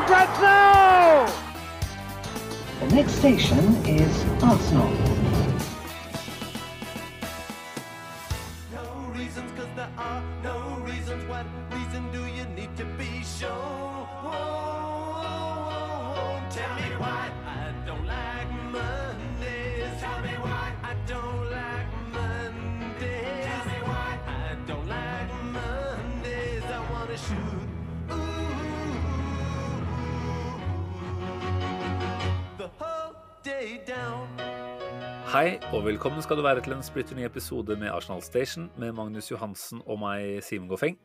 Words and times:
for 0.00 0.06
grabs 0.06 0.40
now. 0.40 1.26
The 2.80 2.94
next 2.94 3.12
station 3.12 3.58
is 3.86 4.24
Arsenal. 4.42 5.47
Hei, 35.32 35.54
og 35.72 35.86
velkommen 35.86 36.20
skal 36.20 36.36
du 36.36 36.42
være 36.44 36.60
til 36.60 36.74
en 36.74 36.82
splitter 36.84 37.16
ny 37.16 37.22
episode 37.24 37.78
med 37.80 37.88
Arsenal 37.88 38.20
Station 38.20 38.66
med 38.76 38.92
Magnus 38.98 39.30
Johansen 39.30 39.80
og 39.88 39.96
meg, 40.02 40.42
Simen 40.44 40.68
Goffeng. 40.68 40.98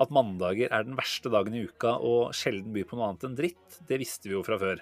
At 0.00 0.12
mandager 0.14 0.72
er 0.72 0.86
den 0.86 0.96
verste 0.96 1.28
dagen 1.28 1.52
i 1.52 1.66
uka 1.68 1.98
og 2.00 2.32
sjelden 2.36 2.72
byr 2.72 2.86
på 2.88 2.96
noe 2.96 3.10
annet 3.10 3.26
enn 3.28 3.36
dritt, 3.36 3.76
det 3.90 4.00
visste 4.00 4.30
vi 4.30 4.38
jo 4.38 4.40
fra 4.46 4.56
før. 4.62 4.80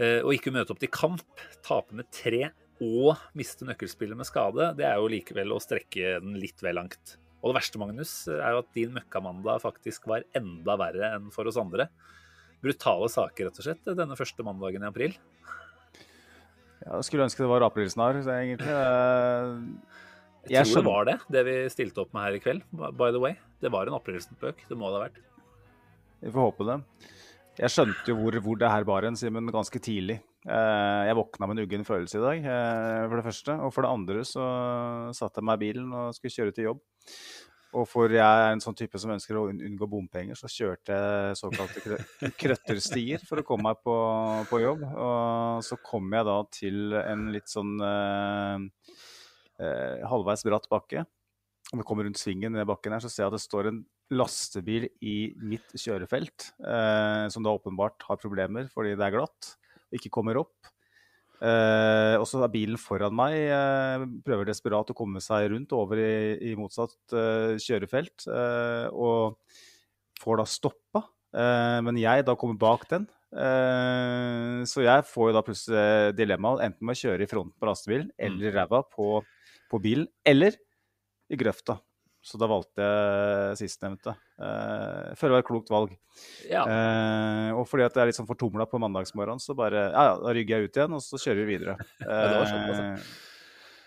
Eh, 0.00 0.24
Å 0.24 0.32
ikke 0.32 0.54
møte 0.56 0.72
opp 0.72 0.80
til 0.80 0.92
kamp, 0.94 1.44
tape 1.66 2.00
med 2.00 2.08
tre 2.16 2.46
og 2.80 3.20
miste 3.36 3.68
nøkkelspillet 3.68 4.16
med 4.16 4.30
skade, 4.30 4.72
det 4.80 4.88
er 4.88 4.96
jo 4.96 5.12
likevel 5.12 5.52
å 5.52 5.60
strekke 5.62 6.16
den 6.24 6.40
litt 6.40 6.64
vel 6.64 6.80
langt. 6.80 7.18
Og 7.44 7.52
det 7.52 7.58
verste, 7.60 7.82
Magnus, 7.82 8.16
er 8.32 8.56
jo 8.56 8.64
at 8.64 8.72
din 8.72 8.96
møkkamandag 8.96 9.60
faktisk 9.66 10.08
var 10.08 10.24
enda 10.32 10.80
verre 10.80 11.12
enn 11.18 11.28
for 11.34 11.44
oss 11.52 11.60
andre. 11.60 11.90
Brutale 12.64 13.12
saker, 13.12 13.50
rett 13.50 13.60
og 13.60 13.68
slett, 13.68 13.84
denne 14.00 14.16
første 14.16 14.48
mandagen 14.48 14.88
i 14.88 14.88
april. 14.88 15.20
Jeg 16.84 17.06
skulle 17.08 17.24
ønske 17.24 17.40
det 17.40 17.48
var 17.48 17.64
aprilsnarr, 17.64 18.18
egentlig. 18.20 18.68
Eh, 18.68 19.92
Jeg, 20.44 20.58
Jeg 20.58 20.68
tror 20.68 20.82
det 20.82 20.90
var 20.90 21.06
det, 21.08 21.14
det 21.32 21.42
vi 21.46 21.54
stilte 21.72 22.02
opp 22.04 22.10
med 22.12 22.26
her 22.26 22.36
i 22.36 22.42
kveld. 22.44 22.64
By 22.76 23.08
the 23.14 23.20
way. 23.22 23.38
Det 23.64 23.70
var 23.72 23.88
en 23.88 23.96
aprilspøk. 23.96 24.66
Det 24.68 24.76
må 24.76 24.90
det 24.92 24.98
ha 24.98 25.04
vært. 25.06 25.22
Vi 26.20 26.32
får 26.34 26.50
håpe 26.50 26.66
det. 26.68 26.76
Jeg 27.54 27.70
skjønte 27.70 28.10
jo 28.10 28.16
hvor, 28.18 28.36
hvor 28.42 28.58
det 28.60 28.68
her 28.68 28.84
bar 28.84 29.06
hen, 29.06 29.16
Simen, 29.16 29.48
ganske 29.54 29.80
tidlig. 29.80 30.18
Eh, 30.44 31.02
jeg 31.08 31.16
våkna 31.16 31.48
med 31.48 31.56
en 31.56 31.64
uggen 31.64 31.86
følelse 31.86 32.18
i 32.18 32.24
dag, 32.24 32.44
eh, 32.52 33.04
for 33.08 33.16
det 33.16 33.24
første. 33.30 33.56
Og 33.64 33.72
for 33.72 33.86
det 33.86 33.92
andre 33.94 34.24
så 34.28 34.44
satte 35.16 35.40
jeg 35.40 35.48
meg 35.48 35.56
i 35.60 35.64
bilen 35.64 35.92
og 35.96 36.12
skulle 36.18 36.34
kjøre 36.34 36.52
til 36.56 36.68
jobb. 36.72 36.82
Og 37.74 37.88
for 37.90 38.12
jeg 38.12 38.22
er 38.22 38.52
en 38.52 38.62
sånn 38.62 38.76
type 38.78 38.98
som 39.02 39.12
ønsker 39.14 39.38
å 39.38 39.48
unngå 39.50 39.88
bompenger, 39.90 40.38
så 40.38 40.50
kjørte 40.50 40.94
jeg 40.94 41.38
såkalte 41.40 41.98
krøtterstier 42.40 43.24
for 43.26 43.42
å 43.42 43.46
komme 43.46 43.70
meg 43.70 43.80
på, 43.82 43.96
på 44.50 44.60
jobb. 44.62 44.84
Og 44.92 45.64
så 45.66 45.78
kom 45.82 46.12
jeg 46.14 46.28
da 46.28 46.36
til 46.54 46.94
en 47.00 47.26
litt 47.34 47.50
sånn 47.50 47.74
eh, 47.82 48.68
eh, 49.58 50.06
halvveis 50.06 50.46
bratt 50.46 50.70
bakke. 50.70 51.02
Om 51.72 51.82
jeg 51.82 51.88
kommer 51.88 52.06
rundt 52.06 52.20
svingen 52.20 52.54
i 52.60 52.68
bakken 52.68 52.94
her, 52.94 53.02
så 53.02 53.10
ser 53.10 53.24
jeg 53.24 53.32
at 53.32 53.38
det 53.38 53.42
står 53.42 53.70
en 53.72 53.82
lastebil 54.14 54.86
i 55.02 55.16
mitt 55.42 55.74
kjørefelt, 55.80 56.52
eh, 56.62 57.26
som 57.32 57.42
da 57.42 57.56
åpenbart 57.56 58.06
har 58.06 58.20
problemer 58.20 58.68
fordi 58.70 58.94
det 58.94 59.06
er 59.08 59.16
glatt, 59.16 59.54
og 59.88 59.98
ikke 59.98 60.12
kommer 60.14 60.38
opp. 60.44 60.73
Eh, 61.42 62.14
og 62.20 62.26
så 62.30 62.40
er 62.44 62.52
bilen 62.52 62.78
foran 62.80 63.14
meg, 63.16 63.34
eh, 63.52 64.04
prøver 64.24 64.48
desperat 64.48 64.92
å 64.92 64.96
komme 64.96 65.22
seg 65.24 65.50
rundt 65.52 65.74
over 65.76 66.00
i, 66.00 66.36
i 66.50 66.54
motsatt 66.58 67.16
eh, 67.16 67.56
kjørefelt, 67.60 68.28
eh, 68.30 68.86
og 68.94 69.40
får 70.22 70.40
da 70.40 70.46
stoppa. 70.48 71.04
Eh, 71.34 71.80
men 71.84 71.98
jeg 72.00 72.26
da 72.28 72.36
kommer 72.38 72.60
bak 72.60 72.86
den. 72.92 73.08
Eh, 73.34 74.62
så 74.70 74.84
jeg 74.86 75.06
får 75.10 75.30
jo 75.30 75.36
da 75.36 75.42
plutselig 75.46 76.14
dilemmaet, 76.20 76.62
enten 76.68 76.86
med 76.86 76.94
å 76.94 77.02
kjøre 77.02 77.26
i 77.26 77.30
fronten 77.30 77.56
på 77.58 77.68
lastebilen, 77.68 78.12
eller 78.14 78.48
i 78.48 78.54
ræva 78.54 78.84
på, 78.94 79.18
på 79.72 79.82
bilen, 79.82 80.06
eller 80.24 80.56
i 81.32 81.40
grøfta. 81.40 81.80
Så 82.24 82.38
da 82.40 82.48
valgte 82.48 82.80
jeg 82.80 83.58
sistnevnte. 83.60 84.14
Uh, 84.40 85.10
jeg 85.10 85.18
føler 85.20 85.34
det 85.34 85.36
var 85.36 85.42
et 85.42 85.48
klokt 85.50 85.72
valg. 85.72 85.92
Ja. 86.48 86.62
Uh, 86.64 87.50
og 87.60 87.66
fordi 87.68 87.84
at 87.84 87.92
jeg 87.92 88.00
er 88.00 88.08
litt 88.08 88.16
sånn 88.16 88.30
fortumla 88.30 88.64
på 88.70 88.80
mandagsmorgenen, 88.80 89.42
så 89.44 89.56
bare 89.58 89.90
ja, 89.90 90.06
ja, 90.08 90.14
da 90.22 90.32
rygger 90.32 90.56
jeg 90.56 90.70
ut 90.70 90.80
igjen, 90.80 90.96
og 90.96 91.04
så 91.04 91.20
kjører 91.20 91.44
vi 91.44 91.52
videre. 91.52 91.76
Uh. 92.04 92.94
Eh, 92.94 93.04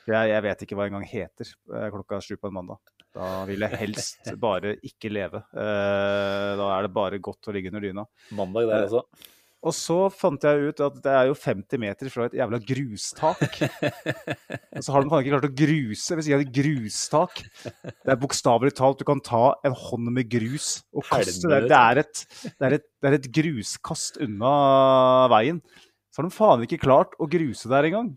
jeg, 0.07 0.29
jeg 0.31 0.43
vet 0.45 0.61
ikke 0.63 0.77
hva 0.79 0.85
engang 0.87 1.03
heter 1.07 1.49
eh, 1.49 1.87
klokka 1.91 2.21
sju 2.23 2.37
på 2.39 2.47
en 2.47 2.55
mandag. 2.55 2.93
Da 3.17 3.43
vil 3.49 3.63
jeg 3.65 3.79
helst 3.81 4.29
bare 4.39 4.75
ikke 4.85 5.11
leve. 5.11 5.41
Eh, 5.51 6.51
da 6.59 6.67
er 6.75 6.85
det 6.85 6.93
bare 6.95 7.19
godt 7.23 7.49
å 7.49 7.55
ligge 7.55 7.73
under 7.73 7.83
dyna. 7.83 8.05
Mandag 8.37 8.69
der, 8.69 8.85
altså. 8.85 9.03
Og 9.65 9.73
så 9.73 9.95
fant 10.13 10.43
jeg 10.45 10.69
ut 10.69 10.81
at 10.85 10.99
det 11.01 11.13
er 11.17 11.29
jo 11.31 11.35
50 11.37 11.81
meter 11.81 12.11
fra 12.13 12.27
et 12.27 12.35
jævla 12.37 12.59
grustak. 12.61 13.41
Og 14.77 14.85
så 14.85 14.93
har 14.93 15.01
de 15.01 15.09
faen 15.09 15.23
ikke 15.23 15.33
klart 15.33 15.47
å 15.47 15.57
gruse 15.57 16.17
Hvis 16.17 16.27
de 16.29 16.35
av 16.35 16.43
et 16.43 16.53
grustak. 16.53 17.41
Det 17.65 18.13
er 18.13 18.21
bokstavelig 18.21 18.75
talt, 18.77 19.01
du 19.01 19.07
kan 19.07 19.23
ta 19.25 19.55
en 19.65 19.75
hånd 19.75 20.13
med 20.13 20.29
grus 20.29 20.83
og 20.93 21.07
kaste 21.09 21.49
det. 21.49 21.63
Det 21.71 21.79
er 21.79 22.03
et, 22.03 22.23
det 22.45 22.69
er 22.69 22.77
et, 22.77 22.87
det 23.01 23.09
er 23.09 23.17
et 23.17 23.27
gruskast 23.39 24.21
unna 24.23 24.53
veien. 25.33 25.59
Så 26.13 26.21
har 26.21 26.29
de 26.29 26.37
faen 26.37 26.63
ikke 26.67 26.81
klart 26.85 27.17
å 27.17 27.29
gruse 27.29 27.73
der 27.73 27.89
engang. 27.89 28.13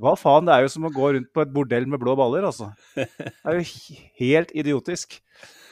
Hva 0.00 0.16
faen, 0.16 0.48
det 0.48 0.56
er 0.56 0.64
jo 0.64 0.72
som 0.72 0.88
å 0.88 0.94
gå 0.94 1.12
rundt 1.12 1.30
på 1.34 1.44
et 1.44 1.52
bordell 1.52 1.86
med 1.92 2.00
blå 2.00 2.16
baller, 2.16 2.48
altså. 2.48 2.70
Det 2.96 3.08
er 3.44 3.60
jo 3.60 3.94
helt 4.22 4.52
idiotisk. 4.56 5.20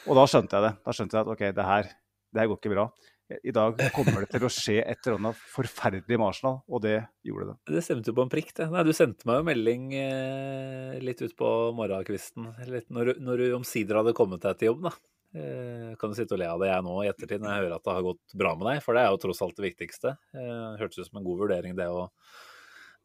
Og 0.06 0.18
da 0.20 0.28
skjønte 0.30 0.58
jeg 0.58 0.68
det. 0.68 0.72
Da 0.84 0.94
skjønte 0.94 1.16
jeg 1.16 1.24
at 1.24 1.32
OK, 1.32 1.44
det 1.56 1.66
her, 1.72 1.92
det 2.32 2.42
her 2.42 2.50
går 2.50 2.60
ikke 2.60 2.74
bra. 2.76 2.90
I 3.26 3.50
dag 3.50 3.80
kommer 3.94 4.22
det 4.22 4.28
til 4.30 4.44
å 4.46 4.50
skje 4.52 4.76
et 4.84 5.02
eller 5.02 5.18
annet 5.18 5.40
forferdelig 5.50 6.18
med 6.20 6.38
og 6.46 6.82
det 6.84 6.94
gjorde 7.26 7.48
det. 7.48 7.56
Det 7.74 7.82
stemte 7.82 8.12
jo 8.12 8.16
på 8.18 8.22
en 8.22 8.30
prikk, 8.30 8.52
det. 8.54 8.68
Nei, 8.70 8.84
du 8.86 8.92
sendte 8.94 9.26
meg 9.26 9.40
jo 9.40 9.46
melding 9.48 9.88
eh, 9.98 10.94
litt 11.02 11.24
utpå 11.26 11.50
morgenkvisten 11.74 12.52
litt 12.70 12.86
når, 12.94 13.16
når 13.18 13.42
du 13.42 13.56
omsider 13.58 13.98
hadde 13.98 14.14
kommet 14.16 14.46
deg 14.46 14.60
til 14.60 14.70
jobb, 14.70 14.86
da. 14.86 14.94
Eh, 15.36 15.90
kan 15.98 16.12
du 16.12 16.16
sitte 16.16 16.36
og 16.36 16.40
le 16.40 16.48
av 16.48 16.62
det 16.62 16.70
jeg 16.70 16.84
nå 16.86 16.96
i 17.02 17.08
ettertid 17.10 17.42
når 17.42 17.50
jeg 17.50 17.64
hører 17.64 17.76
at 17.76 17.88
det 17.88 17.96
har 17.98 18.06
gått 18.06 18.36
bra 18.38 18.52
med 18.56 18.70
deg, 18.70 18.82
for 18.84 18.96
det 18.96 19.02
er 19.02 19.10
jo 19.10 19.22
tross 19.26 19.42
alt 19.44 19.58
det 19.58 19.66
viktigste. 19.66 20.14
Eh, 20.36 20.68
hørtes 20.80 21.02
ut 21.02 21.10
som 21.10 21.20
en 21.20 21.26
god 21.26 21.42
vurdering 21.42 21.74
det 21.78 21.88
å 21.90 22.06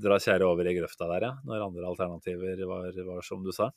dra 0.01 0.17
kjære 0.21 0.45
over 0.47 0.69
i 0.69 0.75
grøfta 0.77 1.09
der, 1.09 1.27
ja. 1.27 1.33
Når 1.49 1.65
andre 1.65 1.89
alternativer 1.89 2.61
var, 2.69 2.93
var 3.09 3.25
som 3.25 3.41
du 3.45 3.49
sa. 3.55 3.71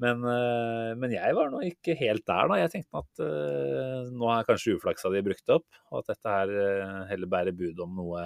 Men, 0.00 0.22
eh, 0.24 0.92
men 0.96 1.12
jeg 1.12 1.36
var 1.36 1.50
nå 1.52 1.60
ikke 1.66 1.96
helt 1.98 2.24
der, 2.28 2.48
da. 2.48 2.56
Jeg 2.62 2.72
tenkte 2.72 3.02
at 3.02 3.22
uh, 3.24 4.08
nå 4.08 4.30
er 4.32 4.46
kanskje 4.48 4.78
uflaksa 4.78 5.12
di 5.12 5.20
brukt 5.26 5.52
opp, 5.52 5.66
og 5.90 6.00
at 6.00 6.14
dette 6.14 6.32
her 6.36 6.54
uh, 6.56 7.02
heller 7.10 7.30
bærer 7.30 7.56
bud 7.56 7.82
om 7.84 7.98
noe, 7.98 8.24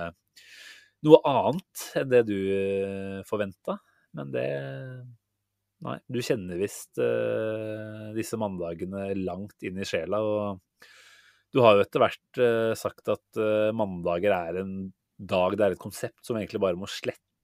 noe 1.06 1.20
annet 1.26 1.84
enn 1.98 2.12
det 2.12 2.22
du 2.30 2.36
uh, 2.38 3.20
forventa. 3.28 3.80
Men 4.14 4.32
det 4.34 4.48
Nei, 5.84 5.98
du 6.08 6.16
kjenner 6.24 6.56
visst 6.56 6.96
uh, 7.02 8.14
disse 8.16 8.38
mandagene 8.40 9.10
langt 9.18 9.66
inn 9.66 9.82
i 9.82 9.84
sjela. 9.84 10.22
Og 10.24 10.86
du 11.52 11.60
har 11.60 11.76
jo 11.76 11.82
etter 11.84 12.00
hvert 12.00 12.38
sagt 12.78 13.10
at 13.12 13.40
mandager 13.76 14.32
er 14.32 14.62
en 14.62 14.72
dag, 15.18 15.58
det 15.58 15.66
er 15.66 15.76
et 15.76 15.82
konsept 15.82 16.24
som 16.24 16.38
egentlig 16.38 16.62
bare 16.62 16.78
må 16.78 16.88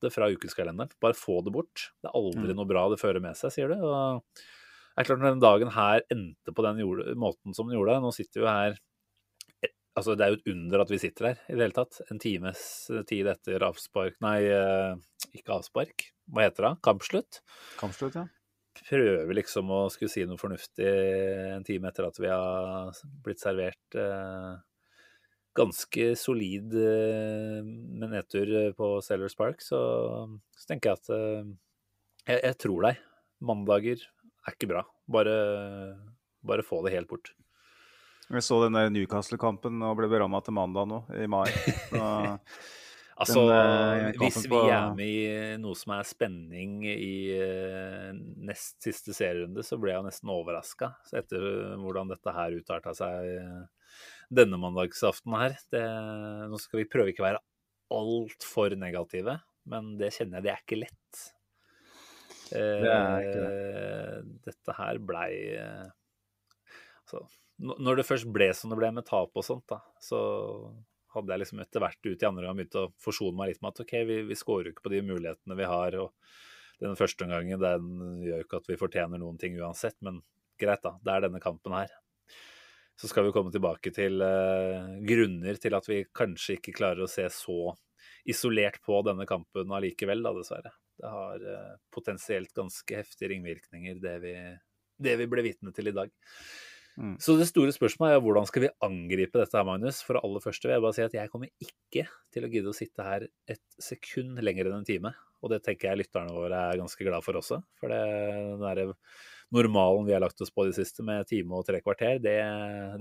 slette 0.00 0.14
fra 0.14 0.30
ukeskalenderen. 0.30 0.90
Bare 1.00 1.14
få 1.14 1.42
det 1.44 1.52
bort. 1.52 1.90
Det 2.00 2.08
er 2.08 2.16
aldri 2.16 2.54
noe 2.54 2.68
bra 2.68 2.88
det 2.90 3.00
fører 3.00 3.20
med 3.20 3.36
seg, 3.36 3.52
sier 3.52 3.68
du. 3.68 3.76
Og 3.80 4.22
det 4.24 5.04
er 5.04 5.08
klart 5.08 5.20
når 5.20 5.34
den 5.34 5.44
dagen 5.44 5.74
her 5.74 6.04
endte 6.10 6.54
på 6.54 6.64
den 6.64 6.80
gjorde, 6.80 7.14
måten 7.16 7.54
som 7.54 7.68
den 7.68 7.78
gjorde, 7.78 8.00
nå 8.00 8.12
sitter 8.12 8.40
vi 8.40 8.46
jo 8.46 8.50
her 8.50 8.78
eh, 9.62 9.74
Altså, 9.98 10.14
det 10.14 10.24
er 10.24 10.30
jo 10.30 10.38
et 10.38 10.50
under 10.52 10.80
at 10.84 10.90
vi 10.90 11.00
sitter 11.02 11.26
her 11.26 11.38
i 11.50 11.54
det 11.56 11.64
hele 11.64 11.76
tatt. 11.76 12.00
En 12.12 12.20
times 12.22 12.60
tid 13.08 13.26
etter 13.26 13.64
avspark 13.66 14.20
Nei, 14.22 14.38
eh, 14.46 14.94
ikke 15.34 15.56
avspark. 15.58 16.10
Hva 16.30 16.46
heter 16.46 16.68
det? 16.68 16.74
Kampslutt. 16.86 17.40
Kampslutt, 17.80 18.16
ja. 18.16 18.26
Prøver 18.86 19.34
liksom 19.34 19.68
å 19.74 19.80
skulle 19.92 20.12
si 20.12 20.22
noe 20.24 20.40
fornuftig 20.40 20.88
en 21.56 21.66
time 21.66 21.90
etter 21.90 22.06
at 22.06 22.20
vi 22.22 22.30
har 22.30 22.94
blitt 23.24 23.42
servert 23.42 23.98
eh, 23.98 24.54
ganske 25.56 26.12
solid 26.18 26.74
eh, 26.78 27.60
med 27.64 28.12
nedtur 28.12 28.52
på 28.78 28.92
Sailors 29.04 29.36
Park, 29.38 29.62
så, 29.64 29.80
så 30.56 30.70
tenker 30.70 30.92
jeg 30.92 31.00
at 31.00 31.12
eh, 31.16 31.52
jeg, 32.30 32.42
jeg 32.44 32.58
tror 32.66 32.88
deg. 32.88 33.04
Mandager 33.40 34.02
er 34.46 34.56
ikke 34.56 34.70
bra. 34.70 34.84
Bare, 35.10 35.36
bare 36.46 36.66
få 36.66 36.82
det 36.86 36.94
helt 36.94 37.10
bort. 37.10 37.32
Jeg 38.30 38.46
så 38.46 38.60
den 38.62 38.76
der 38.78 38.92
Newcastle-kampen 38.94 39.80
og 39.82 39.96
ble 39.98 40.10
beramma 40.12 40.38
til 40.44 40.54
mandag 40.54 40.86
nå, 40.86 41.02
i 41.18 41.26
mai. 41.30 41.48
Så, 41.90 42.04
Altså, 43.20 43.42
Den, 43.50 44.06
eh, 44.06 44.14
hvis 44.16 44.46
vi 44.48 44.58
er 44.72 44.94
med 44.96 45.10
i 45.10 45.56
noe 45.60 45.76
som 45.76 45.92
er 45.92 46.06
spenning 46.08 46.78
i 46.88 47.16
eh, 47.36 48.14
nest 48.48 48.78
siste 48.80 49.12
serierunde, 49.12 49.60
så 49.66 49.76
ble 49.80 49.92
jeg 49.92 50.06
nesten 50.06 50.32
overraska 50.32 50.94
etter 51.20 51.44
hvordan 51.82 52.08
dette 52.14 52.32
her 52.32 52.56
utarta 52.56 52.94
seg 52.96 53.28
eh, 53.34 53.58
denne 54.30 54.58
mandagsaften 54.62 55.34
her. 55.36 55.56
Det, 55.72 55.82
nå 56.50 56.58
skal 56.62 56.82
vi 56.82 56.88
prøve 56.90 57.12
ikke 57.12 57.24
å 57.24 57.28
være 57.28 57.42
altfor 57.90 58.76
negative, 58.78 59.36
men 59.70 59.94
det 60.00 60.12
kjenner 60.16 60.38
jeg 60.38 60.46
det 60.46 60.52
er 60.54 60.64
ikke 60.64 60.80
lett. 60.84 61.22
Eh, 62.54 62.82
Det 62.82 62.92
er 62.92 63.26
ikke 63.26 64.30
Dette 64.46 64.74
her 64.74 64.98
blei 65.06 65.30
eh, 65.54 65.90
altså, 67.04 67.20
Når 67.62 68.00
det 68.00 68.06
først 68.08 68.26
ble 68.34 68.48
som 68.58 68.72
det 68.72 68.78
ble 68.80 68.90
med 68.96 69.06
tap 69.06 69.36
og 69.38 69.46
sånt, 69.46 69.66
da, 69.70 69.78
så 70.02 70.18
hadde 71.14 71.34
jeg 71.34 71.42
liksom 71.42 71.62
etter 71.62 71.82
hvert 71.82 72.06
ut 72.06 72.22
i 72.22 72.26
andre 72.26 72.46
gang 72.46 72.58
begynt 72.58 72.78
å 72.78 72.88
forsone 73.02 73.36
meg 73.38 73.52
litt 73.52 73.62
med 73.62 73.74
at 73.74 73.82
OK, 73.84 73.94
vi, 74.06 74.20
vi 74.28 74.38
scorer 74.38 74.70
jo 74.70 74.74
ikke 74.74 74.86
på 74.86 74.94
de 74.94 75.02
mulighetene 75.06 75.56
vi 75.58 75.66
har. 75.66 75.96
og 75.98 76.82
Den 76.82 76.98
første 76.98 77.26
omgangen 77.26 77.62
den 77.62 77.88
gjør 78.22 78.38
jo 78.38 78.46
ikke 78.46 78.60
at 78.62 78.70
vi 78.70 78.78
fortjener 78.78 79.18
noen 79.22 79.40
ting 79.42 79.58
uansett, 79.58 79.98
men 80.06 80.22
greit, 80.60 80.82
da. 80.86 80.94
Det 81.02 81.12
er 81.12 81.26
denne 81.26 81.42
kampen 81.42 81.74
her. 81.74 81.90
Så 83.00 83.08
skal 83.08 83.24
vi 83.24 83.32
komme 83.32 83.52
tilbake 83.52 83.92
til 83.96 84.20
eh, 84.20 84.96
grunner 85.08 85.56
til 85.60 85.76
at 85.76 85.86
vi 85.88 86.02
kanskje 86.12 86.58
ikke 86.58 86.76
klarer 86.76 87.06
å 87.06 87.08
se 87.08 87.24
så 87.32 87.72
isolert 88.28 88.80
på 88.84 88.98
denne 89.06 89.24
kampen 89.28 89.72
allikevel, 89.72 90.20
da, 90.26 90.34
dessverre. 90.36 90.74
Det 91.00 91.08
har 91.08 91.46
eh, 91.54 91.78
potensielt 91.94 92.52
ganske 92.56 92.98
heftige 92.98 93.32
ringvirkninger, 93.32 94.02
det 94.02 94.18
vi, 94.24 94.34
det 95.00 95.16
vi 95.22 95.28
ble 95.32 95.46
vitne 95.48 95.72
til 95.76 95.88
i 95.88 95.96
dag. 95.96 96.12
Mm. 97.00 97.14
Så 97.22 97.38
det 97.40 97.48
store 97.48 97.72
spørsmålet 97.72 98.18
er 98.18 98.22
hvordan 98.26 98.48
skal 98.50 98.66
vi 98.66 98.72
angripe 98.84 99.40
dette 99.40 99.56
her, 99.56 99.64
Magnus? 99.64 100.02
For 100.04 100.18
det 100.18 100.24
aller 100.26 100.44
første 100.44 100.68
vil 100.68 100.76
jeg 100.76 100.84
bare 100.84 100.98
si 100.98 101.06
at 101.06 101.16
jeg 101.16 101.32
kommer 101.32 101.52
ikke 101.64 102.04
til 102.34 102.44
å 102.44 102.52
gidde 102.52 102.72
å 102.72 102.76
sitte 102.76 103.06
her 103.06 103.26
et 103.48 103.64
sekund 103.80 104.42
lenger 104.44 104.68
enn 104.68 104.82
en 104.82 104.88
time. 104.88 105.14
Og 105.40 105.54
det 105.54 105.62
tenker 105.64 105.88
jeg 105.88 106.02
lytterne 106.02 106.36
våre 106.36 106.64
er 106.68 106.80
ganske 106.82 107.06
glad 107.06 107.24
for 107.24 107.40
også. 107.40 107.62
For 107.80 107.92
det, 107.92 108.00
den 108.50 108.66
der 108.66 108.82
normalen 109.54 110.06
vi 110.06 110.14
har 110.14 110.22
lagt 110.22 110.40
oss 110.40 110.52
på 110.54 110.64
de 110.68 110.74
siste 110.76 111.04
med 111.06 111.26
time 111.28 111.58
og 111.58 111.66
tre 111.66 111.80
kvarter, 111.82 112.20
det, 112.22 112.36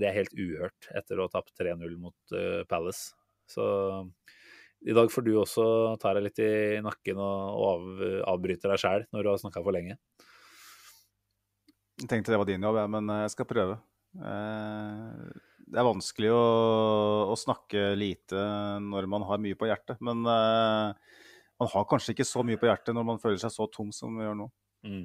det 0.02 0.08
er 0.08 0.16
helt 0.16 0.34
uhørt 0.34 0.88
etter 0.98 1.18
å 1.18 1.28
ha 1.28 1.32
tapt 1.32 1.52
3-0 1.60 1.92
mot 2.00 2.34
uh, 2.34 2.62
Palace. 2.70 3.12
Så 3.50 3.64
i 4.86 4.94
dag 4.96 5.10
får 5.12 5.26
du 5.26 5.34
også 5.36 5.64
ta 6.00 6.14
deg 6.16 6.28
litt 6.28 6.40
i 6.42 6.80
nakken 6.84 7.20
og, 7.20 7.60
av, 7.68 8.02
avbryte 8.32 8.70
deg 8.70 8.80
sjæl 8.80 9.06
når 9.12 9.22
du 9.26 9.30
har 9.32 9.40
snakka 9.42 9.62
for 9.62 9.76
lenge. 9.76 9.98
Jeg 12.00 12.08
tenkte 12.08 12.32
det 12.32 12.40
var 12.40 12.48
din 12.48 12.64
jobb, 12.64 12.80
ja, 12.80 12.86
men 12.88 13.12
eh, 13.12 13.24
jeg 13.26 13.34
skal 13.34 13.48
prøve. 13.50 13.76
Eh, 14.16 15.40
Det 15.70 15.78
er 15.78 15.86
vanskelig 15.86 16.30
å, 16.34 16.44
å 17.30 17.36
snakke 17.38 17.92
lite 17.94 18.40
når 18.82 19.06
man 19.12 19.26
har 19.28 19.42
mye 19.42 19.58
på 19.58 19.68
hjertet. 19.68 20.00
Men 20.02 20.24
man 20.24 21.68
har 21.74 21.84
kanskje 21.86 22.16
ikke 22.16 22.26
så 22.26 22.42
mye 22.46 22.58
på 22.58 22.66
hjertet 22.66 22.96
når 22.96 23.06
man 23.06 23.20
føler 23.22 23.38
seg 23.38 23.52
så 23.54 23.68
tom 23.70 23.92
som 23.94 24.16
vi 24.16 24.24
gjør 24.24 24.38
nå. 24.40 24.48
Mm. 24.88 25.04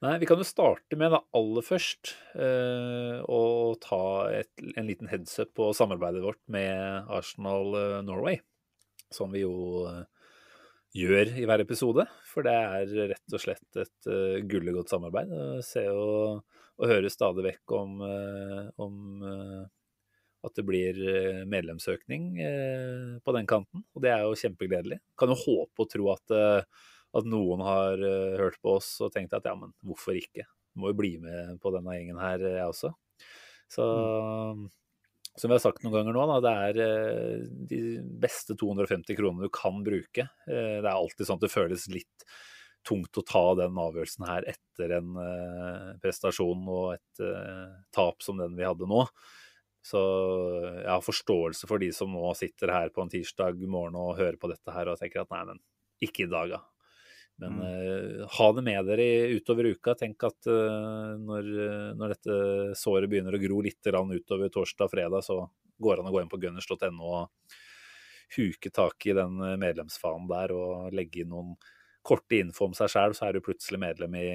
Nei, 0.00 0.14
vi 0.16 0.24
kan 0.24 0.40
jo 0.40 0.46
starte 0.48 0.96
med 0.96 1.12
da 1.12 1.18
aller 1.36 1.64
først 1.64 2.14
eh, 2.32 3.18
å 3.20 3.40
ta 3.82 4.04
et, 4.32 4.48
en 4.80 4.86
liten 4.88 5.10
headset 5.10 5.50
på 5.52 5.66
samarbeidet 5.76 6.22
vårt 6.24 6.40
med 6.48 7.10
Arsenal 7.12 7.76
eh, 7.76 7.98
Norway. 8.06 8.38
Som 9.12 9.34
vi 9.36 9.42
jo 9.42 9.84
eh, 9.90 10.06
gjør 10.96 11.34
i 11.36 11.44
hver 11.44 11.60
episode. 11.66 12.06
For 12.30 12.46
det 12.46 12.54
er 12.56 12.94
rett 13.12 13.36
og 13.36 13.42
slett 13.42 13.80
et 13.82 14.08
uh, 14.08 14.38
gullegodt 14.48 14.90
samarbeid. 14.90 15.30
Jeg 15.58 15.66
ser 15.66 15.90
jo 15.90 16.06
og 16.80 16.88
hører 16.88 17.12
stadig 17.12 17.44
vekk 17.44 17.74
om, 17.76 17.98
uh, 18.00 18.70
om 18.80 19.20
uh, 19.20 19.64
at 20.46 20.56
det 20.56 20.64
blir 20.64 20.96
medlemsøkning 21.50 22.30
uh, 22.40 23.18
på 23.20 23.34
den 23.36 23.50
kanten. 23.50 23.84
Og 23.92 24.04
det 24.06 24.14
er 24.14 24.24
jo 24.24 24.38
kjempegledelig. 24.38 25.02
Kan 25.20 25.34
jo 25.34 25.40
håpe 25.42 25.84
og 25.84 25.92
tro 25.92 26.08
at, 26.14 26.38
at 27.16 27.26
noen 27.26 27.62
har 27.66 28.02
eh, 28.06 28.36
hørt 28.40 28.60
på 28.62 28.76
oss 28.78 28.92
og 29.04 29.12
tenkt 29.14 29.34
at 29.36 29.48
ja, 29.48 29.56
men 29.58 29.72
hvorfor 29.86 30.18
ikke? 30.18 30.46
Må 30.78 30.92
jo 30.92 30.98
bli 31.00 31.16
med 31.22 31.56
på 31.62 31.72
denne 31.74 31.96
gjengen 31.96 32.20
her, 32.22 32.42
jeg 32.46 32.68
også. 32.70 32.92
Så 33.70 33.86
som 35.38 35.48
vi 35.48 35.54
har 35.54 35.62
sagt 35.62 35.82
noen 35.84 35.94
ganger 35.94 36.16
nå, 36.16 36.22
da, 36.28 36.38
det 36.44 36.52
er 36.66 36.78
eh, 36.84 37.42
de 37.70 37.80
beste 38.22 38.56
250 38.58 39.16
kronene 39.18 39.46
du 39.46 39.52
kan 39.54 39.82
bruke. 39.86 40.26
Eh, 40.50 40.78
Det 40.80 40.86
er 40.86 40.94
alltid 40.94 41.26
sånn 41.28 41.38
at 41.40 41.46
det 41.46 41.52
føles 41.54 41.86
litt 41.92 42.26
tungt 42.86 43.18
å 43.20 43.24
ta 43.26 43.42
den 43.58 43.76
avgjørelsen 43.78 44.26
her 44.28 44.46
etter 44.50 44.96
en 44.98 45.14
eh, 45.20 45.86
prestasjon 46.02 46.64
og 46.72 46.94
et 46.96 47.22
eh, 47.24 47.68
tap 47.94 48.24
som 48.24 48.40
den 48.40 48.56
vi 48.58 48.66
hadde 48.66 48.88
nå. 48.90 49.04
Så 49.86 50.00
jeg 50.82 50.90
har 50.90 51.04
forståelse 51.04 51.68
for 51.68 51.80
de 51.80 51.88
som 51.96 52.10
nå 52.12 52.34
sitter 52.36 52.72
her 52.74 52.90
på 52.92 53.04
en 53.04 53.12
tirsdag 53.12 53.62
morgen 53.70 53.96
og 53.96 54.18
hører 54.18 54.36
på 54.40 54.50
dette 54.50 54.74
her 54.74 54.90
og 54.92 55.00
tenker 55.00 55.22
at 55.22 55.32
nei, 55.32 55.44
men 55.52 55.62
ikke 56.04 56.26
i 56.26 56.32
dag, 56.32 56.56
da. 56.58 56.60
Men 57.40 57.56
Mm. 57.56 57.64
uh, 57.64 58.26
ha 58.36 58.46
det 58.52 58.62
med 58.66 58.84
dere 58.90 59.08
utover 59.32 59.70
uka. 59.72 59.94
Tenk 59.96 60.22
at 60.28 60.48
uh, 60.50 61.16
når, 61.16 61.50
når 61.96 62.14
dette 62.14 62.36
såret 62.76 63.08
begynner 63.08 63.34
å 63.36 63.40
gro 63.40 63.62
litt 63.64 63.80
utover 63.80 64.52
torsdag-fredag, 64.52 65.24
så 65.24 65.42
går 65.80 65.96
det 65.96 66.04
an 66.04 66.10
å 66.10 66.14
gå 66.14 66.22
inn 66.22 66.30
på 66.32 66.40
gunners.no 66.42 67.10
og 67.10 67.56
huke 68.36 68.70
tak 68.70 69.06
i 69.06 69.14
den 69.16 69.40
eh, 69.42 69.58
medlemsfanen 69.60 70.28
der 70.30 70.54
og 70.54 70.94
legge 70.94 71.24
inn 71.24 71.32
noen 71.32 71.54
korte 72.06 72.38
info 72.40 72.68
om 72.68 72.74
seg 72.76 72.88
sjøl, 72.92 73.14
så 73.16 73.26
er 73.26 73.36
du 73.36 73.44
plutselig 73.44 73.80
medlem 73.82 74.14
i, 74.16 74.28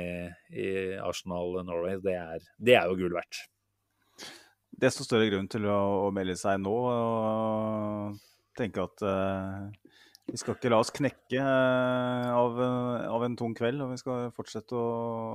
i 0.54 0.68
Arsenal 1.02 1.62
Norway. 1.66 1.98
Det 2.04 2.14
er, 2.14 2.44
det 2.62 2.76
er 2.78 2.92
jo 2.92 3.00
gull 3.00 3.16
verdt. 3.16 3.40
Desto 4.76 5.06
større 5.08 5.30
grunn 5.32 5.48
til 5.50 5.66
å, 5.72 5.80
å 6.06 6.12
melde 6.14 6.36
seg 6.38 6.60
nå 6.62 6.76
og 6.76 8.20
tenke 8.60 8.84
at 8.86 9.06
eh, 9.08 9.95
vi 10.26 10.40
skal 10.42 10.56
ikke 10.58 10.72
la 10.74 10.80
oss 10.82 10.92
knekke 10.96 11.40
eh, 11.40 12.30
av, 12.34 12.60
av 13.12 13.26
en 13.28 13.38
tung 13.40 13.54
kveld. 13.58 13.84
Og 13.86 13.94
vi 13.94 14.00
skal 14.02 14.32
fortsette 14.36 14.78
å, 14.78 14.86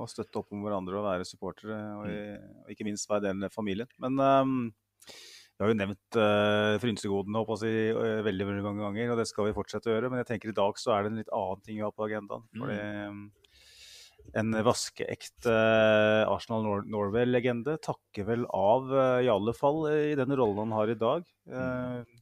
å 0.03 0.07
støtte 0.11 0.41
opp 0.41 0.51
om 0.55 0.65
hverandre 0.65 0.99
og 0.99 1.07
være 1.07 1.27
supportere. 1.27 1.79
Og, 1.99 2.07
i- 2.11 2.63
og 2.65 2.73
ikke 2.75 2.87
minst 2.87 3.09
være 3.11 3.29
del 3.29 3.47
av 3.47 3.55
familien. 3.55 3.89
Men 4.03 4.19
um, 4.19 4.55
vi 5.07 5.63
har 5.63 5.71
jo 5.71 5.77
nevnt 5.77 6.17
uh, 6.19 6.75
frynsegodene 6.81 7.43
si, 7.61 7.71
eh, 7.91 8.23
veldig 8.25 8.47
veldig 8.49 8.65
mange 8.65 8.83
ganger, 8.87 9.13
og 9.13 9.21
det 9.21 9.27
skal 9.29 9.47
vi 9.49 9.55
fortsette 9.57 9.91
å 9.91 9.95
gjøre. 9.95 10.09
Men 10.11 10.23
jeg 10.23 10.31
tenker 10.33 10.51
i 10.51 10.57
dag 10.57 10.79
så 10.81 10.95
er 10.95 11.05
det 11.05 11.13
en 11.13 11.21
litt 11.21 11.35
annen 11.37 11.63
ting 11.67 11.79
vi 11.79 11.85
har 11.85 11.95
på 11.95 12.07
agendaen. 12.09 12.47
fordi 12.57 12.79
en 14.37 14.53
vaskeekte 14.63 15.51
eh, 15.51 16.29
Arsenal 16.29 16.63
Nor 16.63 16.83
Norway-legende 16.87 17.77
takker 17.83 18.27
vel 18.27 18.45
av, 18.55 18.87
uh, 18.93 19.19
i 19.23 19.29
alle 19.31 19.53
fall 19.57 19.83
eh, 19.89 20.11
i 20.13 20.17
den 20.19 20.31
rollen 20.37 20.67
han 20.69 20.75
har 20.77 20.91
i 20.93 20.97
dag. 20.99 21.25
Eh, 21.51 22.20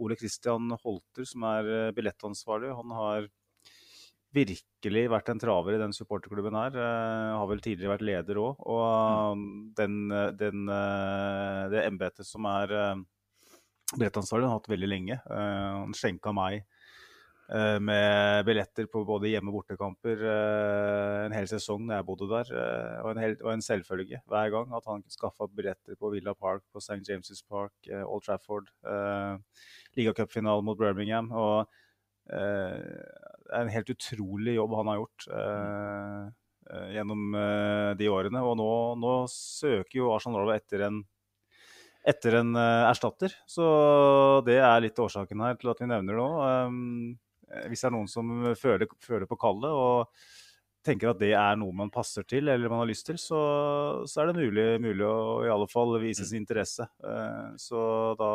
Ole 0.00 0.16
Kristian 0.16 0.72
Holter, 0.82 1.28
som 1.28 1.44
er 1.50 1.68
eh, 1.68 1.92
billettansvarlig, 1.96 2.72
han 2.76 2.96
har 2.96 3.28
virkelig 4.34 5.04
vært 5.10 5.30
en 5.32 5.40
traver 5.42 5.74
i 5.74 5.80
den 5.80 5.94
supporterklubben 5.94 6.56
her. 6.56 6.76
Eh, 6.78 7.30
har 7.38 7.48
vel 7.50 7.62
tidligere 7.64 7.96
vært 7.96 8.06
leder 8.06 8.40
òg. 8.42 8.60
Og 8.62 9.44
den, 9.78 10.10
eh, 10.12 10.30
den, 10.30 10.68
eh, 10.68 11.68
det 11.70 11.86
embetet 11.86 12.26
som 12.26 12.46
er 12.46 12.68
billettansvarlig, 13.96 14.46
har 14.46 14.54
han 14.54 14.60
hatt 14.60 14.68
veldig 14.70 14.88
lenge. 14.88 15.20
Han 15.26 15.92
skjenka 15.92 16.32
meg 16.32 16.64
med 17.50 18.46
billetter 18.46 18.86
på 18.86 19.04
både 19.04 19.26
hjemme- 19.26 19.48
og 19.48 19.64
bortekamper 19.66 20.22
en 21.26 21.32
hel 21.32 21.46
sesong 21.46 21.88
da 21.88 21.96
jeg 21.96 22.06
bodde 22.06 22.28
der. 22.30 23.02
og, 23.02 23.10
en 23.10 23.18
hel, 23.18 23.36
og 23.42 23.50
en 23.52 23.60
selvfølge 23.60 24.22
hver 24.28 24.50
gang 24.52 24.72
at 24.72 24.84
han 24.86 25.02
skaffa 25.10 25.48
billetter 25.48 25.96
på 25.96 26.12
Villa 26.12 26.32
Park, 26.32 26.62
på 26.72 26.78
St. 26.78 27.02
James' 27.02 27.42
Park, 27.50 27.72
Old 28.06 28.22
Trafford. 28.22 28.70
Ligacupfinalen 29.98 30.66
mot 30.66 30.78
Birmingham. 30.78 31.30
og 31.32 31.66
eh, 32.30 32.76
det 33.50 33.56
er 33.56 33.64
en 33.64 33.72
helt 33.74 33.90
utrolig 33.90 34.54
jobb 34.54 34.76
han 34.78 34.90
har 34.92 35.00
gjort 35.00 35.26
eh, 35.34 36.26
eh, 36.70 36.90
gjennom 36.96 37.34
eh, 37.34 37.88
de 37.98 38.10
årene. 38.12 38.42
Og 38.46 38.58
nå, 38.60 38.68
nå 39.02 39.14
søker 39.32 39.98
jo 39.98 40.12
Arsenal 40.14 40.38
Norway 40.38 40.60
etter 40.60 40.86
en 40.86 41.00
etter 42.10 42.38
en 42.38 42.54
eh, 42.56 42.84
erstatter. 42.88 43.34
Så 43.50 43.64
det 44.46 44.60
er 44.62 44.84
litt 44.84 44.98
årsaken 45.02 45.42
her 45.44 45.58
til 45.60 45.72
at 45.72 45.82
vi 45.82 45.90
nevner 45.90 46.16
det 46.16 46.22
nå. 46.22 47.16
Hvis 47.66 47.82
det 47.82 47.88
er 47.90 47.96
noen 47.96 48.08
som 48.08 48.30
føler, 48.54 48.86
føler 49.02 49.26
på 49.26 49.38
kallet 49.40 49.74
og 49.74 50.22
tenker 50.86 51.10
at 51.10 51.20
det 51.20 51.32
er 51.36 51.58
noe 51.60 51.74
man 51.76 51.90
passer 51.92 52.24
til 52.28 52.48
eller 52.48 52.70
man 52.70 52.82
har 52.82 52.88
lyst 52.88 53.06
til, 53.08 53.18
så, 53.20 53.40
så 54.08 54.22
er 54.22 54.30
det 54.30 54.40
mulig, 54.40 54.66
mulig 54.80 55.04
å 55.04 55.42
i 55.44 55.50
alle 55.52 55.68
fall 55.70 55.96
vise 56.00 56.24
sin 56.28 56.40
interesse. 56.40 56.86
Eh, 57.04 57.50
så 57.60 57.82
da, 58.20 58.30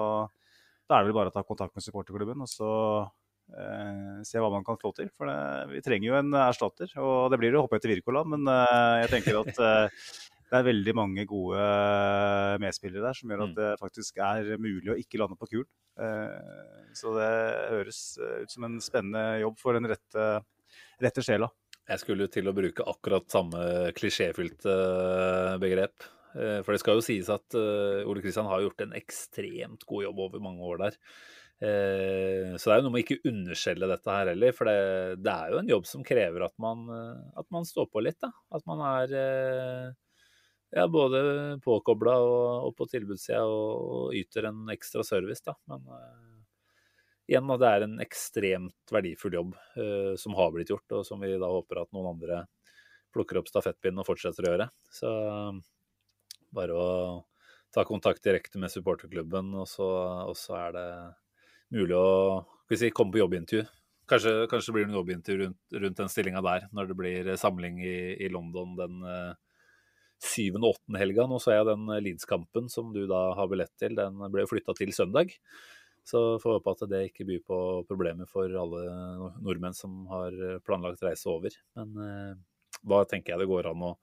da 0.90 0.98
er 1.00 1.04
det 1.06 1.10
vel 1.12 1.18
bare 1.20 1.32
å 1.32 1.36
ta 1.36 1.44
kontakt 1.48 1.74
med 1.76 1.84
supporterklubben 1.86 2.44
og 2.46 2.50
så 2.52 2.70
eh, 3.58 4.22
se 4.28 4.42
hva 4.42 4.52
man 4.54 4.66
kan 4.68 4.78
få 4.82 4.92
til. 4.98 5.10
For 5.16 5.30
det, 5.30 5.40
vi 5.74 5.82
trenger 5.86 6.12
jo 6.12 6.20
en 6.20 6.32
erstatter, 6.46 6.92
og 7.02 7.32
det 7.34 7.40
blir 7.42 7.58
å 7.58 7.66
hoppe 7.66 7.80
etter 7.80 7.94
Wirkola, 7.96 8.24
men 8.36 8.46
eh, 8.52 9.02
jeg 9.06 9.12
tenker 9.16 9.42
at 9.42 9.60
eh, 9.66 10.08
det 10.46 10.60
er 10.60 10.68
veldig 10.68 10.94
mange 10.96 11.24
gode 11.26 11.58
eh, 11.58 12.56
medspillere 12.62 13.08
der 13.08 13.18
som 13.18 13.32
gjør 13.34 13.48
at 13.48 13.54
Mm. 13.56 13.58
det 13.58 13.70
faktisk 13.82 14.18
er 14.22 14.52
mulig 14.62 14.92
å 14.94 14.98
ikke 15.02 15.18
lande 15.22 15.38
på 15.42 15.50
kulen. 15.52 15.70
Eh, 15.98 16.92
Så 16.96 17.12
det 17.18 17.32
høres 17.74 18.00
eh, 18.22 18.44
ut 18.46 18.52
som 18.54 18.64
en 18.70 18.78
spennende 18.84 19.42
jobb 19.42 19.58
for 19.60 19.74
den 19.76 19.90
rette, 19.90 20.28
rette 21.02 21.24
sjela. 21.26 21.50
Jeg 21.90 22.02
skulle 22.02 22.26
til 22.34 22.48
å 22.50 22.54
bruke 22.56 22.86
akkurat 22.90 23.26
samme 23.30 23.92
klisjéfylte 23.98 24.76
begrep. 25.62 26.06
Eh, 26.36 26.60
For 26.66 26.76
det 26.76 26.82
skal 26.84 27.00
jo 27.00 27.06
sies 27.06 27.32
at 27.32 27.56
eh, 27.58 28.04
Ole 28.08 28.24
Kristian 28.24 28.50
har 28.50 28.64
gjort 28.64 28.86
en 28.86 28.96
ekstremt 28.98 29.86
god 29.88 30.08
jobb 30.08 30.22
over 30.28 30.44
mange 30.44 30.68
år 30.68 30.82
der. 30.84 30.98
Eh, 31.64 32.56
Så 32.60 32.68
det 32.70 32.74
er 32.76 32.82
jo 32.82 32.88
noe 32.88 32.96
med 32.98 33.06
ikke 33.06 33.32
underskjelle 33.32 33.90
dette 33.92 34.16
her 34.18 34.32
heller, 34.34 34.56
for 34.56 34.70
det, 34.70 34.80
det 35.24 35.36
er 35.36 35.54
jo 35.54 35.62
en 35.62 35.72
jobb 35.76 35.88
som 35.90 36.08
krever 36.08 36.48
at 36.48 36.56
man, 36.62 36.90
at 37.40 37.48
man 37.56 37.68
står 37.68 37.88
på 37.92 38.04
litt. 38.04 38.20
da. 38.24 38.34
At 38.56 38.66
man 38.68 38.84
er 38.84 39.16
ja, 40.76 40.88
både 40.92 41.22
påkobla 41.64 42.18
og, 42.20 42.68
og 42.68 42.74
på 42.76 42.90
tilbudssida 42.92 43.46
og, 43.48 43.86
og 43.96 44.18
yter 44.20 44.50
en 44.50 44.66
ekstra 44.74 45.06
service, 45.08 45.46
da. 45.46 45.56
Men 45.72 45.86
igjen, 47.32 47.48
det 47.62 47.70
er 47.70 47.86
en 47.86 47.96
ekstremt 48.04 48.92
verdifull 48.92 49.40
jobb 49.40 49.56
som 50.20 50.36
har 50.38 50.52
blitt 50.54 50.70
gjort, 50.74 51.00
og 51.00 51.08
som 51.08 51.24
vi 51.24 51.32
da 51.40 51.48
håper 51.50 51.80
at 51.82 51.96
noen 51.96 52.12
andre 52.12 52.44
plukker 53.16 53.40
opp 53.40 53.48
stafettpinnen 53.50 54.04
og 54.04 54.10
fortsetter 54.10 54.46
å 54.46 54.52
gjøre. 54.52 54.68
Så 54.92 55.14
bare 56.56 56.76
å 56.76 56.90
ta 57.76 57.84
kontakt 57.88 58.24
direkte 58.24 58.60
med 58.62 58.72
supporterklubben, 58.72 59.52
og 59.60 59.68
så, 59.68 59.88
og 60.30 60.36
så 60.40 60.56
er 60.62 60.76
det 60.76 60.90
mulig 61.76 61.98
å 62.00 62.44
si, 62.72 62.92
komme 62.96 63.14
på 63.16 63.22
jobbintervju. 63.24 63.66
Kanskje, 64.10 64.34
kanskje 64.50 64.70
det 64.70 64.76
blir 64.78 64.88
noen 64.88 65.00
jobbintervju 65.00 65.42
rundt, 65.42 65.78
rundt 65.84 66.00
den 66.00 66.12
stillinga 66.14 66.44
der, 66.46 66.68
når 66.78 66.92
det 66.92 66.98
blir 67.00 67.32
samling 67.42 67.82
i, 67.84 67.98
i 68.22 68.30
London 68.32 68.76
den 68.78 69.00
eh, 69.10 69.32
syvende 70.22 70.70
og 70.70 70.78
åttende 70.78 71.02
helga. 71.02 71.26
Nå 71.28 71.40
så 71.42 71.56
jeg 71.56 71.68
den 71.72 71.90
Leeds-kampen 72.06 72.70
som 72.72 72.94
du 72.96 73.04
da 73.10 73.28
har 73.38 73.50
billett 73.52 73.74
til, 73.82 73.98
den 73.98 74.22
ble 74.32 74.46
flytta 74.50 74.78
til 74.78 74.94
søndag. 74.96 75.34
Så 76.06 76.38
får 76.38 76.60
håpe 76.60 76.76
at 76.76 76.84
det 76.92 77.02
ikke 77.08 77.26
byr 77.26 77.42
på 77.50 77.60
problemer 77.90 78.30
for 78.30 78.52
alle 78.62 78.84
nordmenn 79.42 79.74
som 79.74 80.04
har 80.12 80.38
planlagt 80.66 81.02
reise 81.04 81.32
over. 81.34 81.58
Men 81.80 81.98
eh, 82.06 82.36
hva 82.86 83.02
tenker 83.10 83.34
jeg 83.34 83.42
det 83.42 83.50
går 83.50 83.72
an 83.72 83.90
å 83.90 83.96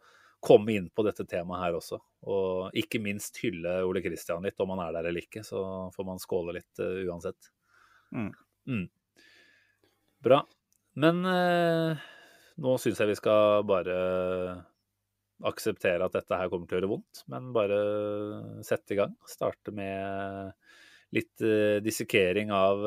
komme 0.42 0.74
inn 0.74 0.88
på 0.90 1.04
dette 1.06 1.24
temaet 1.28 1.62
her 1.62 1.76
også. 1.78 2.00
Og 2.26 2.74
ikke 2.78 3.00
minst 3.02 3.38
hylle 3.44 3.76
Ole 3.86 4.02
Kristian 4.02 4.42
litt, 4.42 4.58
om 4.62 4.74
han 4.74 4.82
er 4.84 4.96
der 4.96 5.08
eller 5.10 5.22
ikke. 5.22 5.44
Så 5.46 5.60
får 5.94 6.08
man 6.08 6.22
skåle 6.22 6.56
litt 6.58 6.82
uh, 6.82 6.98
uansett. 7.06 7.52
Mm. 8.10 8.32
Mm. 8.66 8.88
Bra. 10.26 10.40
Men 10.98 11.22
uh, 11.22 12.02
nå 12.62 12.76
syns 12.82 13.00
jeg 13.00 13.12
vi 13.12 13.18
skal 13.20 13.62
bare 13.70 13.96
akseptere 15.46 16.06
at 16.06 16.14
dette 16.14 16.38
her 16.38 16.50
kommer 16.50 16.68
til 16.70 16.76
å 16.76 16.80
gjøre 16.80 16.90
vondt, 16.90 17.22
men 17.30 17.50
bare 17.54 17.78
sette 18.66 18.94
i 18.94 18.98
gang. 18.98 19.14
Starte 19.30 19.74
med 19.74 20.52
litt 21.14 21.46
uh, 21.46 21.78
dissekering 21.86 22.50
av 22.54 22.82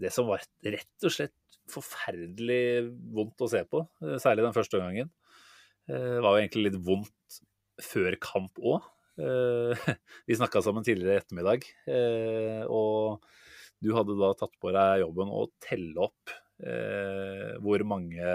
det 0.00 0.12
som 0.14 0.32
var 0.32 0.44
rett 0.64 1.04
og 1.04 1.12
slett 1.12 1.60
forferdelig 1.68 2.86
vondt 3.12 3.42
å 3.42 3.48
se 3.50 3.60
på, 3.68 3.80
særlig 4.22 4.44
den 4.46 4.56
første 4.56 4.80
gangen. 4.80 5.12
Det 5.86 6.20
var 6.22 6.34
jo 6.34 6.42
egentlig 6.42 6.64
litt 6.66 6.78
vondt 6.82 7.40
før 7.82 8.16
kamp 8.22 8.58
òg. 8.58 8.86
Vi 10.28 10.36
snakka 10.36 10.60
sammen 10.60 10.84
tidligere 10.84 11.14
i 11.14 11.20
ettermiddag, 11.22 11.62
eh, 11.88 12.64
og 12.68 13.22
du 13.80 13.92
hadde 13.96 14.16
da 14.18 14.32
tatt 14.36 14.54
på 14.60 14.72
deg 14.74 15.02
jobben 15.04 15.32
å 15.32 15.46
telle 15.62 16.08
opp 16.08 16.32
eh, 16.64 17.56
hvor 17.64 17.84
mange 17.88 18.26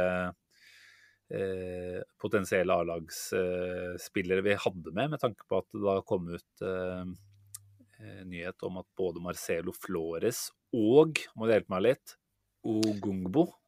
eh, 1.34 2.00
potensielle 2.22 2.78
A-lagsspillere 2.78 4.46
vi 4.46 4.58
hadde 4.66 4.94
med, 4.94 5.14
med 5.14 5.22
tanke 5.22 5.48
på 5.50 5.62
at 5.62 5.70
det 5.74 5.84
da 5.86 5.98
kom 6.06 6.30
ut 6.34 6.66
eh, 6.66 7.06
eh, 8.02 8.22
nyhet 8.30 8.68
om 8.68 8.82
at 8.84 8.90
både 8.98 9.24
Marcelo 9.24 9.74
Flores 9.78 10.50
og, 10.78 11.22
må 11.36 11.46
du 11.48 11.56
hjelpe 11.56 11.74
meg 11.74 11.88
litt, 11.90 12.18
Ogungbo 12.62 13.50
Eh, 13.50 13.61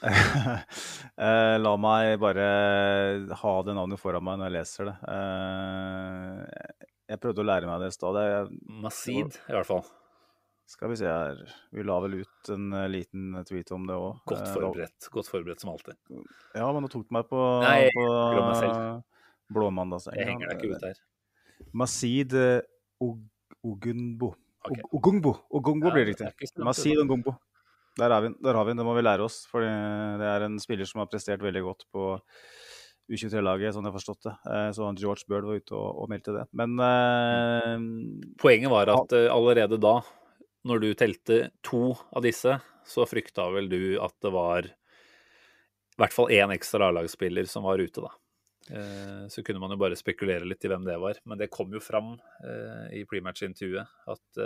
La 1.64 1.72
meg 1.80 2.14
bare 2.22 2.44
ha 3.42 3.54
det 3.66 3.74
navnet 3.76 4.00
foran 4.00 4.24
meg 4.24 4.38
når 4.40 4.48
jeg 4.50 4.56
leser 4.58 4.88
det. 4.90 4.96
Eh, 5.12 6.84
Jeg 7.10 7.20
prøvde 7.22 7.42
å 7.42 7.48
lære 7.48 7.66
meg 7.68 7.82
det 7.82 7.90
i 7.90 7.96
stad. 7.96 8.18
Masid, 8.84 9.38
i 9.50 9.54
hvert 9.56 9.68
fall. 9.68 9.82
Skal 10.70 10.92
vi 10.92 10.96
se 11.00 11.08
her. 11.10 11.40
Vi 11.74 11.82
la 11.82 11.96
vel 12.04 12.20
ut 12.22 12.50
en 12.54 12.68
eh, 12.78 12.86
liten 12.92 13.40
tweet 13.48 13.72
om 13.74 13.88
det 13.88 13.96
òg. 13.98 14.20
Godt 14.30 14.46
forberedt. 14.54 15.08
Godt 15.10 15.30
forberedt 15.32 15.64
som 15.64 15.72
alltid. 15.72 15.96
Ja, 16.54 16.68
men 16.70 16.84
nå 16.86 16.90
tok 16.92 17.08
du 17.08 17.16
meg 17.16 17.26
på, 17.28 17.40
Nei, 17.64 17.88
på 17.96 18.04
blåmandagssenga. 19.50 20.20
Jeg 20.20 20.30
henger 20.30 20.52
deg 20.52 20.62
ikke 20.62 20.76
ut 20.78 20.86
her. 20.86 21.00
Masid 21.76 22.36
eh, 22.38 22.60
Og- 23.02 23.18
Ogunbo. 23.66 24.30
Ogungbo. 24.94 25.34
Ogungbo 25.50 25.90
blir 25.92 26.06
det 26.06 26.14
riktig. 26.14 26.52
Masid 26.64 26.96
unna. 27.02 27.34
Der 28.00 28.16
er 28.16 28.24
vi. 28.24 28.32
Der 28.40 28.56
har 28.56 28.64
vi 28.64 28.72
den. 28.72 28.80
Det 28.80 28.88
må 28.88 28.96
vi 28.96 29.04
lære 29.04 29.26
oss. 29.26 29.42
For 29.50 29.62
det 29.64 30.26
er 30.32 30.46
en 30.46 30.58
spiller 30.62 30.88
som 30.88 31.02
har 31.02 31.10
prestert 31.12 31.44
veldig 31.44 31.62
godt 31.66 31.86
på 31.92 32.14
U23-laget, 33.10 33.74
sånn 33.74 33.86
jeg 33.86 33.90
har 33.90 33.98
forstått 33.98 34.26
det. 34.28 34.34
Eh, 34.46 34.68
Så 34.76 34.86
han 34.86 34.98
George 34.98 35.26
Bird 35.30 35.48
var 35.48 35.58
ute 35.58 35.74
og, 35.74 36.02
og 36.04 36.10
meldte 36.12 36.34
det. 36.36 36.46
Men 36.56 36.76
eh, 36.86 37.76
Poenget 38.40 38.70
var 38.72 38.92
at 38.94 39.14
eh, 39.18 39.26
allerede 39.32 39.80
da, 39.82 39.96
når 40.68 40.82
du 40.84 40.90
telte 40.94 41.40
to 41.66 41.96
av 42.14 42.22
disse, 42.26 42.54
så 42.86 43.06
frykta 43.08 43.48
vel 43.54 43.70
du 43.70 43.82
at 44.02 44.14
det 44.22 44.32
var 44.34 44.70
i 44.70 46.00
hvert 46.00 46.14
fall 46.16 46.30
én 46.32 46.52
ekstra 46.54 46.88
A-lagsspiller 46.88 47.48
som 47.50 47.66
var 47.66 47.82
ute, 47.82 48.00
da. 48.00 48.14
Så 49.32 49.42
kunne 49.42 49.58
man 49.58 49.72
jo 49.74 49.78
bare 49.80 49.96
spekulere 49.98 50.46
litt 50.46 50.62
i 50.64 50.68
hvem 50.70 50.84
det 50.86 50.94
var. 51.02 51.18
Men 51.28 51.40
det 51.40 51.48
kom 51.52 51.72
jo 51.74 51.80
fram 51.82 52.12
i 52.94 53.02
prematch-intervjuet 53.08 53.88
at 54.12 54.40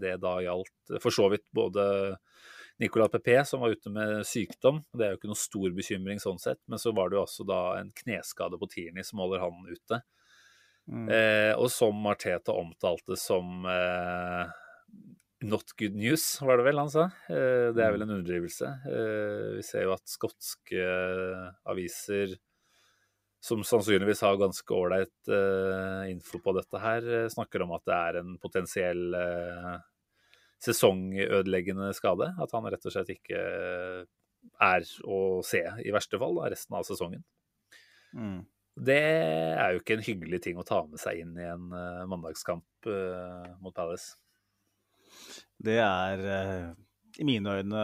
det 0.00 0.14
da 0.22 0.32
gjaldt 0.42 0.94
for 1.02 1.14
så 1.14 1.26
vidt 1.30 1.44
både 1.54 1.84
Nicolas 2.78 3.10
Pepe, 3.10 3.40
som 3.44 3.60
var 3.60 3.74
ute 3.74 3.90
med 3.90 4.22
sykdom. 4.26 4.84
Det 4.94 5.04
er 5.04 5.12
jo 5.12 5.18
ikke 5.18 5.30
noe 5.32 5.40
stor 5.40 5.74
bekymring 5.74 6.20
sånn 6.22 6.38
sett. 6.42 6.60
Men 6.70 6.78
så 6.78 6.92
var 6.94 7.10
det 7.10 7.18
jo 7.18 7.24
også 7.24 7.46
da 7.48 7.60
en 7.80 7.90
kneskade 8.02 8.60
på 8.60 8.70
Tierney 8.70 9.06
som 9.06 9.22
holder 9.24 9.42
han 9.46 9.64
ute. 9.66 10.00
mm, 10.86 11.08
Eh, 11.10 11.52
og 11.58 11.70
som 11.74 11.98
Marteta 12.04 12.54
omtalte 12.54 13.18
som 13.18 13.66
eh, 13.66 14.52
not 15.50 15.74
good 15.78 15.94
news, 15.98 16.40
var 16.40 16.58
det 16.58 16.68
vel 16.68 16.78
han 16.82 16.90
sa. 16.90 17.08
Eh, 17.30 17.70
det 17.74 17.82
er 17.82 17.94
vel 17.94 18.06
en 18.06 18.14
underdrivelse. 18.16 18.70
Eh, 18.86 19.48
vi 19.58 19.66
ser 19.66 19.86
jo 19.86 19.94
at 19.94 20.06
skotske 20.10 20.86
aviser, 21.68 22.38
som 23.40 23.62
sannsynligvis 23.62 24.22
har 24.26 24.38
ganske 24.40 24.74
ålreit 24.74 25.30
eh, 25.30 26.10
info 26.10 26.40
på 26.42 26.54
dette 26.56 26.80
her, 26.82 27.06
eh, 27.06 27.28
snakker 27.30 27.62
om 27.62 27.76
at 27.76 27.84
det 27.86 27.98
er 27.98 28.18
en 28.22 28.34
potensiell 28.42 29.14
eh, 29.14 29.76
sesongødeleggende 30.64 31.90
skade. 31.96 32.30
At 32.42 32.54
han 32.54 32.68
rett 32.68 32.86
og 32.86 32.94
slett 32.94 33.12
ikke 33.14 33.42
er 34.62 34.92
å 35.06 35.18
se, 35.46 35.62
i 35.84 35.94
verste 35.94 36.20
fall, 36.20 36.38
da, 36.38 36.52
resten 36.52 36.78
av 36.78 36.86
sesongen. 36.88 37.24
mm. 38.14 38.38
Det 38.78 38.94
er 39.58 39.72
jo 39.74 39.80
ikke 39.80 39.96
en 39.96 40.04
hyggelig 40.06 40.38
ting 40.44 40.58
å 40.60 40.62
ta 40.66 40.84
med 40.86 41.00
seg 41.02 41.24
inn 41.24 41.32
i 41.34 41.46
en 41.50 41.64
uh, 41.74 42.04
mandagskamp 42.06 42.86
uh, 42.86 43.48
mot 43.58 43.74
Palace. 43.74 44.14
Det 45.58 45.80
er 45.82 46.22
uh, 46.22 46.68
i 47.18 47.26
mine 47.26 47.56
øyne 47.58 47.82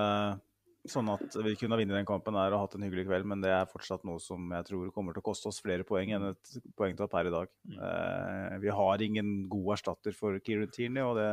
sånn 0.84 1.08
at 1.08 1.36
vi 1.40 1.54
kunne 1.56 1.74
ha 1.74 1.80
vunnet 1.80 1.96
den 1.96 2.06
kampen 2.08 2.36
her 2.36 2.52
og 2.52 2.60
hatt 2.64 2.74
en 2.76 2.82
hyggelig 2.84 3.06
kveld, 3.08 3.24
men 3.30 3.40
det 3.40 3.50
er 3.54 3.64
fortsatt 3.70 4.02
noe 4.04 4.20
som 4.20 4.50
jeg 4.52 4.66
tror 4.68 4.90
kommer 4.92 5.14
til 5.16 5.22
å 5.22 5.26
koste 5.30 5.48
oss 5.48 5.60
flere 5.64 5.86
poeng 5.88 6.12
enn 6.12 6.26
et 6.30 6.50
poengtap 6.76 7.10
per 7.14 7.30
i 7.30 7.32
dag. 7.32 7.48
Mm. 7.70 7.78
Eh, 7.88 8.58
vi 8.60 8.68
har 8.76 9.04
ingen 9.06 9.30
god 9.48 9.70
erstatter 9.78 10.12
for 10.16 10.36
Kieran 10.44 10.68
Tierney, 10.74 11.00
og 11.02 11.16
det, 11.16 11.28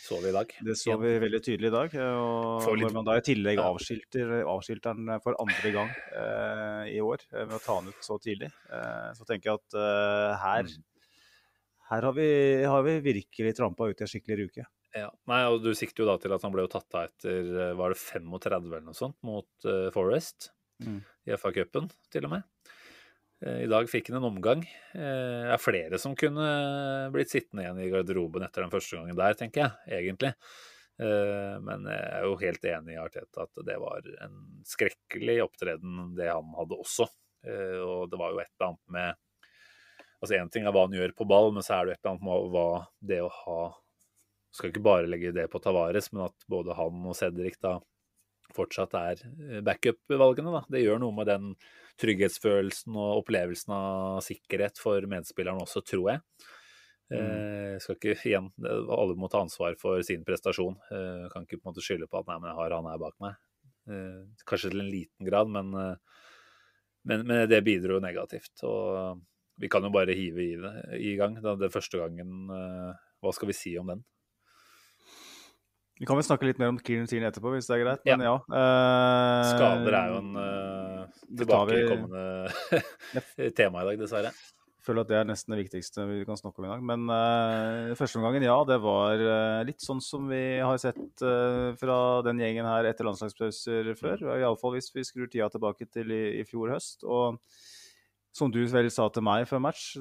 Så 0.00 0.20
vi 0.22 0.30
i 0.30 0.36
dag. 0.38 0.54
det 0.70 0.76
så 0.80 0.96
vi 1.02 1.12
veldig 1.26 1.42
tydelig 1.44 1.68
i 1.68 1.76
dag. 1.76 1.94
eh, 1.94 2.16
Og 2.70 2.78
når 2.80 2.92
man 2.96 3.04
da 3.04 3.18
i 3.20 3.26
tillegg 3.28 3.60
avskilter, 3.60 4.32
avskilter 4.48 4.96
den 4.96 5.20
for 5.20 5.36
andre 5.44 5.72
gang 5.76 5.92
eh, 6.16 6.96
i 6.96 7.00
år 7.04 7.20
med 7.32 7.48
ved 7.52 7.56
å 7.60 7.64
ta 7.64 7.80
den 7.80 7.92
ut 7.92 8.00
så 8.04 8.16
tidlig, 8.18 8.48
eh, 8.72 9.10
så 9.12 9.24
tenker 9.28 9.52
jeg 9.52 9.60
at 9.60 9.74
eh, 9.76 10.36
her, 10.46 10.62
Mm. 10.66 10.84
her 11.90 12.02
har 12.02 12.12
vi, 12.16 12.30
har 12.64 12.82
vi 12.82 12.96
virkelig 13.12 13.54
trampa 13.56 13.86
ut 13.90 14.00
i 14.00 14.04
en 14.04 14.10
skikkelig 14.10 14.38
ruke. 14.46 14.64
Ja. 14.96 15.10
Nei, 15.28 15.42
og 15.50 15.62
Du 15.64 15.72
sikter 15.76 16.04
jo 16.04 16.08
da 16.08 16.16
til 16.20 16.32
at 16.32 16.44
han 16.46 16.52
ble 16.54 16.64
jo 16.64 16.72
tatt 16.72 16.96
av 16.96 17.10
etter 17.10 17.48
eh, 17.68 17.72
var 17.76 17.92
det 17.92 18.00
35 18.00 18.68
eller 18.70 18.84
noe 18.86 18.96
sånt 18.96 19.18
mot 19.26 19.48
uh, 19.68 19.88
Forest 19.94 20.52
Mm. 20.76 20.98
i 21.24 21.32
FA-cupen, 21.40 21.86
til 22.12 22.26
og 22.28 22.34
med. 22.34 22.42
Uh, 23.40 23.62
I 23.64 23.68
dag 23.72 23.86
fikk 23.88 24.10
han 24.10 24.18
en 24.18 24.26
omgang. 24.28 24.60
Uh, 24.92 25.46
Det 25.48 25.54
er 25.54 25.62
flere 25.62 26.00
som 26.02 26.12
kunne 26.20 26.48
blitt 27.14 27.32
sittende 27.32 27.64
igjen 27.64 27.80
i 27.80 27.86
garderoben 27.94 28.44
etter 28.44 28.60
den 28.66 28.74
første 28.74 28.98
gangen 28.98 29.16
der, 29.16 29.38
tenker 29.40 29.62
jeg, 29.64 30.02
egentlig. 30.02 30.34
Men 30.96 31.82
jeg 31.84 32.04
er 32.08 32.22
jo 32.24 32.36
helt 32.40 32.62
enig 32.64 32.94
i 32.94 33.00
Arteta 33.00 33.42
at 33.44 33.58
det 33.68 33.74
var 33.76 34.06
en 34.24 34.36
skrekkelig 34.64 35.42
opptreden, 35.44 36.14
det 36.16 36.30
han 36.30 36.54
hadde 36.56 36.78
også. 36.80 37.04
Og 37.84 38.06
det 38.08 38.20
var 38.20 38.32
jo 38.32 38.40
et 38.40 38.48
eller 38.54 38.70
annet 38.70 38.94
med 38.96 39.18
Altså 40.24 40.38
Én 40.38 40.48
ting 40.48 40.64
er 40.64 40.72
hva 40.72 40.86
han 40.86 40.96
gjør 40.96 41.12
på 41.12 41.26
ball, 41.28 41.50
men 41.52 41.60
så 41.64 41.76
er 41.76 41.84
det 41.84 41.98
et 41.98 42.00
eller 42.00 42.14
annet 42.14 42.24
med 42.24 42.48
hva 42.54 42.68
det 43.12 43.20
å 43.20 43.28
ha 43.42 43.58
Skal 44.56 44.72
ikke 44.72 44.84
bare 44.86 45.10
legge 45.10 45.34
det 45.36 45.46
på 45.52 45.60
Tavares, 45.62 46.08
men 46.14 46.26
at 46.30 46.48
både 46.50 46.76
han 46.78 47.04
og 47.04 47.16
Cedric 47.18 47.58
da 47.62 47.76
fortsatt 48.56 48.94
er 48.96 49.22
eh, 49.26 49.62
backup-valgene. 49.64 50.54
da. 50.54 50.62
Det 50.72 50.84
gjør 50.84 51.02
noe 51.02 51.14
med 51.16 51.28
den 51.28 51.50
trygghetsfølelsen 52.00 52.96
og 52.96 53.22
opplevelsen 53.22 53.74
av 53.76 54.22
sikkerhet 54.24 54.80
for 54.80 55.04
medspilleren 55.10 55.60
også, 55.64 55.82
tror 55.84 56.14
jeg. 56.14 56.24
Eh, 57.12 57.76
skal 57.78 57.98
ikke 57.98 58.16
igjen, 58.26 58.48
Alle 58.66 59.14
må 59.18 59.28
ta 59.30 59.44
ansvar 59.44 59.76
for 59.78 60.02
sin 60.06 60.24
prestasjon. 60.26 60.78
Eh, 60.90 61.26
kan 61.32 61.46
ikke 61.46 61.60
på 61.60 61.66
en 61.66 61.72
måte 61.74 61.84
skylde 61.84 62.08
på 62.10 62.22
at 62.22 62.30
nei, 62.30 62.40
men 62.40 62.50
jeg 62.50 62.58
har 62.60 62.76
han 62.78 62.90
her 62.90 63.02
bak 63.02 63.16
meg. 63.22 63.38
Eh, 63.86 64.22
kanskje 64.48 64.72
til 64.72 64.82
en 64.82 64.90
liten 64.90 65.28
grad, 65.28 65.52
men, 65.52 65.72
eh, 65.78 66.26
men, 67.06 67.26
men 67.28 67.46
det 67.50 67.62
bidro 67.66 68.00
negativt. 68.02 68.54
Og 68.66 69.22
vi 69.60 69.70
kan 69.72 69.86
jo 69.86 69.92
bare 69.94 70.16
hive 70.16 70.42
i 70.42 70.56
det 70.60 70.74
i 70.98 71.14
gang. 71.20 71.38
Da, 71.42 71.54
det 71.60 71.72
første 71.74 72.02
gangen 72.02 72.50
eh, 72.52 72.92
Hva 73.24 73.32
skal 73.32 73.50
vi 73.50 73.56
si 73.56 73.76
om 73.80 73.88
den? 73.94 74.04
Vi 75.96 76.04
kan 76.04 76.18
vel 76.18 76.26
snakke 76.26 76.44
litt 76.44 76.58
mer 76.60 76.68
om 76.74 76.78
Kieran 76.84 77.06
Tierney 77.08 77.30
etterpå, 77.30 77.54
hvis 77.54 77.64
det 77.70 77.78
er 77.78 77.82
greit. 77.86 78.02
Men 78.04 78.20
ja. 78.26 78.34
eh, 78.36 79.44
Skader 79.54 79.94
er 79.96 80.10
jo 80.12 80.16
en 80.20 80.34
uh, 80.36 81.06
vi- 81.30 81.38
tilbakekommende 81.40 82.24
tema 83.56 83.80
i 83.80 83.86
dag, 83.88 83.96
dessverre. 84.02 84.32
Jeg 84.76 84.84
føler 84.92 85.02
at 85.02 85.08
det 85.10 85.16
er 85.18 85.26
nesten 85.26 85.50
det 85.50 85.58
viktigste 85.64 86.04
vi 86.06 86.20
kan 86.28 86.38
snakke 86.38 86.60
om 86.60 86.66
i 86.68 86.70
dag. 86.70 86.80
Men 86.92 87.00
uh, 87.10 87.96
første 87.98 88.20
omgangen, 88.20 88.44
ja, 88.46 88.58
det 88.68 88.76
var 88.84 89.16
uh, 89.24 89.64
litt 89.66 89.80
sånn 89.82 89.98
som 90.04 90.28
vi 90.30 90.42
har 90.62 90.76
sett 90.78 91.24
eh, 91.26 91.72
fra 91.80 91.96
den 92.28 92.38
gjengen 92.44 92.68
her 92.68 92.86
etter 92.92 93.08
landslagspauser 93.08 93.88
før. 93.98 94.16
Iallfall 94.36 94.76
hvis 94.76 94.92
vi 94.94 95.02
skrur 95.08 95.32
tida 95.32 95.48
tilbake 95.50 95.88
til 95.90 96.12
i, 96.14 96.22
i 96.38 96.44
fjor 96.46 96.70
høst. 96.76 97.02
Og 97.08 97.40
som 98.36 98.52
du 98.52 98.60
vel 98.68 98.92
sa 98.92 99.08
til 99.10 99.24
meg 99.26 99.48
før 99.48 99.64
match, 99.64 99.94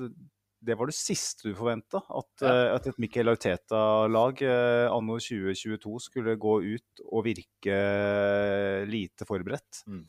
det 0.65 0.75
var 0.79 0.89
det 0.89 0.95
siste 0.97 1.47
du 1.49 1.53
forventa. 1.57 2.01
At, 2.09 2.41
Ja. 2.41 2.49
eh, 2.51 2.73
at 2.75 2.87
et 2.89 2.97
Mikkel 3.01 3.29
Arteta-lag 3.31 4.41
eh, 4.41 4.87
anno 4.91 5.19
2022 5.21 5.99
skulle 6.07 6.35
gå 6.41 6.55
ut 6.65 7.03
og 7.11 7.23
virke 7.27 7.75
eh, 7.75 8.85
lite 8.89 9.27
forberedt. 9.29 9.83
Mm. 9.87 10.03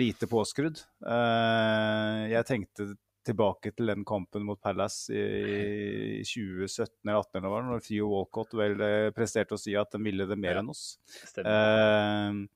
Lite 0.00 0.26
påskrudd. 0.30 0.80
Jeg 1.04 2.46
tenkte 2.48 2.92
tilbake 3.26 3.74
til 3.76 3.90
den 3.90 4.04
kampen 4.08 4.46
mot 4.48 4.60
Palace 4.64 5.12
i 5.12 6.22
2017 6.24 7.04
eller 7.04 7.20
2018, 7.26 7.44
eller 7.44 7.66
når 7.68 7.82
Theo 7.84 8.08
Walcott 8.14 8.54
vel 8.56 8.80
presterte 9.12 9.58
å 9.58 9.60
si 9.60 9.74
at 9.76 9.92
de 9.92 10.00
ville 10.02 10.24
det 10.30 10.38
mer 10.40 10.62
enn 10.62 10.70
oss. 10.72 10.94
Stemmer. 11.28 12.46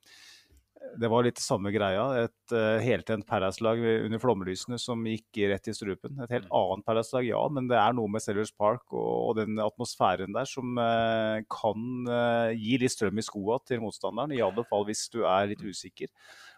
Det 1.00 1.09
var 1.11 1.25
litt 1.26 1.41
samme 1.43 1.73
greia. 1.75 2.05
Et 2.25 2.55
uh, 2.55 2.79
heltent 2.85 3.26
Palace-lag 3.26 3.81
under 3.83 4.21
flomlysene 4.23 4.79
som 4.79 5.03
gikk 5.09 5.41
rett 5.50 5.69
i 5.71 5.75
strupen. 5.75 6.14
Et 6.23 6.37
helt 6.37 6.47
annet 6.55 6.87
Palace-lag, 6.87 7.26
ja, 7.26 7.41
men 7.50 7.67
det 7.71 7.79
er 7.81 7.97
noe 7.97 8.11
med 8.12 8.23
Sellers 8.23 8.53
Park 8.55 8.87
og, 8.93 9.11
og 9.31 9.37
den 9.41 9.59
atmosfæren 9.64 10.37
der 10.37 10.49
som 10.49 10.79
uh, 10.79 11.43
kan 11.50 12.09
uh, 12.09 12.55
gi 12.55 12.79
litt 12.83 12.95
strøm 12.95 13.19
i 13.19 13.26
skoa 13.26 13.59
til 13.67 13.83
motstanderen. 13.83 14.37
I 14.37 14.45
alle 14.47 14.67
fall 14.69 14.87
hvis 14.87 15.09
du 15.11 15.25
er 15.25 15.50
litt 15.50 15.64
usikker. 15.64 16.12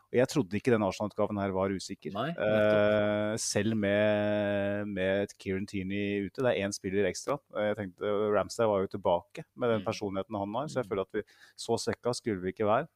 Og 0.06 0.14
jeg 0.20 0.30
trodde 0.30 0.54
ikke 0.54 0.70
den 0.70 0.84
Arsenal-utgaven 0.86 1.40
her 1.42 1.50
var 1.50 1.72
usikker. 1.74 2.12
Nei, 2.14 2.28
uh, 2.38 3.32
selv 3.42 3.74
med, 3.74 4.92
med 4.94 5.32
Kieran 5.34 5.66
Tierney 5.66 6.28
ute. 6.28 6.44
Det 6.44 6.52
er 6.52 6.60
én 6.62 6.76
spiller 6.76 7.08
ekstra. 7.08 7.40
Jeg 7.58 7.74
tenkte 7.80 8.12
Ramstad 8.36 8.70
var 8.70 8.84
jo 8.84 8.92
tilbake 8.92 9.42
med 9.56 9.72
den 9.74 9.82
Mm. 9.82 9.88
personligheten 9.88 10.38
han 10.38 10.54
har, 10.60 10.70
så 10.70 10.82
jeg 10.82 10.88
føler 10.92 11.08
at 11.08 11.18
vi 11.18 11.24
så 11.58 11.80
svekka 11.80 12.14
skulle 12.14 12.44
vi 12.44 12.54
ikke 12.54 12.68
være. 12.68 12.86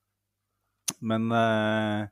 Men 1.01 1.31
eh, 1.33 2.09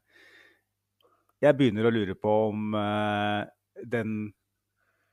jeg 1.45 1.55
begynner 1.55 1.87
å 1.87 1.95
lure 1.95 2.17
på 2.19 2.33
om 2.49 2.75
eh, 2.75 3.47
den 3.87 4.15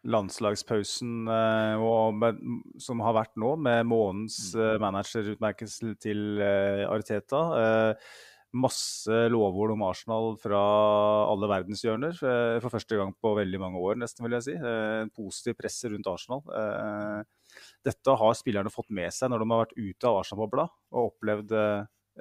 landslagspausen 0.09 1.27
eh, 1.29 1.83
med, 2.17 2.39
som 2.81 3.01
har 3.05 3.17
vært 3.17 3.35
nå, 3.41 3.55
med 3.61 3.85
månedens 3.89 4.39
eh, 4.57 4.77
managerutmerkelse 4.81 5.93
til 6.01 6.41
Arteta 6.89 7.43
Masse 8.55 9.17
lovord 9.27 9.73
om 9.73 9.81
Arsenal 9.83 10.37
fra 10.39 10.59
alle 11.27 11.49
verdenshjørner. 11.51 12.13
For 12.15 12.71
første 12.71 12.95
gang 12.95 13.09
på 13.19 13.33
veldig 13.35 13.59
mange 13.59 13.81
år, 13.83 13.97
nesten, 13.99 14.23
vil 14.23 14.37
jeg 14.37 14.45
si. 14.45 14.53
En 14.55 15.11
positiv 15.11 15.57
presse 15.59 15.91
rundt 15.91 16.07
Arsenal. 16.07 16.39
Dette 17.83 18.15
har 18.21 18.37
spillerne 18.39 18.71
fått 18.71 18.87
med 18.95 19.11
seg 19.11 19.33
når 19.33 19.43
de 19.43 19.49
har 19.51 19.61
vært 19.65 19.75
ute 19.75 20.07
av 20.07 20.21
Arsenal-bobla 20.21 20.69
og 20.71 21.09
opplevd 21.09 21.51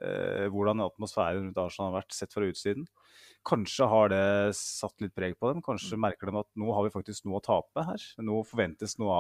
eh, 0.03 0.47
hvordan 0.53 0.83
atmosfæren 0.85 1.45
rundt 1.45 1.61
Arsenal 1.63 1.93
har 1.93 2.01
vært 2.03 2.17
sett 2.17 2.35
fra 2.35 2.47
utsiden. 2.49 2.87
Kanskje 3.45 3.89
har 3.91 4.09
det 4.09 4.25
satt 4.57 5.01
litt 5.05 5.15
preg 5.15 5.37
på 5.39 5.51
dem. 5.53 5.61
Kanskje 5.65 5.99
merker 6.01 6.31
de 6.31 6.41
at 6.41 6.49
nå 6.57 6.71
har 6.73 6.87
vi 6.87 6.95
faktisk 6.95 7.27
noe 7.29 7.43
å 7.43 7.45
tape 7.45 7.85
her. 7.85 8.07
Nå 8.25 8.41
forventes, 8.49 8.97
noe, 8.99 9.19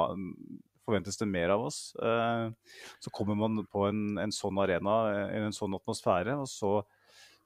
forventes 0.87 1.21
det 1.21 1.29
mer 1.29 1.53
av 1.55 1.67
oss. 1.69 1.79
Eh, 2.01 2.49
så 3.05 3.13
kommer 3.15 3.37
man 3.37 3.67
på 3.69 3.87
en, 3.91 4.17
en 4.19 4.33
sånn 4.35 4.59
arena, 4.65 4.99
en, 5.29 5.51
en 5.51 5.57
sånn 5.57 5.77
atmosfære, 5.77 6.39
og 6.41 6.49
så 6.49 6.75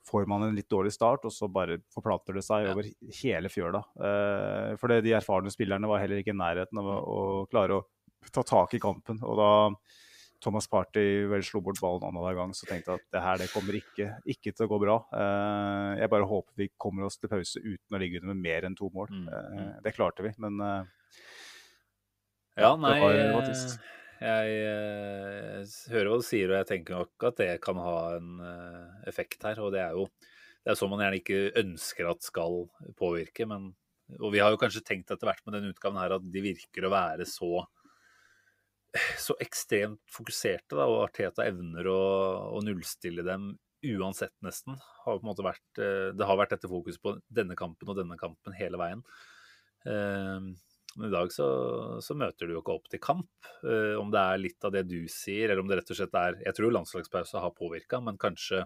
får 0.09 0.25
man 0.31 0.47
en 0.47 0.55
litt 0.57 0.71
dårlig 0.71 0.95
start, 0.95 1.27
og 1.29 1.35
så 1.35 1.51
bare 1.53 1.81
forplanter 1.93 2.39
det 2.39 2.45
seg 2.47 2.65
Ja. 2.65 2.73
over 2.73 2.87
hele 3.21 3.51
fjøla. 3.53 3.83
Eh, 3.99 4.77
for 4.81 4.89
det, 4.89 5.03
de 5.05 5.13
erfarne 5.19 5.51
spillerne 5.53 5.91
var 5.91 6.01
heller 6.01 6.23
ikke 6.23 6.33
i 6.33 6.39
nærheten 6.39 6.81
av 6.81 6.87
å, 6.95 6.99
å 7.03 7.47
klare 7.51 7.77
å 7.83 7.85
ta 8.33 8.47
tak 8.47 8.79
i 8.79 8.81
kampen. 8.81 9.21
Og 9.27 9.37
da 9.37 9.51
Thomas 10.41 10.69
Party 10.71 11.03
vel 11.27 11.43
slo 11.43 11.61
bort 11.67 11.81
ballen 11.83 12.05
annenhver 12.07 12.37
gang, 12.39 12.53
så 12.55 12.67
tenkte 12.69 12.93
jeg 12.95 13.01
at 13.03 13.07
det 13.17 13.23
her 13.25 13.41
det 13.43 13.49
kommer 13.51 13.75
ikke, 13.79 14.07
ikke 14.35 14.53
til 14.55 14.67
å 14.67 14.71
gå 14.71 14.79
bra. 14.85 14.97
Eh, 15.19 15.99
jeg 16.05 16.11
bare 16.13 16.29
håper 16.31 16.63
vi 16.63 16.69
kommer 16.79 17.09
oss 17.09 17.19
til 17.19 17.31
pause 17.33 17.59
uten 17.65 17.97
å 17.97 18.01
ligge 18.03 18.21
under 18.23 18.35
med 18.35 18.45
mer 18.47 18.69
enn 18.69 18.77
to 18.79 18.91
mål. 18.95 19.11
Mm, 19.11 19.29
Eh, 19.29 19.59
mm. 19.59 19.83
det 19.83 19.95
klarte 19.97 20.23
vi, 20.23 20.33
men 20.39 20.61
eh, 20.61 20.85
Ja, 22.59 22.71
Ja, 22.71 22.73
det 22.77 22.83
nei 22.83 23.01
var- 23.01 23.13
eh, 23.15 23.23
det 23.27 23.35
var 23.35 23.47
trist. 23.47 23.79
Jeg 24.19 24.55
eh, 24.67 25.65
hører 25.95 26.09
hva 26.11 26.17
du 26.19 26.27
sier, 26.27 26.51
og 26.51 26.57
jeg 26.59 26.67
tenker 26.73 26.97
nok 26.99 27.23
at 27.29 27.37
det 27.39 27.61
kan 27.63 27.77
ha 27.77 28.17
en 28.17 28.41
effekt 29.07 29.43
her. 29.47 29.61
Og 29.63 29.71
det 29.73 29.81
er 29.85 29.93
jo 29.95 30.09
det 30.65 30.73
er 30.73 30.75
sånn 30.81 30.91
man 30.91 31.01
gjerne 31.01 31.21
ikke 31.23 31.53
ønsker 31.57 32.11
at 32.11 32.23
skal 32.27 32.69
påvirke. 32.99 33.47
Men, 33.47 33.75
og 34.19 34.33
vi 34.35 34.41
har 34.43 34.51
jo 34.51 34.59
kanskje 34.61 34.83
tenkt 34.85 35.11
etter 35.15 35.27
hvert 35.31 35.45
med 35.47 35.55
den 35.55 35.71
utgaven 35.73 35.99
her 36.03 36.17
at 36.19 36.27
de 36.33 36.41
virker 36.43 36.85
å 36.85 36.91
være 36.91 37.25
så 37.31 37.63
så 39.27 39.37
ekstremt 39.43 40.01
fokuserte, 40.13 40.77
da, 40.77 40.87
og 40.89 41.05
Arteta 41.07 41.45
evner 41.49 41.89
å, 41.91 41.99
å 42.57 42.63
nullstille 42.65 43.25
dem 43.27 43.51
uansett, 43.85 44.35
nesten. 44.43 44.79
Har 45.05 45.21
vært, 45.23 45.67
eh, 45.79 46.09
det 46.17 46.27
har 46.27 46.39
vært 46.41 46.57
dette 46.57 46.71
fokus 46.71 46.99
på 46.99 47.15
denne 47.31 47.55
kampen 47.59 47.93
og 47.93 47.99
denne 48.01 48.17
kampen 48.19 48.57
hele 48.59 48.81
veien. 48.81 49.05
Eh, 49.87 50.49
Men 50.99 51.13
i 51.13 51.13
dag 51.13 51.31
så, 51.31 51.47
så 52.03 52.15
møter 52.17 52.49
du 52.49 52.55
jo 52.57 52.63
ikke 52.63 52.75
opp 52.75 52.89
til 52.91 52.99
kamp. 52.99 53.29
Eh, 53.63 53.95
om 54.01 54.09
det 54.11 54.19
er 54.19 54.41
litt 54.41 54.65
av 54.67 54.73
det 54.75 54.87
du 54.89 55.05
sier, 55.13 55.47
eller 55.47 55.63
om 55.63 55.69
det 55.69 55.77
rett 55.79 55.93
og 55.93 55.99
slett 56.01 56.17
er 56.19 56.41
Jeg 56.43 56.57
tror 56.57 56.73
landslagspause 56.75 57.43
har 57.45 57.55
påvirka, 57.55 58.01
men 58.03 58.19
kanskje 58.19 58.65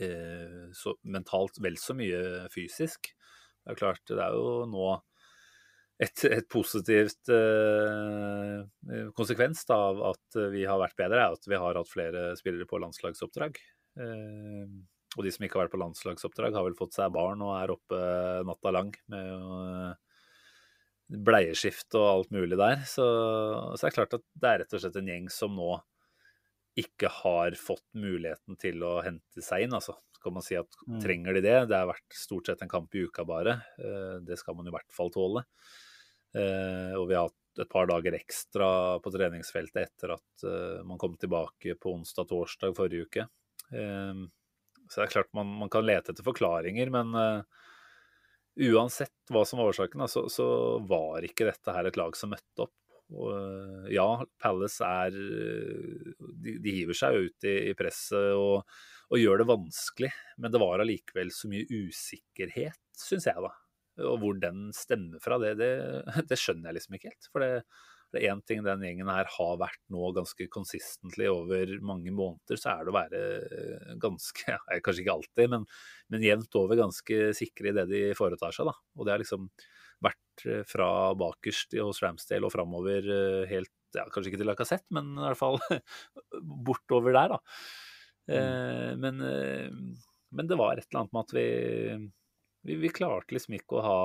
eh, 0.00 0.70
mentalt 1.02 1.58
vel 1.60 1.76
så 1.76 1.96
mye 1.98 2.46
fysisk. 2.54 3.10
Det 3.66 3.74
er 3.74 3.78
klart, 3.82 4.00
det 4.08 4.22
er 4.22 4.32
jo 4.38 4.62
nå 4.70 4.86
et, 6.02 6.24
et 6.26 6.46
positivt 6.50 7.30
eh, 7.30 8.62
konsekvens 9.16 9.62
da, 9.68 9.78
av 9.90 10.00
at 10.12 10.40
vi 10.54 10.64
har 10.68 10.80
vært 10.82 10.98
bedre, 10.98 11.20
er 11.28 11.36
at 11.36 11.46
vi 11.48 11.60
har 11.60 11.78
hatt 11.78 11.90
flere 11.90 12.32
spillere 12.38 12.66
på 12.70 12.80
landslagsoppdrag. 12.82 13.60
Eh, 14.02 14.64
og 15.12 15.26
de 15.26 15.32
som 15.34 15.44
ikke 15.44 15.58
har 15.58 15.66
vært 15.66 15.74
på 15.74 15.82
landslagsoppdrag, 15.82 16.56
har 16.56 16.64
vel 16.66 16.78
fått 16.78 16.96
seg 16.96 17.12
barn 17.14 17.42
og 17.44 17.52
er 17.58 17.74
oppe 17.74 18.00
natta 18.48 18.72
lang 18.72 18.94
med 19.12 20.00
bleieskift 21.12 21.92
og 21.98 22.06
alt 22.08 22.30
mulig 22.32 22.56
der. 22.56 22.80
Så, 22.88 23.04
så 23.76 23.84
er 23.84 23.90
det 23.90 23.96
klart 23.98 24.16
at 24.16 24.24
det 24.32 24.48
er 24.48 24.62
rett 24.62 24.76
og 24.76 24.80
slett 24.80 24.96
en 24.96 25.10
gjeng 25.12 25.26
som 25.32 25.52
nå 25.58 25.74
ikke 26.80 27.10
har 27.20 27.52
fått 27.60 27.84
muligheten 28.00 28.56
til 28.56 28.80
å 28.88 28.94
hente 29.04 29.44
seg 29.44 29.66
inn. 29.66 29.76
altså. 29.76 29.98
Skal 30.16 30.32
man 30.32 30.44
si 30.46 30.56
at 30.56 30.78
Mm. 30.88 31.00
Trenger 31.02 31.36
de 31.36 31.40
det? 31.44 31.58
Det 31.68 31.76
har 31.76 31.86
vært 31.86 32.16
stort 32.16 32.48
sett 32.48 32.62
en 32.64 32.70
kamp 32.70 32.94
i 32.96 33.04
uka 33.04 33.24
bare. 33.28 33.60
Det 34.24 34.38
skal 34.40 34.56
man 34.56 34.66
i 34.66 34.72
hvert 34.74 34.88
fall 34.90 35.12
tåle. 35.14 35.44
Eh, 36.34 36.94
Og 36.98 37.08
vi 37.10 37.16
har 37.16 37.28
hatt 37.28 37.62
et 37.62 37.68
par 37.68 37.88
dager 37.90 38.14
ekstra 38.16 38.98
på 39.04 39.12
treningsfeltet 39.12 39.82
etter 39.82 40.14
at 40.14 40.44
eh, 40.48 40.80
man 40.88 41.00
kom 41.00 41.18
tilbake 41.20 41.76
på 41.80 41.92
onsdag-torsdag 41.98 42.76
forrige 42.78 43.08
uke. 43.08 43.26
Eh, 43.72 44.22
Så 44.88 45.00
det 45.00 45.06
er 45.06 45.14
klart 45.16 45.32
man, 45.36 45.50
man 45.64 45.72
kan 45.72 45.84
lete 45.86 46.12
etter 46.12 46.24
forklaringer, 46.26 46.90
men 46.92 47.14
uansett 48.60 49.30
hva 49.32 49.44
som 49.48 49.60
var 49.62 49.70
årsaken, 49.70 50.02
så, 50.08 50.26
så 50.28 50.46
var 50.84 51.24
ikke 51.24 51.46
dette 51.48 51.72
her 51.72 51.88
et 51.88 51.96
lag 51.96 52.16
som 52.18 52.32
møtte 52.34 52.66
opp. 52.66 52.74
Og, 53.12 53.88
ja, 53.92 54.06
Palace 54.40 54.84
er 54.84 55.16
de, 55.16 56.56
de 56.64 56.74
hiver 56.74 56.96
seg 56.96 57.16
jo 57.16 57.24
ut 57.28 57.48
i, 57.48 57.54
i 57.70 57.74
presset 57.76 58.32
og, 58.36 58.68
og 59.12 59.20
gjør 59.20 59.42
det 59.42 59.48
vanskelig, 59.50 60.12
men 60.40 60.52
det 60.52 60.60
var 60.62 60.84
allikevel 60.84 61.32
så 61.32 61.50
mye 61.52 61.68
usikkerhet, 61.68 62.80
syns 62.96 63.28
jeg, 63.28 63.36
da. 63.44 63.52
Og 64.00 64.20
hvor 64.22 64.38
den 64.40 64.70
stemmer 64.76 65.20
fra, 65.20 65.36
det, 65.42 65.56
det, 65.60 65.72
det 66.30 66.38
skjønner 66.40 66.70
jeg 66.70 66.78
liksom 66.80 66.96
ikke 66.96 67.10
helt. 67.12 67.28
For 67.32 67.44
det, 67.44 67.50
det 68.12 68.20
er 68.22 68.32
én 68.32 68.40
ting 68.48 68.62
den 68.64 68.82
gjengen 68.84 69.08
her 69.12 69.28
har 69.36 69.58
vært 69.60 69.80
nå 69.92 70.10
ganske 70.16 70.46
consistently 70.52 71.28
over 71.32 71.74
mange 71.84 72.12
måneder, 72.12 72.60
så 72.60 72.74
er 72.74 72.84
det 72.84 72.92
å 72.92 72.96
være 72.98 73.20
øh, 73.58 73.92
ganske 74.02 74.56
Kanskje 74.84 75.04
ikke 75.04 75.14
alltid, 75.18 75.52
men, 75.54 75.68
men 76.12 76.26
jevnt 76.26 76.58
over 76.60 76.80
ganske 76.80 77.20
sikre 77.36 77.72
i 77.72 77.76
det 77.80 77.86
de 77.92 78.02
foretar 78.18 78.52
seg. 78.56 78.68
da. 78.68 78.76
Og 78.98 79.08
det 79.08 79.14
har 79.16 79.22
liksom 79.24 79.48
vært 80.02 80.44
eh, 80.48 80.64
fra 80.68 80.88
bakerst 81.18 81.76
i- 81.76 81.84
hos 81.84 82.02
Ramsdale 82.04 82.48
og 82.48 82.52
framover 82.56 83.06
eh, 83.06 83.44
helt 83.52 83.72
ja, 83.92 84.06
Kanskje 84.08 84.30
ikke 84.32 84.38
til 84.40 84.48
Lacassette, 84.48 84.88
men 84.96 85.10
i 85.18 85.24
hvert 85.26 85.36
fall 85.36 85.58
bortover 86.68 87.12
der, 87.12 87.34
da. 87.34 87.40
Eh, 88.32 88.92
men, 88.96 89.18
eh, 89.20 89.68
men 90.32 90.48
det 90.48 90.56
var 90.60 90.76
et 90.80 90.86
eller 90.88 91.02
annet 91.02 91.12
med 91.16 91.26
at 91.26 91.34
vi, 91.36 91.46
vi 92.64 92.76
Vi 92.78 92.88
klarte 92.94 93.34
liksom 93.34 93.56
ikke 93.58 93.78
å 93.80 93.84
ha 93.86 93.96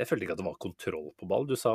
Jeg 0.00 0.08
følte 0.10 0.26
ikke 0.26 0.34
at 0.36 0.40
det 0.42 0.46
var 0.48 0.58
kontroll 0.62 1.10
på 1.18 1.28
ball. 1.30 1.46
Du 1.48 1.54
sa 1.56 1.72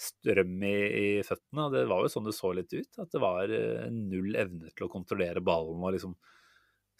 strøm 0.00 0.62
i, 0.64 0.74
i 0.74 1.08
føttene, 1.26 1.66
og 1.68 1.72
det 1.76 1.86
var 1.90 2.04
jo 2.04 2.12
sånn 2.12 2.28
det 2.28 2.34
så 2.36 2.52
litt 2.56 2.72
ut. 2.72 2.90
At 3.02 3.10
det 3.14 3.20
var 3.22 3.50
eh, 3.52 3.88
null 3.92 4.36
evne 4.40 4.70
til 4.72 4.86
å 4.88 4.92
kontrollere 4.92 5.42
ballen 5.44 5.82
og 5.84 5.94
liksom 5.96 6.14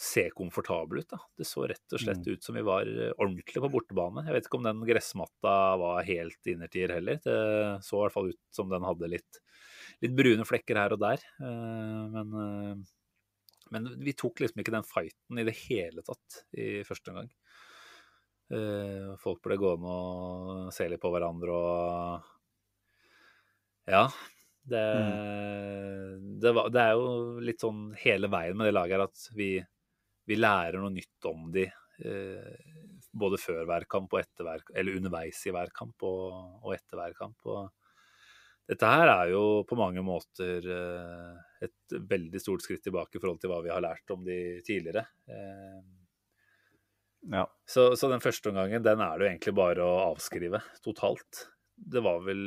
se 0.02 0.24
komfortabel 0.34 0.98
ut. 1.04 1.08
da. 1.12 1.18
Det 1.38 1.46
så 1.46 1.66
rett 1.70 1.94
og 1.94 2.00
slett 2.02 2.24
Mm. 2.26 2.32
ut 2.34 2.42
som 2.42 2.56
vi 2.56 2.62
var 2.66 2.88
eh, 2.90 3.12
ordentlig 3.22 3.60
på 3.62 3.70
bortebane. 3.70 4.24
Jeg 4.26 4.34
vet 4.34 4.48
ikke 4.48 4.58
om 4.58 4.64
den 4.66 4.80
gressmatta 4.88 5.52
var 5.78 6.02
helt 6.08 6.50
innertier 6.50 6.90
heller. 6.96 7.20
Det 7.22 7.36
så 7.86 8.00
i 8.00 8.02
hvert 8.06 8.16
fall 8.16 8.32
ut 8.32 8.40
som 8.50 8.68
den 8.72 8.82
hadde 8.88 9.08
litt, 9.12 9.38
litt 10.02 10.16
brune 10.18 10.44
flekker 10.48 10.80
her 10.80 10.96
og 10.96 11.00
der. 11.04 11.22
Eh, 11.38 12.18
Men, 12.18 12.84
men 13.72 13.86
vi 14.04 14.12
tok 14.18 14.42
liksom 14.42 14.60
ikke 14.60 14.74
den 14.74 14.84
fighten 14.84 15.38
i 15.40 15.44
det 15.48 15.54
hele 15.68 16.02
tatt 16.04 16.42
i 16.58 16.82
første 16.84 17.12
omgang. 17.14 17.30
Eh, 18.50 19.12
Folk 19.22 19.42
ble 19.44 19.56
gående 19.60 19.92
og 19.92 20.72
se 20.74 20.88
litt 20.90 21.02
på 21.02 21.12
hverandre 21.14 21.56
og 21.56 22.30
Ja. 23.86 24.08
Det, 24.64 24.78
det, 26.40 26.52
var, 26.54 26.68
det 26.70 26.82
er 26.82 26.92
jo 26.94 27.06
litt 27.42 27.62
sånn 27.62 27.88
hele 27.98 28.28
veien 28.30 28.56
med 28.58 28.68
det 28.68 28.74
laget 28.76 28.94
her 28.96 29.04
at 29.08 29.24
vi, 29.36 29.56
vi 30.30 30.38
lærer 30.38 30.78
noe 30.78 30.92
nytt 30.94 31.26
om 31.26 31.48
de 31.54 31.64
eh, 31.66 32.52
både 33.12 33.40
før 33.42 33.64
hver 33.68 33.86
kamp 33.90 34.14
og 34.14 34.22
etter 34.22 34.46
hver 34.46 34.62
eller 34.78 35.00
underveis 35.00 35.40
i 35.48 35.54
hver 35.54 35.72
kamp 35.74 36.06
og, 36.06 36.28
og 36.62 36.76
etter 36.76 37.00
hver 37.00 37.16
kamp. 37.18 37.42
Og 37.50 37.66
dette 38.70 38.92
her 38.94 39.10
er 39.10 39.32
jo 39.34 39.42
på 39.68 39.76
mange 39.78 40.04
måter 40.06 40.70
eh, 40.76 41.42
et 41.66 41.96
veldig 42.14 42.40
stort 42.40 42.62
skritt 42.64 42.84
tilbake 42.86 43.18
i 43.18 43.22
forhold 43.22 43.42
til 43.42 43.52
hva 43.52 43.60
vi 43.66 43.74
har 43.74 43.82
lært 43.84 44.14
om 44.14 44.22
de 44.26 44.38
tidligere. 44.66 45.04
Eh, 45.26 45.82
Ja. 47.30 47.44
så, 47.68 47.92
så 47.94 48.08
den 48.10 48.22
første 48.22 48.50
omgangen, 48.50 48.82
den 48.82 49.02
er 49.04 49.14
det 49.14 49.26
jo 49.26 49.30
egentlig 49.30 49.54
bare 49.54 49.84
å 49.86 49.98
avskrive 50.10 50.58
totalt. 50.82 51.46
Det 51.82 52.02
var 52.04 52.20
vel, 52.26 52.42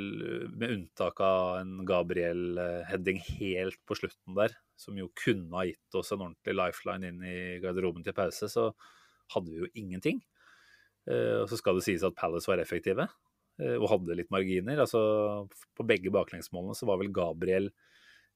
med 0.52 0.74
unntak 0.74 1.20
av 1.24 1.62
en 1.62 1.80
Gabriel-heading 1.88 3.22
helt 3.40 3.80
på 3.88 3.98
slutten 3.98 4.36
der, 4.38 4.54
som 4.80 4.98
jo 5.00 5.10
kunne 5.18 5.56
ha 5.56 5.66
gitt 5.68 5.98
oss 5.98 6.12
en 6.14 6.26
ordentlig 6.28 6.56
lifeline 6.60 7.10
inn 7.12 7.24
i 7.26 7.38
garderoben 7.64 8.06
til 8.06 8.16
pause, 8.16 8.50
så 8.52 8.70
hadde 9.34 9.52
vi 9.52 9.64
jo 9.64 9.72
ingenting. 9.80 10.22
Eh, 11.10 11.42
Og 11.42 11.50
så 11.52 11.60
skal 11.60 11.78
det 11.80 11.86
sies 11.88 12.06
at 12.06 12.16
Palace 12.18 12.50
var 12.50 12.62
effektive 12.62 13.08
eh, 13.08 13.76
og 13.76 13.90
hadde 13.92 14.18
litt 14.20 14.32
marginer. 14.34 14.80
Altså, 14.84 15.02
på 15.78 15.88
begge 15.88 16.14
baklengsmålene 16.14 16.78
så 16.78 16.88
var 16.90 17.02
vel 17.02 17.14
Gabriel 17.16 17.72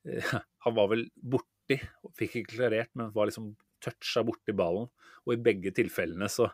eh, 0.06 0.36
Han 0.65 0.78
var 0.78 0.91
vel 0.91 1.08
borti, 1.15 1.80
fikk 2.17 2.41
ikke 2.41 2.56
klarert, 2.58 2.91
men 2.97 3.13
var 3.15 3.30
liksom 3.30 3.54
toucha 3.83 4.23
borti 4.27 4.55
ballen. 4.55 4.89
Og 5.27 5.35
i 5.35 5.41
begge 5.43 5.73
tilfellene 5.75 6.29
så 6.31 6.47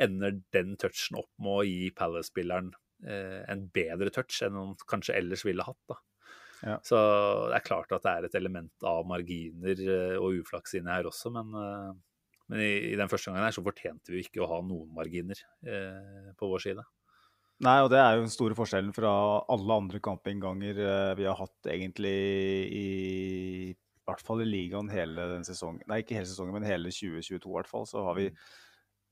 ender 0.00 0.40
den 0.54 0.74
touchen 0.80 1.20
opp 1.20 1.30
med 1.42 1.52
å 1.52 1.66
gi 1.66 1.92
Palace-spilleren 1.96 2.72
eh, 3.06 3.42
en 3.52 3.66
bedre 3.72 4.12
touch 4.14 4.42
enn 4.44 4.58
han 4.58 4.74
kanskje 4.88 5.16
ellers 5.20 5.44
ville 5.46 5.64
hatt. 5.66 5.82
da. 5.88 6.00
Ja. 6.64 6.76
Så 6.84 6.98
det 7.50 7.58
er 7.58 7.66
klart 7.66 7.92
at 7.92 8.04
det 8.04 8.12
er 8.12 8.26
et 8.26 8.36
element 8.38 8.86
av 8.88 9.06
marginer 9.08 9.80
eh, 9.86 10.16
og 10.16 10.40
uflaks 10.42 10.76
inni 10.78 10.92
her 10.92 11.08
også, 11.08 11.32
men, 11.34 11.52
eh, 11.60 12.36
men 12.52 12.62
i, 12.64 12.72
i 12.92 12.98
den 12.98 13.10
første 13.12 13.30
gangen 13.30 13.46
her 13.46 13.56
så 13.56 13.64
fortjente 13.64 14.14
vi 14.14 14.24
ikke 14.24 14.44
å 14.44 14.50
ha 14.54 14.60
noen 14.64 14.88
marginer 14.96 15.40
eh, 15.68 16.32
på 16.38 16.50
vår 16.50 16.64
side. 16.68 16.86
Nei, 17.64 17.78
og 17.80 17.88
det 17.88 18.00
er 18.02 18.16
jo 18.16 18.24
den 18.26 18.32
store 18.32 18.56
forskjellen 18.56 18.92
fra 18.92 19.10
alle 19.52 19.76
andre 19.80 20.00
kampinnganger 20.04 20.80
eh, 20.82 21.12
vi 21.16 21.28
har 21.28 21.38
hatt 21.38 21.70
egentlig 21.72 22.16
i 22.76 22.86
i 24.06 24.12
hvert 24.12 24.22
fall 24.22 24.44
i 24.44 24.46
ligaen 24.46 24.88
hele 24.92 25.24
den 25.32 25.46
sesongen. 25.46 25.82
Nei, 25.90 25.98
ikke 26.02 26.14
hele 26.14 26.28
sesongen, 26.30 26.54
men 26.54 26.68
hele 26.68 26.92
2022 26.94 27.50
i 27.50 27.54
hvert 27.56 27.70
fall. 27.70 27.86
Så 27.90 28.04
har 28.06 28.14
vi 28.18 28.28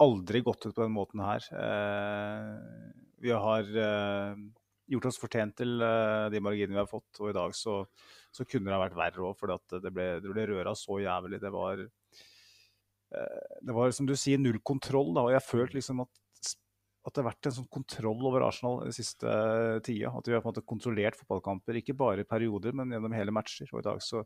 aldri 0.05 0.43
gått 0.47 0.67
ut 0.67 0.75
på 0.75 0.85
den 0.85 0.95
måten 0.95 1.23
her. 1.25 1.43
Eh, 1.59 2.53
vi 3.25 3.33
har 3.35 3.71
eh, 3.87 4.45
gjort 4.95 5.09
oss 5.11 5.19
fortjent 5.19 5.57
til 5.59 5.83
eh, 5.83 6.29
de 6.31 6.43
marginene 6.43 6.79
vi 6.79 6.83
har 6.85 6.91
fått, 6.91 7.11
og 7.19 7.33
i 7.33 7.37
dag 7.37 7.57
så, 7.59 7.81
så 8.31 8.47
kunne 8.47 8.71
det 8.71 8.77
ha 8.77 8.83
vært 8.85 8.99
verre 9.01 9.27
òg, 9.27 9.35
for 9.41 9.51
det 9.51 9.91
ble, 9.95 10.09
det 10.23 10.31
ble 10.31 10.47
røra 10.53 10.77
så 10.79 11.01
jævlig. 11.03 11.43
Det 11.43 11.55
var 11.55 11.89
det 13.15 13.71
var 13.71 13.93
som 13.95 14.09
du 14.09 14.17
sier, 14.19 14.41
null 14.43 14.57
kontroll. 14.67 15.13
Da, 15.15 15.23
og 15.23 15.35
jeg 15.37 15.47
følte 15.47 15.77
liksom 15.77 16.01
at 16.03 16.23
at 17.05 17.13
det 17.13 17.21
har 17.21 17.27
vært 17.29 17.49
en 17.51 17.55
sånn 17.59 17.69
kontroll 17.73 18.23
over 18.31 18.47
Arsenal 18.47 18.79
den 18.87 18.95
siste 18.97 19.29
tida. 19.85 20.09
At 20.09 20.29
vi 20.29 20.33
har 20.33 20.41
på 20.41 20.49
en 20.49 20.55
måte 20.55 20.65
kontrollert 20.65 21.19
fotballkamper, 21.19 21.77
ikke 21.81 21.97
bare 22.01 22.25
i 22.25 22.29
perioder, 22.29 22.73
men 22.77 22.95
gjennom 22.95 23.17
hele 23.17 23.35
matcher. 23.35 23.69
Og 23.75 23.83
i 23.83 23.85
dag, 23.85 24.01
så, 24.01 24.23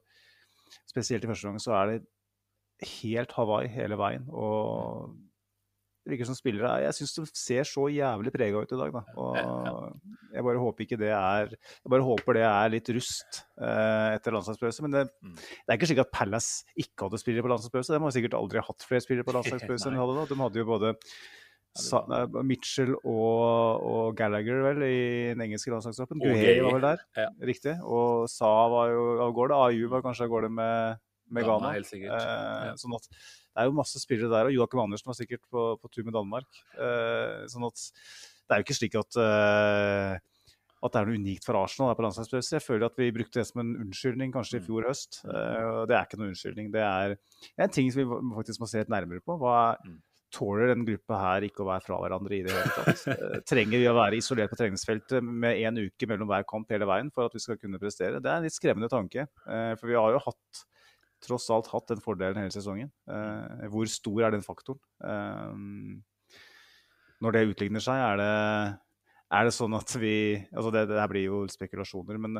spesielt 0.88 1.24
i 1.24 1.30
første 1.30 1.48
gang, 1.48 1.62
så 1.62 1.74
er 1.78 1.92
det 1.92 2.02
helt 3.02 3.32
Hawaii 3.34 3.70
hele 3.72 3.98
veien. 3.98 4.26
Og 4.30 5.16
det 6.08 6.14
virker 6.14 6.28
som 6.30 6.36
spillere 6.38 6.70
Jeg 6.80 6.96
syns 6.96 7.10
de 7.18 7.22
ser 7.36 7.66
så 7.68 7.82
jævlig 7.92 8.30
prega 8.32 8.62
ut 8.62 8.70
i 8.72 8.78
dag, 8.80 8.94
da. 8.94 9.02
Og 9.20 9.34
jeg 10.32 10.44
bare 10.46 10.62
håper 10.62 10.86
ikke 10.86 11.00
det 11.00 11.10
er 11.12 11.50
Jeg 11.52 11.92
bare 11.92 12.06
håper 12.06 12.38
det 12.38 12.44
er 12.48 12.70
litt 12.72 12.88
rust 12.96 13.42
eh, 13.60 14.14
etter 14.14 14.32
landslagspause. 14.32 14.86
Men 14.86 14.94
det, 14.94 15.02
det 15.20 15.68
er 15.68 15.76
ikke 15.76 15.90
slik 15.90 16.00
at 16.06 16.14
Palace 16.14 16.64
ikke 16.80 17.08
hadde 17.08 17.20
spillere 17.20 17.44
på 17.44 17.52
landslagspause. 17.52 17.92
De 17.92 18.00
har 18.06 18.16
sikkert 18.16 18.38
aldri 18.38 18.64
hatt 18.64 18.88
flere 18.88 19.04
spillere 19.04 19.28
på 19.28 19.34
landslagspause 19.36 19.90
enn 19.90 19.98
de 19.98 20.02
hadde 20.04 20.16
da. 20.16 20.26
De 20.32 20.40
hadde 20.40 20.62
jo 20.62 20.70
både 20.70 20.94
Mitchell 22.42 22.94
og, 23.04 23.82
og 23.84 24.16
Gallagher 24.18 24.62
vel 24.64 24.82
i 24.86 25.34
den 25.34 25.42
engelske 25.46 25.70
landslagstroppen. 25.70 26.20
Og 26.22 26.26
Guhey 26.32 26.60
var 26.64 26.72
vel 26.78 26.86
der, 26.86 27.04
Ja. 27.16 27.28
riktig. 27.46 27.76
Og 27.84 28.28
Sa 28.30 28.68
var 28.68 28.90
jo 28.90 29.04
av 29.22 29.32
gårde. 29.36 29.54
AU 29.54 29.88
var 29.88 30.02
kanskje 30.02 30.24
av 30.26 30.30
gårde 30.32 30.50
med, 30.50 30.98
med 31.30 31.44
Ghana, 31.44 31.74
Ja. 31.76 31.82
Eh, 31.94 32.66
Ja. 32.68 32.74
sånn 32.74 32.94
at 32.96 33.06
det 33.08 33.64
er 33.64 33.64
jo 33.66 33.72
masse 33.72 33.98
spillere 34.00 34.30
der, 34.30 34.46
og 34.46 34.52
Joakim 34.52 34.80
Andersen 34.80 35.06
var 35.06 35.14
sikkert 35.14 35.42
på, 35.50 35.78
på 35.80 35.90
tur 35.90 36.04
med 36.04 36.14
Danmark. 36.14 36.46
Eh, 36.78 37.46
sånn 37.46 37.66
at 37.66 37.74
det 38.48 38.50
er 38.54 38.58
jo 38.62 38.64
ikke 38.66 38.78
slik 38.80 38.94
at 38.98 39.16
eh, 39.16 40.18
at 40.80 40.92
det 40.94 41.00
er 41.00 41.06
noe 41.06 41.18
unikt 41.18 41.42
for 41.44 41.56
Arsenal 41.58 41.90
på 41.98 42.04
landslagspause. 42.04 42.52
Jeg 42.54 42.62
føler 42.62 42.86
at 42.86 42.94
vi 42.96 43.10
brukte 43.10 43.40
det 43.40 43.46
som 43.48 43.58
en 43.64 43.72
unnskyldning 43.82 44.30
kanskje 44.30 44.60
i 44.60 44.62
fjor 44.62 44.84
høst. 44.86 45.24
Eh, 45.26 45.86
det 45.90 45.96
er 45.96 46.04
ikke 46.06 46.18
noen 46.20 46.30
unnskyldning. 46.30 46.70
Det 46.70 46.80
er 46.80 47.16
en 47.58 47.68
ting 47.74 47.90
som 47.90 47.98
vi 47.98 48.34
faktisk 48.36 48.60
må 48.62 48.68
se 48.70 48.78
litt 48.78 48.88
nærmere 48.88 49.18
på. 49.26 49.34
Hva 49.42 49.72
er, 49.74 49.96
Tåler 50.34 50.68
den 50.68 50.82
gruppa 50.84 51.16
her 51.22 51.44
ikke 51.46 51.62
å 51.64 51.68
være 51.70 51.84
fra 51.86 51.96
hverandre 52.02 52.36
i 52.36 52.42
det 52.44 52.52
hele 52.52 52.72
tatt? 52.76 53.04
Eh, 53.14 53.38
Trenger 53.48 53.80
vi 53.80 53.86
å 53.88 53.94
være 53.96 54.18
isolert 54.20 54.50
på 54.52 54.58
treningsfeltet 54.60 55.24
med 55.24 55.56
en 55.64 55.78
uke 55.86 56.08
mellom 56.10 56.28
hver 56.28 56.44
kamp 56.48 56.68
hele 56.74 56.88
veien 56.90 57.08
for 57.14 57.24
at 57.30 57.36
vi 57.36 57.40
skal 57.40 57.56
kunne 57.60 57.80
prestere? 57.80 58.20
Det 58.20 58.28
er 58.28 58.36
en 58.42 58.44
litt 58.44 58.56
skremmende 58.56 58.90
tanke. 58.92 59.24
eh, 59.24 59.72
For 59.80 59.88
vi 59.88 59.96
har 59.96 60.12
jo 60.12 60.20
hatt, 60.26 60.60
tross 61.24 61.48
alt 61.54 61.70
hatt 61.72 61.88
den 61.94 62.04
fordelen 62.04 62.36
hele 62.42 62.52
sesongen. 62.52 62.92
Eh, 63.08 63.64
Hvor 63.72 63.88
stor 63.88 64.26
er 64.28 64.36
den 64.36 64.44
faktoren? 64.44 64.84
Når 67.18 67.34
det 67.34 67.46
utligner 67.50 67.82
seg, 67.82 67.98
er 67.98 68.20
det, 68.20 68.28
er 69.34 69.48
det 69.48 69.54
sånn 69.56 69.74
at 69.80 69.90
vi 69.98 70.12
altså 70.52 70.70
det, 70.74 70.84
det 70.92 71.00
her 71.00 71.10
blir 71.10 71.24
jo 71.26 71.40
spekulasjoner, 71.50 72.20
men 72.22 72.36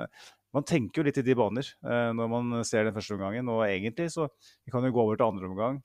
man 0.55 0.64
tenker 0.68 1.01
jo 1.01 1.09
litt 1.09 1.18
i 1.20 1.24
de 1.27 1.35
baner 1.37 1.66
når 2.14 2.31
man 2.31 2.61
ser 2.68 2.87
den 2.87 2.94
første 2.94 3.16
omgangen. 3.16 3.48
Og 3.51 3.64
egentlig 3.66 4.07
så 4.14 4.29
vi 4.62 4.72
kan 4.77 4.85
jo 4.87 4.92
gå 4.94 5.03
over 5.09 5.18
til 5.18 5.33
andre 5.33 5.51
omgang. 5.51 5.81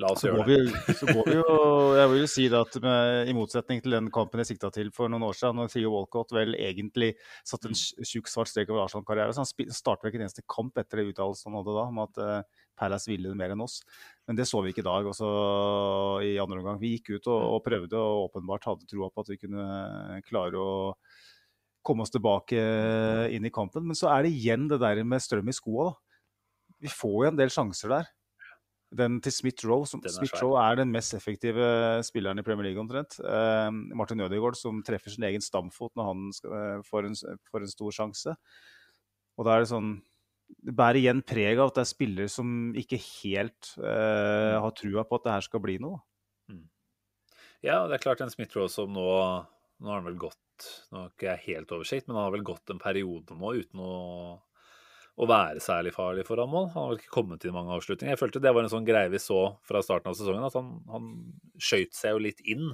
La 0.00 0.08
oss 0.08 0.22
gjøre 0.24 0.44
det. 0.48 0.54
vi, 0.64 0.94
så 0.96 1.04
går 1.04 1.26
vi 1.28 1.34
jo 1.36 1.56
Jeg 1.98 2.08
vil 2.08 2.20
jo 2.22 2.28
si 2.32 2.44
det 2.48 2.56
at 2.64 2.76
med, 2.80 3.28
i 3.28 3.34
motsetning 3.36 3.82
til 3.84 3.92
den 3.92 4.06
kampen 4.14 4.40
jeg 4.40 4.48
sikta 4.54 4.70
til 4.72 4.88
for 4.96 5.12
noen 5.12 5.26
år 5.26 5.36
siden, 5.36 5.58
når 5.60 5.68
Theo 5.74 5.90
Walcott 5.92 6.32
vel 6.32 6.56
egentlig 6.56 7.10
satte 7.44 7.68
en 7.68 7.76
tj- 7.76 8.00
tjukk 8.08 8.30
svart 8.32 8.48
strek 8.48 8.72
over 8.72 8.86
Arsenal-karrieren, 8.86 9.36
så 9.36 9.44
han 9.44 9.74
startet 9.76 10.06
vel 10.06 10.14
ikke 10.14 10.20
en 10.22 10.24
eneste 10.24 10.46
kamp 10.48 10.80
etter 10.80 11.02
det 11.02 11.10
uttalelsen 11.10 11.50
han 11.52 11.58
hadde 11.60 11.74
da, 11.76 11.84
om 11.92 12.00
at 12.06 12.20
uh, 12.24 12.62
Palace 12.80 13.10
ville 13.12 13.28
det 13.28 13.36
mer 13.42 13.52
enn 13.52 13.64
oss. 13.66 13.82
Men 14.24 14.38
det 14.40 14.46
så 14.48 14.62
vi 14.64 14.72
ikke 14.72 14.80
i 14.80 14.88
dag, 14.88 15.10
også 15.12 15.28
i 16.24 16.32
andre 16.40 16.62
omgang. 16.62 16.80
Vi 16.80 16.94
gikk 16.94 17.12
ut 17.18 17.28
og, 17.28 17.42
og 17.58 17.60
prøvde, 17.68 18.00
og 18.00 18.30
åpenbart 18.30 18.70
hadde 18.70 18.88
troa 18.88 19.10
på 19.12 19.26
at 19.26 19.34
vi 19.34 19.38
kunne 19.44 20.22
klare 20.24 20.56
å 20.56 20.72
komme 21.84 22.06
oss 22.06 22.14
tilbake 22.14 22.64
inn 23.36 23.44
i 23.44 23.52
kampen. 23.52 23.84
Men 23.92 23.98
så 23.98 24.08
er 24.14 24.24
det 24.24 24.32
igjen 24.38 24.70
det 24.72 24.80
der 24.80 25.04
med 25.04 25.20
strøm 25.20 25.52
i 25.52 25.58
skoa. 25.60 25.90
da. 25.92 25.94
Vi 26.88 26.96
får 26.96 27.16
jo 27.26 27.30
en 27.34 27.40
del 27.44 27.52
sjanser 27.52 27.92
der. 27.98 28.10
Den 28.92 29.18
til 29.24 29.32
Smith 29.32 29.66
Rowe. 29.66 29.86
Som, 29.88 30.02
er 30.04 30.12
Smith. 30.12 30.36
Rowe 30.42 30.62
den 30.76 30.92
mest 30.92 31.14
effektive 31.16 31.64
spilleren 32.06 32.40
i 32.40 32.44
Premier 32.46 32.68
League 32.68 32.82
omtrent. 32.82 33.18
Eh, 33.24 33.68
Martin 33.96 34.20
Ødegaard 34.20 34.58
som 34.58 34.82
treffer 34.84 35.14
sin 35.14 35.26
egen 35.28 35.44
stamfot 35.44 35.94
når 35.96 36.08
han 36.10 36.30
skal, 36.36 36.56
eh, 36.58 36.86
får, 36.88 37.08
en, 37.08 37.38
får 37.50 37.64
en 37.64 37.72
stor 37.72 37.98
sjanse. 37.98 38.36
Og 39.38 39.48
da 39.48 39.56
er 39.56 39.64
det 39.64 39.72
sånn 39.72 39.94
Det 40.52 40.74
bærer 40.76 40.98
igjen 41.00 41.22
preg 41.24 41.56
av 41.56 41.70
at 41.70 41.78
det 41.78 41.80
er 41.86 41.88
spillere 41.88 42.28
som 42.28 42.48
ikke 42.76 42.98
helt 43.00 43.70
eh, 43.80 44.58
har 44.60 44.74
trua 44.76 45.06
på 45.08 45.16
at 45.16 45.24
det 45.24 45.36
her 45.38 45.46
skal 45.46 45.62
bli 45.64 45.78
noe. 45.80 46.02
Ja, 47.62 47.86
det 47.86 47.96
er 47.96 48.02
klart 48.02 48.20
en 48.20 48.32
Smith-Roe 48.32 48.70
som 48.70 48.92
nå 48.92 49.08
Nå 49.82 49.90
har 49.90 50.00
han 50.00 50.06
vel 50.06 50.18
gått 50.20 50.68
Nå 50.90 50.98
har 50.98 51.12
ikke 51.12 51.28
jeg 51.30 51.44
helt 51.46 51.72
oversikt, 51.74 52.06
men 52.06 52.18
han 52.18 52.26
har 52.26 52.34
vel 52.34 52.44
gått 52.46 52.70
en 52.70 52.82
periode 52.82 53.34
nå 53.38 53.52
uten 53.58 53.82
å, 53.82 53.94
å 55.20 55.28
være 55.28 55.60
særlig 55.60 55.92
farlig 55.92 56.24
foran 56.26 56.50
mål. 56.50 56.70
Han 56.72 56.80
har 56.80 56.92
vel 56.92 57.00
ikke 57.00 57.14
kommet 57.14 57.42
til 57.42 57.52
mange 57.54 57.74
avslutninger. 57.76 58.14
Jeg 58.14 58.20
følte 58.20 58.40
det 58.42 58.52
var 58.56 58.64
en 58.64 58.72
sånn 58.72 58.86
greie 58.88 59.10
vi 59.12 59.20
så 59.20 59.40
fra 59.68 59.82
starten 59.84 60.12
av 60.12 60.16
sesongen, 60.18 60.46
at 60.46 60.56
han, 60.56 60.70
han 60.88 61.10
skøyt 61.60 61.92
seg 61.96 62.14
jo 62.14 62.22
litt 62.28 62.40
inn 62.48 62.70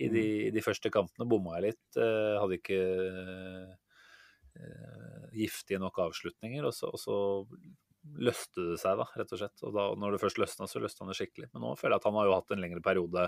i 0.00 0.08
de, 0.10 0.24
i 0.48 0.50
de 0.54 0.64
første 0.64 0.90
kampene. 0.92 1.28
Bomma 1.30 1.58
jeg 1.58 1.70
litt. 1.70 1.86
eh, 1.98 2.34
hadde 2.40 2.58
ikke 2.58 2.80
eh, 4.58 5.28
giftige 5.36 5.80
nok 5.82 6.02
avslutninger. 6.08 6.66
Og 6.66 6.74
så, 6.74 6.90
og 6.90 7.00
så 7.02 7.16
løste 8.18 8.66
det 8.72 8.78
seg, 8.82 8.98
da, 8.98 9.06
rett 9.20 9.34
og 9.34 9.42
slett. 9.42 9.64
Og 9.66 9.74
da, 9.76 9.88
når 10.02 10.16
det 10.16 10.22
først 10.24 10.42
løsna, 10.42 10.68
så 10.70 10.82
løsna 10.82 11.10
det 11.10 11.18
skikkelig. 11.20 11.52
Men 11.54 11.66
nå 11.66 11.74
føler 11.78 11.96
jeg 11.96 12.02
at 12.02 12.10
han 12.10 12.18
har 12.18 12.30
jo 12.30 12.36
hatt 12.38 12.54
en 12.54 12.62
lengre 12.64 12.82
periode 12.84 13.26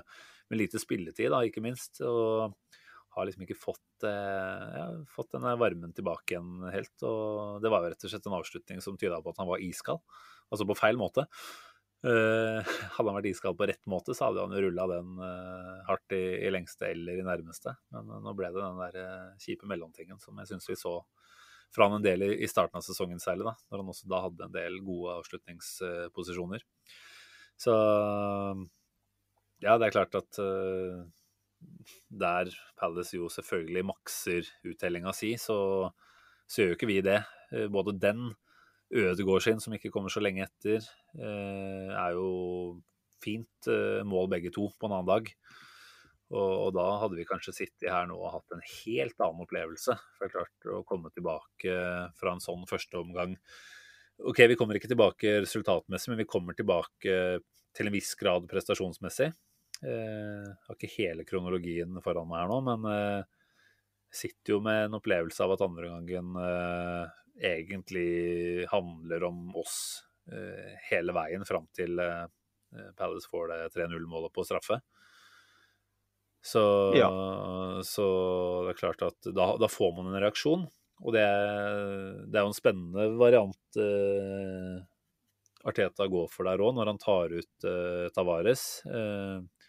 med 0.51 0.61
lite 0.61 0.83
spilletid, 0.83 1.31
da, 1.35 1.45
ikke 1.47 1.65
minst. 1.65 2.03
Og 2.07 2.59
har 3.13 3.27
liksom 3.29 3.45
ikke 3.45 3.59
fått, 3.59 4.05
eh, 4.09 4.69
ja, 4.79 4.87
fått 5.13 5.35
denne 5.35 5.53
varmen 5.61 5.93
tilbake 5.93 6.35
igjen 6.35 6.65
helt. 6.73 6.95
Og 7.05 7.61
det 7.65 7.73
var 7.73 7.85
jo 7.85 7.93
rett 7.93 8.07
og 8.07 8.13
slett 8.13 8.29
en 8.29 8.39
avslutning 8.39 8.81
som 8.85 8.97
tyda 8.97 9.21
på 9.21 9.35
at 9.35 9.43
han 9.43 9.51
var 9.51 9.61
iskald. 9.65 10.01
Altså 10.53 10.67
på 10.69 10.79
feil 10.79 11.01
måte. 11.01 11.27
Uh, 12.03 12.59
hadde 12.97 13.07
han 13.07 13.19
vært 13.21 13.31
iskald 13.31 13.59
på 13.61 13.69
rett 13.71 13.85
måte, 13.87 14.17
så 14.17 14.27
hadde 14.27 14.43
han 14.43 14.57
jo 14.57 14.65
rulla 14.65 14.89
den 14.91 15.13
uh, 15.23 15.85
hardt 15.87 16.17
i, 16.17 16.23
i 16.49 16.51
lengste 16.51 16.89
eller 16.89 17.21
i 17.21 17.27
nærmeste. 17.27 17.77
Men 17.95 18.11
uh, 18.11 18.19
nå 18.25 18.35
ble 18.39 18.51
det 18.51 18.65
den 18.65 18.81
der 18.81 19.37
kjipe 19.45 19.69
mellomtingen 19.71 20.19
som 20.23 20.41
jeg 20.41 20.51
syns 20.51 20.71
vi 20.73 20.79
så 20.81 20.99
fra 21.73 21.87
han 21.89 22.01
en 22.01 22.05
del 22.05 22.25
i, 22.27 22.33
i 22.45 22.49
starten 22.51 22.81
av 22.81 22.85
sesongen 22.85 23.23
særlig, 23.23 23.47
da, 23.47 23.55
når 23.71 23.81
han 23.81 23.93
også 23.95 24.09
da 24.11 24.19
hadde 24.27 24.45
en 24.45 24.57
del 24.57 24.75
gode 24.85 25.15
avslutningsposisjoner. 25.23 26.65
Så 27.61 27.73
ja, 29.63 29.79
det 29.79 29.87
er 29.87 29.95
klart 29.95 30.19
at 30.19 30.41
der 32.09 32.51
Palace 32.79 33.17
jo 33.17 33.29
selvfølgelig 33.33 33.85
makser 33.89 34.49
uttellinga 34.69 35.13
si, 35.17 35.35
så, 35.41 35.91
gjør 36.53 36.73
jo 36.73 36.79
ikke 36.79 36.91
vi 36.91 37.01
det. 37.05 37.21
Eh, 37.53 37.69
både 37.73 37.99
den, 37.99 38.33
Ødegaard 38.93 39.41
sin, 39.41 39.61
som 39.61 39.73
ikke 39.73 39.89
kommer 39.89 40.13
så 40.13 40.21
lenge 40.21 40.45
etter, 40.45 40.85
eh, 41.17 41.93
er 41.97 42.13
jo 42.13 42.83
fint 43.23 43.69
eh, 43.73 44.03
mål 44.05 44.29
begge 44.35 44.53
to 44.53 44.67
på 44.77 44.89
en 44.89 44.97
annen 44.99 45.09
dag. 45.09 45.31
Og, 46.33 46.53
og 46.67 46.71
da 46.77 46.85
hadde 47.01 47.17
vi 47.17 47.29
kanskje 47.29 47.55
sittet 47.57 47.89
her 47.93 48.05
nå 48.09 48.19
og 48.19 48.35
hatt 48.35 48.53
en 48.53 48.65
helt 48.65 49.25
annen 49.25 49.47
opplevelse. 49.47 49.97
For 50.17 50.27
det 50.27 50.29
er 50.29 50.35
klart, 50.37 50.69
å 50.69 50.83
komme 50.89 51.13
tilbake 51.13 51.79
fra 52.21 52.35
en 52.35 52.45
sånn 52.45 52.69
første 52.69 53.01
omgang 53.01 53.39
OK, 54.29 54.43
vi 54.53 54.57
kommer 54.61 54.77
ikke 54.77 54.91
tilbake 54.91 55.39
resultatmessig, 55.43 56.13
men 56.13 56.21
vi 56.21 56.29
kommer 56.29 56.55
tilbake 56.55 57.15
til 57.75 57.89
en 57.89 57.95
viss 57.95 58.13
grad 58.21 58.45
prestasjonsmessig. 58.51 59.33
Eh, 59.83 60.51
har 60.67 60.77
ikke 60.77 60.93
hele 60.97 61.27
kronologien 61.27 61.97
foran 62.05 62.29
meg 62.31 62.45
her 62.45 62.53
nå, 62.53 62.59
men 62.69 62.87
jeg 64.13 64.21
sitter 64.29 64.55
jo 64.55 64.61
med 64.63 64.87
en 64.87 64.99
opplevelse 64.99 65.41
av 65.43 65.55
at 65.55 65.65
andre 65.65 65.89
gangen 65.89 66.37
eh, 66.37 67.13
egentlig 67.49 68.67
handler 68.69 69.25
om 69.25 69.55
oss 69.57 70.05
eh, 70.29 70.75
hele 70.91 71.15
veien 71.17 71.47
fram 71.49 71.65
til 71.75 71.97
eh, 72.03 72.27
Palace 72.99 73.31
får 73.33 73.49
det 73.49 73.59
3-0-målet 73.75 74.33
på 74.33 74.45
straffe. 74.45 74.79
Så, 76.43 76.63
så 77.87 78.07
det 78.67 78.73
er 78.73 78.79
klart 78.79 79.05
at 79.07 79.29
da, 79.31 79.53
da 79.61 79.69
får 79.71 79.93
man 79.95 80.09
en 80.11 80.23
reaksjon. 80.25 80.65
Og 81.03 81.15
det, 81.15 81.27
det 82.33 82.39
er 82.39 82.47
jo 82.47 82.51
en 82.51 82.57
spennende 82.57 83.05
variant 83.21 83.79
eh, 83.81 84.81
Arteta 85.69 86.09
går 86.11 86.31
for 86.33 86.49
der 86.49 86.63
òg, 86.63 86.73
når 86.77 86.91
han 86.91 87.01
tar 87.03 87.35
ut 87.37 87.69
eh, 87.69 88.09
Tavares. 88.15 88.65
Eh, 88.89 89.37
jeg 89.41 89.62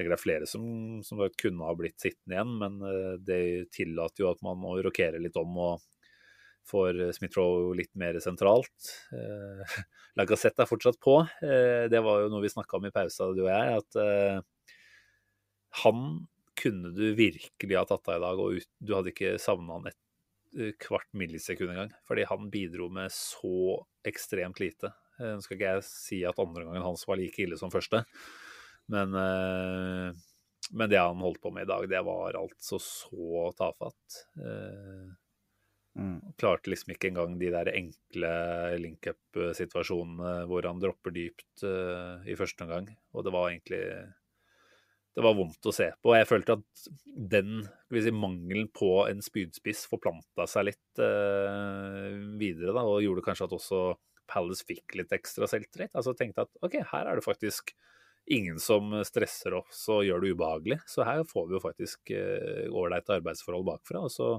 tenker 0.00 0.14
det 0.14 0.18
er 0.18 0.24
flere 0.24 0.48
som, 0.48 0.64
som 1.04 1.20
kunne 1.38 1.68
ha 1.68 1.76
blitt 1.76 2.00
sittende 2.00 2.38
igjen, 2.38 2.56
men 2.62 2.80
eh, 2.88 3.14
det 3.20 3.42
tillater 3.76 4.24
jo 4.24 4.32
at 4.32 4.40
man 4.46 4.58
må 4.60 4.78
rokere 4.80 5.20
litt 5.20 5.36
om 5.40 5.58
og 5.60 5.86
får 6.70 6.98
Smith-Roe 7.16 7.74
litt 7.78 7.92
mer 7.98 8.18
sentralt. 8.22 8.90
Eh, 9.16 9.76
Lacassette 10.18 10.64
er 10.64 10.70
fortsatt 10.70 11.00
på. 11.02 11.20
Eh, 11.44 11.86
det 11.92 12.02
var 12.04 12.24
jo 12.24 12.32
noe 12.32 12.44
vi 12.44 12.52
snakka 12.52 12.78
om 12.78 12.88
i 12.88 12.94
pausa, 12.94 13.30
du 13.34 13.44
og 13.44 13.52
jeg, 13.52 13.80
at 13.80 14.00
eh, 14.02 14.76
han 15.84 16.04
kunne 16.60 16.92
du 16.92 17.12
virkelig 17.16 17.78
ha 17.78 17.86
tatt 17.88 18.10
av 18.10 18.18
i 18.18 18.24
dag, 18.24 18.42
og 18.42 18.84
du 18.84 18.94
hadde 18.96 19.12
ikke 19.14 19.36
savna 19.40 19.78
han 19.78 19.90
et 19.90 19.98
eh, 20.58 20.74
kvart 20.82 21.08
millisekund 21.16 21.72
engang. 21.74 21.94
Fordi 22.08 22.26
han 22.28 22.50
bidro 22.52 22.90
med 22.92 23.12
så 23.14 23.80
ekstremt 24.06 24.60
lite. 24.62 24.92
Eh, 25.20 25.34
Nå 25.34 25.44
skal 25.44 25.58
ikke 25.58 25.74
jeg 25.76 25.88
si 25.88 26.22
at 26.28 26.40
andre 26.42 26.66
gangen 26.66 26.86
hans 26.86 27.06
var 27.08 27.20
like 27.20 27.44
ille 27.44 27.58
som 27.60 27.72
første, 27.72 28.04
men, 28.90 29.16
eh, 29.20 30.20
men 30.70 30.90
det 30.92 31.00
han 31.00 31.22
holdt 31.24 31.40
på 31.42 31.52
med 31.54 31.66
i 31.66 31.70
dag, 31.70 31.88
det 31.90 32.04
var 32.06 32.38
altså 32.38 32.78
så 32.82 33.50
tafatt. 33.58 34.22
Eh, 34.38 35.10
Mm. 35.98 36.20
Klarte 36.38 36.70
liksom 36.70 36.94
ikke 36.94 37.10
engang 37.10 37.34
de 37.40 37.50
der 37.50 37.72
enkle 37.74 38.30
link-up-situasjonene 38.78 40.46
hvor 40.48 40.68
han 40.68 40.78
dropper 40.82 41.14
dypt 41.14 41.64
uh, 41.66 42.22
i 42.30 42.36
første 42.38 42.64
omgang. 42.64 42.88
Og 43.14 43.26
det 43.26 43.34
var 43.34 43.50
egentlig 43.50 43.82
Det 45.10 45.24
var 45.26 45.34
vondt 45.34 45.66
å 45.66 45.74
se 45.74 45.88
på. 45.98 46.14
Jeg 46.14 46.28
følte 46.30 46.54
at 46.60 46.84
den 47.34 47.64
si, 47.90 48.12
mangelen 48.14 48.68
på 48.70 48.92
en 49.08 49.18
spydspiss 49.24 49.88
forplanta 49.90 50.46
seg 50.48 50.68
litt 50.70 51.02
uh, 51.02 52.14
videre, 52.38 52.76
da, 52.76 52.86
og 52.86 53.02
gjorde 53.02 53.26
kanskje 53.26 53.50
at 53.50 53.56
også 53.58 53.82
Palace 54.30 54.62
fikk 54.62 54.94
litt 54.94 55.10
ekstra 55.12 55.48
selvtillit. 55.50 55.90
Altså 55.98 56.14
tenkte 56.14 56.46
at 56.46 56.62
OK, 56.62 56.78
her 56.92 57.10
er 57.10 57.18
det 57.18 57.26
faktisk 57.26 57.74
ingen 58.30 58.58
som 58.62 58.92
stresser 59.06 59.56
oss 59.58 59.82
og 59.92 60.04
gjør 60.06 60.24
det 60.24 60.34
ubehagelig. 60.34 60.80
Så 60.88 61.04
her 61.06 61.22
får 61.28 61.48
vi 61.48 61.56
jo 61.56 61.62
faktisk 61.64 62.12
eh, 62.14 62.66
ålreite 62.70 63.16
arbeidsforhold 63.18 63.66
bakfra. 63.66 64.04
Og 64.06 64.14
så 64.14 64.32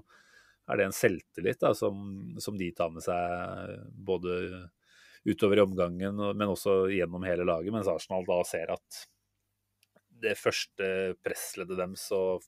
er 0.72 0.80
det 0.80 0.88
en 0.88 0.96
selvtillit 0.96 1.60
da, 1.62 1.74
som, 1.78 1.98
som 2.40 2.60
de 2.60 2.70
tar 2.76 2.94
med 2.94 3.04
seg 3.04 3.76
både 3.92 4.38
utover 5.28 5.60
i 5.60 5.66
omgangen, 5.66 6.18
men 6.18 6.50
også 6.50 6.86
gjennom 6.94 7.26
hele 7.28 7.46
laget. 7.46 7.74
Mens 7.74 7.90
Arsenal 7.92 8.26
da 8.28 8.40
ser 8.48 8.74
at 8.74 9.04
det 10.22 10.38
første 10.38 10.88
pressleddet 11.26 11.78
deres 11.80 12.08
og 12.16 12.46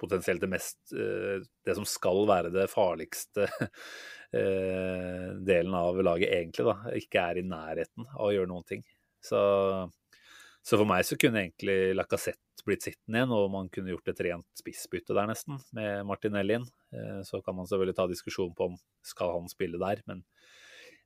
potensielt 0.00 0.40
det 0.40 0.48
mest 0.48 0.94
eh, 0.96 1.42
Det 1.64 1.74
som 1.76 1.84
skal 1.88 2.22
være 2.28 2.52
det 2.54 2.68
farligste 2.72 3.44
eh, 4.38 5.28
delen 5.44 5.76
av 5.76 6.00
laget, 6.00 6.32
egentlig, 6.32 6.66
da, 6.70 6.94
ikke 6.96 7.26
er 7.28 7.40
i 7.40 7.46
nærheten 7.48 8.08
av 8.14 8.28
å 8.28 8.32
gjøre 8.34 8.50
noen 8.50 8.68
ting. 8.68 8.84
Så, 9.24 9.40
så 10.64 10.78
for 10.80 10.88
meg 10.88 11.04
så 11.04 11.18
kunne 11.20 11.42
egentlig 11.44 11.94
Lacassette 11.98 12.64
blitt 12.64 12.80
sittende 12.86 13.18
igjen, 13.20 13.32
og 13.36 13.50
man 13.52 13.66
kunne 13.68 13.92
gjort 13.92 14.08
et 14.08 14.20
rent 14.24 14.46
spissbytte 14.56 15.12
der 15.16 15.26
nesten, 15.28 15.58
med 15.76 16.06
Martinelli. 16.08 16.56
Eh, 16.96 17.18
Så 17.28 17.42
kan 17.44 17.56
man 17.58 17.66
selvfølgelig 17.68 17.96
ta 17.98 18.06
diskusjon 18.08 18.54
på 18.56 18.70
om 18.70 18.78
skal 19.04 19.34
han 19.36 19.50
spille 19.52 19.76
der, 19.82 20.00
men, 20.08 20.22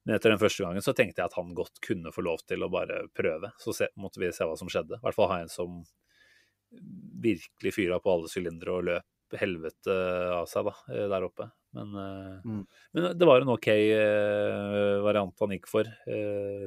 men 0.07 0.15
etter 0.15 0.31
den 0.31 0.39
første 0.39 0.63
gangen 0.63 0.85
så 0.87 0.95
tenkte 0.95 1.19
jeg 1.19 1.27
at 1.33 1.35
han 1.41 1.51
godt 1.59 1.81
kunne 1.83 2.13
få 2.15 2.23
lov 2.23 2.45
til 2.47 2.63
å 2.63 2.71
bare 2.71 3.09
prøve. 3.19 3.51
Så 3.59 3.75
se, 3.75 3.89
måtte 3.99 4.23
vi 4.23 4.31
se 4.31 4.47
hva 4.47 4.55
som 4.61 4.71
skjedde. 4.71 5.01
I 5.01 5.05
hvert 5.09 5.19
fall 5.19 5.33
ha 5.33 5.41
en 5.43 5.51
som 5.51 5.81
virkelig 7.19 7.75
fyra 7.75 7.99
på 7.99 8.13
alle 8.15 8.31
sylindere 8.31 8.75
og 8.79 8.87
løp 8.93 9.39
helvete 9.41 9.93
av 10.39 10.47
seg 10.49 10.65
da, 10.71 10.75
eh, 10.95 11.07
der 11.11 11.27
oppe. 11.27 11.51
Men, 11.75 11.91
eh, 11.99 12.41
Mm. 12.47 12.63
men 12.95 13.19
det 13.19 13.27
var 13.27 13.41
en 13.43 13.49
OK 13.59 13.67
variant 15.03 15.35
han 15.41 15.51
gikk 15.59 15.67
for. 15.69 15.85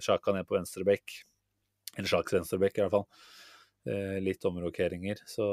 Sjaka 0.01 0.33
ned 0.35 0.45
på 0.45 0.59
venstrebekk. 0.59 1.23
Eller 1.97 2.11
slags 2.11 2.33
venstrebekk, 2.33 2.77
i 2.77 2.83
hvert 2.85 2.95
fall. 2.95 3.07
Eh, 3.91 4.17
litt 4.23 4.45
omrokeringer. 4.45 5.23
Så, 5.25 5.47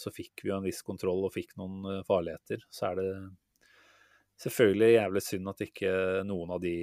så 0.00 0.12
fikk 0.14 0.44
vi 0.44 0.50
jo 0.50 0.58
en 0.58 0.66
viss 0.66 0.82
kontroll 0.86 1.24
og 1.28 1.34
fikk 1.36 1.56
noen 1.60 1.86
eh, 1.86 2.02
farligheter. 2.08 2.66
Så 2.70 2.90
er 2.90 3.00
det 3.00 3.08
selvfølgelig 4.40 4.92
jævlig 4.94 5.24
synd 5.24 5.52
at 5.52 5.66
ikke 5.66 5.94
noen 6.28 6.54
av 6.56 6.62
de 6.62 6.76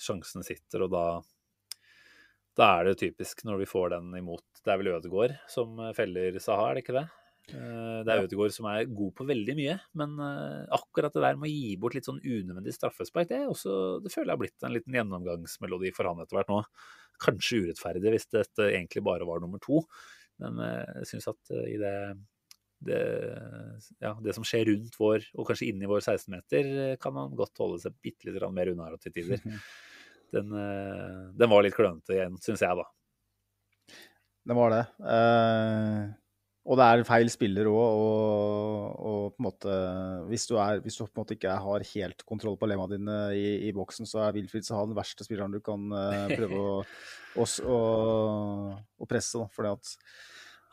sjansene 0.00 0.46
sitter, 0.46 0.86
og 0.86 0.94
da 0.94 1.08
da 2.58 2.72
er 2.80 2.88
det 2.88 2.98
typisk 2.98 3.44
når 3.46 3.60
vi 3.60 3.66
får 3.70 3.92
den 3.92 4.14
imot. 4.18 4.42
Det 4.64 4.72
er 4.72 4.80
vel 4.80 4.88
Ødegaard 4.96 5.36
som 5.46 5.76
feller 5.94 6.40
Saha, 6.42 6.64
er 6.72 6.74
det 6.74 6.82
ikke 6.82 6.96
det? 6.96 7.04
Eh, 7.54 8.00
Det 8.04 8.12
er 8.12 8.24
Ødegaard 8.26 8.52
som 8.54 8.66
er 8.68 8.88
god 8.92 9.14
på 9.16 9.26
veldig 9.28 9.54
mye, 9.58 9.76
men 9.98 10.14
eh, 10.20 10.64
akkurat 10.76 11.14
det 11.14 11.24
der 11.24 11.38
med 11.40 11.48
å 11.48 11.52
gi 11.52 11.76
bort 11.80 11.96
litt 11.96 12.08
sånn 12.08 12.20
unødvendig 12.20 12.74
straffespark, 12.76 13.28
det, 13.30 13.38
er 13.42 13.52
også, 13.52 13.74
det 14.04 14.12
føler 14.12 14.32
jeg 14.32 14.36
har 14.36 14.42
blitt 14.42 14.66
en 14.66 14.74
liten 14.76 14.98
gjennomgangsmelodi 14.98 15.92
for 15.96 16.10
han 16.10 16.20
etter 16.24 16.38
hvert 16.38 16.52
nå. 16.52 16.60
Kanskje 17.24 17.62
urettferdig 17.64 18.12
hvis 18.14 18.28
dette 18.30 18.68
egentlig 18.68 19.02
bare 19.06 19.26
var 19.28 19.40
nummer 19.42 19.62
to, 19.64 19.82
men 20.42 20.60
eh, 20.64 21.00
jeg 21.00 21.12
syns 21.14 21.30
at 21.32 21.54
i 21.64 21.78
det, 21.80 21.94
det, 22.90 23.00
ja, 24.04 24.12
det 24.22 24.36
som 24.36 24.46
skjer 24.46 24.68
rundt 24.70 25.00
vår, 25.00 25.30
og 25.34 25.48
kanskje 25.48 25.72
inni 25.72 25.88
vår 25.90 26.04
16-meter, 26.04 26.70
kan 27.02 27.16
han 27.18 27.34
godt 27.38 27.64
holde 27.64 27.80
seg 27.82 27.96
bitte 28.04 28.28
litt 28.28 28.44
mer 28.54 28.74
unna 28.74 28.92
til 29.00 29.14
tider. 29.20 29.42
Den, 30.28 30.50
den 30.52 31.48
var 31.48 31.62
litt 31.64 31.72
klønete 31.72 32.12
igjen, 32.12 32.34
syns 32.44 32.60
jeg, 32.60 32.76
da. 32.76 32.82
Det 34.44 34.56
var 34.58 34.74
det. 34.74 34.82
Eh, 35.08 36.02
og 36.68 36.76
det 36.76 36.84
er 36.84 37.02
feil 37.08 37.30
spiller 37.32 37.68
òg, 37.70 37.78
og, 37.80 38.96
og 39.08 39.20
på 39.32 39.40
en 39.40 39.46
måte 39.46 39.76
hvis 40.28 40.44
du, 40.50 40.58
er, 40.60 40.82
hvis 40.84 40.98
du 40.98 41.06
på 41.06 41.14
en 41.14 41.22
måte 41.22 41.36
ikke 41.38 41.54
har 41.64 41.84
helt 41.94 42.24
kontroll 42.28 42.58
på 42.60 42.68
lemma 42.68 42.84
dine 42.90 43.16
i, 43.32 43.46
i 43.70 43.72
boksen, 43.76 44.08
så 44.08 44.26
er 44.26 44.36
Wilfried 44.36 44.68
Saha 44.68 44.84
den 44.88 44.98
verste 44.98 45.24
spilleren 45.24 45.54
du 45.54 45.62
kan 45.64 45.86
eh, 45.96 46.34
prøve 46.34 46.58
å, 46.60 46.74
å, 47.40 47.46
å, 47.46 47.78
å 49.00 49.08
presse. 49.08 49.40
Da, 49.40 49.48
fordi 49.54 49.72
at 49.78 49.94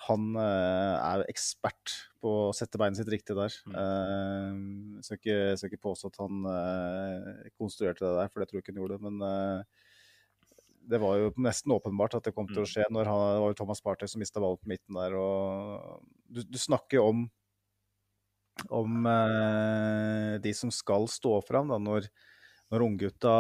han 0.10 0.27
eh, 0.36 0.95
er 0.99 1.25
ekspert 1.31 1.95
på 2.21 2.34
å 2.49 2.53
sette 2.58 2.79
beinet 2.81 2.99
sitt 2.99 3.12
riktig 3.13 3.38
der. 3.38 3.55
Eh, 3.71 4.51
jeg 4.99 5.08
skal 5.08 5.21
ikke, 5.21 5.39
skal 5.55 5.71
ikke 5.71 5.86
påstå 5.88 6.12
at 6.12 6.21
han 6.25 6.51
eh, 6.51 7.49
konstruerte 7.55 8.03
det 8.03 8.15
der, 8.19 8.34
for 8.34 8.43
det 8.43 8.51
tror 8.51 8.60
jeg 8.60 8.65
ikke 8.65 8.75
han 8.75 8.84
gjorde. 8.84 8.99
Men 9.08 9.23
eh, 9.31 9.84
det 10.89 10.99
var 11.01 11.17
jo 11.19 11.31
nesten 11.41 11.73
åpenbart 11.75 12.17
at 12.19 12.27
det 12.27 12.35
kom 12.35 12.47
til 12.49 12.63
å 12.63 12.67
skje 12.69 12.85
når 12.93 13.09
han, 13.09 13.23
det 13.35 13.41
var 13.43 13.53
jo 13.53 13.57
Thomas 13.61 13.81
Party 13.83 14.09
som 14.09 14.21
mista 14.21 14.41
ballen 14.43 14.61
på 14.61 14.71
midten 14.71 14.99
der. 14.99 15.17
og 15.17 16.05
Du, 16.29 16.43
du 16.45 16.59
snakker 16.61 16.99
jo 16.99 17.07
om, 17.11 17.25
om 18.81 19.09
eh, 19.11 20.31
de 20.43 20.53
som 20.57 20.71
skal 20.73 21.09
stå 21.11 21.39
fram 21.47 21.73
da, 21.73 21.79
når, 21.81 22.09
når 22.73 22.85
unggutta 22.87 23.33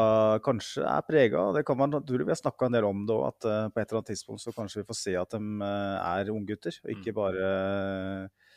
kanskje 0.45 0.85
er 0.89 1.05
prega. 1.07 1.45
Det 1.55 1.65
kan 1.67 1.79
man 1.79 1.93
naturlig, 1.95 2.27
Vi 2.27 2.35
har 2.35 2.41
snakka 2.41 2.69
en 2.69 2.77
del 2.77 2.89
om 2.89 3.05
det 3.05 3.15
òg, 3.15 3.27
at 3.29 3.49
eh, 3.51 3.67
på 3.69 3.81
et 3.81 3.87
eller 3.87 4.01
annet 4.01 4.13
tidspunkt 4.13 4.43
så 4.43 4.55
kanskje 4.55 4.81
vi 4.81 4.89
får 4.89 5.01
se 5.01 5.15
at 5.21 5.37
de 5.37 5.69
eh, 5.69 6.09
er 6.09 6.33
unggutter, 6.33 6.81
og 6.83 6.93
ikke 6.97 7.15
bare 7.17 7.49
eh, 7.53 8.51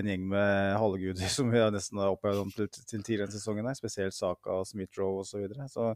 en 0.00 0.10
gjeng 0.10 0.26
med 0.30 0.76
halvguder 0.78 1.32
som 1.36 1.50
vi 1.50 1.62
har 1.62 1.72
nesten 1.74 1.98
har 2.00 2.14
opplevd 2.14 2.44
om 2.44 2.52
til, 2.54 2.68
til 2.70 3.02
tidligere 3.02 3.30
i 3.32 3.38
sesongen, 3.38 3.66
her, 3.66 3.78
spesielt 3.78 4.16
Saka, 4.16 4.62
Smith-Roe 4.68 5.24
osv. 5.24 5.32
Så, 5.32 5.42
videre. 5.42 5.68
så 5.70 5.94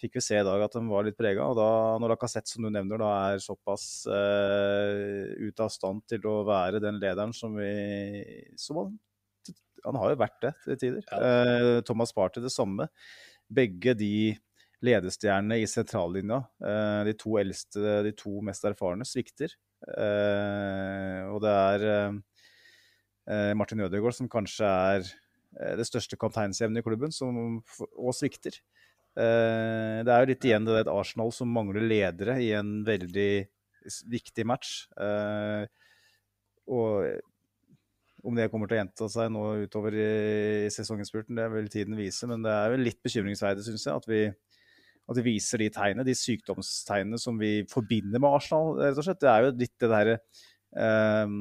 fikk 0.00 0.18
vi 0.18 0.22
se 0.24 0.38
i 0.40 0.46
dag 0.46 0.62
at 0.64 0.76
de 0.76 0.82
var 0.88 1.06
litt 1.06 1.18
prega. 1.18 1.46
Og 1.50 1.56
da, 1.58 1.68
når 2.00 2.14
Lacassette, 2.14 2.50
som 2.50 2.64
du 2.64 2.70
nevner, 2.72 3.00
da 3.00 3.10
er 3.30 3.44
såpass 3.44 3.86
uh, 4.08 5.30
ute 5.40 5.64
av 5.64 5.72
stand 5.72 6.04
til 6.10 6.26
å 6.30 6.40
være 6.48 6.82
den 6.82 7.00
lederen 7.02 7.34
som 7.36 7.56
vi 7.58 7.72
som 8.60 8.82
han, 8.82 8.94
han 9.84 9.98
har 10.00 10.12
jo 10.12 10.20
vært 10.20 10.38
det 10.44 10.54
til 10.64 10.80
tider. 10.84 11.10
Uh, 11.12 11.80
Thomas 11.86 12.14
Party 12.16 12.42
det 12.44 12.52
samme. 12.54 12.88
Begge 13.50 13.96
de 13.98 14.32
ledestjernene 14.84 15.60
i 15.60 15.68
sentrallinja, 15.68 16.42
uh, 16.64 17.00
de 17.08 17.16
to 17.20 17.36
eldste, 17.40 18.00
de 18.06 18.14
to 18.16 18.38
mest 18.44 18.64
erfarne, 18.68 19.08
svikter. 19.08 19.56
Og 19.80 21.38
det 21.40 21.52
er 21.56 23.54
Martin 23.56 23.80
Ødegaard 23.80 24.12
som 24.12 24.28
kanskje 24.28 24.68
er 24.68 25.06
det 25.78 25.86
største 25.88 26.18
kapteinsemnet 26.20 26.82
i 26.82 26.84
klubben, 26.84 27.14
som 27.16 27.62
og 27.64 28.12
svikter. 28.12 28.58
Eh, 29.18 30.00
det 30.06 30.12
er 30.12 30.22
jo 30.22 30.30
litt 30.30 30.46
igjen 30.46 30.66
det 30.68 30.84
et 30.84 30.92
Arsenal 30.92 31.32
som 31.34 31.50
mangler 31.50 31.82
ledere 31.82 32.38
i 32.42 32.52
en 32.56 32.80
veldig 32.86 33.32
viktig 34.12 34.46
match. 34.46 34.84
Eh, 35.00 35.64
og 36.70 38.28
om 38.28 38.36
det 38.36 38.50
kommer 38.52 38.68
til 38.68 38.76
å 38.76 38.80
gjenta 38.82 39.08
seg 39.10 39.30
nå 39.32 39.44
utover 39.64 39.96
i, 39.96 40.10
i 40.66 40.72
sesonginnspurten, 40.72 41.38
det 41.38 41.48
vil 41.54 41.70
tiden 41.72 41.98
vise. 41.98 42.28
Men 42.30 42.44
det 42.44 42.52
er 42.52 42.74
jo 42.74 42.84
litt 42.84 43.00
bekymringsverdig, 43.04 43.64
syns 43.66 43.86
jeg, 43.88 43.96
at 43.96 44.08
vi, 44.10 44.20
at 45.10 45.20
vi 45.20 45.26
viser 45.32 45.64
de 45.64 45.70
tegnene, 45.74 46.06
de 46.06 46.16
sykdomstegnene 46.18 47.20
som 47.20 47.40
vi 47.40 47.64
forbinder 47.70 48.20
med 48.20 48.30
Arsenal, 48.30 48.76
rett 48.78 49.00
og 49.00 49.08
slett. 49.08 49.22
Det 49.24 49.32
er 49.32 49.46
jo 49.46 49.54
litt 49.56 49.76
det 49.80 49.90
derre 49.94 50.18
eh, 50.76 51.36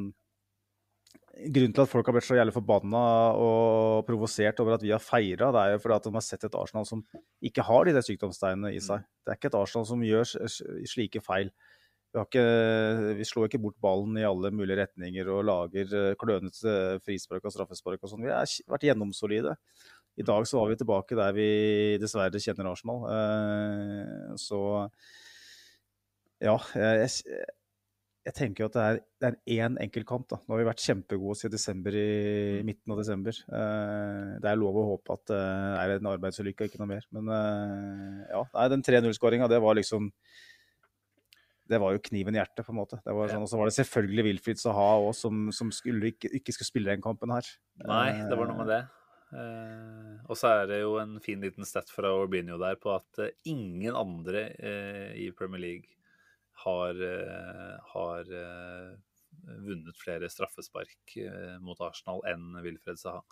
Grunnen 1.39 1.71
til 1.75 1.85
at 1.85 1.91
folk 1.91 2.07
har 2.09 2.15
blitt 2.15 2.27
så 2.27 2.35
jævlig 2.35 2.53
forbanna 2.55 3.01
og 3.39 4.05
provosert 4.07 4.59
over 4.59 4.75
at 4.75 4.83
vi 4.83 4.91
har 4.91 5.03
feira, 5.03 5.51
det 5.55 5.61
er 5.61 5.73
jo 5.73 5.81
fordi 5.83 5.95
at 5.95 6.07
de 6.07 6.13
har 6.17 6.25
sett 6.25 6.43
et 6.43 6.57
Arsenal 6.59 6.87
som 6.89 7.03
ikke 7.45 7.63
har 7.63 7.87
de 7.87 7.93
der 7.95 8.03
sykdomstegnene 8.05 8.73
i 8.75 8.81
seg. 8.83 9.05
Det 9.23 9.31
er 9.31 9.39
ikke 9.39 9.51
et 9.53 9.59
Arsenal 9.59 9.87
som 9.87 10.03
gjør 10.03 10.27
slike 10.89 11.23
feil. 11.23 11.51
Vi, 12.09 12.17
har 12.17 12.25
ikke, 12.25 12.45
vi 13.19 13.27
slår 13.29 13.47
ikke 13.47 13.61
bort 13.61 13.77
ballen 13.83 14.17
i 14.17 14.25
alle 14.25 14.49
mulige 14.51 14.79
retninger 14.81 15.27
og 15.29 15.43
lager 15.45 15.91
eh, 15.93 16.15
klønete 16.17 16.97
frispark 17.05 17.45
og 17.45 17.53
straffespark 17.53 18.01
og 18.01 18.09
sånn. 18.09 18.25
Vi 18.25 18.33
har 18.33 18.49
vært 18.73 18.87
gjennomsolide. 18.87 19.53
I 20.17 20.25
dag 20.25 20.47
så 20.49 20.57
var 20.57 20.71
vi 20.71 20.79
tilbake 20.81 21.17
der 21.19 21.35
vi 21.37 21.49
dessverre 22.01 22.41
kjenner 22.41 22.71
Arsenal. 22.71 23.05
Eh, 23.13 24.33
så 24.41 24.63
ja, 26.41 26.57
jeg, 26.73 27.45
jeg, 28.27 28.35
tenker 28.35 28.63
jo 28.63 28.67
at 28.69 28.75
det 28.75 28.83
er, 28.83 28.99
det 29.21 29.29
er 29.29 29.63
én 29.65 29.77
enkelt 29.85 30.07
kamp. 30.09 30.27
da. 30.31 30.39
Nå 30.43 30.55
har 30.55 30.61
vi 30.61 30.67
vært 30.67 30.83
kjempegode 30.83 31.39
siden 31.39 31.55
desember 31.55 31.95
i 31.97 32.61
midten 32.67 32.93
av 32.93 33.01
desember. 33.01 33.39
Uh, 33.47 34.37
det 34.43 34.51
er 34.51 34.59
lov 34.59 34.77
å 34.81 34.85
håpe 34.93 35.17
at 35.17 35.25
det 35.31 35.41
er 35.85 35.95
en 35.95 36.11
arbeidsulykke 36.13 36.65
og 36.65 36.71
ikke 36.71 36.83
noe 36.83 36.91
mer. 36.91 37.07
Men 37.15 37.31
uh, 37.31 38.21
ja, 38.27 38.43
nei, 38.55 38.69
den 38.75 38.85
3-0-skåringa, 38.85 39.49
det 39.51 39.61
var 39.63 39.79
liksom 39.79 40.11
det 41.69 41.77
var 41.77 41.93
jo 41.93 42.01
kniven 42.01 42.33
i 42.33 42.39
hjertet, 42.39 42.65
på 42.65 42.73
en 42.73 42.79
måte. 42.79 42.97
Det 43.05 43.13
var 43.13 43.29
sånn, 43.29 43.43
Og 43.45 43.49
så 43.51 43.57
var 43.59 43.69
det 43.69 43.75
selvfølgelig 43.77 44.23
Wilfried 44.25 44.61
Saha 44.61 44.87
òg, 45.03 45.11
som, 45.13 45.49
som 45.53 45.69
skulle 45.73 46.15
ikke, 46.15 46.31
ikke 46.39 46.55
skulle 46.55 46.69
spille 46.71 46.89
den 46.89 47.03
kampen 47.03 47.29
her. 47.29 47.45
Nei, 47.85 48.23
det 48.25 48.39
var 48.39 48.49
noe 48.49 48.57
med 48.63 48.71
det. 48.73 48.79
Eh, 49.29 50.13
og 50.25 50.37
så 50.39 50.49
er 50.55 50.69
det 50.71 50.79
jo 50.81 50.95
en 50.97 51.19
fin 51.21 51.41
liten 51.43 51.67
stat 51.67 51.91
fra 51.93 52.09
Orbinio 52.17 52.57
der 52.57 52.79
på 52.81 52.95
at 52.95 53.21
eh, 53.21 53.35
ingen 53.51 53.93
andre 53.93 54.47
eh, 54.57 55.11
i 55.21 55.27
Premier 55.37 55.61
League 55.61 55.98
har, 56.63 57.01
eh, 57.03 57.77
har 57.93 58.33
eh, 58.41 58.91
vunnet 59.65 59.97
flere 59.97 60.29
straffespark 60.29 61.15
eh, 61.17 61.55
mot 61.63 61.79
Arsenal 61.81 62.21
enn 62.27 62.59
Wilfred 62.63 62.99
Saha. 62.99 63.23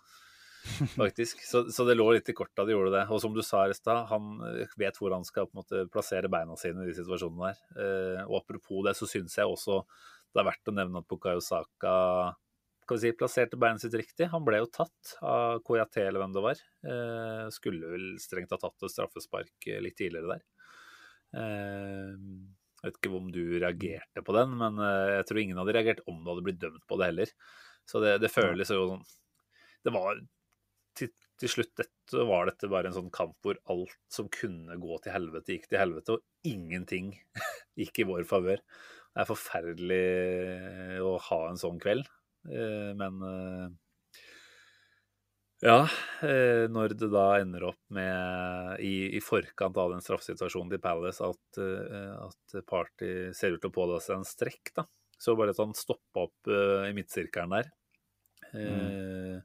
Faktisk. 0.96 1.44
Så, 1.46 1.64
så 1.72 1.84
det 1.86 1.96
lå 1.96 2.10
litt 2.12 2.28
i 2.28 2.34
korta 2.36 2.64
de 2.66 2.74
gjorde 2.74 2.92
det. 2.96 3.04
Og 3.14 3.20
som 3.22 3.34
du 3.34 3.42
sa 3.46 3.62
i 3.68 3.76
stad, 3.76 4.08
han 4.10 4.42
vet 4.80 4.98
hvor 4.98 5.14
han 5.14 5.24
skal 5.24 5.48
måte 5.56 5.86
plassere 5.92 6.30
beina 6.32 6.56
sine 6.60 6.84
i 6.84 6.90
de 6.90 6.96
situasjonene 6.98 7.52
der. 7.52 8.26
Og 8.26 8.40
apropos 8.42 8.82
det, 8.84 8.96
så 8.98 9.08
syns 9.08 9.38
jeg 9.38 9.48
også 9.48 9.80
det 10.34 10.42
er 10.42 10.48
verdt 10.50 10.68
å 10.68 10.74
nevne 10.76 11.00
at 11.00 11.08
Bukayo 11.08 11.40
Saka 11.40 11.94
si, 13.00 13.14
plasserte 13.16 13.56
beinet 13.60 13.80
sitt 13.84 13.96
riktig. 13.96 14.28
Han 14.34 14.44
ble 14.44 14.60
jo 14.60 14.68
tatt 14.74 15.14
av 15.24 15.62
Koyate, 15.64 16.04
eller 16.04 16.20
hvem 16.24 16.34
det 16.36 16.44
var. 16.44 16.60
Skulle 17.54 17.94
vel 17.94 18.06
strengt 18.20 18.52
ha 18.52 18.60
tatt 18.60 18.84
et 18.84 18.92
straffespark 18.92 19.70
litt 19.86 19.96
tidligere 19.96 20.36
der. 20.36 20.44
Eh, 22.78 22.86
jeg 22.86 22.92
vet 22.92 22.98
ikke 23.00 23.14
om 23.18 23.30
du 23.34 23.42
reagerte 23.58 24.24
på 24.24 24.34
den, 24.36 24.56
men 24.60 24.82
eh, 24.82 25.18
jeg 25.18 25.28
tror 25.28 25.40
ingen 25.42 25.60
hadde 25.60 25.76
reagert 25.76 26.02
om 26.06 26.20
du 26.22 26.32
hadde 26.32 26.44
blitt 26.46 26.60
dømt 26.62 26.84
på 26.88 26.98
det 27.00 27.12
heller. 27.12 27.32
Så 27.88 28.02
det, 28.04 28.18
det 28.22 28.32
føles 28.32 28.68
jo 28.68 28.82
sånn 28.90 29.06
Det 29.86 29.92
var 29.94 30.18
til, 30.98 31.10
til 31.40 31.52
slutt 31.52 31.72
dette, 31.78 32.26
var 32.28 32.50
dette 32.50 32.68
bare 32.70 32.90
en 32.90 32.96
sånn 32.96 33.10
kamp 33.14 33.36
hvor 33.44 33.58
alt 33.72 33.96
som 34.12 34.28
kunne 34.32 34.76
gå 34.80 34.98
til 35.02 35.14
helvete, 35.14 35.54
gikk 35.54 35.68
til 35.70 35.80
helvete, 35.80 36.18
og 36.18 36.48
ingenting 36.50 37.12
gikk 37.80 38.02
i 38.02 38.08
vår 38.08 38.26
favør. 38.28 38.62
Det 38.62 39.24
er 39.24 39.30
forferdelig 39.30 40.02
å 41.02 41.14
ha 41.30 41.40
en 41.48 41.60
sånn 41.60 41.78
kveld, 41.82 42.06
eh, 42.50 42.90
men 42.98 43.22
eh, 43.26 43.68
ja, 45.64 45.80
eh, 46.22 46.64
når 46.70 46.94
det 46.98 47.08
da 47.10 47.24
ender 47.40 47.64
opp 47.70 47.80
med, 47.94 48.78
i, 48.84 49.16
i 49.18 49.22
forkant 49.24 49.78
av 49.80 49.94
den 49.94 50.04
straffesituasjonen 50.04 50.70
til 50.74 50.82
Palace, 50.82 51.30
at, 51.32 51.60
eh, 51.62 52.12
at 52.28 52.60
Party 52.68 53.10
ser 53.34 53.56
ut 53.56 53.62
til 53.64 53.72
å 53.72 53.74
pådra 53.74 53.98
seg 54.02 54.20
en 54.20 54.28
strekk, 54.28 54.72
da. 54.76 54.86
Så 55.18 55.34
bare 55.34 55.50
at 55.50 55.58
han 55.58 55.74
stoppa 55.74 56.28
opp 56.28 56.50
eh, 56.52 56.88
i 56.90 56.94
midtsirkelen 56.94 57.56
der. 57.56 57.72
Eh, 58.54 59.40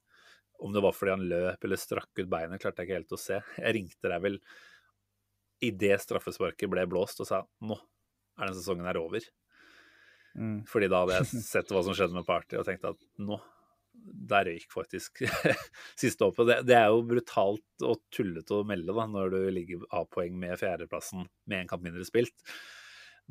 Om 0.63 0.75
det 0.75 0.83
var 0.85 0.93
fordi 0.95 1.15
han 1.15 1.25
løp 1.27 1.65
eller 1.65 1.81
strakk 1.81 2.21
ut 2.21 2.29
beinet, 2.29 2.61
klarte 2.61 2.83
jeg 2.83 2.87
ikke 2.91 2.99
helt 3.01 3.15
å 3.17 3.19
se. 3.19 3.39
Jeg 3.57 3.75
ringte 3.75 4.11
deg 4.11 4.21
vel 4.23 4.37
idet 5.63 5.97
straffesparket 6.03 6.69
ble 6.71 6.85
blåst 6.91 7.23
og 7.23 7.27
sa 7.27 7.41
nå 7.63 7.75
er 8.37 8.49
den 8.49 8.57
sesongen 8.57 8.87
her 8.87 8.99
over. 9.01 9.25
Mm. 10.37 10.61
Fordi 10.69 10.89
da 10.91 11.01
hadde 11.03 11.17
jeg 11.19 11.41
sett 11.55 11.73
hva 11.73 11.83
som 11.85 11.97
skjedde 11.97 12.15
med 12.15 12.27
Party 12.29 12.59
og 12.59 12.69
tenkte 12.69 12.93
at 12.93 13.09
nå 13.21 13.41
der 14.03 14.47
røyk 14.49 14.69
faktisk 14.73 15.23
siste 16.01 16.27
hoppet. 16.27 16.49
Det, 16.49 16.57
det 16.69 16.77
er 16.77 16.91
jo 16.91 17.03
brutalt 17.07 17.85
og 17.87 18.01
tullete 18.13 18.59
å 18.59 18.67
melde 18.67 18.95
da, 18.95 19.07
når 19.09 19.33
du 19.33 19.39
ligger 19.55 19.85
A-poeng 19.95 20.35
med 20.39 20.57
fjerdeplassen 20.59 21.27
med 21.49 21.63
en 21.63 21.71
kamp 21.71 21.85
mindre 21.85 22.05
spilt. 22.07 22.35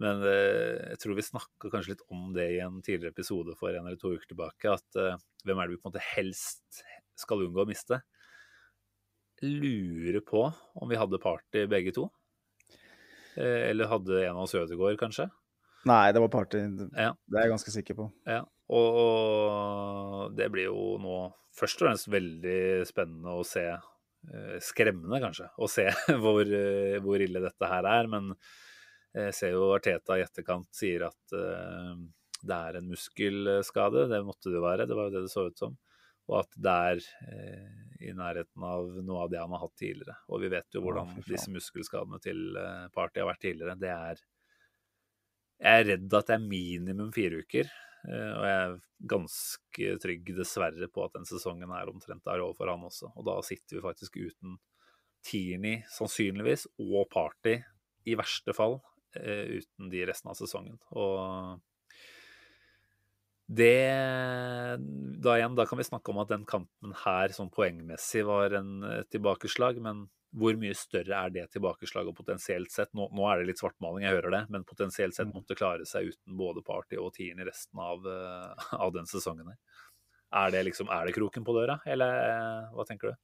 Men 0.00 0.24
eh, 0.24 0.94
jeg 0.94 1.02
tror 1.02 1.18
vi 1.18 1.26
snakka 1.26 1.72
kanskje 1.72 1.94
litt 1.94 2.06
om 2.12 2.30
det 2.37 2.48
i 2.54 2.62
en 2.64 2.80
tidligere 2.80 3.12
episode 3.12 3.56
for 3.58 3.74
en 3.74 3.85
eller 3.85 4.00
to 4.00 4.14
uker 4.14 4.32
tilbake. 4.32 4.72
At 4.72 5.00
eh, 5.00 5.20
hvem 5.44 5.61
er 5.61 5.68
det 5.68 5.76
vi 5.76 5.82
på 5.82 5.88
en 5.88 5.92
måte 5.92 6.08
helst 6.14 6.82
skal 7.20 7.44
unngå 7.44 7.64
å 7.64 7.68
miste? 7.68 8.00
Lurer 9.42 10.22
på 10.24 10.46
om 10.48 10.88
vi 10.88 10.98
hadde 11.00 11.20
party 11.22 11.66
begge 11.70 11.92
to. 11.96 12.08
Eh, 13.37 13.70
eller 13.70 13.90
hadde 13.90 14.24
en 14.24 14.37
av 14.37 14.46
oss 14.46 14.56
Ødegaard, 14.56 14.98
kanskje. 15.00 15.28
Nei, 15.88 16.12
det 16.14 16.20
var 16.22 16.30
Party. 16.30 16.61
Ja. 16.94 17.12
Det 17.26 17.38
er 17.38 17.46
jeg 17.46 17.52
ganske 17.56 17.72
sikker 17.74 17.96
på. 17.98 18.04
Ja, 18.28 18.44
og, 18.72 20.32
det 20.37 20.48
blir 20.52 20.70
jo 20.70 20.96
nå 21.02 21.16
først 21.56 21.82
og 21.82 21.88
fremst 21.88 22.08
veldig 22.12 22.87
spennende 22.88 23.37
å 23.37 23.44
se. 23.46 23.66
eh, 23.68 24.56
Skremmende, 24.64 25.20
kanskje, 25.22 25.50
å 25.58 25.68
se 25.70 25.88
hvor, 26.22 26.42
eh, 26.46 26.98
hvor 27.04 27.20
ille 27.22 27.42
dette 27.44 27.68
her 27.68 27.88
er. 27.90 28.08
Men 28.11 28.32
jeg 29.12 29.37
ser 29.37 29.54
jo 29.56 29.72
Arteta 29.74 30.16
i 30.16 30.24
etterkant 30.24 30.70
sier 30.72 31.04
at 31.11 31.37
eh, 31.37 31.94
det 32.42 32.58
er 32.58 32.80
en 32.80 32.88
muskelskade. 32.90 34.08
Det 34.11 34.22
måtte 34.26 34.50
det 34.50 34.58
jo 34.58 34.64
være, 34.66 34.88
det 34.88 34.98
var 34.98 35.11
jo 35.11 35.16
det 35.18 35.26
det 35.28 35.35
så 35.35 35.46
ut 35.50 35.66
som. 35.66 35.76
Og 36.30 36.38
at 36.38 36.54
det 36.64 36.72
er 36.72 37.00
i 38.02 38.12
nærheten 38.14 38.64
av 38.64 38.92
noe 39.02 39.24
av 39.24 39.30
det 39.30 39.40
han 39.42 39.50
har 39.52 39.64
hatt 39.64 39.74
tidligere. 39.78 40.14
Og 40.30 40.40
vi 40.42 40.50
vet 40.54 40.74
jo 40.74 40.80
hvordan 40.85 41.11
disse 41.26 41.50
muskelskadene 41.50 42.18
til 42.22 42.54
Party 42.94 43.20
har 43.20 43.28
vært 43.28 43.42
tidligere. 43.42 43.74
Det 43.78 43.90
er 43.90 44.22
Jeg 45.62 45.80
er 45.82 45.88
redd 45.90 46.14
at 46.14 46.30
det 46.30 46.37
er 46.38 46.46
minimum 46.46 47.11
fire 47.14 47.42
uker. 47.42 47.70
Eh, 48.09 48.33
Og 48.35 48.45
jeg 48.47 48.59
er 48.59 48.77
ganske 49.12 49.97
trygg, 50.03 50.31
dessverre, 50.37 50.88
på 50.91 51.05
at 51.07 51.17
den 51.17 51.27
sesongen 51.29 51.71
er 51.71 51.91
omtrent 51.91 52.25
der 52.27 52.43
over 52.43 52.57
for 52.59 52.71
han 52.71 52.87
også. 52.88 53.12
Og 53.17 53.27
da 53.29 53.38
sitter 53.47 53.79
vi 53.79 53.85
faktisk 53.85 54.19
uten 54.19 54.59
Tierney, 55.23 55.83
sannsynligvis, 55.93 56.67
og 56.83 57.07
Party, 57.12 57.61
i 58.11 58.17
verste 58.19 58.55
fall, 58.57 58.81
eh, 59.15 59.61
uten 59.61 59.91
de 59.93 60.07
resten 60.09 60.33
av 60.33 60.38
sesongen. 60.38 60.81
Og 60.91 61.61
det 63.53 64.81
Da 65.23 65.37
igjen, 65.37 65.55
da 65.55 65.67
kan 65.67 65.79
vi 65.79 65.85
snakke 65.85 66.11
om 66.11 66.19
at 66.23 66.31
den 66.33 66.44
kampen 66.48 66.94
her 67.05 67.29
sånn 67.29 67.50
poengmessig 67.53 68.25
var 68.27 68.55
en 68.59 68.83
eh, 68.83 69.03
tilbakeslag, 69.13 69.79
men 69.83 70.09
hvor 70.33 70.56
mye 70.56 70.74
større 70.76 71.18
er 71.26 71.33
det 71.33 71.44
tilbakeslaget 71.52 72.16
potensielt 72.16 72.72
sett? 72.72 72.90
Nå, 72.96 73.08
nå 73.12 73.26
er 73.28 73.40
det 73.40 73.50
litt 73.50 73.60
svartmaling, 73.60 74.06
jeg 74.06 74.16
hører 74.16 74.33
det, 74.33 74.42
men 74.54 74.64
potensielt 74.68 75.16
sett 75.16 75.33
måtte 75.33 75.56
klare 75.58 75.85
seg 75.88 76.08
uten 76.12 76.38
både 76.38 76.62
Party 76.64 76.96
og 77.00 77.12
Tieren 77.16 77.42
i 77.42 77.48
resten 77.48 77.83
av, 77.83 78.06
eh, 78.08 78.70
av 78.85 78.94
den 78.96 79.08
sesongen 79.10 79.52
her. 79.52 79.58
Er 80.42 80.54
det 80.54 80.62
liksom, 80.70 80.88
er 80.88 81.04
det 81.04 81.16
kroken 81.18 81.44
på 81.44 81.56
døra, 81.56 81.76
eller 81.85 82.16
eh, 82.22 82.72
hva 82.72 82.88
tenker 82.88 83.12
du? 83.12 83.20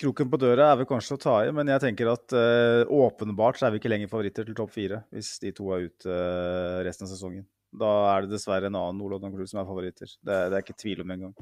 Kroken 0.00 0.32
på 0.32 0.40
døra 0.40 0.70
er 0.70 0.80
vel 0.80 0.88
kanskje 0.88 1.16
å 1.16 1.20
ta 1.20 1.34
i, 1.44 1.52
men 1.56 1.68
jeg 1.72 1.80
tenker 1.80 2.10
at 2.12 2.32
uh, 2.36 2.82
åpenbart 2.92 3.56
så 3.56 3.64
er 3.64 3.72
vi 3.72 3.78
ikke 3.80 3.88
lenger 3.88 4.10
favoritter 4.10 4.44
til 4.44 4.56
topp 4.58 4.74
fire 4.74 4.98
hvis 5.08 5.30
de 5.40 5.54
to 5.56 5.70
er 5.72 5.86
ute 5.88 6.12
uh, 6.12 6.82
resten 6.84 7.06
av 7.06 7.14
sesongen. 7.14 7.46
Da 7.72 7.92
er 8.10 8.26
det 8.26 8.34
dessverre 8.34 8.68
en 8.68 8.76
annen 8.76 9.00
Nord-London-klubb 9.00 9.48
som 9.48 9.62
er 9.62 9.68
favoritter. 9.68 10.12
Det, 10.20 10.36
det 10.36 10.58
er 10.58 10.66
ikke 10.66 10.76
tvil 10.82 11.00
om 11.00 11.14
engang. 11.14 11.32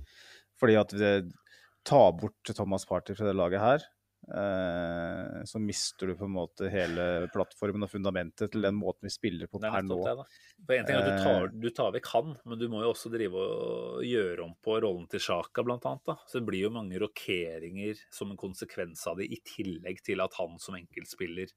Fordi 0.62 0.78
at 0.78 0.94
vi 0.94 1.10
tar 1.82 2.14
bort 2.20 2.54
Thomas 2.54 2.86
Party 2.86 3.18
fra 3.18 3.26
det 3.26 3.34
laget 3.34 3.62
her, 3.62 3.88
så 4.24 5.60
mister 5.60 6.08
du 6.08 6.14
på 6.16 6.24
en 6.24 6.32
måte 6.32 6.70
hele 6.72 7.26
plattformen 7.32 7.84
og 7.84 7.90
fundamentet 7.92 8.52
til 8.54 8.64
den 8.64 8.78
måten 8.78 9.04
vi 9.04 9.12
spiller 9.12 9.50
på 9.50 9.60
er 9.60 9.74
per 9.74 9.84
nå. 9.84 9.98
det. 10.06 10.24
For 10.64 10.76
en 10.76 10.88
ting 10.88 10.96
er 10.96 11.02
at 11.02 11.10
du 11.10 11.26
tar, 11.26 11.50
du 11.66 11.68
tar 11.76 11.92
vekk 11.96 12.08
han, 12.14 12.32
men 12.48 12.60
du 12.60 12.64
må 12.72 12.80
jo 12.84 12.94
også 12.94 13.12
drive 13.12 13.44
og 13.44 14.00
gjøre 14.06 14.46
om 14.46 14.56
på 14.64 14.78
rollen 14.84 15.04
til 15.12 15.22
Sjaka, 15.26 15.66
annet. 15.66 16.14
Så 16.24 16.40
det 16.40 16.46
blir 16.48 16.66
jo 16.66 16.72
mange 16.74 17.00
rokeringer 17.02 18.00
som 18.14 18.32
en 18.32 18.40
konsekvens 18.40 19.04
av 19.10 19.20
det, 19.20 19.28
i 19.28 19.42
tillegg 19.44 20.00
til 20.06 20.24
at 20.24 20.40
han 20.40 20.56
som 20.62 20.78
enkeltspiller 20.78 21.52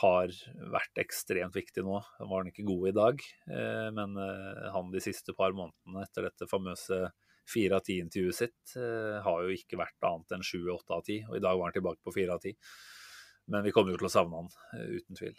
har 0.00 0.32
vært 0.72 1.00
ekstremt 1.02 1.56
viktig 1.56 1.84
nå. 1.84 1.98
Han 2.18 2.30
var 2.30 2.42
han 2.42 2.52
ikke 2.52 2.66
god 2.68 2.88
i 2.88 2.94
dag, 2.96 3.26
eh, 3.52 3.88
men 3.92 4.16
eh, 4.20 4.68
han 4.72 4.92
de 4.92 5.02
siste 5.04 5.34
par 5.36 5.52
månedene 5.56 6.06
etter 6.06 6.28
dette 6.30 6.48
famøse 6.48 7.04
fire 7.48 7.78
av 7.78 7.84
ti-intervjuet 7.86 8.36
sitt 8.38 8.74
eh, 8.78 9.20
har 9.24 9.44
jo 9.46 9.54
ikke 9.54 9.78
vært 9.80 10.06
annet 10.08 10.36
enn 10.36 10.44
sju, 10.46 10.60
åtte 10.72 10.94
av 10.98 11.02
ti, 11.06 11.20
og 11.28 11.36
i 11.38 11.42
dag 11.42 11.56
var 11.58 11.68
han 11.70 11.76
tilbake 11.78 12.00
på 12.04 12.14
fire 12.14 12.36
av 12.36 12.42
ti. 12.44 12.54
Men 13.50 13.64
vi 13.66 13.72
kommer 13.74 13.92
jo 13.94 13.98
til 14.02 14.08
å 14.10 14.14
savne 14.14 14.38
han, 14.42 14.52
eh, 14.78 15.00
uten 15.00 15.18
tvil. 15.18 15.34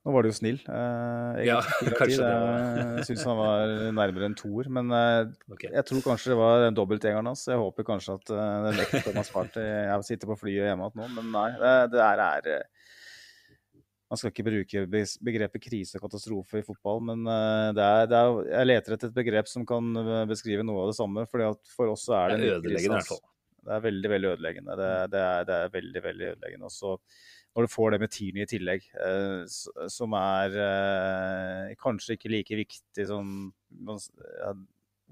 Nå 0.00 0.14
var 0.14 0.24
du 0.24 0.30
jo 0.30 0.36
snill. 0.38 0.56
Eh, 0.64 1.40
Ja, 1.44 1.58
kanskje 2.00 2.24
det 2.24 3.00
Jeg 3.00 3.08
syns 3.10 3.24
han 3.28 3.36
var 3.36 3.74
nærmere 3.92 4.30
en 4.30 4.36
toer. 4.38 4.70
Men 4.72 4.88
eh, 4.96 5.26
Ok. 5.52 5.66
jeg 5.68 5.84
tror 5.90 6.00
kanskje 6.06 6.32
det 6.32 6.38
var 6.40 6.64
dobbeltgjengeren 6.72 7.28
hans. 7.28 7.42
Jeg 7.50 7.60
håper 7.60 7.84
kanskje 7.84 8.16
at 8.16 8.32
den 8.32 8.78
vekten 8.80 9.18
har 9.20 9.26
spart 9.28 9.58
Jeg 9.60 10.06
sitter 10.08 10.30
på 10.32 10.38
flyet 10.40 10.70
hjemme 10.70 10.88
igjen 10.88 11.02
nå, 11.02 11.10
men 11.18 11.28
nei. 11.34 11.50
Det, 11.60 11.74
det 11.92 12.00
er, 12.06 12.24
er 12.30 12.64
Man 14.10 14.18
skal 14.18 14.32
ikke 14.32 14.46
bruke 14.48 14.80
begrepet 15.22 15.62
krise 15.62 15.98
og 15.98 16.04
katastrofe 16.08 16.58
i 16.58 16.66
fotball, 16.66 17.02
men 17.12 17.20
eh, 17.30 17.66
det 17.78 17.84
er, 17.86 18.08
det 18.10 18.18
er, 18.18 18.38
jeg 18.50 18.68
leter 18.68 18.96
etter 18.96 19.10
et 19.12 19.18
begrep 19.20 19.50
som 19.50 19.66
kan 19.68 19.90
eh, 20.02 20.24
beskrive 20.30 20.64
noe 20.66 20.82
av 20.82 20.90
det 20.90 20.96
samme. 20.98 21.26
fordi 21.30 21.46
at 21.46 21.74
For 21.76 21.92
oss 21.92 22.08
så 22.08 22.16
er 22.18 22.34
Det 22.34 22.40
det 22.40 22.48
er 22.48 22.56
en 22.56 22.64
krise, 22.64 22.64
ødeleggende, 22.64 23.02
altså. 23.04 23.20
Det 23.60 23.76
er 23.76 23.84
veldig, 23.84 24.10
veldig 24.14 24.32
ødeleggende. 24.32 24.76
Det, 24.80 24.90
det, 25.12 25.20
er, 25.28 25.44
det 25.46 25.58
er 25.60 25.74
veldig, 25.76 26.02
veldig 26.08 26.26
ødeleggende. 26.32 26.70
Også 26.72 26.96
når 27.54 27.66
du 27.66 27.72
får 27.72 27.90
det 27.90 28.00
med 28.00 28.12
Tini 28.14 28.44
i 28.44 28.50
tillegg, 28.50 28.84
eh, 29.06 29.86
som 29.90 30.14
er 30.18 30.58
eh, 30.66 31.72
kanskje 31.82 32.18
ikke 32.18 32.30
like 32.34 32.58
viktig 32.64 33.06
som 33.10 33.50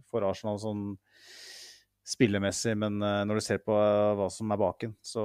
for 0.08 0.26
Arsenal 0.26 0.60
sånn 0.62 0.84
spillemessig, 2.08 2.72
men 2.80 2.96
eh, 3.04 3.22
når 3.28 3.38
du 3.38 3.44
ser 3.44 3.60
på 3.60 3.74
eh, 3.76 4.14
hva 4.16 4.28
som 4.32 4.52
er 4.54 4.60
baken, 4.60 4.94
så, 5.04 5.24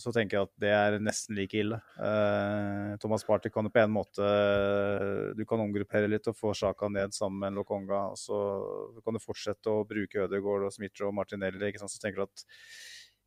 så 0.00 0.12
tenker 0.14 0.38
jeg 0.38 0.48
at 0.48 0.54
det 0.62 0.70
er 0.72 0.96
nesten 1.04 1.36
like 1.36 1.58
ille. 1.60 1.80
Eh, 2.00 2.94
Thomas 3.02 3.26
Party 3.28 3.52
kan 3.52 3.68
jo 3.68 3.72
på 3.74 3.82
en 3.82 3.92
måte 3.92 4.30
Du 5.36 5.42
kan 5.48 5.60
omgruppere 5.60 6.08
litt 6.08 6.30
og 6.30 6.38
få 6.38 6.54
Sjaka 6.56 6.88
ned 6.92 7.12
sammen 7.16 7.44
med 7.44 7.58
Lokonga. 7.58 8.06
og 8.14 8.18
Så 8.20 8.38
kan 9.04 9.16
du 9.16 9.22
fortsette 9.22 9.72
å 9.72 9.84
bruke 9.88 10.24
Ødegaard 10.24 10.68
og 10.68 10.74
Smithrow 10.74 11.10
og 11.10 11.18
Martinelli. 11.20 11.68
Ikke 11.68 11.82
sant? 11.82 11.92
Så 11.92 12.00
tenker 12.02 12.22
du 12.22 12.28
at 12.28 12.46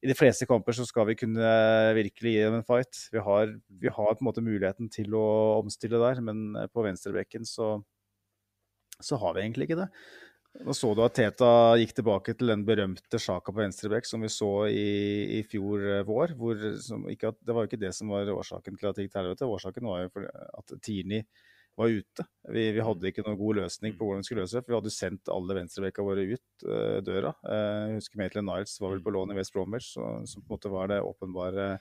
i 0.04 0.10
de 0.10 0.18
fleste 0.18 0.48
kamper 0.50 0.76
så 0.76 0.84
skal 0.84 1.08
vi 1.08 1.16
kunne 1.16 1.54
virkelig 1.96 2.34
gi 2.34 2.44
dem 2.44 2.58
en 2.58 2.66
fight. 2.68 3.06
Vi 3.14 3.22
har, 3.24 3.54
vi 3.80 3.94
har 3.94 4.18
på 4.18 4.20
en 4.20 4.28
måte 4.28 4.44
muligheten 4.44 4.90
til 4.92 5.14
å 5.16 5.62
omstille 5.62 6.02
der, 6.02 6.20
men 6.26 6.58
på 6.74 6.84
venstrebekken 6.84 7.48
så, 7.48 7.78
så 9.00 9.22
har 9.22 9.38
vi 9.38 9.46
egentlig 9.46 9.70
ikke 9.70 9.80
det. 9.86 9.92
Nå 10.62 10.74
så 10.78 10.92
du 10.94 11.02
at 11.02 11.16
Teta 11.18 11.48
gikk 11.82 11.96
tilbake 11.98 12.36
til 12.38 12.52
den 12.52 12.62
berømte 12.68 13.18
Sjaka 13.18 13.50
på 13.50 13.58
venstrebekk 13.58 14.06
som 14.06 14.22
vi 14.22 14.30
så 14.30 14.52
i, 14.70 15.40
i 15.40 15.42
fjor 15.50 15.82
eh, 15.96 16.04
vår. 16.06 16.36
Hvor, 16.38 16.62
som 16.84 17.08
ikke, 17.10 17.32
at- 17.34 17.42
det 17.42 17.56
var 17.56 17.66
jo 17.66 17.72
ikke 17.72 17.82
det 17.82 17.90
som 17.98 18.14
var 18.14 18.30
årsaken 18.30 18.78
til 18.78 18.92
at 18.92 19.00
det 19.00 19.08
gikk 19.08 19.16
til 19.16 19.24
helvete. 19.24 19.50
Årsaken 19.50 19.90
var 19.90 20.04
jo 20.06 20.28
at 20.62 20.76
Tini 20.86 21.24
var 21.76 21.90
ute. 21.90 22.28
Vi, 22.54 22.68
vi 22.76 22.86
hadde 22.86 23.10
ikke 23.10 23.26
noen 23.26 23.40
god 23.40 23.60
løsning 23.64 23.98
på 23.98 24.06
hvordan 24.06 24.22
vi 24.22 24.30
skulle 24.30 24.46
løse 24.46 24.60
det. 24.60 24.64
For 24.68 24.76
vi 24.76 24.78
hadde 24.78 24.94
sendt 24.94 25.34
alle 25.34 25.58
venstrebekka 25.58 26.06
våre 26.06 26.26
ut 26.30 26.66
uh, 26.70 27.00
døra. 27.06 27.34
Uh, 27.42 27.90
jeg 27.90 27.98
husker 27.98 28.22
Maitland 28.22 28.50
Niles 28.52 28.78
var 28.84 28.94
vel 28.94 29.02
på 29.06 29.14
lån 29.16 29.34
i 29.34 29.38
West 29.40 29.58
Bromwich, 29.58 29.90
så, 29.96 30.10
som 30.30 30.44
på 30.46 30.52
en 30.52 30.54
måte 30.54 30.74
var 30.74 30.94
det 30.94 31.02
åpenbare 31.02 31.72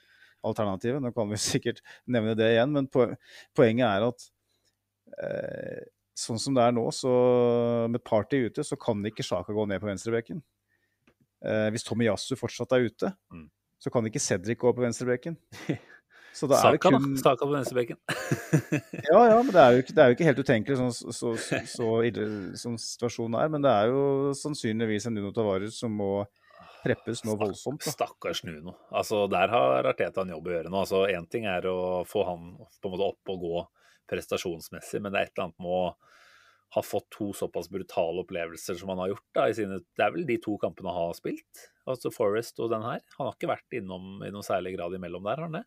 alternativet. 0.49 1.03
Nå 1.05 1.13
kan 1.13 1.29
vi 1.29 1.41
sikkert 1.45 1.85
nevne 2.17 2.33
det 2.41 2.55
igjen, 2.55 2.73
men 2.73 2.89
po 2.89 3.11
poenget 3.59 3.85
er 3.91 4.09
at 4.09 4.31
eh, 5.21 5.83
sånn 6.19 6.39
som 6.41 6.55
det 6.57 6.63
er 6.67 6.75
nå, 6.77 6.85
så 6.93 7.13
med 7.91 8.03
Party 8.05 8.43
ute, 8.49 8.65
så 8.67 8.77
kan 8.81 9.01
ikke 9.09 9.25
Sjaka 9.25 9.55
gå 9.57 9.65
ned 9.69 9.81
på 9.83 9.89
venstrebekken. 9.89 10.43
Eh, 11.45 11.69
hvis 11.75 11.85
Tommy 11.87 12.07
Yasu 12.07 12.35
fortsatt 12.39 12.73
er 12.77 12.85
ute, 12.91 13.13
Mm. 13.33 13.49
så 13.81 13.91
kan 13.91 14.05
ikke 14.07 14.21
Cedric 14.21 14.59
gå 14.61 14.73
på 14.75 14.85
venstrebekken. 14.85 15.37
Så 16.33 16.47
da 16.49 16.57
er 16.65 16.73
det 16.73 16.81
Saka, 16.81 16.89
kun 16.97 17.13
da. 17.15 17.21
Saka 17.21 17.45
på 17.45 17.53
venstrebekken. 17.53 17.97
Ja, 19.13 19.19
ja, 19.29 19.43
men 19.43 19.51
det 19.53 19.61
er 19.61 19.75
jo 19.75 19.83
ikke, 19.83 19.93
det 19.93 20.01
er 20.01 20.07
jo 20.09 20.15
ikke 20.17 20.25
helt 20.31 20.39
utenkelig 20.41 20.77
sånn, 20.79 20.93
så, 20.97 21.13
så, 21.37 21.59
så 21.69 21.89
ille 22.09 22.57
som 22.57 22.79
situasjonen 22.81 23.37
er. 23.37 23.51
Men 23.53 23.61
det 23.67 23.69
er 23.73 23.91
jo 23.93 24.33
sannsynligvis 24.41 25.11
en 25.11 25.19
Nuno 25.19 25.33
Tavares 25.37 25.77
som 25.83 25.93
må 25.93 26.23
preppes 26.87 27.21
nå 27.29 27.37
voldsomt. 27.37 27.85
Da. 27.85 27.93
Stakkars 27.93 28.41
Nuno. 28.49 28.73
Altså, 28.97 29.27
der 29.29 29.53
har 29.53 29.91
Arteta 29.93 30.25
en 30.25 30.33
jobb 30.33 30.49
å 30.49 30.55
gjøre 30.57 30.73
nå. 30.73 30.81
Altså, 30.87 31.03
Én 31.13 31.29
ting 31.29 31.45
er 31.53 31.69
å 31.69 32.01
få 32.09 32.25
han 32.31 32.55
på 32.81 32.89
en 32.89 32.95
måte 32.97 33.11
opp 33.13 33.35
og 33.37 33.45
gå 33.45 33.61
prestasjonsmessig, 34.11 35.01
men 35.03 35.13
det 35.13 35.21
er 35.21 35.29
et 35.29 35.35
eller 35.37 35.51
annet 35.51 35.63
med 35.63 35.77
å 35.77 35.85
ha 36.73 36.81
fått 36.85 37.11
to 37.13 37.29
såpass 37.37 37.69
brutale 37.69 38.23
opplevelser 38.25 38.79
som 38.81 38.89
han 38.93 39.03
har 39.03 39.13
gjort. 39.13 39.27
da, 39.37 39.47
sine, 39.53 39.83
Det 39.93 40.05
er 40.05 40.15
vel 40.15 40.27
de 40.27 40.39
to 40.41 40.57
kampene 40.61 40.95
han 40.95 41.11
har 41.11 41.19
spilt, 41.19 41.67
altså 41.85 42.13
Forest 42.15 42.63
og 42.65 42.71
den 42.73 42.85
her. 42.87 43.03
Han 43.19 43.29
har 43.29 43.37
ikke 43.37 43.51
vært 43.51 43.77
innom 43.77 44.25
i 44.25 44.31
noen 44.33 44.47
særlig 44.47 44.77
grad 44.79 44.97
imellom 44.97 45.29
der, 45.29 45.37
har 45.37 45.51
han 45.51 45.59
det? 45.61 45.67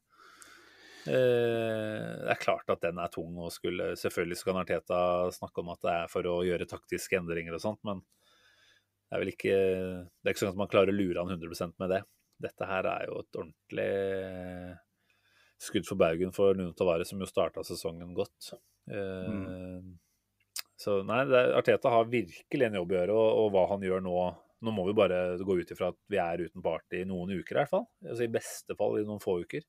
Eh, 1.06 2.10
det 2.26 2.32
er 2.34 2.42
klart 2.42 2.72
at 2.74 2.82
den 2.82 2.98
er 2.98 3.12
tung 3.14 3.36
og 3.38 3.52
skulle 3.54 3.92
Selvfølgelig 3.94 4.40
skal 4.40 4.58
Arteta 4.58 5.02
snakke 5.36 5.62
om 5.62 5.68
at 5.76 5.84
det 5.86 5.92
er 5.94 6.08
for 6.10 6.26
å 6.26 6.40
gjøre 6.42 6.66
taktiske 6.66 7.20
endringer 7.20 7.54
og 7.54 7.62
sånt, 7.62 7.84
men 7.86 8.02
det 8.02 9.14
er 9.14 9.22
vel 9.22 9.30
ikke 9.30 9.54
Det 9.54 10.26
er 10.26 10.34
ikke 10.34 10.42
sånn 10.42 10.56
at 10.56 10.62
man 10.64 10.72
klarer 10.72 10.90
å 10.90 10.98
lure 10.98 11.22
han 11.22 11.38
100% 11.38 11.78
med 11.84 11.94
det. 11.94 12.02
Dette 12.42 12.68
her 12.68 12.90
er 12.90 13.06
jo 13.06 13.20
et 13.22 13.38
ordentlig 13.38 13.92
skudd 15.62 15.88
for 15.88 16.00
baugen 16.00 16.34
for 16.36 16.58
Nuno 16.58 16.74
Tavares, 16.78 17.12
som 17.12 17.22
jo 17.22 17.28
starta 17.30 17.64
sesongen 17.66 18.14
godt. 18.18 18.54
Mm. 18.90 19.96
Så 20.80 21.00
nei, 21.08 21.22
er, 21.26 21.54
Arteta 21.58 21.92
har 21.94 22.10
virkelig 22.12 22.68
en 22.68 22.80
jobb 22.82 22.92
å 22.92 22.98
gjøre, 23.00 23.14
og, 23.16 23.30
og 23.44 23.54
hva 23.56 23.70
han 23.74 23.86
gjør 23.86 24.04
nå 24.06 24.18
Nå 24.66 24.72
må 24.72 24.86
vi 24.88 24.94
bare 24.98 25.18
gå 25.46 25.58
ut 25.60 25.72
ifra 25.74 25.90
at 25.92 25.98
vi 26.10 26.18
er 26.18 26.42
uten 26.48 26.64
party 26.64 27.02
i 27.04 27.06
noen 27.06 27.36
uker, 27.36 27.54
i 27.54 27.58
hvert 27.60 27.70
fall. 27.70 27.84
Altså 28.08 28.24
I 28.24 28.32
beste 28.34 28.74
fall 28.80 28.96
i 28.98 29.04
noen 29.06 29.20
få 29.22 29.36
uker. 29.44 29.62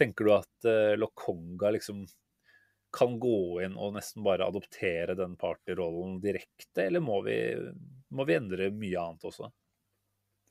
Tenker 0.00 0.24
du 0.24 0.30
at 0.32 0.68
uh, 0.70 0.94
Lokonga 0.96 1.72
liksom 1.74 2.04
kan 2.94 3.18
gå 3.20 3.60
inn 3.66 3.74
og 3.76 3.96
nesten 3.96 4.22
bare 4.24 4.46
adoptere 4.46 5.16
den 5.18 5.34
partyrollen 5.36 6.20
direkte, 6.22 6.86
eller 6.86 7.02
må 7.04 7.18
vi, 7.26 7.36
må 8.14 8.24
vi 8.24 8.36
endre 8.38 8.70
mye 8.72 9.02
annet 9.02 9.28
også? 9.28 9.50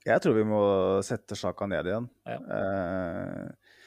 Jeg 0.04 0.20
tror 0.20 0.36
vi 0.36 0.44
må 0.46 0.60
sette 1.06 1.36
saka 1.40 1.66
ned 1.70 1.88
igjen. 1.88 2.08
Ja. 2.28 2.38
Eh, 2.58 3.78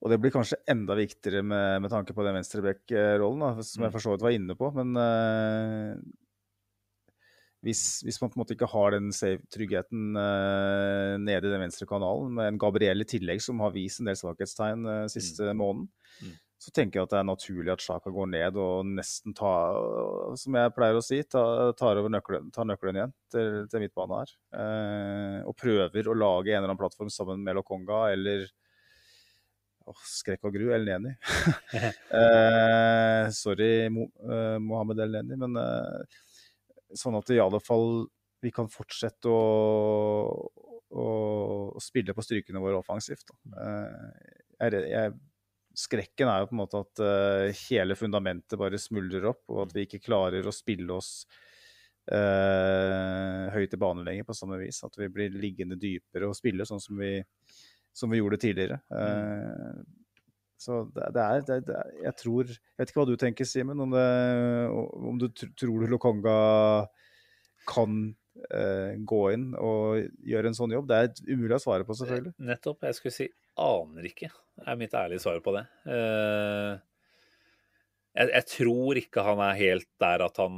og 0.00 0.08
det 0.08 0.16
blir 0.16 0.32
kanskje 0.32 0.56
enda 0.72 0.94
viktigere 0.96 1.42
med, 1.44 1.82
med 1.84 1.92
tanke 1.92 2.14
på 2.16 2.24
den 2.24 2.38
venstreback-rollen, 2.38 3.60
som 3.60 3.84
jeg 3.84 3.90
Mm. 3.90 3.92
for 3.92 4.00
så 4.00 4.14
vidt 4.14 4.22
var 4.24 4.32
inne 4.32 4.54
på. 4.56 4.70
Men 4.72 4.96
uh, 4.96 6.00
hvis, 7.60 8.00
hvis 8.06 8.16
man 8.22 8.30
på 8.30 8.38
en 8.38 8.40
måte 8.40 8.54
ikke 8.56 8.70
har 8.72 8.94
den 8.96 9.10
tryggheten 9.12 10.16
uh, 10.16 11.18
nede 11.20 11.44
i 11.44 11.52
den 11.52 11.60
venstre 11.66 11.84
kanalen, 11.86 12.32
med 12.32 12.48
en 12.48 12.60
Gabriel 12.62 13.04
i 13.04 13.08
tillegg 13.08 13.42
som 13.44 13.60
har 13.60 13.74
vist 13.74 14.00
en 14.00 14.08
del 14.08 14.16
svakhetstegn 14.16 14.86
uh, 14.88 15.08
siste 15.12 15.52
måneden, 15.52 15.90
Mm. 16.20 16.32
så 16.60 16.72
tenker 16.76 16.98
jeg 16.98 17.04
at 17.06 17.12
det 17.12 17.18
er 17.20 17.28
naturlig 17.28 17.72
at 17.72 17.80
Sjaka 17.84 18.10
går 18.12 18.26
ned 18.28 18.56
og 18.60 18.88
nesten 18.88 19.32
tar, 19.36 19.76
som 20.36 20.56
jeg 20.58 20.72
pleier 20.76 20.96
å 20.98 21.04
si, 21.04 21.20
tar, 21.24 21.70
tar 21.78 21.96
over 21.96 22.12
nøkkelen, 22.12 22.50
tar 22.52 22.66
nøkkelen 22.68 22.98
igjen 22.98 23.14
til, 23.32 23.60
til 23.72 23.84
midtbanen 23.84 24.18
her. 24.18 24.34
Og 25.48 25.56
prøver 25.56 26.10
å 26.10 26.16
lage 26.18 26.52
en 26.52 26.58
eller 26.58 26.68
annen 26.68 26.82
plattform 26.82 27.08
sammen 27.08 27.40
med 27.46 27.56
Lokonga 27.56 28.10
eller 28.12 28.44
Åh, 29.88 30.02
skrekk 30.06 30.44
og 30.48 30.54
gru, 30.54 30.68
El 30.74 30.84
Neni. 30.86 31.14
eh, 32.20 33.24
sorry, 33.34 33.88
Mo, 33.92 34.10
eh, 34.26 34.58
Mohammed 34.62 35.00
El 35.06 35.16
Neni, 35.16 35.38
men 35.40 35.56
eh, 35.60 36.20
sånn 36.96 37.16
at 37.18 37.32
i 37.32 37.40
alle 37.42 37.62
fall 37.64 38.04
vi 38.40 38.52
kan 38.54 38.70
fortsette 38.72 39.28
å, 39.28 39.40
å, 40.90 41.08
å 41.76 41.82
spille 41.82 42.14
på 42.16 42.24
strykene 42.24 42.62
våre 42.62 42.80
offensivt. 42.80 43.32
Eh, 43.50 44.30
jeg, 44.60 44.84
jeg, 44.92 45.14
skrekken 45.76 46.30
er 46.30 46.42
jo 46.42 46.50
på 46.50 46.56
en 46.56 46.62
måte 46.62 46.82
at 46.84 47.02
eh, 47.04 47.62
hele 47.68 47.96
fundamentet 47.98 48.58
bare 48.60 48.80
smuldrer 48.80 49.28
opp, 49.32 49.44
og 49.52 49.66
at 49.66 49.76
vi 49.76 49.86
ikke 49.86 50.02
klarer 50.04 50.46
å 50.46 50.54
spille 50.54 50.96
oss 50.96 51.12
eh, 52.10 53.46
høyt 53.54 53.76
i 53.76 53.80
banen 53.80 54.06
lenger 54.06 54.28
på 54.28 54.36
samme 54.36 54.60
vis. 54.62 54.82
At 54.86 54.96
vi 55.00 55.10
blir 55.12 55.36
liggende 55.36 55.78
dypere 55.80 56.30
og 56.30 56.38
spille 56.38 56.66
sånn 56.68 56.82
som 56.82 57.00
vi, 57.00 57.16
som 57.96 58.10
vi 58.12 58.20
gjorde 58.20 58.38
tidligere. 58.42 58.80
Eh, 58.94 59.80
så 60.60 60.82
det, 60.92 61.06
det, 61.16 61.22
er, 61.24 61.44
det, 61.48 61.56
det 61.70 61.76
er 61.78 61.92
Jeg 62.04 62.16
tror 62.20 62.50
Jeg 62.50 62.58
vet 62.82 62.90
ikke 62.90 63.00
hva 63.00 63.06
du 63.08 63.14
tenker, 63.20 63.48
Simen, 63.48 63.80
om, 63.80 63.94
om 65.10 65.20
du 65.20 65.28
tr- 65.32 65.48
tror 65.56 65.86
Lokonga 65.88 66.34
kan 67.70 67.96
eh, 68.52 68.92
gå 69.08 69.22
inn 69.34 69.50
og 69.56 70.04
gjøre 70.26 70.50
en 70.52 70.56
sånn 70.58 70.74
jobb. 70.76 70.88
Det 70.90 70.98
er 71.00 71.32
umulig 71.32 71.56
å 71.56 71.62
svare 71.64 71.86
på, 71.88 71.96
selvfølgelig. 71.96 72.34
Nettopp. 72.50 72.84
Jeg 72.88 72.98
skulle 72.98 73.16
si 73.16 73.28
aner 73.60 74.06
ikke, 74.08 74.30
er 74.66 74.78
mitt 74.80 74.94
ærlige 74.96 75.24
svar 75.24 75.40
på 75.44 75.52
det. 75.56 75.64
Eh, 75.88 76.76
jeg, 78.20 78.32
jeg 78.34 78.46
tror 78.52 79.00
ikke 79.00 79.24
han 79.26 79.42
er 79.44 79.58
helt 79.60 79.88
der 80.02 80.24
at 80.28 80.40
han 80.42 80.56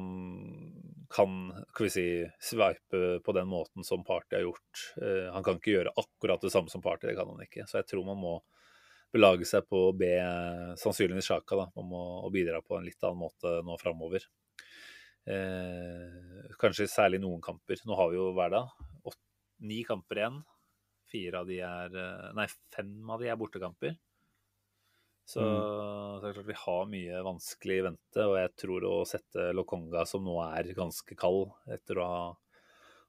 kan 1.12 1.52
skal 1.70 1.86
vi 1.86 1.92
si, 1.92 2.06
sveipe 2.40 3.20
på 3.24 3.34
den 3.36 3.48
måten 3.50 3.84
som 3.84 4.04
Party 4.04 4.38
har 4.38 4.46
gjort. 4.46 4.82
Eh, 5.02 5.28
han 5.32 5.44
kan 5.44 5.60
ikke 5.60 5.76
gjøre 5.76 5.94
akkurat 6.00 6.42
det 6.42 6.52
samme 6.54 6.72
som 6.72 6.82
Party, 6.84 7.10
det 7.10 7.16
kan 7.18 7.30
han 7.30 7.44
ikke. 7.44 7.66
Så 7.68 7.80
jeg 7.80 7.90
tror 7.92 8.06
man 8.08 8.20
må 8.20 8.36
belage 9.12 9.46
seg 9.48 9.66
på 9.68 9.88
å 9.90 9.96
be 9.96 10.12
sannsynligvis 10.80 11.28
Sjaka 11.28 11.58
da, 11.58 11.66
om 11.78 11.92
å, 11.92 12.04
å 12.26 12.30
bidra 12.32 12.62
på 12.64 12.78
en 12.78 12.86
litt 12.88 13.02
annen 13.04 13.20
måte 13.20 13.58
nå 13.66 13.76
framover. 13.80 14.24
Eh, 15.28 16.48
kanskje 16.58 16.88
særlig 16.90 17.20
noen 17.22 17.42
kamper. 17.44 17.82
Nå 17.86 17.98
har 17.98 18.10
vi 18.10 18.18
jo 18.18 18.30
hver 18.36 18.54
dag 18.56 18.72
åt, 19.08 19.20
ni 19.68 19.82
kamper 19.86 20.22
igjen. 20.22 20.40
Fire 21.12 21.42
av 21.42 21.50
de 21.50 21.60
er 21.60 21.98
eh, 22.00 22.30
Nei, 22.38 22.48
fem 22.74 23.12
av 23.12 23.22
de 23.22 23.28
er 23.30 23.38
bortekamper. 23.38 23.98
Så, 25.24 25.40
så 25.40 26.18
det 26.20 26.28
er 26.28 26.36
klart 26.36 26.48
vi 26.48 26.58
har 26.64 26.88
mye 26.90 27.20
vanskelig 27.24 27.76
i 27.78 27.84
vente, 27.86 28.24
og 28.26 28.34
jeg 28.40 28.50
tror 28.58 28.86
å 28.88 28.94
sette 29.08 29.50
Lokonga, 29.54 30.02
som 30.08 30.24
nå 30.26 30.34
er 30.44 30.72
ganske 30.76 31.16
kald 31.18 31.52
etter 31.70 32.00
å 32.02 32.08
ha 32.08 32.22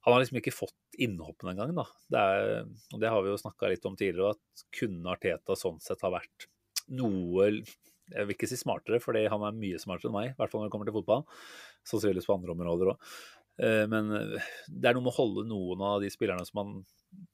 Han 0.05 0.13
har 0.13 0.21
liksom 0.21 0.37
ikke 0.39 0.53
fått 0.53 0.97
innhoppene 1.01 1.53
engang, 1.53 1.73
da. 1.77 1.85
Det 2.11 2.21
er, 2.21 2.49
og 2.93 3.01
det 3.01 3.09
har 3.09 3.23
vi 3.23 3.31
jo 3.31 3.39
snakka 3.39 3.71
litt 3.71 3.85
om 3.89 3.95
tidligere, 3.97 4.35
at 4.35 4.65
kunne 4.75 5.15
Arteta 5.15 5.55
sånn 5.57 5.79
sett 5.81 6.03
ha 6.03 6.11
vært 6.13 6.49
noe 6.93 7.47
Jeg 7.49 8.27
vil 8.27 8.35
ikke 8.35 8.49
si 8.51 8.59
smartere, 8.59 8.99
fordi 9.01 9.25
han 9.31 9.45
er 9.47 9.55
mye 9.55 9.79
smartere 9.81 10.11
enn 10.11 10.17
meg, 10.17 10.33
i 10.33 10.35
hvert 10.37 10.51
fall 10.51 10.61
når 10.61 10.69
det 10.69 10.75
kommer 10.75 10.89
til 10.89 10.97
fotball. 10.99 11.23
Sannsynligvis 11.87 12.27
på 12.27 12.35
andre 12.35 12.53
områder 12.53 12.91
òg. 12.91 13.13
Men 13.89 14.11
det 14.11 14.89
er 14.89 14.97
noe 14.97 15.05
med 15.05 15.13
å 15.13 15.15
holde 15.15 15.45
noen 15.47 15.81
av 15.87 16.01
de 16.03 16.09
spillerne 16.11 16.43
som 16.45 16.59
man 16.59 16.75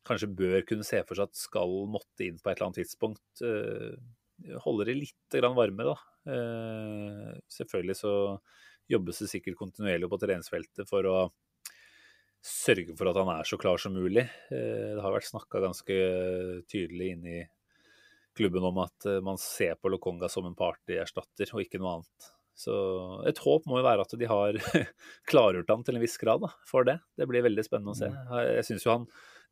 kanskje 0.08 0.30
bør 0.32 0.64
kunne 0.68 0.86
se 0.88 1.02
for 1.08 1.18
seg 1.18 1.30
at 1.30 1.40
skal 1.40 1.76
måtte 1.92 2.26
inn 2.26 2.40
på 2.40 2.50
et 2.50 2.58
eller 2.58 2.70
annet 2.70 2.82
tidspunkt 2.82 3.44
eh, 3.46 3.96
holder 4.64 4.92
det 4.92 4.98
litt 5.02 5.40
varme, 5.56 5.86
da. 5.92 5.96
Eh, 6.30 7.36
selvfølgelig 7.52 7.98
så 7.98 8.14
jobbes 8.90 9.22
det 9.24 9.30
sikkert 9.32 9.60
kontinuerlig 9.60 10.10
på 10.10 10.20
treningsfeltet 10.22 10.90
for 10.90 11.06
å 11.06 11.20
sørge 12.40 12.96
for 12.96 13.12
at 13.12 13.20
han 13.20 13.32
er 13.34 13.48
så 13.48 13.60
klar 13.60 13.82
som 13.82 13.96
mulig. 13.96 14.26
Eh, 14.52 14.92
det 14.96 15.04
har 15.04 15.14
vært 15.14 15.30
snakka 15.30 15.64
ganske 15.64 16.02
tydelig 16.72 17.14
inne 17.16 17.38
i 17.42 17.46
klubben 18.38 18.66
om 18.70 18.84
at 18.86 19.08
eh, 19.10 19.22
man 19.26 19.40
ser 19.42 19.76
på 19.80 19.92
Lokonga 19.92 20.30
som 20.32 20.48
en 20.48 20.58
partyerstatter, 20.58 21.52
og 21.54 21.66
ikke 21.66 21.82
noe 21.82 22.00
annet. 22.00 22.30
Så 22.60 22.74
et 23.30 23.40
håp 23.40 23.68
må 23.72 23.80
jo 23.80 23.88
være 23.88 24.04
at 24.04 24.16
de 24.20 24.28
har 24.28 24.58
klargjort 25.32 25.70
han 25.72 25.84
til 25.88 26.00
en 26.00 26.04
viss 26.04 26.18
grad 26.20 26.44
da, 26.44 26.52
for 26.68 26.88
det. 26.88 26.98
Det 27.16 27.28
blir 27.30 27.46
veldig 27.46 27.64
spennende 27.68 27.96
å 27.96 28.00
se. 28.00 28.10
Jeg 28.50 28.66
syns 28.68 28.88
jo 28.88 28.96
han 28.98 29.06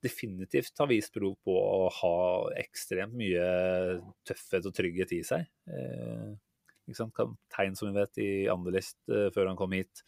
definitivt 0.03 0.77
har 0.79 0.89
vist 0.91 1.13
prov 1.15 1.35
på 1.45 1.53
å 1.53 1.87
ha 2.01 2.17
ekstremt 2.59 3.15
mye 3.17 3.47
tøffhet 4.27 4.67
og 4.69 4.75
trygghet 4.77 5.13
i 5.17 5.21
seg. 5.25 5.47
Eh, 5.73 6.31
ikke 6.87 6.99
sant? 6.99 7.21
Tegn, 7.53 7.75
som 7.77 7.89
vi 7.89 7.97
vet, 7.97 8.21
i 8.21 8.29
Anderlecht 8.51 8.99
eh, 9.11 9.27
før 9.33 9.51
han 9.51 9.59
kom 9.59 9.75
hit. 9.75 10.03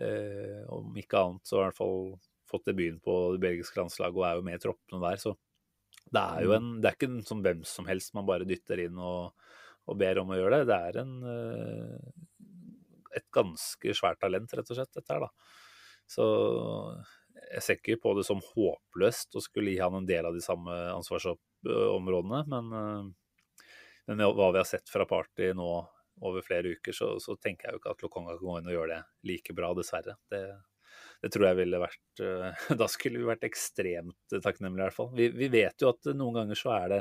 Eh, 0.00 0.62
om 0.72 0.96
ikke 0.98 1.20
annet 1.20 1.48
så 1.48 1.58
har 1.58 1.66
han 1.66 1.68
i 1.68 1.72
hvert 1.72 1.82
fall 1.82 2.06
fått 2.52 2.68
debuten 2.68 3.00
på 3.04 3.16
det 3.34 3.42
belgiske 3.44 3.78
landslaget 3.80 4.18
og 4.18 4.28
er 4.28 4.38
jo 4.38 4.46
med 4.48 4.58
i 4.58 4.62
troppene 4.64 5.02
der. 5.04 5.20
Så 5.20 5.36
det 6.12 6.22
er 6.22 6.46
jo 6.46 6.56
en, 6.56 6.70
det 6.80 6.88
er 6.88 6.96
ikke 6.98 7.10
en 7.12 7.24
sånn 7.28 7.44
hvem 7.44 7.62
som 7.68 7.88
helst 7.88 8.16
man 8.16 8.28
bare 8.28 8.48
dytter 8.48 8.80
inn 8.86 8.98
og, 9.00 9.36
og 9.88 10.00
ber 10.00 10.20
om 10.24 10.32
å 10.32 10.40
gjøre 10.40 10.62
det. 10.62 10.70
Det 10.72 10.80
er 10.88 11.02
en, 11.04 11.14
et 13.12 13.28
ganske 13.32 13.96
svært 13.96 14.20
talent, 14.24 14.56
rett 14.56 14.72
og 14.72 14.80
slett, 14.80 14.92
dette 14.96 15.14
her, 15.14 15.28
da. 15.28 15.60
Så 16.10 16.24
jeg 17.52 17.64
ser 17.64 17.80
ikke 17.80 18.00
på 18.02 18.14
det 18.18 18.24
som 18.26 18.42
håpløst 18.42 19.36
å 19.36 19.42
skulle 19.44 19.74
gi 19.74 19.80
han 19.82 19.98
en 19.98 20.08
del 20.08 20.28
av 20.28 20.36
de 20.36 20.42
samme 20.44 20.76
ansvarsområdene, 20.94 22.44
men, 22.52 22.72
eh, 22.78 23.66
men 24.10 24.24
hva 24.24 24.52
vi 24.54 24.62
har 24.62 24.68
sett 24.68 24.88
fra 24.92 25.06
Party 25.08 25.52
nå 25.56 25.72
over 26.22 26.44
flere 26.44 26.74
uker, 26.76 26.94
så, 26.94 27.14
så 27.22 27.36
tenker 27.40 27.68
jeg 27.68 27.76
jo 27.76 27.82
ikke 27.82 27.94
at 27.94 28.04
Lokonga 28.04 28.36
kan 28.36 28.46
gå 28.46 28.58
inn 28.58 28.70
og 28.70 28.76
gjøre 28.76 28.96
det 28.96 29.30
like 29.30 29.56
bra, 29.56 29.72
dessverre. 29.76 30.16
Det, 30.30 30.42
det 31.22 31.30
tror 31.32 31.48
jeg 31.48 31.58
ville 31.62 31.80
vært 31.82 32.24
eh, 32.24 32.66
Da 32.82 32.88
skulle 32.90 33.22
vi 33.22 33.28
vært 33.28 33.46
ekstremt 33.48 34.36
takknemlige, 34.36 34.80
i 34.80 34.86
hvert 34.86 34.98
fall. 34.98 35.12
Vi, 35.18 35.30
vi 35.36 35.48
vet 35.52 35.82
jo 35.82 35.92
at 35.92 36.12
noen 36.12 36.42
ganger 36.42 36.58
så 36.58 36.74
er 36.76 36.90
det 36.96 37.00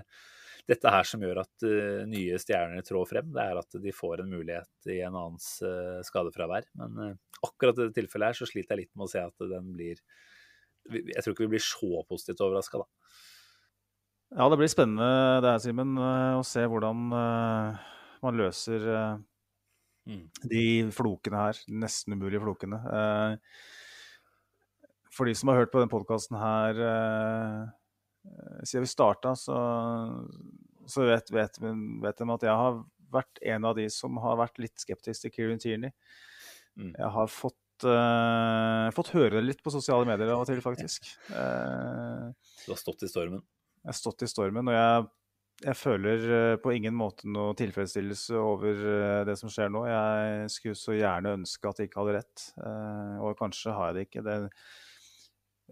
dette 0.70 0.92
her 0.94 1.08
som 1.08 1.24
gjør 1.24 1.42
at 1.42 1.66
uh, 1.66 2.04
nye 2.10 2.38
stjerner 2.40 2.86
trår 2.86 3.08
frem. 3.10 3.32
Det 3.34 3.44
er 3.44 3.60
at 3.60 3.78
de 3.82 3.94
får 3.96 4.22
en 4.22 4.30
mulighet 4.30 4.92
i 4.94 5.00
en 5.02 5.18
annens 5.18 5.48
uh, 5.66 6.00
skadefravær. 6.06 6.68
Men 6.78 7.00
uh, 7.02 7.16
akkurat 7.42 7.80
i 7.80 7.88
dette 7.88 7.98
tilfellet 7.98 8.32
her 8.32 8.38
så 8.38 8.48
sliter 8.50 8.76
jeg 8.76 8.86
litt 8.86 8.94
med 8.94 9.08
å 9.08 9.12
se 9.12 9.24
at 9.26 9.48
den 9.52 9.72
blir 9.74 10.02
Jeg 10.90 11.24
tror 11.24 11.36
ikke 11.36 11.46
vi 11.46 11.54
blir 11.56 11.64
så 11.64 12.02
positivt 12.10 12.42
overraska, 12.44 12.82
da. 12.82 13.18
Ja, 14.32 14.48
det 14.48 14.58
blir 14.62 14.72
spennende 14.72 15.42
det 15.44 15.52
her, 15.52 15.60
Simen, 15.60 15.98
å 16.00 16.44
se 16.48 16.64
hvordan 16.72 17.10
man 17.12 18.40
løser 18.40 18.88
Mm. 20.08 20.24
de 20.50 20.64
flokene 20.90 21.38
her. 21.38 21.60
Nesten 21.70 22.16
umulige 22.16 22.42
flokene. 22.42 22.80
For 25.12 25.28
de 25.30 25.36
som 25.38 25.52
har 25.52 25.60
hørt 25.62 25.74
på 25.74 25.82
den 25.84 25.92
podkasten 25.92 26.40
her 26.42 26.80
siden 28.64 28.86
vi 28.86 28.90
starta, 28.90 29.36
så, 29.38 29.58
så 30.90 31.06
vet, 31.10 31.32
vet, 31.34 31.58
vet 31.62 32.22
de 32.22 32.34
at 32.36 32.48
jeg 32.48 32.58
har 32.64 32.82
vært 33.12 33.42
en 33.54 33.66
av 33.68 33.76
de 33.78 33.88
som 33.92 34.20
har 34.24 34.40
vært 34.40 34.62
litt 34.62 34.78
skeptisk 34.80 35.26
til 35.26 35.34
Kieran 35.36 35.62
Tierney. 35.62 35.92
Mm. 36.80 36.94
Jeg 36.96 37.10
har 37.18 37.32
fått, 37.34 37.58
eh, 37.88 38.90
fått 38.96 39.14
høre 39.16 39.38
det 39.38 39.46
litt 39.46 39.64
på 39.64 39.74
sosiale 39.74 40.08
medier 40.10 40.34
av 40.34 40.44
og 40.44 40.50
til, 40.50 40.62
faktisk. 40.64 41.10
Uh, 41.32 42.30
Du 42.66 42.72
har 42.74 42.80
stått 42.80 43.06
i 43.08 43.10
stormen. 43.12 43.44
jeg 43.82 43.92
har 43.92 43.98
stått 43.98 44.26
i 44.26 44.30
stormen, 44.30 44.70
og 44.70 44.78
jeg, 44.78 45.08
jeg 45.68 45.78
føler 45.80 46.28
eh, 46.38 46.58
på 46.62 46.76
ingen 46.76 46.98
måte 46.98 47.30
noe 47.30 47.56
tilfredsstillelse 47.60 48.38
over 48.42 48.84
det 49.28 49.38
som 49.40 49.52
skjer 49.54 49.74
nå. 49.74 49.86
Jeg 49.90 50.52
skulle 50.54 50.80
så 50.80 50.98
gjerne 50.98 51.38
ønske 51.40 51.72
at 51.72 51.82
jeg 51.82 51.92
ikke 51.92 52.04
hadde 52.04 52.20
rett, 52.20 52.46
og 53.22 53.40
kanskje 53.40 53.76
har 53.78 53.92
jeg 53.92 53.98
det 54.00 54.08
ikke. 54.10 54.26
Det 54.28 54.38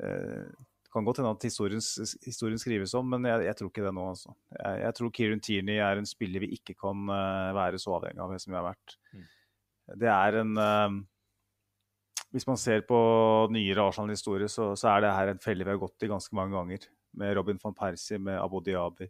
eh, 0.06 0.50
kan 0.94 1.06
godt 1.06 1.22
hende 1.22 1.32
at 1.36 1.46
historien, 1.46 1.82
historien 2.26 2.62
skrives 2.62 2.94
om, 2.98 3.10
men 3.14 3.28
jeg, 3.30 3.46
jeg 3.46 3.58
tror 3.58 3.70
ikke 3.70 3.86
det 3.86 3.94
nå. 3.96 4.06
Altså. 4.14 4.34
Jeg, 4.56 4.82
jeg 4.84 4.98
tror 4.98 5.12
Kieran 5.14 5.44
Tierney 5.46 5.78
er 5.86 6.02
en 6.02 6.10
spiller 6.10 6.44
vi 6.44 6.54
ikke 6.58 6.76
kan 6.80 7.04
uh, 7.12 7.54
være 7.58 7.82
så 7.82 7.94
avhengig 8.00 8.24
av 8.24 8.34
som 8.42 8.54
vi 8.54 8.58
har 8.58 8.66
vært. 8.72 8.96
Mm. 9.14 9.28
Det 10.02 10.10
er 10.14 10.40
en 10.42 10.58
eh, 10.62 10.98
Hvis 12.30 12.46
man 12.46 12.60
ser 12.62 12.84
på 12.86 12.98
nyere 13.54 13.88
Arsenal-historie, 13.90 14.50
så, 14.52 14.72
så 14.78 14.92
er 14.92 15.04
det 15.04 15.16
her 15.16 15.32
en 15.32 15.42
felle 15.42 15.66
vi 15.66 15.74
har 15.74 15.82
gått 15.82 16.06
i 16.06 16.12
ganske 16.12 16.36
mange 16.38 16.54
ganger. 16.54 16.86
Med 17.18 17.34
Robin 17.40 17.58
van 17.64 17.74
Persie, 17.74 18.20
med 18.22 18.38
Abu 18.38 18.60
Diabi, 18.62 19.08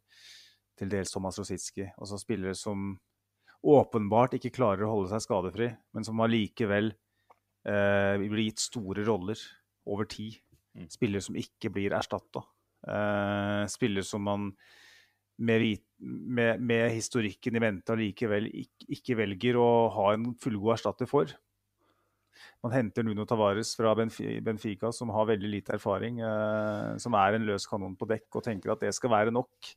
til 0.80 0.92
dels 0.92 1.12
Thomas 1.12 1.40
Rosicki. 1.40 1.84
Altså 2.00 2.20
spillere 2.22 2.56
som 2.56 2.94
åpenbart 3.60 4.38
ikke 4.38 4.54
klarer 4.56 4.88
å 4.88 4.94
holde 4.94 5.12
seg 5.12 5.26
skadefri, 5.26 5.68
men 5.92 6.08
som 6.08 6.22
allikevel 6.24 6.94
eh, 7.68 8.22
blir 8.24 8.46
gitt 8.48 8.64
store 8.64 9.04
roller 9.08 9.42
over 9.90 10.08
tid. 10.08 10.40
Mm. 10.78 10.88
Spillere 10.94 11.26
som 11.26 11.36
ikke 11.40 11.74
blir 11.76 11.96
erstatta. 11.98 12.46
Eh, 12.88 13.66
spillere 13.68 14.08
som 14.08 14.24
man 14.24 14.54
med, 15.40 15.66
med, 16.00 16.64
med 16.64 16.88
historikken 16.96 17.60
i 17.60 17.64
mente 17.64 17.92
allikevel 17.96 18.48
ikke, 18.48 18.88
ikke 18.96 19.20
velger 19.20 19.60
å 19.60 19.70
ha 19.96 20.14
en 20.16 20.32
fullgod 20.40 20.78
erstatter 20.78 21.10
for. 21.10 21.36
Man 22.64 22.74
henter 22.76 23.06
Nuno 23.06 23.26
Tavares 23.30 23.76
fra 23.78 23.94
Benfica, 23.96 24.92
som 24.96 25.12
har 25.16 25.30
veldig 25.30 25.52
lite 25.52 25.76
erfaring, 25.78 26.22
eh, 26.24 26.96
som 27.02 27.18
er 27.20 27.38
en 27.38 27.48
løs 27.48 27.68
kanon 27.70 27.98
på 28.00 28.08
dekk, 28.10 28.28
og 28.36 28.46
tenker 28.46 28.74
at 28.74 28.84
det 28.86 28.94
skal 28.96 29.14
være 29.16 29.36
nok 29.36 29.72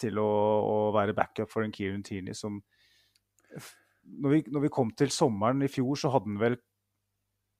til 0.00 0.18
å, 0.20 0.28
å 0.64 0.76
være 0.96 1.16
backup 1.16 1.50
for 1.52 1.64
en 1.64 1.72
Kieran 1.74 2.04
Tierney 2.04 2.36
som 2.36 2.62
når 4.04 4.30
vi, 4.30 4.38
når 4.52 4.64
vi 4.66 4.72
kom 4.72 4.92
til 4.96 5.12
sommeren 5.12 5.64
i 5.64 5.70
fjor, 5.70 5.96
så 5.98 6.12
hadde 6.12 6.30
han 6.32 6.40
vel 6.40 6.56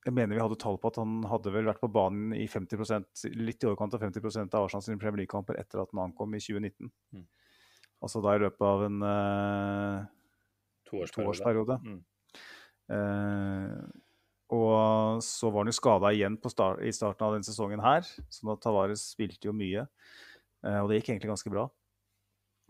Jeg 0.04 0.12
mener 0.12 0.36
vi 0.36 0.42
hadde 0.42 0.58
tall 0.60 0.76
på 0.80 0.90
at 0.90 0.98
han 1.00 1.22
hadde 1.30 1.52
vel 1.54 1.68
vært 1.70 1.80
på 1.80 1.88
banen 1.88 2.34
i 2.36 2.44
50% 2.50 3.22
litt 3.40 3.64
i 3.64 3.68
overkant 3.70 3.94
av 3.96 4.02
50% 4.04 4.52
av 4.52 4.66
Arsenal 4.66 4.84
sine 4.84 5.00
Premier 5.00 5.22
League-kamper 5.22 5.56
etter 5.56 5.80
at 5.80 5.94
han 5.94 6.02
ankom 6.02 6.34
i 6.36 6.42
2019. 6.44 6.90
Mm. 7.16 7.22
Altså 8.04 8.20
da 8.20 8.34
i 8.36 8.42
løpet 8.42 8.66
av 8.68 8.84
en 8.84 8.98
uh, 9.00 10.02
Toårsperiode. 10.90 11.24
toårsperiode. 11.24 11.78
Mm. 12.90 12.96
Eh, 12.96 14.00
og 14.54 15.22
så 15.24 15.48
var 15.50 15.64
han 15.64 15.72
jo 15.72 15.76
skada 15.76 16.12
igjen 16.14 16.36
på 16.38 16.52
start, 16.52 16.82
i 16.84 16.92
starten 16.94 17.26
av 17.26 17.34
denne 17.34 17.46
sesongen 17.46 17.82
her, 17.82 18.04
sånn 18.30 18.52
at 18.52 18.60
Tavares 18.62 19.06
spilte 19.14 19.48
jo 19.48 19.56
mye. 19.56 19.86
Eh, 20.64 20.78
og 20.82 20.90
det 20.90 21.00
gikk 21.00 21.14
egentlig 21.14 21.32
ganske 21.32 21.52
bra. 21.52 21.66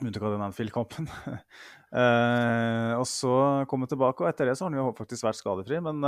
Med 0.01 0.11
unntak 0.11 0.27
av 0.27 0.35
den 0.35 0.47
Anfield-kampen. 0.47 1.11
eh, 2.01 2.93
og 2.97 3.07
så 3.11 3.35
kom 3.71 3.85
han 3.85 3.93
tilbake, 3.93 4.25
og 4.25 4.31
etter 4.31 4.51
det 4.51 4.57
så 4.59 4.67
har 4.67 4.73
han 4.73 4.81
jo 4.81 4.97
faktisk 4.99 5.27
vært 5.27 5.43
skadefri. 5.43 5.83
Men 5.85 6.03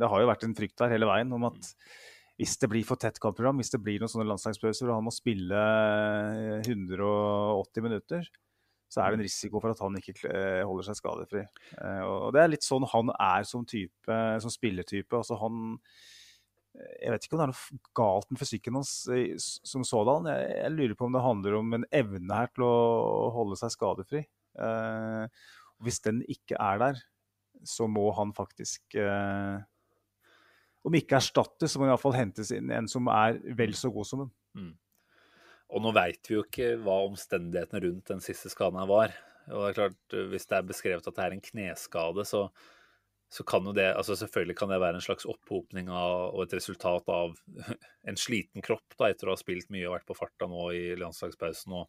det 0.00 0.08
har 0.08 0.22
jo 0.22 0.30
vært 0.30 0.46
en 0.46 0.56
frykt 0.56 0.78
der 0.80 0.94
hele 0.94 1.10
veien 1.10 1.32
om 1.36 1.48
at 1.50 1.74
hvis 2.40 2.56
det 2.58 2.70
blir 2.70 2.86
for 2.86 2.98
tett 2.98 3.20
kampprogram, 3.22 3.60
hvis 3.62 3.70
det 3.74 3.80
blir 3.82 4.00
noen 4.02 4.10
sånne 4.10 4.26
landslagspauser 4.26 4.88
og 4.88 4.98
han 4.98 5.06
må 5.06 5.12
spille 5.14 5.60
eh, 6.58 6.66
180 6.66 7.84
minutter, 7.84 8.26
så 8.94 9.02
er 9.02 9.10
det 9.10 9.18
en 9.18 9.26
risiko 9.26 9.58
for 9.58 9.74
at 9.74 9.80
han 9.82 9.96
ikke 9.98 10.14
eh, 10.30 10.60
holder 10.62 10.86
seg 10.86 10.98
skadefri. 11.00 11.40
Eh, 11.74 12.02
og 12.06 12.28
det 12.36 12.44
er 12.44 12.52
litt 12.52 12.66
sånn 12.66 12.86
han 12.92 13.10
er 13.16 13.46
som 13.48 13.64
type, 13.66 14.18
som 14.42 14.52
spilletype. 14.52 15.18
Altså 15.18 15.38
han 15.40 15.80
Jeg 16.74 17.10
vet 17.10 17.26
ikke 17.26 17.36
om 17.36 17.40
det 17.40 17.46
er 17.48 17.52
noe 17.54 17.90
galt 17.98 18.30
med 18.30 18.40
fysikken 18.42 18.78
hans 18.78 18.94
eh, 19.10 19.34
som 19.40 19.82
sådan. 19.86 20.30
Jeg, 20.30 20.54
jeg 20.60 20.76
lurer 20.76 20.96
på 20.98 21.08
om 21.08 21.18
det 21.18 21.26
handler 21.26 21.58
om 21.58 21.76
en 21.78 21.88
evne 21.94 22.38
her 22.38 22.54
til 22.54 22.66
å 22.68 22.78
holde 23.34 23.58
seg 23.58 23.74
skadefri. 23.74 24.22
Eh, 24.62 25.44
hvis 25.82 26.00
den 26.06 26.22
ikke 26.30 26.58
er 26.62 26.82
der, 26.82 27.04
så 27.66 27.88
må 27.90 28.06
han 28.14 28.30
faktisk 28.36 28.94
eh, 29.00 29.58
om 30.84 30.96
ikke 30.98 31.18
erstattes, 31.18 31.72
så 31.72 31.80
må 31.80 31.86
han 31.86 31.94
iallfall 31.94 32.16
hentes 32.16 32.50
inn 32.54 32.70
en 32.74 32.86
som 32.90 33.08
er 33.10 33.40
vel 33.58 33.74
så 33.78 33.90
god 33.90 34.08
som 34.08 34.26
den. 34.26 34.34
Og 35.72 35.82
nå 35.82 35.94
veit 35.96 36.28
vi 36.28 36.36
jo 36.36 36.44
ikke 36.44 36.74
hva 36.84 37.00
omstendighetene 37.08 37.80
rundt 37.86 38.10
den 38.12 38.22
siste 38.24 38.50
skaden 38.52 38.78
her 38.78 38.90
var. 38.90 39.14
Og 39.48 39.60
det 39.60 39.70
er 39.70 39.78
klart, 39.78 40.16
Hvis 40.30 40.46
det 40.48 40.56
er 40.58 40.68
beskrevet 40.68 41.06
at 41.08 41.16
det 41.16 41.24
er 41.24 41.36
en 41.36 41.44
kneskade, 41.44 42.24
så, 42.28 42.46
så 43.32 43.44
kan 43.48 43.66
jo 43.66 43.74
det 43.76 43.90
altså 43.92 44.16
Selvfølgelig 44.16 44.56
kan 44.56 44.70
det 44.72 44.80
være 44.80 45.00
en 45.00 45.04
slags 45.04 45.26
opphopning 45.28 45.90
av, 45.90 46.30
og 46.34 46.44
et 46.44 46.56
resultat 46.56 47.08
av 47.12 47.34
en 48.08 48.20
sliten 48.20 48.64
kropp 48.64 48.96
da, 48.98 49.10
etter 49.10 49.28
å 49.28 49.34
ha 49.34 49.40
spilt 49.40 49.72
mye 49.74 49.88
og 49.88 49.98
vært 49.98 50.08
på 50.08 50.16
farta 50.18 50.48
nå 50.50 50.68
i 50.76 50.86
landslagspausen. 51.00 51.74
Og 51.80 51.88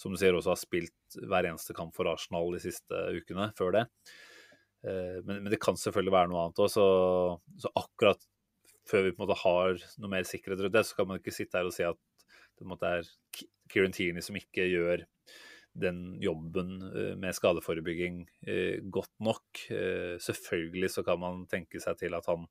som 0.00 0.12
du 0.12 0.20
sier, 0.20 0.36
også 0.36 0.52
har 0.52 0.60
spilt 0.60 1.20
hver 1.24 1.48
eneste 1.48 1.76
kamp 1.76 1.96
for 1.96 2.08
Arsenal 2.10 2.52
de 2.52 2.60
siste 2.60 3.04
ukene 3.16 3.50
før 3.56 3.78
det. 3.78 3.84
Eh, 4.84 5.20
Men, 5.24 5.42
men 5.42 5.50
det 5.52 5.60
kan 5.62 5.78
selvfølgelig 5.80 6.12
være 6.14 6.32
noe 6.32 6.46
annet 6.46 6.64
òg. 6.64 6.72
Så, 6.72 6.86
så 7.64 7.72
akkurat 7.80 8.20
før 8.86 9.06
vi 9.06 9.14
på 9.14 9.22
en 9.22 9.24
måte 9.24 9.40
har 9.40 9.80
noe 9.98 10.12
mer 10.12 10.28
sikkerhet 10.28 10.62
rundt 10.62 10.76
det, 10.76 10.84
så 10.86 10.98
kan 10.98 11.08
man 11.10 11.18
ikke 11.20 11.34
sitte 11.34 11.58
her 11.58 11.68
og 11.68 11.74
si 11.74 11.82
at 11.86 11.98
det 12.60 12.88
er 12.92 13.10
Ki- 13.36 13.50
Kieran 13.72 13.92
Tierney 13.96 14.24
som 14.24 14.38
ikke 14.38 14.64
gjør 14.70 15.04
den 15.76 15.98
jobben 16.24 16.78
eh, 16.88 17.12
med 17.20 17.36
skadeforebygging 17.36 18.22
eh, 18.48 18.78
godt 18.88 19.12
nok. 19.20 19.44
Eh, 19.70 20.16
Selvfølgelig 20.22 20.90
så 20.94 21.04
kan 21.04 21.20
man 21.20 21.42
tenke 21.52 21.82
seg 21.82 21.98
til 22.00 22.16
at 22.16 22.26
han 22.32 22.46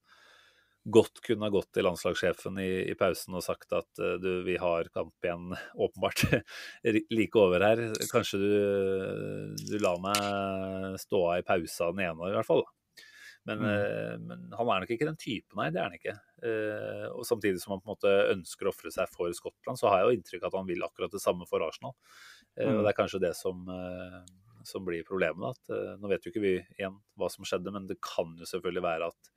godt 0.86 1.18
kunne 1.26 1.48
ha 1.48 1.50
gått 1.50 1.72
til 1.74 1.88
landslagssjefen 1.88 2.60
i, 2.62 2.68
i 2.92 2.94
pausen 3.00 3.34
og 3.34 3.42
sagt 3.42 3.74
at 3.74 3.88
du, 4.22 4.44
vi 4.46 4.54
har 4.62 4.86
kamp 4.94 5.26
igjen 5.26 5.56
åpenbart 5.88 6.22
like 7.18 7.42
over 7.42 7.66
her. 7.66 7.82
Kanskje 8.12 8.38
du, 8.44 8.52
du 9.66 9.78
lar 9.82 9.98
meg 10.04 11.00
stå 11.02 11.24
av 11.32 11.40
i 11.42 11.48
pausa 11.48 11.90
den 11.90 12.06
ene, 12.12 12.30
i 12.30 12.38
hvert 12.38 12.46
fall. 12.52 12.62
da. 12.68 12.85
Men, 13.46 13.62
mm. 13.62 14.24
men 14.26 14.46
han 14.58 14.70
er 14.74 14.82
nok 14.82 14.92
ikke 14.96 15.06
den 15.06 15.20
typen, 15.22 15.60
nei. 15.60 15.68
Det 15.74 15.82
er 15.82 15.90
han 15.90 15.98
ikke. 16.00 16.16
Eh, 16.50 17.06
og 17.12 17.28
samtidig 17.30 17.62
som 17.62 17.76
han 17.76 17.84
på 17.84 17.92
en 17.92 17.94
måte 17.94 18.14
ønsker 18.34 18.66
å 18.66 18.74
ofre 18.74 18.90
seg 18.94 19.12
for 19.14 19.30
Skottland, 19.38 19.78
så 19.78 19.92
har 19.92 20.02
jeg 20.02 20.08
jo 20.08 20.18
inntrykk 20.20 20.48
av 20.48 20.50
at 20.50 20.60
han 20.62 20.72
vil 20.72 20.88
akkurat 20.88 21.14
det 21.14 21.22
samme 21.22 21.46
for 21.50 21.66
Arsenal. 21.66 21.94
Eh, 22.58 22.66
Mm. 22.66 22.80
Og 22.80 22.86
det 22.86 22.92
er 22.92 22.98
kanskje 22.98 23.22
det 23.22 23.34
som, 23.38 23.66
eh, 23.70 24.22
som 24.64 24.86
blir 24.86 25.04
problemet. 25.06 25.42
da, 25.42 25.50
At, 25.54 25.70
eh, 25.76 25.98
nå 26.02 26.10
vet 26.10 26.26
jo 26.26 26.32
ikke 26.32 26.46
vi 26.46 26.56
igjen 26.80 26.98
hva 27.18 27.30
som 27.30 27.46
skjedde, 27.46 27.72
men 27.72 27.88
det 27.88 28.02
kan 28.02 28.34
jo 28.40 28.46
selvfølgelig 28.46 28.86
være 28.86 29.12
at 29.12 29.30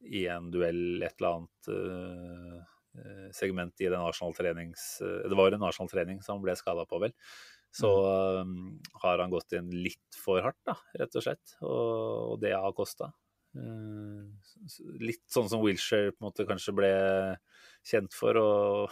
i 0.00 0.26
en 0.32 0.50
duell 0.50 1.02
et 1.04 1.14
eller 1.20 1.36
annet 1.36 1.70
eh, 1.74 2.60
eh, 2.98 3.30
segment 3.36 3.80
i 3.80 3.88
den 3.88 4.00
Arsenal-trenings... 4.00 5.00
eh, 5.04 5.28
det 5.28 5.36
var 5.38 5.52
en 5.52 5.66
Arsenal-trening 5.68 6.22
som 6.22 6.38
han 6.38 6.44
ble 6.44 6.56
skada 6.56 6.86
på, 6.88 7.00
vel. 7.00 7.14
Så 7.70 7.86
um, 8.42 8.80
har 9.02 9.20
han 9.22 9.30
gått 9.30 9.52
inn 9.54 9.68
litt 9.70 10.16
for 10.18 10.42
hardt, 10.42 10.58
da, 10.66 10.74
rett 10.98 11.14
og 11.14 11.22
slett. 11.22 11.52
Og, 11.62 12.32
og 12.32 12.40
det 12.42 12.50
har 12.56 12.74
kosta. 12.74 13.12
Litt 15.02 15.24
sånn 15.32 15.48
som 15.50 15.62
Wilshere 15.64 16.12
på 16.12 16.20
en 16.22 16.28
måte 16.28 16.46
kanskje 16.48 16.74
ble 16.76 16.90
kjent 17.86 18.14
for 18.14 18.36
å 18.38 18.50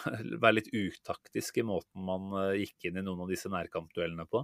være 0.42 0.56
litt 0.58 0.70
utaktisk 0.74 1.60
i 1.60 1.66
måten 1.66 2.04
man 2.08 2.32
eh, 2.42 2.64
gikk 2.64 2.88
inn 2.88 2.98
i 3.00 3.04
noen 3.04 3.26
av 3.26 3.30
disse 3.30 3.50
nærkampduellene 3.52 4.26
på. 4.30 4.42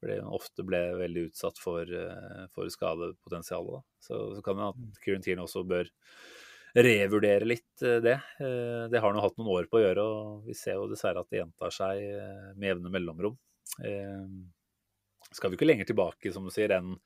Fordi 0.00 0.16
han 0.20 0.32
ofte 0.36 0.64
ble 0.66 0.80
veldig 0.98 1.28
utsatt 1.30 1.60
for, 1.60 1.86
eh, 1.86 2.46
for 2.54 2.68
skadepotensialet. 2.72 3.84
Så, 4.02 4.18
så 4.36 4.42
kan 4.44 4.58
det 4.60 4.70
at 4.72 5.04
Kieran 5.04 5.44
også 5.44 5.62
bør 5.68 5.88
revurdere 6.74 7.46
litt 7.46 7.84
eh, 7.86 8.00
det. 8.04 8.16
Eh, 8.42 8.88
Det 8.90 9.00
har 9.00 9.12
han 9.12 9.22
hatt 9.22 9.38
noen 9.38 9.52
år 9.54 9.68
på 9.70 9.78
å 9.80 9.84
gjøre, 9.84 10.08
og 10.08 10.48
vi 10.50 10.56
ser 10.58 10.80
jo 10.80 10.90
dessverre 10.90 11.22
at 11.22 11.30
det 11.30 11.42
gjentar 11.42 11.76
seg 11.76 12.02
eh, 12.08 12.50
med 12.56 12.72
jevne 12.72 12.92
mellomrom. 12.96 13.38
Eh, 13.84 14.26
Skal 15.30 15.52
vi 15.52 15.60
ikke 15.60 15.68
lenger 15.70 15.88
tilbake, 15.92 16.32
som 16.34 16.44
du 16.48 16.52
sier, 16.54 16.74
enn 16.74 16.96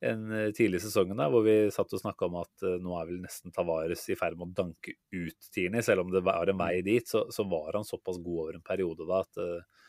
en 0.00 0.32
eh, 0.32 0.50
tidlig 0.56 0.80
i 0.80 0.84
sesongen 0.86 1.18
der, 1.20 1.28
hvor 1.32 1.44
vi 1.44 1.54
satt 1.72 1.92
og 1.92 2.00
snakka 2.02 2.28
om 2.28 2.38
at 2.40 2.64
eh, 2.66 2.78
nå 2.82 2.94
er 2.96 3.10
vel 3.10 3.20
nesten 3.24 3.52
Tavares 3.54 4.06
i 4.08 4.16
ferd 4.18 4.38
med 4.38 4.48
å 4.48 4.62
danke 4.62 4.96
ut 5.12 5.50
Tierney. 5.52 5.84
Selv 5.84 6.06
om 6.06 6.14
det 6.14 6.24
var 6.26 6.48
en 6.48 6.60
vei 6.60 6.80
dit, 6.86 7.06
så, 7.08 7.26
så 7.32 7.44
var 7.48 7.76
han 7.76 7.86
såpass 7.86 8.20
god 8.22 8.46
over 8.46 8.58
en 8.58 8.66
periode 8.66 9.06
da 9.08 9.20
at, 9.26 9.40
eh, 9.44 9.86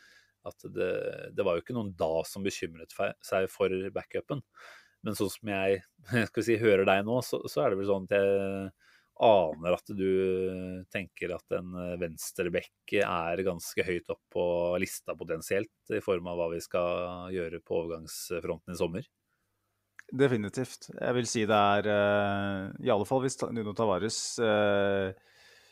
at 0.51 0.67
det, 0.75 0.91
det 1.37 1.47
var 1.47 1.57
jo 1.57 1.63
ikke 1.65 1.77
noen 1.77 1.93
da 1.97 2.13
som 2.27 2.43
bekymret 2.45 2.95
seg 3.23 3.47
for 3.53 3.73
backupen. 3.95 4.43
Men 5.01 5.17
sånn 5.17 5.31
som 5.33 5.51
jeg 5.55 5.81
skal 6.29 6.47
si, 6.47 6.59
hører 6.61 6.87
deg 6.89 7.05
nå, 7.07 7.21
så, 7.25 7.43
så 7.49 7.63
er 7.63 7.71
det 7.71 7.81
vel 7.81 7.91
sånn 7.93 8.09
at 8.09 8.17
jeg 8.19 8.71
aner 9.21 9.75
at 9.75 9.91
du 9.93 10.11
tenker 10.89 11.35
at 11.35 11.53
en 11.53 11.75
venstreback 12.01 12.95
er 13.05 13.43
ganske 13.45 13.85
høyt 13.85 14.07
opp 14.09 14.21
på 14.33 14.43
lista 14.81 15.13
potensielt, 15.13 15.75
i 15.93 16.01
form 16.01 16.31
av 16.31 16.39
hva 16.39 16.47
vi 16.55 16.61
skal 16.63 17.29
gjøre 17.35 17.61
på 17.61 17.83
overgangsfronten 17.83 18.73
i 18.73 18.79
sommer. 18.79 19.05
Definitivt. 20.11 20.89
Jeg 20.91 21.15
vil 21.15 21.27
si 21.29 21.45
det 21.47 21.57
er 21.57 21.87
uh, 21.87 22.71
I 22.83 22.91
alle 22.91 23.07
fall 23.07 23.21
hvis 23.23 23.37
Nuno 23.55 23.71
Tavares 23.77 24.17
uh, 24.43 25.11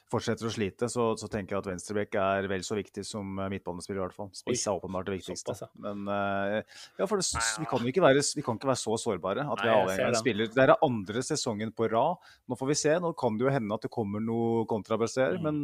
fortsetter 0.10 0.48
å 0.48 0.52
slite, 0.54 0.88
så, 0.90 1.12
så 1.20 1.28
tenker 1.30 1.54
jeg 1.54 1.62
at 1.62 1.68
venstreback 1.70 2.16
er 2.18 2.48
vel 2.50 2.64
så 2.66 2.78
viktig 2.78 3.04
som 3.06 3.36
midtbanespiller, 3.52 4.00
i 4.00 4.06
hvert 4.08 4.16
fall. 4.16 4.32
Spiss 4.34 4.64
er 4.66 4.80
åpenbart 4.80 5.06
det 5.06 5.20
viktigste. 5.20 5.54
såpass, 5.54 5.68
ja. 5.68 5.84
Men 5.86 6.08
uh, 6.10 6.56
ja, 6.98 7.06
for 7.06 7.20
det, 7.22 7.28
vi, 7.60 7.68
kan 7.70 7.92
ikke 7.92 8.06
være, 8.08 8.24
vi 8.40 8.46
kan 8.46 8.58
ikke 8.58 8.72
være 8.72 8.82
så 8.82 8.98
sårbare 9.04 9.46
at 9.46 9.62
vi 9.62 9.70
er 9.70 9.76
avhengig 9.76 10.08
av 10.08 10.14
en 10.16 10.22
spiller. 10.24 10.52
Det 10.56 10.66
er 10.66 10.74
andre 10.88 11.26
sesongen 11.28 11.76
på 11.76 11.92
rad. 11.92 12.32
Nå 12.50 12.58
får 12.58 12.72
vi 12.72 12.78
se. 12.82 12.96
Nå 13.04 13.12
kan 13.20 13.38
det 13.38 13.46
jo 13.46 13.54
hende 13.54 13.76
at 13.78 13.86
det 13.86 13.94
kommer 13.94 14.24
noe 14.24 14.64
kontrabasser, 14.72 15.36
Mm. 15.40 15.44
men 15.46 15.62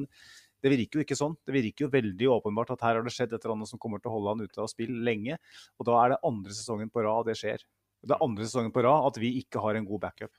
det 0.66 0.72
virker 0.74 1.00
jo 1.00 1.06
ikke 1.06 1.18
sånn. 1.18 1.36
Det 1.46 1.54
virker 1.54 1.86
jo 1.86 1.94
veldig 1.94 2.30
åpenbart 2.40 2.72
at 2.74 2.84
her 2.86 2.98
har 2.98 3.06
det 3.06 3.14
skjedd 3.14 3.34
et 3.34 3.44
eller 3.44 3.56
annet 3.56 3.70
som 3.70 3.82
kommer 3.82 4.02
til 4.02 4.10
å 4.10 4.16
holde 4.18 4.34
han 4.34 4.46
ute 4.46 4.62
av 4.62 4.70
spill 4.72 4.94
lenge. 5.06 5.38
Og 5.80 5.90
da 5.90 5.98
er 6.02 6.14
det 6.14 6.22
andre 6.26 6.56
sesongen 6.58 6.90
på 6.94 7.04
rad 7.06 7.30
det 7.30 7.36
skjer. 7.38 7.66
Det 8.06 8.16
er 8.16 8.26
andre 8.26 8.46
sesongen 8.46 8.74
på 8.76 8.84
rad 8.86 9.10
at 9.10 9.20
vi 9.22 9.36
ikke 9.42 9.62
har 9.64 9.78
en 9.78 9.88
god 9.88 10.04
backup. 10.08 10.34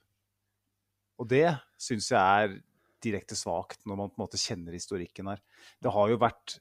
Og 1.20 1.28
det 1.30 1.48
syns 1.80 2.12
jeg 2.12 2.20
er 2.20 2.58
direkte 3.04 3.36
svakt, 3.38 3.82
når 3.86 3.98
man 3.98 4.12
på 4.12 4.20
en 4.20 4.24
måte 4.26 4.40
kjenner 4.40 4.74
historikken 4.76 5.30
her. 5.32 5.42
Det 5.82 5.92
har 5.92 6.10
jo 6.10 6.20
vært 6.20 6.58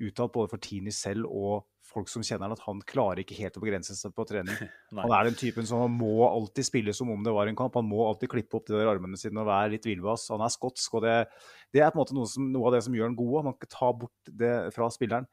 uttalt 0.00 0.32
både 0.32 0.50
for 0.52 0.62
Tini 0.62 0.92
selv 0.94 1.28
og 1.28 1.66
folk 1.90 2.10
som 2.10 2.22
kjenner 2.24 2.46
han, 2.46 2.54
at 2.54 2.62
han 2.64 2.80
klarer 2.86 3.22
ikke 3.22 3.36
helt 3.40 3.56
å 3.58 3.62
begrense 3.62 3.96
seg 3.98 4.12
på 4.14 4.24
trening. 4.28 4.54
Han 4.94 5.14
er 5.14 5.26
den 5.26 5.38
typen 5.38 5.66
som 5.66 5.90
må 5.98 6.22
alltid 6.28 6.68
spille 6.68 6.94
som 6.94 7.10
om 7.10 7.24
det 7.26 7.32
var 7.34 7.50
en 7.50 7.58
kamp. 7.58 7.74
Han 7.74 7.88
må 7.88 8.04
alltid 8.06 8.30
klippe 8.30 8.60
opp 8.60 8.68
de 8.68 8.76
der 8.76 8.90
armene 8.90 9.18
sine 9.18 9.42
og 9.42 9.48
være 9.48 9.72
litt 9.74 9.88
villbass. 9.88 10.28
Han 10.30 10.44
er 10.44 10.52
skotsk, 10.54 10.98
og 10.98 11.04
det, 11.06 11.16
det 11.74 11.82
er 11.82 11.90
på 11.90 11.98
en 11.98 12.02
måte 12.04 12.16
noe, 12.16 12.30
som, 12.30 12.46
noe 12.52 12.70
av 12.70 12.76
det 12.76 12.84
som 12.86 12.94
gjør 12.94 13.10
han 13.10 13.18
god. 13.18 13.34
Man 13.48 13.56
kan 13.56 13.58
ikke 13.58 13.74
ta 13.74 13.90
bort 14.04 14.32
det 14.42 14.54
fra 14.76 14.90
spilleren. 14.94 15.26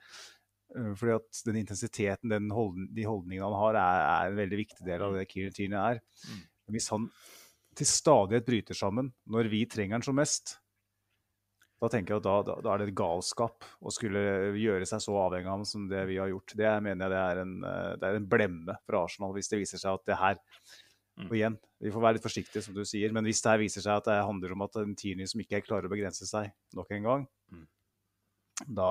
Eh, 0.76 0.94
Fordi 1.00 1.16
at 1.16 1.42
den 1.48 1.60
intensiteten, 1.64 2.30
den 2.34 2.52
holden, 2.52 2.90
de 2.94 3.08
holdningene 3.08 3.48
han 3.48 3.60
har, 3.62 3.80
er, 3.82 4.06
er 4.12 4.32
en 4.32 4.40
veldig 4.42 4.62
viktig 4.66 4.86
del 4.88 5.04
av 5.06 5.18
det 5.18 5.28
Kieran 5.32 5.56
Tierney 5.56 5.80
er. 5.96 6.02
Mm. 6.28 6.46
Hvis 6.76 6.90
han 6.94 7.10
til 7.78 7.86
stadighet 7.88 8.48
bryter 8.48 8.76
sammen 8.76 9.12
når 9.30 9.52
vi 9.54 9.66
trenger 9.70 10.00
han 10.00 10.06
som 10.06 10.18
mest, 10.18 10.58
da 11.78 11.92
tenker 11.94 12.16
jeg 12.16 12.24
at 12.24 12.26
da, 12.26 12.36
da, 12.42 12.56
da 12.66 12.72
er 12.74 12.82
det 12.82 12.88
et 12.90 12.98
galskap 12.98 13.68
å 13.86 13.92
skulle 13.94 14.20
gjøre 14.58 14.88
seg 14.90 15.04
så 15.04 15.14
avhengig 15.28 15.46
av 15.46 15.60
ham 15.60 15.66
som 15.70 15.84
det 15.92 16.08
vi 16.10 16.18
har 16.18 16.32
gjort. 16.32 16.56
Det 16.58 16.72
mener 16.82 17.06
jeg 17.06 17.14
det 17.14 17.20
er 17.22 17.42
en, 17.44 17.54
eh, 17.70 17.92
det 18.02 18.10
er 18.10 18.18
en 18.18 18.30
blemme 18.32 18.78
for 18.82 18.98
Arsenal 19.04 19.36
hvis 19.38 19.52
det 19.54 19.62
viser 19.62 19.84
seg 19.84 19.94
at 19.94 20.08
det 20.10 20.18
her 20.24 20.42
Mm. 21.18 21.32
Og 21.32 21.34
igjen, 21.34 21.56
vi 21.82 21.90
får 21.90 22.04
være 22.04 22.18
litt 22.18 22.26
forsiktige, 22.28 22.62
som 22.62 22.76
du 22.76 22.84
sier, 22.86 23.10
men 23.10 23.26
hvis 23.26 23.40
det 23.42 23.50
her 23.50 23.58
viser 23.58 23.82
seg 23.82 23.96
at 23.98 24.06
det 24.06 24.18
handler 24.22 24.52
om 24.54 24.62
at 24.68 24.76
en 24.78 24.92
Tierney 24.94 25.26
som 25.26 25.42
ikke 25.42 25.64
klarer 25.66 25.90
å 25.90 25.90
begrense 25.90 26.28
seg 26.30 26.52
nok 26.78 26.92
en 26.94 27.08
gang, 27.08 27.24
Mm. 27.50 27.64
da, 28.78 28.90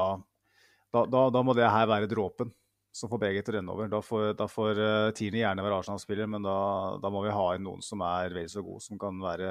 da, 0.97 1.05
da, 1.13 1.27
da 1.35 1.43
må 1.45 1.55
det 1.57 1.69
her 1.69 1.91
være 1.91 2.09
dråpen 2.11 2.53
som 2.97 3.11
får 3.13 3.21
begge 3.21 3.43
til 3.45 3.53
å 3.53 3.59
renne 3.59 3.75
over. 3.75 3.91
Da 3.93 4.01
får, 4.05 4.31
da 4.39 4.47
får 4.49 4.79
uh, 4.81 5.19
gjerne 5.21 5.65
være 5.65 5.81
Arsenal-spiller, 5.83 6.29
men 6.33 6.47
da, 6.47 6.57
da 7.03 7.11
må 7.13 7.21
vi 7.27 7.35
ha 7.35 7.49
inn 7.57 7.67
noen 7.67 7.85
som 7.85 8.01
er 8.07 8.33
vel 8.33 8.49
så 8.49 8.65
god, 8.65 8.81
som 8.85 9.01
kan, 9.01 9.19
være, 9.21 9.51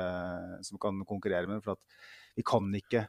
som 0.65 0.81
kan 0.81 1.03
konkurrere 1.05 1.49
med. 1.51 1.61
For 1.65 1.75
at 1.75 2.35
vi 2.39 2.45
kan 2.47 2.71
ikke 2.79 3.05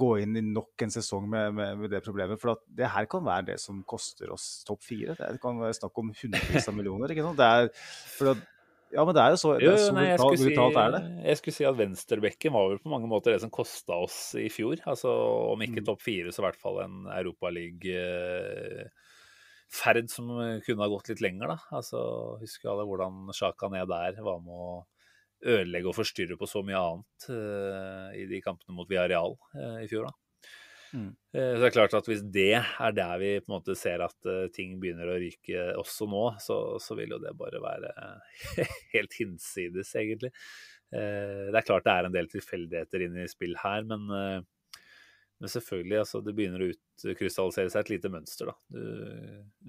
gå 0.00 0.10
inn 0.22 0.36
i 0.38 0.44
nok 0.44 0.84
en 0.84 0.92
sesong 0.94 1.24
med, 1.30 1.54
med, 1.56 1.80
med 1.80 1.94
det 1.94 2.02
problemet. 2.04 2.38
For 2.42 2.54
at 2.54 2.62
det 2.76 2.92
her 2.92 3.08
kan 3.10 3.24
være 3.26 3.48
det 3.54 3.58
som 3.62 3.80
koster 3.88 4.30
oss 4.34 4.60
topp 4.68 4.84
fire. 4.86 5.16
Det 5.18 5.40
kan 5.42 5.58
være 5.62 5.80
snakk 5.80 6.02
om 6.02 6.12
hundrevis 6.12 6.68
av 6.70 6.76
millioner. 6.76 7.14
ikke 7.14 7.24
sant? 7.26 7.40
Det 7.40 7.48
er, 7.48 7.72
for 8.18 8.34
at, 8.34 8.44
ja, 8.92 9.04
men 9.06 9.14
det 9.14 9.22
er 9.22 9.30
jo 9.34 9.38
så, 9.40 9.50
Jo, 9.62 9.70
er 9.72 9.76
så 9.84 9.92
nei, 9.94 10.06
brutalt, 10.16 10.40
brutalt, 10.42 10.74
si, 10.74 10.78
er 10.82 10.90
det. 10.96 11.02
jeg 11.30 11.36
skulle 11.40 11.56
si 11.56 11.64
at 11.68 11.78
venstrebekken 11.78 12.52
var 12.56 12.64
vel 12.72 12.80
på 12.82 12.90
mange 12.92 13.08
måter 13.10 13.30
det 13.34 13.40
som 13.44 13.52
kosta 13.54 13.94
oss 14.02 14.18
i 14.40 14.48
fjor. 14.52 14.76
Altså 14.90 15.08
Om 15.52 15.58
ikke 15.66 15.80
Mm. 15.82 15.86
topp 15.86 16.00
fire, 16.02 16.28
så 16.34 16.38
i 16.42 16.46
hvert 16.48 16.60
fall 16.60 16.76
en 16.84 16.96
Europaliga-ferd 17.14 20.08
som 20.10 20.26
kunne 20.66 20.82
ha 20.84 20.88
gått 20.90 21.08
litt 21.12 21.22
lenger, 21.24 21.46
da. 21.54 21.58
Altså, 21.78 21.98
Husker 22.42 22.66
alle 22.72 22.86
hvordan 22.88 23.14
Sjaka 23.36 23.66
ned 23.72 23.86
der 23.90 24.12
var 24.22 24.38
med 24.42 24.54
å 24.54 24.84
ødelegge 25.40 25.88
og 25.88 25.96
forstyrre 25.96 26.36
på 26.36 26.44
så 26.48 26.60
mye 26.66 26.76
annet 26.76 27.20
uh, 27.32 28.08
i 28.12 28.26
de 28.28 28.42
kampene 28.44 28.74
mot 28.76 28.88
Villarreal 28.90 29.32
uh, 29.56 29.78
i 29.80 29.86
fjor. 29.88 30.04
da. 30.10 30.14
Mm. 30.94 31.10
Eh, 31.34 31.52
Så 31.54 31.60
det 31.62 31.68
er 31.68 31.74
klart 31.76 31.94
at 31.94 32.08
Hvis 32.10 32.22
det 32.34 32.48
er 32.58 32.92
der 32.96 33.18
vi 33.22 33.30
på 33.40 33.50
en 33.50 33.56
måte 33.60 33.76
ser 33.78 34.02
at 34.02 34.26
eh, 34.26 34.48
ting 34.54 34.78
begynner 34.82 35.12
å 35.12 35.18
ryke 35.22 35.68
også 35.78 36.08
nå, 36.10 36.24
så, 36.42 36.56
så 36.82 36.96
vil 36.98 37.14
jo 37.14 37.20
det 37.22 37.34
bare 37.38 37.60
være 37.62 37.92
helt 38.94 39.18
hinsides, 39.20 39.92
egentlig. 40.00 40.32
Eh, 40.90 41.50
Det 41.50 41.60
er 41.60 41.66
klart 41.68 41.86
det 41.86 41.94
er 41.94 42.08
en 42.08 42.16
del 42.16 42.30
tilfeldigheter 42.32 43.06
inne 43.06 43.26
i 43.26 43.30
spill 43.30 43.54
her, 43.62 43.86
men, 43.86 44.08
men 45.40 45.48
selvfølgelig, 45.54 46.00
altså, 46.02 46.20
det 46.26 46.34
begynner 46.36 46.66
å 46.66 46.72
utkrystallisere 46.72 47.70
seg 47.72 47.84
et 47.86 47.94
lite 47.94 48.10
mønster. 48.12 48.50
Du, 48.68 48.82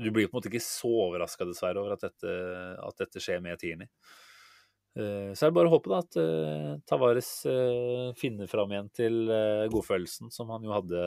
du 0.01 0.09
blir 0.09 0.25
på 0.27 0.33
en 0.35 0.39
måte 0.41 0.49
ikke 0.51 0.63
så 0.65 0.89
overraska, 1.05 1.45
dessverre, 1.47 1.79
over 1.85 1.95
at 1.95 2.09
dette, 2.09 2.33
at 2.81 3.05
dette 3.05 3.21
skjer 3.23 3.43
med 3.45 3.61
Tierney. 3.61 3.87
Eh, 4.97 5.31
Så 5.37 5.45
er 5.45 5.51
det 5.51 5.55
bare 5.55 5.69
å 5.69 5.75
håpe 5.75 5.91
da 5.91 5.99
at 6.03 6.17
eh, 6.19 6.71
Tavares 6.89 7.29
eh, 7.47 8.09
finner 8.19 8.49
fram 8.51 8.73
igjen 8.73 8.89
til 8.95 9.21
godfølelsen 9.71 10.31
som 10.33 10.51
han 10.51 10.65
jo 10.67 10.73
hadde 10.75 11.03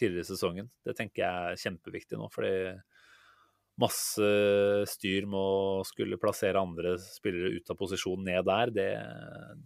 tidligere 0.00 0.24
i 0.24 0.30
sesongen. 0.30 0.70
Det 0.86 0.94
tenker 0.96 1.24
jeg 1.24 1.50
er 1.52 1.60
kjempeviktig 1.60 2.16
nå, 2.16 2.30
fordi 2.32 2.54
masse 3.80 4.28
styr 4.92 5.24
med 5.28 5.40
å 5.40 5.84
skulle 5.88 6.18
plassere 6.20 6.60
andre 6.60 6.94
spillere 7.00 7.52
ut 7.56 7.70
av 7.72 7.78
posisjon 7.80 8.24
ned 8.24 8.44
der, 8.48 8.72
det, 8.76 8.88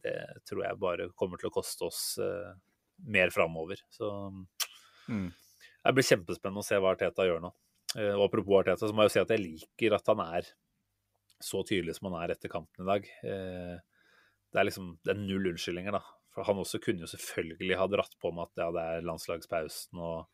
det 0.04 0.16
tror 0.46 0.64
jeg 0.66 0.78
bare 0.82 1.08
kommer 1.18 1.40
til 1.40 1.50
å 1.50 1.54
koste 1.54 1.88
oss 1.88 2.02
mer 3.10 3.32
framover. 3.34 3.80
Så 3.94 4.10
Mm. 5.04 5.26
det 5.84 5.92
blir 5.92 6.06
kjempespennende 6.08 6.62
å 6.62 6.64
se 6.64 6.78
hva 6.80 6.94
Arteta 6.94 7.26
gjør 7.26 7.42
nå. 7.44 7.50
Og 8.16 8.22
apropos 8.24 8.62
Arteta, 8.62 8.86
så 8.88 8.94
må 8.94 9.04
jeg 9.04 9.10
jo 9.10 9.14
si 9.14 9.20
at 9.20 9.32
jeg 9.34 9.42
liker 9.42 9.94
at 9.98 10.06
han 10.08 10.22
er 10.24 10.46
så 11.44 11.62
tydelig 11.68 11.96
som 11.98 12.08
han 12.10 12.18
er 12.22 12.34
etter 12.34 12.52
kampen 12.52 12.84
i 12.86 12.90
dag. 12.92 13.10
Eh, 13.28 13.74
Det 14.54 14.60
er 14.62 14.68
liksom 14.68 14.92
det 15.02 15.10
er 15.10 15.18
null 15.18 15.48
unnskyldninger, 15.50 15.96
da. 15.96 16.00
For 16.34 16.46
han 16.46 16.60
også 16.62 16.78
kunne 16.82 17.02
jo 17.02 17.10
selvfølgelig 17.10 17.76
ha 17.78 17.86
dratt 17.90 18.14
på 18.22 18.30
med 18.34 18.46
at 18.48 18.60
ja, 18.62 18.68
det 18.74 18.82
er 18.86 19.06
landslagspausen 19.06 19.98
og 20.02 20.28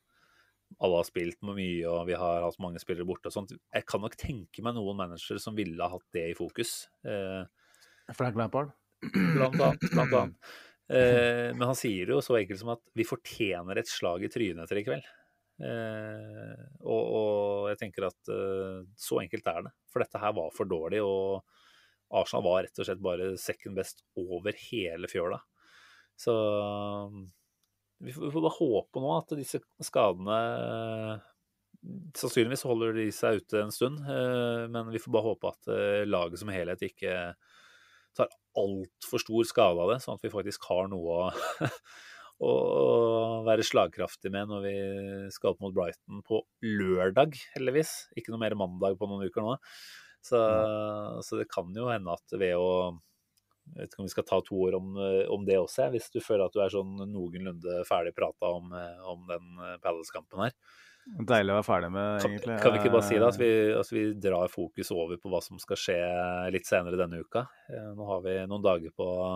alle 0.80 1.00
har 1.00 1.06
spilt 1.08 1.40
med 1.42 1.56
mye 1.58 1.88
og 1.90 2.04
vi 2.06 2.14
har 2.20 2.44
hatt 2.44 2.60
mange 2.62 2.78
spillere 2.82 3.08
borte 3.08 3.26
og 3.28 3.34
sånt. 3.34 3.54
Jeg 3.74 3.86
kan 3.88 4.00
nok 4.04 4.14
tenke 4.20 4.62
meg 4.62 4.76
noen 4.76 4.96
managere 5.00 5.40
som 5.42 5.56
ville 5.56 5.80
ha 5.82 5.90
hatt 5.96 6.06
det 6.14 6.28
i 6.30 6.36
fokus. 6.38 6.86
Eh, 7.04 7.42
Frank 8.16 8.36
Lampard. 8.38 8.70
blant 9.00 9.56
annet. 9.56 9.88
Blant 9.90 10.12
annet. 10.20 10.52
Eh, 10.90 11.48
men 11.54 11.64
han 11.68 11.76
sier 11.78 12.10
jo 12.12 12.20
så 12.24 12.36
enkelt 12.40 12.60
som 12.60 12.72
at 12.74 12.80
vi 12.98 13.04
fortjener 13.08 13.78
et 13.80 13.88
slag 13.88 14.24
i 14.26 14.30
trynet 14.32 14.64
etter 14.66 14.80
i 14.80 14.84
kveld. 14.86 15.04
Eh, 15.60 16.62
og, 16.82 17.00
og 17.00 17.70
jeg 17.70 17.80
tenker 17.82 18.08
at 18.08 18.32
eh, 18.32 18.80
så 18.98 19.20
enkelt 19.22 19.50
er 19.52 19.66
det. 19.68 19.74
For 19.92 20.04
dette 20.04 20.22
her 20.22 20.34
var 20.36 20.54
for 20.56 20.70
dårlig, 20.70 21.02
og 21.04 21.42
Arsenal 22.20 22.46
var 22.46 22.64
rett 22.66 22.80
og 22.80 22.88
slett 22.88 23.02
bare 23.04 23.32
second 23.38 23.78
best 23.78 24.04
over 24.18 24.56
hele 24.70 25.10
fjøla. 25.10 25.38
Så 26.20 26.34
vi 28.00 28.12
får, 28.12 28.26
vi 28.26 28.32
får 28.34 28.44
bare 28.44 28.58
håpe 28.58 29.02
nå 29.02 29.12
at 29.18 29.36
disse 29.38 29.60
skadene 29.84 30.38
Sannsynligvis 31.80 32.66
holder 32.68 32.92
de 32.98 33.06
seg 33.14 33.38
ute 33.40 33.60
en 33.62 33.70
stund, 33.72 34.02
eh, 34.04 34.66
men 34.68 34.90
vi 34.92 35.00
får 35.00 35.14
bare 35.14 35.30
håpe 35.30 35.48
at 35.48 35.68
eh, 35.72 36.02
laget 36.04 36.42
som 36.42 36.50
helhet 36.52 36.82
ikke 36.84 37.14
tar 38.16 38.28
altfor 38.60 39.22
stor 39.22 39.46
skade 39.48 39.80
av 39.80 39.92
det, 39.94 39.96
sånn 40.04 40.18
at 40.18 40.26
vi 40.26 40.32
faktisk 40.34 40.66
har 40.68 40.90
noe 40.92 41.14
å, 41.14 41.30
å 42.40 42.52
være 43.44 43.64
slagkraftig 43.66 44.32
med 44.32 44.48
når 44.48 44.64
vi 44.64 44.74
skal 45.34 45.52
opp 45.52 45.60
mot 45.64 45.74
Brighton 45.76 46.22
på 46.26 46.40
lørdag, 46.64 47.36
heldigvis. 47.56 47.92
Ikke 48.16 48.32
noe 48.32 48.42
mer 48.42 48.56
mandag 48.58 48.96
på 49.00 49.08
noen 49.10 49.28
uker 49.28 49.44
nå. 49.44 49.58
Så, 50.24 50.40
så 51.24 51.40
det 51.40 51.48
kan 51.52 51.70
jo 51.76 51.88
hende 51.88 52.16
at 52.16 52.36
ved 52.40 52.56
å 52.60 52.72
jeg 53.70 53.84
vet 53.84 53.92
ikke 53.92 54.02
om 54.02 54.06
vi 54.08 54.12
skal 54.12 54.26
ta 54.26 54.38
to 54.42 54.60
år 54.66 54.76
om, 54.80 54.94
om 55.30 55.42
det 55.46 55.56
også, 55.60 55.88
hvis 55.94 56.08
du 56.10 56.18
føler 56.24 56.46
at 56.48 56.54
du 56.54 56.62
er 56.62 56.72
sånn 56.72 56.96
noenlunde 57.12 57.82
ferdig 57.86 58.12
prata 58.16 58.50
om, 58.56 58.72
eh, 58.74 59.02
om 59.06 59.20
den 59.28 59.60
eh, 59.62 59.76
Palace-kampen 59.84 60.42
her. 60.42 60.54
Deilig 61.06 61.54
å 61.54 61.58
være 61.60 61.66
ferdig 61.66 61.90
med, 61.94 62.24
egentlig. 62.26 62.56
kan 62.60 62.74
vi 62.74 62.80
ikke 62.82 62.92
bare 62.92 63.06
si 63.06 63.16
det, 63.16 63.28
at 63.28 63.38
vi, 63.40 63.50
at 63.78 63.92
vi 63.94 64.02
drar 64.20 64.52
fokus 64.52 64.90
over 64.94 65.20
på 65.22 65.30
hva 65.32 65.40
som 65.44 65.60
skal 65.62 65.78
skje 65.80 65.98
litt 66.54 66.68
senere 66.68 66.98
denne 67.00 67.22
uka? 67.22 67.46
Eh, 67.70 67.88
Nå 67.96 68.10
har 68.10 68.24
vi 68.26 68.36
noen 68.50 68.66
dager 68.66 68.94
på 68.96 69.06
å 69.06 69.30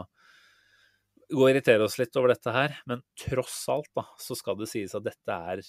gå 1.31 1.41
og 1.41 1.51
irritere 1.51 1.87
oss 1.87 1.99
litt 2.01 2.17
over 2.21 2.35
dette 2.35 2.53
her, 2.55 2.79
men 2.91 3.03
tross 3.19 3.63
alt 3.73 3.91
da, 3.97 4.07
så 4.21 4.37
skal 4.39 4.59
det 4.61 4.71
sies 4.71 4.95
at 4.97 5.07
dette 5.07 5.37
er 5.55 5.63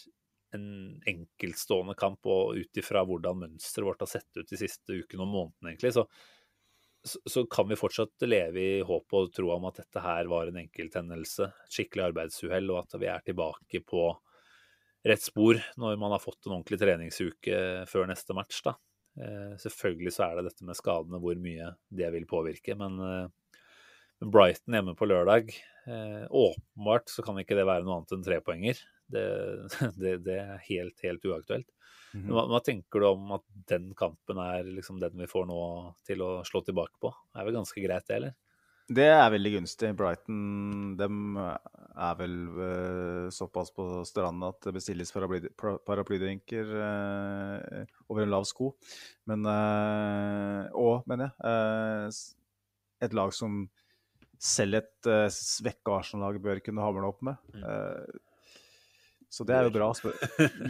en 0.55 0.67
enkeltstående 1.09 1.95
kamp, 1.99 2.25
og 2.31 2.55
ut 2.59 2.79
ifra 2.79 3.03
hvordan 3.07 3.41
mønsteret 3.43 3.87
vårt 3.87 4.03
har 4.05 4.11
sett 4.11 4.39
ut 4.39 4.49
de 4.49 4.59
siste 4.59 5.01
ukene 5.01 5.25
og 5.25 5.31
månedene, 5.31 5.73
egentlig, 5.73 5.93
så, 5.97 6.05
så, 7.05 7.45
kan 7.51 7.69
vi 7.69 7.79
fortsatt 7.79 8.27
leve 8.27 8.61
i 8.61 8.83
håp 8.85 9.17
og 9.17 9.33
tro 9.35 9.51
om 9.55 9.67
at 9.69 9.81
dette 9.83 10.03
her 10.03 10.29
var 10.31 10.49
en 10.49 10.61
enkelthendelse, 10.63 11.49
et 11.49 11.79
skikkelig 11.79 12.09
arbeidsuhell, 12.09 12.71
og 12.73 12.83
at 12.83 12.97
vi 13.01 13.11
er 13.11 13.25
tilbake 13.25 13.83
på 13.87 14.07
rett 15.05 15.21
spor 15.21 15.59
når 15.77 15.99
man 16.01 16.15
har 16.15 16.23
fått 16.23 16.47
en 16.47 16.57
ordentlig 16.57 16.79
treningsuke 16.81 17.57
før 17.89 18.09
neste 18.09 18.37
match. 18.37 18.63
da. 18.65 18.75
Eh, 19.21 19.53
selvfølgelig 19.61 20.11
så 20.15 20.25
er 20.25 20.37
det 20.37 20.49
dette 20.49 20.65
med 20.67 20.77
skadene, 20.77 21.21
hvor 21.23 21.37
mye 21.39 21.69
det 21.93 22.09
vil 22.15 22.25
påvirke, 22.29 22.75
men, 22.79 22.97
eh, 22.99 23.27
men 24.21 24.31
Brighton 24.33 24.77
hjemme 24.77 24.95
på 24.97 25.07
lørdag 25.09 25.49
eh, 25.51 26.25
Åpenbart 26.29 27.11
så 27.11 27.25
kan 27.25 27.39
ikke 27.41 27.57
det 27.57 27.65
være 27.67 27.85
noe 27.85 27.99
annet 27.99 28.15
enn 28.15 28.25
trepoenger. 28.25 28.79
Det, 29.11 29.25
det, 30.01 30.15
det 30.25 30.39
er 30.41 30.63
helt, 30.69 30.97
helt 31.05 31.27
uaktuelt. 31.29 31.67
Men 32.15 32.31
hva, 32.31 32.45
hva 32.47 32.61
tenker 32.63 33.03
du 33.03 33.09
om 33.09 33.35
at 33.35 33.43
den 33.67 33.89
kampen 33.97 34.39
er 34.39 34.63
liksom 34.71 35.01
den 35.01 35.17
vi 35.19 35.27
får 35.27 35.49
nå 35.49 35.59
til 36.07 36.23
å 36.23 36.31
slå 36.47 36.61
tilbake 36.63 36.95
på? 37.03 37.11
Det 37.11 37.41
er 37.41 37.47
vel 37.49 37.57
ganske 37.57 37.83
greit, 37.83 38.07
det, 38.07 38.19
eller? 38.21 38.35
Det 38.85 39.07
er 39.09 39.31
veldig 39.33 39.51
gunstig. 39.55 39.89
Brighton 39.97 40.93
dem 40.99 41.37
er 41.41 42.17
vel 42.19 42.35
eh, 42.61 43.27
såpass 43.33 43.73
på 43.75 43.87
stranden 44.07 44.45
at 44.47 44.61
det 44.63 44.75
bestilles 44.77 45.11
paraply- 45.11 45.51
paraplydrinker 45.57 46.73
eh, 46.85 47.95
over 48.07 48.23
en 48.23 48.31
lav 48.35 48.45
sko. 48.47 48.71
Men 49.27 49.47
eh, 49.49 50.69
Og, 50.77 51.01
mener 51.09 51.31
jeg, 51.31 51.49
eh, 51.49 53.07
et 53.09 53.17
lag 53.17 53.33
som 53.35 53.65
selv 54.45 54.79
et 54.81 55.09
uh, 55.09 55.25
svekka 55.33 55.99
Arsenal-lag 55.99 56.39
bør 56.43 56.61
kunne 56.65 56.85
hamle 56.85 57.09
opp 57.09 57.21
med. 57.25 57.41
Uh, 57.59 58.05
så 59.35 59.43
det 59.43 59.55
er 59.57 59.67
jo 59.67 59.73
bra. 59.75 59.89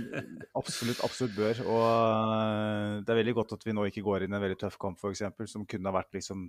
Absolutt, 0.59 1.01
absolutt 1.05 1.35
bør. 1.35 1.59
Og 1.69 1.83
uh, 1.85 3.01
det 3.05 3.11
er 3.13 3.19
veldig 3.19 3.35
godt 3.37 3.57
at 3.57 3.65
vi 3.67 3.75
nå 3.75 3.83
ikke 3.91 4.05
går 4.05 4.25
inn 4.25 4.33
i 4.33 4.39
en 4.39 4.45
veldig 4.45 4.61
tøff 4.63 4.79
kamp, 4.81 4.97
f.eks., 4.97 5.27
som 5.51 5.67
kunne 5.69 5.91
ha 5.91 5.99
vært 5.99 6.15
liksom 6.17 6.47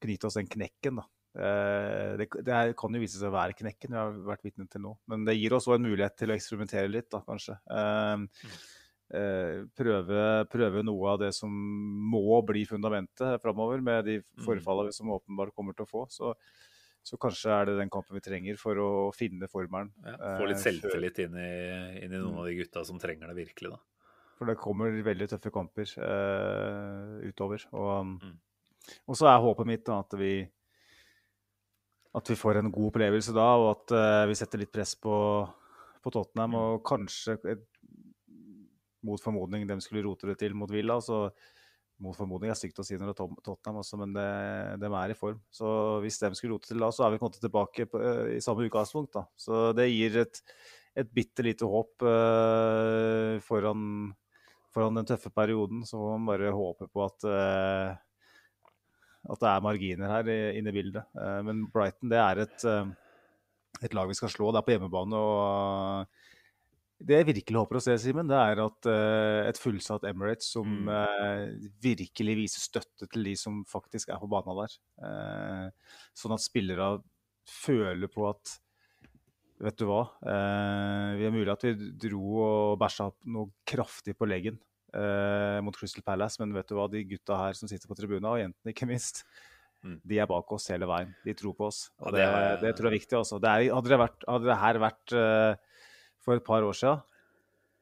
kunne 0.00 0.14
gitt 0.16 0.24
oss 0.28 0.38
den 0.40 0.48
knekken. 0.48 1.02
da. 1.02 1.06
Eh, 1.38 2.16
Det, 2.18 2.26
det 2.42 2.54
er, 2.54 2.72
kan 2.78 2.94
jo 2.94 3.02
vise 3.02 3.20
seg 3.20 3.30
å 3.30 3.36
være 3.36 3.56
knekken 3.58 3.94
vi 3.94 4.00
har 4.00 4.18
vært 4.26 4.46
vitne 4.48 4.66
til 4.70 4.84
nå. 4.86 4.96
Men 5.10 5.26
det 5.28 5.38
gir 5.38 5.54
oss 5.56 5.68
òg 5.70 5.78
en 5.78 5.88
mulighet 5.88 6.16
til 6.18 6.32
å 6.32 6.36
eksperimentere 6.36 6.90
litt, 6.90 7.10
da, 7.12 7.22
kanskje. 7.26 7.58
Eh, 7.70 8.26
eh, 8.48 8.60
prøve, 9.10 10.24
prøve 10.52 10.82
noe 10.86 11.12
av 11.12 11.20
det 11.24 11.32
som 11.34 11.50
må 11.50 12.40
bli 12.46 12.62
fundamentet 12.68 13.42
framover, 13.42 13.82
med 13.82 14.04
de 14.06 14.18
forfallene 14.46 14.94
som 14.94 15.10
åpenbart 15.16 15.54
kommer 15.56 15.74
til 15.74 15.86
å 15.86 15.90
få. 15.90 16.04
Så, 16.14 16.34
så 17.02 17.18
kanskje 17.20 17.54
er 17.54 17.70
det 17.70 17.78
den 17.80 17.90
kampen 17.92 18.18
vi 18.18 18.22
trenger 18.24 18.60
for 18.60 18.78
å 18.78 18.90
finne 19.16 19.48
formelen. 19.50 19.90
Ja, 20.04 20.36
få 20.38 20.46
litt 20.46 20.60
eh, 20.60 20.64
selvtillit 20.66 21.18
inn 21.24 21.34
i, 21.40 21.50
inn 22.04 22.12
i 22.12 22.20
noen 22.20 22.42
av 22.42 22.46
de 22.46 22.58
gutta 22.60 22.84
som 22.86 23.00
trenger 23.02 23.32
det 23.32 23.40
virkelig, 23.40 23.72
da. 23.74 23.82
For 24.40 24.48
det 24.48 24.56
kommer 24.56 24.94
veldig 25.04 25.26
tøffe 25.28 25.50
kamper 25.52 25.90
uh, 26.00 27.18
utover. 27.28 27.66
Og, 27.76 28.14
Mm. 28.20 28.38
og 29.04 29.16
så 29.18 29.28
er 29.28 29.42
håpet 29.44 29.68
mitt 29.68 29.84
da, 29.84 29.98
at 30.00 30.16
vi 30.16 30.32
at 32.16 32.30
vi 32.30 32.34
får 32.34 32.58
en 32.58 32.70
god 32.72 32.88
opplevelse 32.88 33.34
da, 33.36 33.48
og 33.60 33.68
at 33.74 33.92
uh, 33.94 34.28
vi 34.30 34.38
setter 34.38 34.62
litt 34.62 34.72
press 34.72 34.96
på, 34.98 35.14
på 36.02 36.12
Tottenham. 36.14 36.56
Mm. 36.56 36.58
Og 36.60 36.80
kanskje, 36.88 37.36
et, 37.52 37.66
mot 39.06 39.22
formodning, 39.22 39.66
de 39.68 39.80
skulle 39.84 40.04
rote 40.04 40.28
det 40.30 40.38
til 40.42 40.54
mot 40.56 40.70
Villa. 40.70 41.00
så 41.00 41.28
mot 42.00 42.16
formodning 42.16 42.50
er 42.52 42.58
stygt 42.58 42.80
å 42.80 42.84
si 42.86 42.96
når 42.96 43.10
det 43.10 43.14
er 43.14 43.18
Tot- 43.20 43.40
Tottenham 43.44 43.80
også, 43.82 43.98
men 44.00 44.14
det, 44.16 44.26
de 44.80 44.88
er 44.88 45.12
i 45.12 45.16
form. 45.18 45.40
Så 45.52 45.68
hvis 46.04 46.16
de 46.22 46.30
skulle 46.36 46.56
rote 46.56 46.70
til 46.70 46.80
da, 46.80 46.88
så 46.94 47.04
er 47.04 47.14
vi 47.14 47.20
kommet 47.20 47.40
tilbake 47.42 47.86
på, 47.90 48.00
eh, 48.00 48.36
i 48.38 48.44
samme 48.44 48.64
utgangspunkt. 48.64 49.12
da. 49.18 49.26
Så 49.36 49.70
det 49.76 49.90
gir 49.90 50.16
et, 50.22 50.40
et 50.96 51.10
bitte 51.12 51.44
lite 51.44 51.68
håp 51.68 52.06
uh, 52.06 53.36
foran, 53.44 53.82
foran 54.72 54.96
den 54.96 55.10
tøffe 55.12 55.32
perioden. 55.34 55.84
Så 55.88 56.00
må 56.00 56.14
man 56.16 56.30
bare 56.32 56.54
håpe 56.56 56.88
på 56.88 57.04
at 57.04 57.28
uh, 57.28 57.92
at 59.30 59.42
det 59.42 59.50
er 59.50 59.60
marginer 59.60 60.08
her 60.08 60.28
inne 60.56 60.70
i 60.72 60.72
bildet. 60.72 61.04
Men 61.44 61.66
Brighton 61.68 62.08
det 62.08 62.16
er 62.16 62.38
et, 62.40 62.62
et 63.84 63.92
lag 63.92 64.08
vi 64.08 64.16
skal 64.16 64.32
slå. 64.32 64.48
Det 64.48 64.62
er 64.62 64.64
på 64.64 64.72
hjemmebane. 64.72 65.18
og 65.20 66.29
Det 67.00 67.16
jeg 67.16 67.26
virkelig 67.30 67.56
håper 67.62 67.78
å 67.78 67.80
se, 67.80 67.94
Simen, 68.02 68.28
det 68.28 68.36
er 68.36 68.60
at 68.60 68.88
uh, 68.90 69.48
et 69.48 69.56
fullsatt 69.60 70.04
Emirates 70.10 70.50
som 70.52 70.66
Mm. 70.68 70.88
uh, 70.92 71.68
virkelig 71.80 72.34
viser 72.36 72.60
støtte 72.60 73.08
til 73.08 73.24
de 73.24 73.32
som 73.40 73.62
faktisk 73.64 74.12
er 74.12 74.20
på 74.20 74.28
banen 74.28 74.58
der. 74.60 74.74
Uh, 75.00 75.94
sånn 76.12 76.34
at 76.36 76.44
spillere 76.44 76.90
føler 77.48 78.10
på 78.12 78.28
at 78.30 78.58
Vet 79.60 79.76
du 79.76 79.84
hva? 79.84 80.06
Vi 80.24 81.24
er 81.28 81.32
mulig 81.34 81.50
at 81.52 81.64
vi 81.66 81.74
dro 82.00 82.20
og 82.40 82.78
bæsja 82.80 83.10
noe 83.28 83.50
kraftig 83.68 84.14
på 84.16 84.24
leggen 84.24 84.56
mot 85.60 85.76
Crystal 85.76 86.00
Palace, 86.06 86.40
men 86.40 86.54
vet 86.56 86.70
du 86.70 86.78
hva? 86.78 86.86
De 86.88 87.02
gutta 87.04 87.36
her 87.36 87.52
som 87.58 87.68
sitter 87.68 87.84
på 87.90 87.92
tribunen, 87.98 88.24
og 88.24 88.38
jentene 88.40 88.72
ikke 88.72 88.88
minst, 88.88 89.20
Mm. 89.84 89.98
de 90.04 90.18
er 90.20 90.26
bak 90.28 90.50
oss 90.52 90.66
hele 90.72 90.84
veien. 90.88 91.12
De 91.24 91.32
tror 91.36 91.54
på 91.56 91.64
oss. 91.68 91.90
Og 92.00 92.12
Ja, 92.12 92.16
det, 92.16 92.24
det 92.60 92.68
det, 92.68 92.72
tror 92.76 92.88
jeg 92.88 92.92
er 92.92 92.98
viktig. 93.00 93.16
Altså. 93.20 93.38
Det 93.40 93.48
er, 93.52 93.74
hadde, 93.74 93.88
det 93.92 93.98
vært, 94.00 94.24
hadde 94.28 94.48
det 94.48 94.56
her 94.60 94.78
vært 94.82 95.14
for 96.30 96.38
et 96.40 96.46
par 96.46 96.66
år 96.66 96.78
siden, 96.84 97.02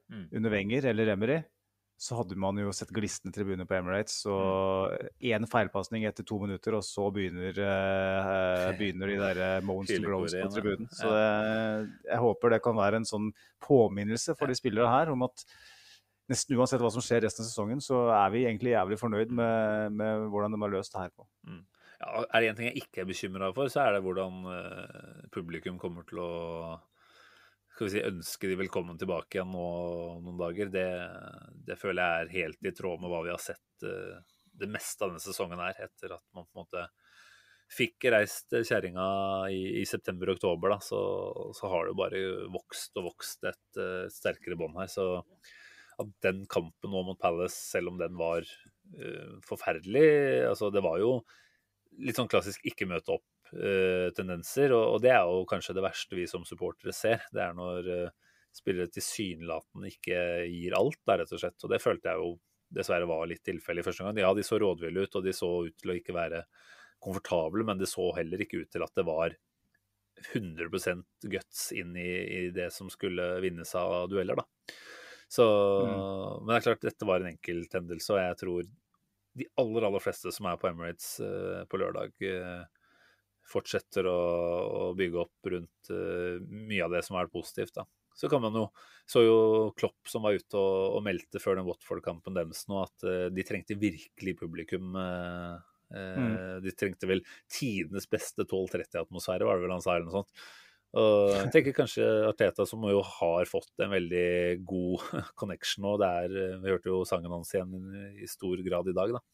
Mm. 0.08 0.28
under 0.32 0.50
Wenger 0.54 0.86
eller 0.88 1.10
Emery, 1.12 1.42
så 1.98 2.16
hadde 2.16 2.36
man 2.38 2.56
jo 2.56 2.70
sett 2.72 2.88
glisne 2.94 3.28
tribuner 3.34 3.66
på 3.68 3.74
Emirates. 3.76 4.22
Og 4.30 4.94
én 5.20 5.44
feilpasning 5.50 6.06
etter 6.08 6.24
to 6.24 6.38
minutter, 6.40 6.76
og 6.78 6.84
så 6.86 7.08
begynner, 7.12 7.58
eh, 7.58 8.68
begynner 8.78 9.10
de 9.10 9.16
der 9.20 9.40
eh, 9.58 9.60
moans 9.66 9.90
to 9.90 9.98
Grows 10.00 10.32
på 10.32 10.48
tribunen. 10.54 10.88
Så 10.94 11.10
det, 11.12 11.90
jeg 12.06 12.22
håper 12.22 12.54
det 12.54 12.62
kan 12.64 12.78
være 12.78 13.02
en 13.02 13.08
sånn 13.08 13.28
påminnelse 13.60 14.36
for 14.38 14.48
de 14.48 14.56
spillere 14.56 14.88
her 14.88 15.12
om 15.12 15.26
at 15.26 15.44
nesten 16.30 16.56
uansett 16.56 16.80
hva 16.80 16.92
som 16.94 17.04
skjer 17.04 17.26
resten 17.26 17.44
av 17.44 17.50
sesongen, 17.50 17.80
så 17.84 18.06
er 18.14 18.30
vi 18.32 18.46
egentlig 18.46 18.72
jævlig 18.76 19.00
fornøyd 19.00 19.30
med, 19.32 19.92
med 19.92 20.28
hvordan 20.30 20.54
de 20.54 20.62
har 20.64 20.72
løst 20.72 20.94
det 20.94 21.02
her 21.04 21.12
på. 21.16 21.26
Ja, 22.00 22.24
er 22.32 22.40
det 22.40 22.48
én 22.52 22.56
ting 22.56 22.70
jeg 22.70 22.84
ikke 22.84 23.02
er 23.02 23.10
bekymra 23.12 23.52
for, 23.52 23.68
så 23.68 23.84
er 23.84 23.96
det 23.98 24.04
hvordan 24.06 24.44
publikum 25.34 25.80
kommer 25.82 26.06
til 26.08 26.20
å 26.22 26.30
skal 27.78 27.86
vi 27.86 27.92
si, 27.94 28.00
ønske 28.02 28.48
de 28.50 28.56
velkommen 28.58 28.96
tilbake 28.98 29.38
igjen 29.38 29.52
nå 29.54 29.66
noen 30.24 30.38
dager. 30.40 30.70
Det, 30.74 30.88
det 31.68 31.76
føler 31.78 32.02
jeg 32.02 32.24
er 32.24 32.32
helt 32.32 32.66
i 32.66 32.72
tråd 32.74 32.98
med 32.98 33.12
hva 33.12 33.20
vi 33.22 33.30
har 33.30 33.38
sett 33.38 33.84
uh, 33.86 34.16
det 34.58 34.66
meste 34.66 35.04
av 35.04 35.12
denne 35.12 35.22
sesongen 35.22 35.62
her, 35.62 35.78
etter 35.86 36.16
at 36.16 36.24
man 36.34 36.48
på 36.48 36.58
en 36.58 36.64
måte 36.64 36.88
fikk 37.70 38.08
reist 38.10 38.50
kjerringa 38.50 39.06
i, 39.54 39.60
i 39.78 39.84
september-oktober, 39.86 40.74
så, 40.82 41.00
så 41.54 41.70
har 41.70 41.86
det 41.86 41.92
jo 41.92 42.00
bare 42.00 42.22
vokst 42.50 42.98
og 42.98 43.12
vokst 43.12 43.46
et, 43.46 43.62
uh, 43.78 44.10
sterkere 44.10 44.58
bånd 44.58 44.74
her. 44.80 44.90
Så 44.90 45.06
at 46.02 46.10
den 46.26 46.48
kampen 46.50 46.90
nå 46.90 47.04
mot 47.06 47.22
Palace, 47.22 47.60
selv 47.76 47.92
om 47.92 48.02
den 48.02 48.18
var 48.18 48.42
uh, 48.42 49.38
forferdelig 49.46 50.08
altså 50.50 50.74
Det 50.74 50.82
var 50.82 50.98
jo 50.98 51.20
litt 52.02 52.18
sånn 52.18 52.30
klassisk 52.30 52.66
ikke 52.66 52.90
møte 52.90 53.14
opp-tendenser, 53.14 53.37
og, 53.54 54.84
og 54.94 54.98
det 55.04 55.12
er 55.14 55.22
jo 55.24 55.44
kanskje 55.48 55.76
det 55.76 55.84
verste 55.84 56.18
vi 56.18 56.26
som 56.30 56.44
supportere 56.48 56.94
ser. 56.96 57.24
Det 57.32 57.42
er 57.44 57.56
når 57.56 57.90
eh, 57.94 58.10
spillere 58.54 58.92
tilsynelatende 58.92 59.92
ikke 59.92 60.20
gir 60.50 60.76
alt, 60.78 61.00
da, 61.06 61.18
rett 61.20 61.32
og 61.32 61.42
slett. 61.42 61.58
Og 61.64 61.72
det 61.72 61.82
følte 61.82 62.12
jeg 62.12 62.22
jo 62.22 62.36
dessverre 62.78 63.08
var 63.08 63.28
litt 63.28 63.44
tilfellet 63.46 63.82
i 63.82 63.86
første 63.86 64.04
gang. 64.04 64.20
Ja, 64.20 64.32
de 64.36 64.44
så 64.44 64.58
rådville 64.60 65.06
ut, 65.06 65.16
og 65.16 65.24
de 65.24 65.32
så 65.36 65.48
ut 65.68 65.76
til 65.80 65.92
å 65.92 65.96
ikke 65.96 66.16
være 66.16 66.42
komfortable, 67.02 67.64
men 67.64 67.80
det 67.80 67.88
så 67.88 68.10
heller 68.16 68.42
ikke 68.42 68.64
ut 68.64 68.72
til 68.74 68.84
at 68.84 68.92
det 68.98 69.06
var 69.08 69.36
100% 70.34 71.28
guts 71.30 71.68
inn 71.72 71.94
i, 71.96 72.10
i 72.10 72.40
det 72.54 72.68
som 72.74 72.90
skulle 72.90 73.38
vinnes 73.44 73.70
av 73.78 74.08
dueller, 74.10 74.40
da. 74.40 74.74
Så, 75.28 75.44
Men 76.40 76.48
det 76.48 76.56
er 76.56 76.64
klart, 76.64 76.84
dette 76.84 77.06
var 77.08 77.20
en 77.20 77.30
enkelthendelse, 77.34 78.14
og 78.14 78.20
jeg 78.22 78.36
tror 78.40 78.68
de 79.38 79.46
aller, 79.60 79.86
aller 79.86 80.02
fleste 80.02 80.32
som 80.34 80.48
er 80.50 80.58
på 80.58 80.70
Emirates 80.70 81.18
uh, 81.22 81.62
på 81.70 81.78
lørdag, 81.78 82.14
eh, 82.26 82.64
fortsetter 83.48 84.08
å, 84.10 84.18
å 84.80 84.82
bygge 84.98 85.22
opp 85.22 85.52
rundt 85.52 85.92
uh, 85.92 86.36
mye 86.48 86.84
av 86.84 86.92
det 86.94 87.04
som 87.06 87.16
har 87.16 87.26
vært 87.26 87.38
positivt, 87.38 87.74
da. 87.78 87.86
Så 88.18 88.28
kan 88.28 88.42
man 88.42 88.56
jo 88.56 88.66
Så 89.08 89.22
jo 89.22 89.38
Klopp 89.78 90.10
som 90.10 90.24
var 90.26 90.36
ute 90.36 90.58
og, 90.58 90.98
og 90.98 91.04
meldte 91.06 91.40
før 91.40 91.60
den 91.60 91.68
Watford-kampen 91.68 92.34
deres 92.36 92.64
nå, 92.68 92.82
at 92.82 93.06
uh, 93.06 93.26
de 93.32 93.44
trengte 93.46 93.78
virkelig 93.78 94.34
publikum. 94.40 94.96
eh, 95.00 95.54
eh, 95.96 96.56
De 96.64 96.74
trengte 96.76 97.08
vel 97.08 97.22
tidenes 97.48 98.08
beste 98.10 98.44
12-30-atmosfære, 98.44 99.46
var 99.48 99.56
det 99.56 99.64
vel 99.64 99.76
han 99.76 99.84
sa, 99.84 99.94
eller 99.94 100.10
noe 100.10 100.18
sånt. 100.18 100.44
Og 100.98 101.34
jeg 101.36 101.48
tenker 101.52 101.76
kanskje 101.76 102.04
Arteta, 102.28 102.64
som 102.68 102.84
jo 102.88 103.00
har 103.04 103.48
fått 103.48 103.84
en 103.84 103.92
veldig 103.92 104.60
god 104.68 105.08
connection 105.40 105.84
nå, 105.84 105.96
det 106.00 106.12
er, 106.20 106.36
vi 106.60 106.72
hørte 106.72 106.92
jo 106.92 107.02
sangen 107.08 107.32
hans 107.32 107.52
igjen 107.54 107.74
i 108.16 108.28
stor 108.28 108.60
grad 108.66 108.88
i 108.92 108.96
dag, 108.96 109.16
da. 109.16 109.24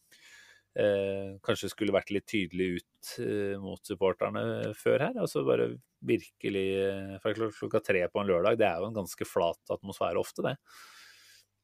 Eh, 0.75 1.37
kanskje 1.45 1.69
skulle 1.71 1.95
vært 1.95 2.09
litt 2.11 2.25
tydelig 2.27 2.81
ut 2.81 3.11
eh, 3.23 3.53
mot 3.63 3.79
supporterne 3.87 4.73
før 4.75 5.05
her. 5.07 5.19
altså 5.23 5.45
bare 5.47 5.69
virkelig 6.03 6.65
eh, 6.81 7.13
For 7.23 7.47
klokka 7.61 7.79
tre 7.79 8.01
på 8.11 8.19
en 8.19 8.27
lørdag, 8.27 8.57
det 8.59 8.67
er 8.67 8.81
jo 8.83 8.89
en 8.89 8.97
ganske 8.97 9.27
flat 9.29 9.71
atmosfære 9.71 10.19
ofte, 10.19 10.43
det. 10.43 10.55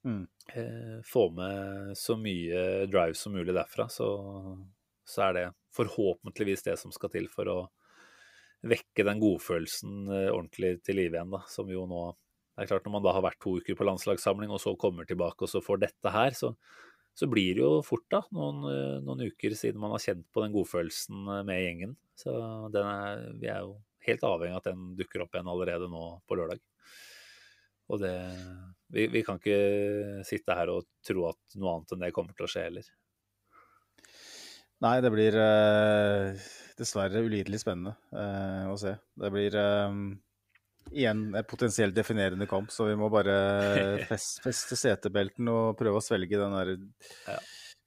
Mm. 0.07 0.23
Eh, 0.55 0.95
få 1.05 1.27
med 1.35 1.97
så 1.97 2.15
mye 2.17 2.87
drive 2.87 3.17
som 3.19 3.35
mulig 3.35 3.53
derfra, 3.53 3.89
så, 3.91 4.07
så 5.03 5.27
er 5.27 5.37
det 5.37 5.45
forhåpentligvis 5.75 6.63
det 6.69 6.77
som 6.79 6.93
skal 6.95 7.11
til 7.13 7.27
for 7.31 7.51
å 7.51 7.59
vekke 8.67 9.05
den 9.05 9.21
godfølelsen 9.21 10.05
eh, 10.07 10.29
ordentlig 10.31 10.77
til 10.85 11.01
live 11.01 11.17
igjen, 11.17 11.35
da. 11.35 11.43
Som 11.49 11.71
jo 11.73 11.83
nå 11.89 12.11
Det 12.51 12.65
er 12.65 12.71
klart, 12.73 12.85
når 12.85 12.93
man 12.93 13.03
da 13.05 13.13
har 13.15 13.23
vært 13.23 13.39
to 13.41 13.57
uker 13.57 13.75
på 13.79 13.85
landslagssamling, 13.87 14.51
og 14.51 14.59
så 14.61 14.75
kommer 14.77 15.07
tilbake 15.07 15.45
og 15.45 15.49
så 15.49 15.61
får 15.63 15.83
dette 15.85 16.11
her, 16.13 16.35
så, 16.37 16.51
så 17.17 17.27
blir 17.29 17.57
det 17.57 17.63
jo 17.63 17.71
fort 17.85 18.07
da, 18.11 18.21
noen, 18.35 18.63
eh, 18.71 18.97
noen 19.05 19.25
uker 19.27 19.55
siden 19.57 19.81
man 19.81 19.93
har 19.95 20.03
kjent 20.03 20.25
på 20.33 20.43
den 20.43 20.53
godfølelsen 20.55 21.23
eh, 21.27 21.45
med 21.47 21.63
gjengen. 21.63 21.95
Så 22.17 22.33
er, 22.71 23.25
vi 23.41 23.49
er 23.51 23.65
jo 23.65 23.75
helt 24.07 24.27
avhengig 24.27 24.55
av 24.55 24.61
at 24.61 24.69
den 24.71 24.91
dukker 24.97 25.25
opp 25.25 25.35
igjen 25.35 25.49
allerede 25.51 25.89
nå 25.91 26.05
på 26.27 26.37
lørdag. 26.39 26.61
Og 27.91 27.99
det 27.99 28.15
vi, 28.91 29.07
vi 29.07 29.21
kan 29.23 29.39
ikke 29.39 30.23
sitte 30.27 30.55
her 30.55 30.71
og 30.73 30.87
tro 31.05 31.29
at 31.29 31.55
noe 31.59 31.77
annet 31.77 31.93
enn 31.95 32.03
det 32.05 32.11
kommer 32.15 32.35
til 32.35 32.47
å 32.47 32.51
skje 32.51 32.65
heller. 32.67 32.89
Nei, 34.81 34.95
det 35.03 35.11
blir 35.13 35.37
eh, 35.37 36.49
dessverre 36.79 37.21
ulidelig 37.21 37.61
spennende 37.61 37.93
eh, 38.17 38.65
å 38.71 38.75
se. 38.81 38.95
Det 39.21 39.29
blir 39.33 39.55
eh, 39.61 39.97
igjen 40.91 41.27
en 41.37 41.47
potensielt 41.47 41.95
definerende 41.95 42.47
kamp, 42.49 42.71
så 42.73 42.87
vi 42.89 42.97
må 42.99 43.09
bare 43.13 43.35
feste 44.11 44.43
feste 44.47 44.77
setebelten 44.79 45.47
og 45.51 45.77
prøve 45.79 46.01
å 46.01 46.05
svelge 46.05 46.39
den 46.41 46.55
der 46.57 46.71
Ja. 47.29 47.37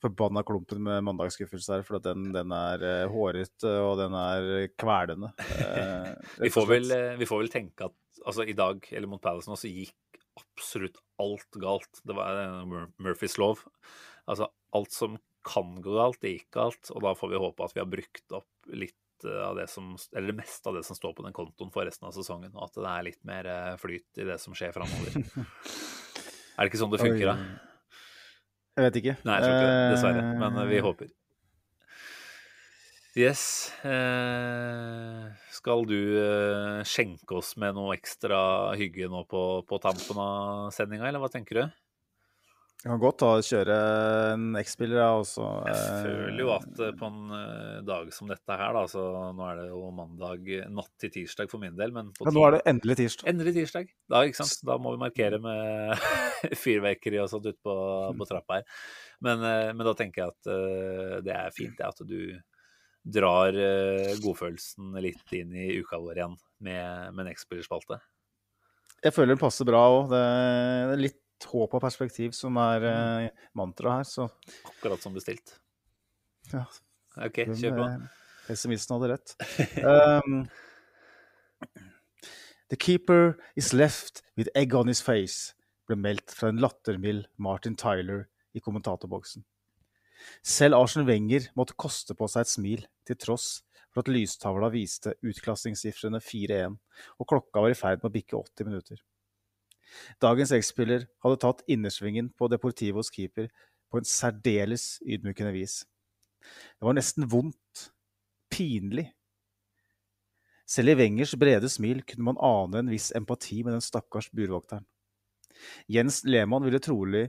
forbanna 0.05 0.42
klumpen 0.45 0.82
med 0.84 1.05
mandagsskuffelse 1.07 1.78
her, 1.78 1.84
for 1.86 1.99
den, 2.05 2.30
den 2.34 2.53
er 2.53 2.82
eh, 2.84 3.05
hårete 3.11 3.74
og 3.82 3.99
den 4.03 4.16
er 4.20 4.68
kvelende. 4.80 5.32
eh, 5.59 6.11
Vi 6.47 6.53
får, 6.55 6.70
vel, 6.70 6.90
eh, 6.92 7.12
vi 7.20 7.28
får 7.28 7.45
vel 7.45 7.53
tenke 7.53 7.88
at 7.90 8.24
altså, 8.24 8.45
i 8.47 8.57
dag, 8.57 8.84
eller 8.92 9.09
mot 9.11 9.22
Palace 9.24 9.49
nå, 9.51 9.57
så 9.61 9.70
gikk 9.72 9.95
absolutt 10.40 10.99
alt 11.22 11.61
galt. 11.62 12.01
Det 12.05 12.16
var 12.16 12.66
Murphys 12.99 13.38
lov. 13.38 13.62
Altså, 14.26 14.49
alt 14.74 14.92
som 14.92 15.16
kan 15.47 15.76
gå 15.84 15.92
galt, 15.95 16.18
det 16.24 16.32
gikk 16.38 16.49
galt. 16.57 16.90
Og 16.90 17.05
da 17.05 17.12
får 17.14 17.30
vi 17.30 17.40
håpe 17.42 17.66
at 17.66 17.74
vi 17.76 17.82
har 17.82 17.90
brukt 17.92 18.34
opp 18.34 18.72
litt 18.74 18.97
eh, 19.29 19.41
av 19.45 19.57
det 19.59 19.66
som 19.72 19.95
Eller 20.14 20.33
det 20.33 20.39
meste 20.39 20.70
av 20.70 20.79
det 20.79 20.85
som 20.87 20.97
står 20.97 21.14
på 21.16 21.25
den 21.27 21.35
kontoen 21.37 21.72
for 21.75 21.87
resten 21.87 22.09
av 22.09 22.14
sesongen, 22.16 22.53
og 22.55 22.68
at 22.68 22.79
det 22.79 22.93
er 22.93 23.07
litt 23.09 23.20
mer 23.29 23.51
eh, 23.51 23.75
flyt 23.81 24.22
i 24.22 24.29
det 24.29 24.39
som 24.43 24.57
skjer 24.57 24.75
framover. 24.77 25.18
er 26.57 26.64
det 26.64 26.70
ikke 26.70 26.81
sånn 26.83 26.95
det 26.95 27.03
funker, 27.03 27.33
da? 27.33 27.37
Jeg 28.75 28.89
vet 28.89 28.99
ikke. 29.03 29.18
Nei, 29.22 29.37
jeg 29.39 29.45
tror 29.45 29.55
ikke 29.55 29.68
det, 29.70 29.93
dessverre. 29.95 30.25
Eh, 30.25 30.41
Men 30.43 30.61
vi 30.70 30.81
håper. 30.89 31.12
Yes. 33.14 33.45
Eh, 33.87 35.29
skal 35.55 35.85
du 35.87 36.01
skjenke 36.83 37.39
oss 37.39 37.53
med 37.62 37.77
noe 37.79 37.95
ekstra 37.95 38.75
hygge 38.75 39.07
nå 39.12 39.22
på, 39.31 39.45
på 39.68 39.79
tampen 39.83 40.18
av 40.18 40.72
sendinga, 40.75 41.07
eller 41.07 41.22
hva 41.22 41.31
tenker 41.31 41.61
du? 41.62 41.84
Jeg 42.85 42.93
kan 42.93 43.01
godt 43.01 43.16
ta 43.22 43.28
og 43.32 43.47
kjøre 43.49 43.74
en 44.35 44.57
X-spiller, 44.61 44.99
jeg 45.01 45.20
også. 45.22 45.45
Jeg 45.70 45.76
eh, 45.80 46.03
føler 46.05 46.41
jo 46.43 46.51
at 46.53 46.82
eh, 46.85 46.91
på 47.01 47.09
en 47.09 47.30
eh, 47.32 47.78
dag 47.89 48.11
som 48.12 48.28
dette 48.28 48.59
her, 48.61 48.76
da, 48.76 48.82
så 48.93 49.05
nå 49.32 49.47
er 49.49 49.62
det 49.62 49.64
jo 49.70 49.89
mandag 49.97 50.51
natt 50.68 50.91
til 51.01 51.14
tirsdag 51.14 51.49
for 51.49 51.62
min 51.62 51.78
del, 51.78 51.95
men 51.97 52.11
på 52.12 52.28
Ja, 52.28 52.35
nå 52.37 52.43
er 52.45 52.59
det 52.59 52.61
endelig 52.74 52.99
tirsdag. 53.01 53.30
Endelig 53.32 53.55
tirsdag. 53.57 53.89
Da, 54.12 54.20
ikke 54.28 54.43
sant? 54.43 54.61
da 54.68 54.76
må 54.76 54.93
vi 54.93 55.01
markere 55.01 55.41
med 55.41 56.05
fyrverkeri 56.66 57.22
og 57.24 57.32
sånt 57.32 57.49
ute 57.49 57.57
på, 57.64 57.78
på 58.20 58.28
trappa 58.28 58.61
her. 58.61 58.85
Men, 59.24 59.49
men 59.49 59.89
da 59.89 59.97
tenker 59.97 60.26
jeg 60.26 60.37
at 60.37 61.24
det 61.24 61.39
er 61.39 61.57
fint 61.57 61.80
det, 61.80 61.89
at 61.89 62.05
du 62.05 62.37
drar 63.16 63.57
godfølelsen 64.20 64.93
litt 65.01 65.32
inn 65.32 65.57
i 65.57 65.70
uka 65.80 66.05
vår 66.05 66.20
igjen 66.20 66.37
med, 66.61 67.16
med 67.16 67.24
en 67.24 67.32
X-spillerspalte. 67.32 67.97
Jeg 69.05 69.16
føler 69.16 69.39
det 69.39 69.41
passer 69.41 69.68
bra 69.68 69.87
òg. 69.89 70.12
Det 70.12 70.20
er 70.20 70.99
litt 71.01 71.24
håp 71.51 71.74
og 71.74 71.82
perspektiv 71.82 72.32
som 72.37 72.57
er 72.62 72.85
eh, 72.89 73.28
mantraet 73.59 74.03
her, 74.03 74.09
så 74.09 74.28
Akkurat 74.70 75.03
som 75.03 75.14
bestilt. 75.16 75.57
ja, 76.53 76.64
OK, 77.18 77.43
kjør 77.59 77.76
på. 77.78 77.89
eh, 77.89 78.22
pessimisten 78.47 78.97
hadde 78.97 79.11
rett. 79.16 79.35
Um, 79.82 80.47
The 82.70 82.76
keeper 82.80 83.37
is 83.57 83.72
left 83.72 84.22
with 84.37 84.49
egg 84.57 84.74
on 84.74 84.89
his 84.89 85.03
face, 85.05 85.53
ble 85.87 85.97
meldt 86.01 86.32
fra 86.32 86.49
en 86.51 86.59
lattermild 86.62 87.26
Martin 87.37 87.76
Tyler 87.76 88.24
i 88.57 88.61
kommentatorboksen. 88.64 89.45
Selv 90.43 90.78
Arsen 90.80 91.05
Wenger 91.07 91.51
måtte 91.55 91.76
koste 91.76 92.16
på 92.16 92.26
seg 92.32 92.47
et 92.47 92.51
smil, 92.51 92.87
til 93.05 93.18
tross 93.20 93.62
for 93.93 94.01
at 94.03 94.09
lystavla 94.11 94.70
viste 94.72 95.12
utklassingssifrene 95.22 96.18
4-1, 96.24 96.78
og 97.20 97.28
klokka 97.30 97.62
var 97.62 97.74
i 97.74 97.78
ferd 97.78 98.01
med 98.01 98.09
å 98.09 98.14
bikke 98.16 98.41
80 98.41 98.70
minutter. 98.70 99.03
Dagens 100.22 100.53
X-spiller 100.57 101.07
hadde 101.24 101.40
tatt 101.42 101.64
innersvingen 101.70 102.30
på 102.38 102.49
Deportivos 102.53 103.11
keeper 103.14 103.51
på 103.90 104.01
en 104.01 104.09
særdeles 104.09 104.99
ydmykende 105.07 105.53
vis. 105.55 105.82
Det 106.78 106.86
var 106.86 106.97
nesten 106.97 107.28
vondt, 107.30 107.88
pinlig. 108.53 109.09
Selv 110.66 110.95
i 110.95 110.99
Wengers 110.99 111.34
brede 111.38 111.68
smil 111.68 112.03
kunne 112.09 112.30
man 112.32 112.40
ane 112.40 112.80
en 112.80 112.92
viss 112.92 113.11
empati 113.16 113.62
med 113.62 113.76
den 113.76 113.84
stakkars 113.84 114.30
burvokteren. 114.32 114.86
Jens 115.88 116.22
Lehmann 116.26 116.64
ville 116.64 116.80
trolig 116.82 117.28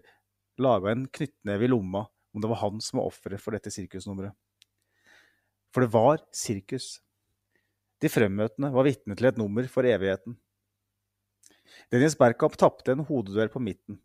laga 0.58 0.92
en 0.92 1.06
knyttneve 1.12 1.68
i 1.68 1.70
lomma 1.70 2.06
om 2.36 2.42
det 2.42 2.50
var 2.52 2.64
han 2.64 2.82
som 2.84 3.00
var 3.00 3.10
offeret 3.12 3.44
for 3.44 3.56
dette 3.56 3.72
sirkusnummeret. 3.72 4.34
For 5.76 5.84
det 5.84 5.92
var 5.92 6.24
sirkus. 6.36 7.00
De 8.02 8.12
fremmøtende 8.12 8.72
var 8.72 8.88
vitne 8.88 9.16
til 9.16 9.30
et 9.30 9.40
nummer 9.40 9.68
for 9.72 9.88
evigheten. 9.88 10.38
Dennis 11.94 12.18
Berkamp 12.20 12.58
tapte 12.60 12.94
en 12.96 13.06
hodeduell 13.08 13.52
på 13.54 13.62
midten, 13.64 14.00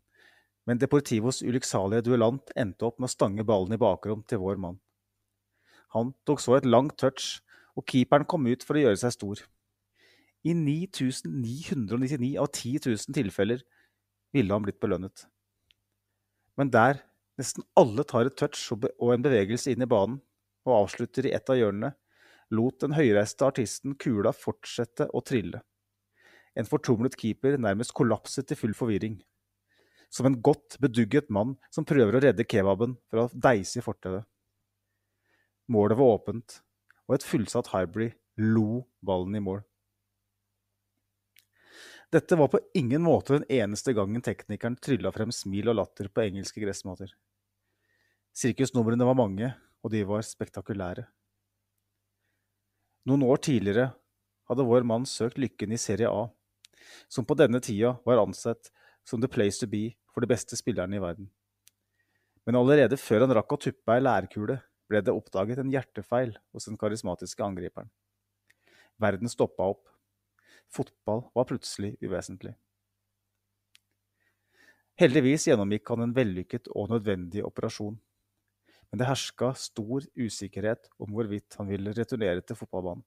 men 0.67 0.79
Deportivos 0.81 1.41
ulykksalige 1.41 2.05
duellant 2.09 2.53
endte 2.59 2.85
opp 2.87 2.99
med 2.99 3.09
å 3.09 3.13
stange 3.15 3.45
ballen 3.47 3.73
i 3.75 3.81
bakrom 3.81 4.21
til 4.29 4.41
vår 4.43 4.59
mann. 4.61 4.77
Han 5.95 6.13
tok 6.27 6.39
så 6.39 6.55
et 6.57 6.67
langt 6.67 6.97
touch, 7.01 7.41
og 7.75 7.87
keeperen 7.87 8.27
kom 8.29 8.47
ut 8.47 8.63
for 8.63 8.77
å 8.77 8.83
gjøre 8.85 8.99
seg 9.01 9.15
stor. 9.15 9.41
I 10.47 10.53
9999 10.57 12.33
av 12.41 12.49
10 12.49 12.87
000 12.87 13.15
tilfeller 13.15 13.63
ville 14.33 14.53
han 14.53 14.63
blitt 14.65 14.79
belønnet. 14.81 15.25
Men 16.57 16.71
der 16.73 17.01
nesten 17.39 17.65
alle 17.79 18.05
tar 18.07 18.29
et 18.29 18.37
touch 18.39 18.71
og 18.73 19.09
en 19.13 19.25
bevegelse 19.25 19.73
inn 19.73 19.83
i 19.83 19.89
banen, 19.89 20.19
og 20.67 20.83
avslutter 20.83 21.25
i 21.25 21.33
ett 21.33 21.49
av 21.49 21.57
hjørnene, 21.57 21.93
lot 22.53 22.81
den 22.83 22.93
høyreiste 22.93 23.47
artisten 23.47 23.95
kula 23.99 24.33
fortsette 24.35 25.07
å 25.15 25.23
trille. 25.25 25.63
En 26.57 26.67
fortumlet 26.67 27.15
keeper 27.19 27.57
nærmest 27.61 27.93
kollapset 27.95 28.51
i 28.51 28.57
full 28.59 28.73
forvirring. 28.75 29.19
Som 30.11 30.27
en 30.27 30.41
godt 30.43 30.75
bedugget 30.83 31.29
mann 31.31 31.55
som 31.71 31.87
prøver 31.87 32.17
å 32.17 32.23
redde 32.23 32.47
kebaben 32.47 32.97
fra 33.11 33.25
å 33.25 33.31
deise 33.31 33.79
i 33.79 33.85
fortauet. 33.85 34.27
Målet 35.71 35.95
var 35.99 36.17
åpent, 36.17 36.57
og 37.07 37.15
et 37.15 37.25
fullsatt 37.27 37.71
Hybrid 37.71 38.17
lo 38.41 38.83
ballen 38.99 39.37
i 39.39 39.43
mål. 39.43 39.61
Dette 42.11 42.35
var 42.35 42.49
på 42.51 42.59
ingen 42.75 43.05
måte 43.05 43.37
den 43.37 43.47
eneste 43.47 43.93
gangen 43.95 44.23
teknikeren 44.23 44.75
trylla 44.75 45.13
frem 45.15 45.31
smil 45.31 45.71
og 45.71 45.77
latter 45.79 46.09
på 46.11 46.25
engelske 46.25 46.59
gressmater. 46.59 47.13
Sirkusnumrene 48.35 49.07
var 49.07 49.15
mange, 49.15 49.53
og 49.79 49.93
de 49.93 50.03
var 50.07 50.25
spektakulære. 50.27 51.05
Noen 53.07 53.23
år 53.23 53.39
tidligere 53.47 53.87
hadde 54.51 54.67
vår 54.67 54.83
mann 54.87 55.07
søkt 55.07 55.39
lykken 55.39 55.71
i 55.71 55.79
Serie 55.79 56.11
A, 56.11 56.27
som 57.11 57.27
på 57.27 57.37
denne 57.39 57.61
tida 57.63 57.95
var 58.05 58.21
ansett 58.21 58.71
som 59.07 59.21
the 59.21 59.29
place 59.31 59.59
to 59.59 59.69
be 59.69 59.91
for 60.13 60.23
de 60.23 60.29
beste 60.31 60.57
spillerne 60.59 60.97
i 60.97 61.03
verden. 61.03 61.29
Men 62.45 62.57
allerede 62.57 62.97
før 62.97 63.25
han 63.25 63.35
rakk 63.37 63.53
å 63.53 63.61
tuppe 63.67 63.95
ei 63.95 64.03
lærkule, 64.03 64.59
ble 64.89 65.01
det 65.05 65.13
oppdaget 65.15 65.61
en 65.61 65.71
hjertefeil 65.71 66.33
hos 66.51 66.67
den 66.67 66.79
karismatiske 66.79 67.45
angriperen. 67.45 67.91
Verden 69.01 69.31
stoppa 69.31 69.69
opp. 69.73 69.85
Fotball 70.71 71.25
var 71.35 71.47
plutselig 71.47 71.95
uvesentlig. 72.03 72.53
Heldigvis 74.99 75.47
gjennomgikk 75.47 75.87
han 75.89 76.05
en 76.05 76.15
vellykket 76.15 76.67
og 76.75 76.91
nødvendig 76.91 77.43
operasjon, 77.47 77.95
men 78.91 78.99
det 78.99 79.07
herska 79.07 79.53
stor 79.57 80.03
usikkerhet 80.19 80.89
om 81.01 81.13
hvorvidt 81.15 81.55
han 81.57 81.69
ville 81.71 81.93
returnere 81.95 82.43
til 82.43 82.59
fotballbanen. 82.59 83.05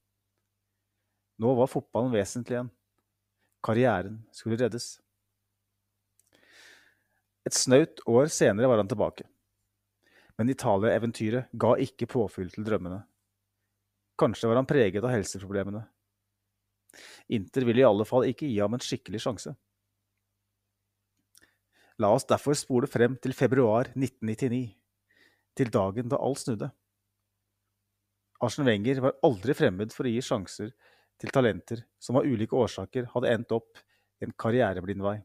Nå 1.39 1.53
var 1.59 1.71
fotballen 1.71 2.15
vesentlig 2.15 2.57
igjen. 2.57 2.73
Karrieren 3.65 4.21
skulle 4.33 4.59
reddes. 4.61 4.99
Et 7.45 7.57
snaut 7.57 8.03
år 8.09 8.29
senere 8.33 8.69
var 8.69 8.81
han 8.81 8.89
tilbake. 8.89 9.27
Men 10.39 10.51
Italia-eventyret 10.51 11.53
ga 11.53 11.75
ikke 11.81 12.09
påfyll 12.11 12.51
til 12.53 12.67
drømmene. 12.67 13.03
Kanskje 14.21 14.51
var 14.51 14.61
han 14.61 14.69
preget 14.69 15.05
av 15.05 15.13
helseproblemene. 15.15 15.85
Inter 17.35 17.67
ville 17.67 17.83
i 17.83 17.89
alle 17.89 18.07
fall 18.07 18.29
ikke 18.29 18.47
gi 18.47 18.61
ham 18.61 18.77
en 18.77 18.85
skikkelig 18.85 19.23
sjanse. 19.25 19.55
La 22.03 22.11
oss 22.11 22.27
derfor 22.27 22.57
spole 22.59 22.91
frem 22.91 23.15
til 23.23 23.35
februar 23.37 23.93
1999, 23.95 24.65
til 25.55 25.71
dagen 25.71 26.11
da 26.11 26.19
alt 26.19 26.43
snudde. 26.43 26.71
Arsen 28.43 28.67
Wenger 28.67 29.01
var 29.01 29.19
aldri 29.25 29.55
fremmed 29.57 29.95
for 29.95 30.07
å 30.07 30.11
gi 30.11 30.23
sjanser 30.25 30.73
til 31.25 31.33
talenter 31.33 31.81
som 32.03 32.21
av 32.21 32.29
ulike 32.29 32.57
årsaker 32.57 33.09
hadde 33.15 33.33
endt 33.33 33.55
opp 33.57 33.81
i 34.21 34.27
en 34.27 34.37
karriereblind 34.37 35.03
vei. 35.05 35.17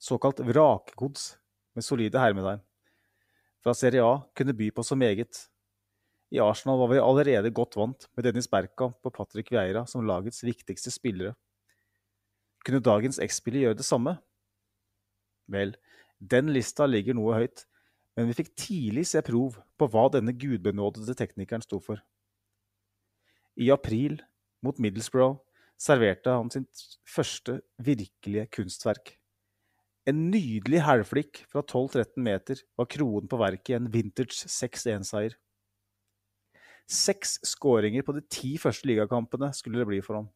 Såkalt 0.00 0.40
vrakgods 0.40 1.34
med 1.76 1.84
solide 1.84 2.20
hermetegn. 2.20 2.62
Fra 3.60 3.74
Serie 3.76 4.00
A 4.00 4.22
kunne 4.36 4.56
by 4.56 4.70
på 4.72 4.84
så 4.86 4.96
meget. 4.96 5.44
I 6.32 6.40
Arsenal 6.40 6.78
var 6.80 6.92
vi 6.94 7.02
allerede 7.02 7.52
godt 7.52 7.76
vant 7.76 8.06
med 8.16 8.24
Dennis 8.24 8.48
Berkamp 8.48 9.04
og 9.04 9.12
Patrick 9.12 9.50
Vieira 9.52 9.84
som 9.90 10.06
lagets 10.08 10.40
viktigste 10.46 10.92
spillere. 10.94 11.34
Kunne 12.64 12.80
dagens 12.84 13.20
X-spiller 13.20 13.66
gjøre 13.66 13.80
det 13.80 13.88
samme? 13.88 14.16
Vel, 15.50 15.74
den 16.20 16.52
lista 16.54 16.86
ligger 16.88 17.16
noe 17.18 17.36
høyt, 17.36 17.66
men 18.16 18.30
vi 18.30 18.36
fikk 18.38 18.54
tidlig 18.56 19.06
se 19.10 19.20
prov 19.26 19.58
på 19.80 19.88
hva 19.90 20.06
denne 20.14 20.32
gudbenådede 20.36 21.16
teknikeren 21.18 21.64
sto 21.64 21.80
for. 21.82 22.00
I 23.60 23.68
april, 23.74 24.20
mot 24.64 24.78
Middlesbrough, 24.78 25.38
serverte 25.80 26.32
han 26.34 26.50
sitt 26.52 26.84
første 27.08 27.60
virkelige 27.80 28.46
kunstverk. 28.52 29.14
En 30.08 30.26
nydelig 30.32 30.82
hælflikk 30.86 31.44
fra 31.50 31.62
12-13 31.62 32.20
meter 32.24 32.60
var 32.78 32.88
kronen 32.90 33.28
på 33.30 33.38
verket 33.40 33.74
i 33.74 33.78
en 33.78 33.88
vintage 33.92 34.48
6-1-seier. 34.48 35.36
Seks 36.90 37.36
skåringer 37.46 38.02
på 38.02 38.16
de 38.16 38.22
ti 38.32 38.56
første 38.58 38.88
ligakampene 38.90 39.52
skulle 39.54 39.78
det 39.78 39.88
bli 39.88 40.00
for 40.02 40.18
ham. 40.18 40.30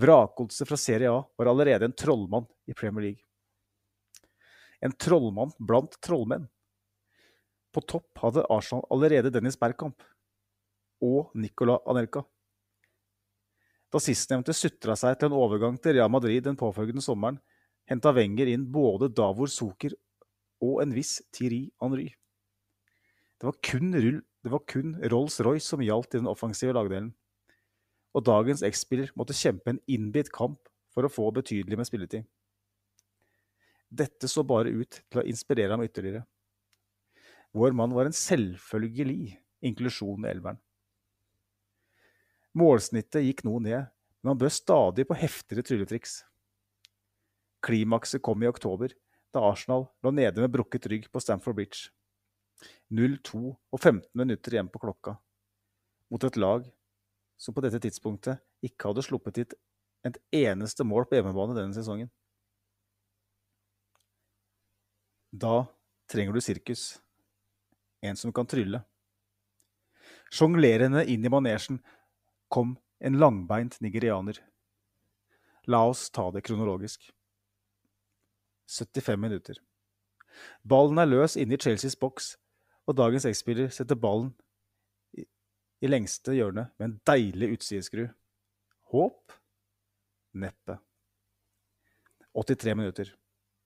Vrakgodset 0.00 0.66
fra 0.68 0.78
Serie 0.80 1.12
A 1.12 1.20
var 1.38 1.50
allerede 1.52 1.86
en 1.86 1.94
trollmann 1.94 2.48
i 2.66 2.74
Premier 2.74 3.10
League. 3.10 3.22
En 4.82 4.92
trollmann 4.96 5.52
blant 5.58 5.94
trollmenn. 6.02 6.48
På 7.70 7.84
topp 7.86 8.18
hadde 8.24 8.46
Arsenal 8.50 8.86
allerede 8.90 9.30
Dennis 9.30 9.58
Bergkamp 9.60 10.02
og 11.04 11.30
Nicola 11.38 11.78
Anelka. 11.86 12.24
Da 13.90 13.98
sistnevnte 13.98 14.54
sutra 14.54 14.94
seg 14.98 15.16
til 15.18 15.30
en 15.30 15.38
overgang 15.40 15.78
til 15.82 15.96
Real 15.96 16.10
Madrid 16.12 16.44
den 16.46 16.58
påfølgende 16.58 17.02
sommeren, 17.02 17.40
henta 17.90 18.12
Wenger 18.14 18.50
inn 18.52 18.68
både 18.70 19.10
Davor 19.10 19.50
Zucker 19.50 19.96
og 20.62 20.82
en 20.84 20.94
viss 20.94 21.18
Thierry 21.34 21.64
Henry. 21.82 22.12
Det 23.40 23.48
var 23.48 23.56
kun, 23.64 23.90
kun 24.68 24.94
Rolls-Royce 25.10 25.66
som 25.72 25.82
gjaldt 25.82 26.14
i 26.14 26.20
den 26.20 26.30
offensive 26.30 26.76
lagdelen. 26.76 27.14
Og 28.14 28.26
dagens 28.26 28.62
X-spiller 28.66 29.10
måtte 29.18 29.34
kjempe 29.34 29.72
en 29.72 29.82
innbitt 29.90 30.30
kamp 30.34 30.68
for 30.92 31.06
å 31.06 31.10
få 31.10 31.30
betydelig 31.34 31.78
med 31.78 31.88
spilletid. 31.88 32.26
Dette 33.90 34.28
så 34.30 34.44
bare 34.46 34.70
ut 34.70 35.00
til 35.10 35.22
å 35.22 35.26
inspirere 35.26 35.74
ham 35.74 35.82
ytterligere. 35.82 36.22
Vår 37.56 37.74
mann 37.74 37.94
var 37.96 38.06
en 38.06 38.14
selvfølgelig 38.14 39.38
inklusjon 39.66 40.26
i 40.26 40.30
elveren. 40.30 40.60
Målsnittet 42.58 43.22
gikk 43.22 43.44
noe 43.46 43.62
ned, 43.62 43.86
men 44.20 44.32
han 44.32 44.40
bød 44.40 44.52
stadig 44.52 45.06
på 45.06 45.18
heftigere 45.18 45.64
trylletriks. 45.66 46.20
Klimakset 47.62 48.22
kom 48.24 48.42
i 48.42 48.50
oktober, 48.50 48.92
da 49.30 49.44
Arsenal 49.46 49.86
lå 50.02 50.12
nede 50.14 50.42
med 50.42 50.50
brukket 50.50 50.88
rygg 50.90 51.06
på 51.12 51.22
Stamford 51.22 51.58
Bridge. 51.58 51.90
0-2 52.90 53.40
og 53.54 53.78
15 53.78 54.08
minutter 54.18 54.56
igjen 54.56 54.70
på 54.72 54.80
klokka. 54.82 55.14
Mot 56.10 56.24
et 56.26 56.38
lag 56.40 56.66
som 57.40 57.54
på 57.54 57.62
dette 57.64 57.78
tidspunktet 57.80 58.42
ikke 58.66 58.90
hadde 58.90 59.04
sluppet 59.06 59.38
hit 59.40 59.54
et 60.04 60.16
eneste 60.34 60.84
mål 60.84 61.06
på 61.06 61.18
hjemmebane 61.18 61.56
denne 61.56 61.76
sesongen. 61.76 62.10
Da 65.30 65.68
trenger 66.10 66.34
du 66.34 66.42
sirkus. 66.42 66.98
En 68.02 68.16
som 68.16 68.32
kan 68.34 68.48
trylle. 68.48 68.82
Sjonglerende 70.32 71.04
inn 71.10 71.24
i 71.24 71.30
manesjen 71.32 71.78
kom 72.50 72.76
en 73.00 73.18
langbeint 73.18 73.78
nigerianer. 73.80 74.38
La 75.70 75.84
oss 75.88 76.08
ta 76.10 76.28
det 76.34 76.42
kronologisk. 76.44 77.10
75 78.70 79.20
minutter. 79.20 79.58
Ballen 80.62 80.98
er 80.98 81.08
løs 81.08 81.36
inne 81.40 81.56
i 81.56 81.60
Chelseas 81.60 81.96
boks, 81.98 82.34
og 82.86 82.96
dagens 82.98 83.26
X-spiller 83.28 83.70
setter 83.74 83.98
ballen 83.98 84.32
i, 85.14 85.26
lengste 85.86 86.34
hjørne 86.36 86.68
med 86.78 86.86
en 86.86 86.96
deilig 87.08 87.54
utsideskru. 87.56 88.06
Håp? 88.92 89.34
Neppe. 90.34 90.78
83 92.34 92.76
minutter. 92.78 93.14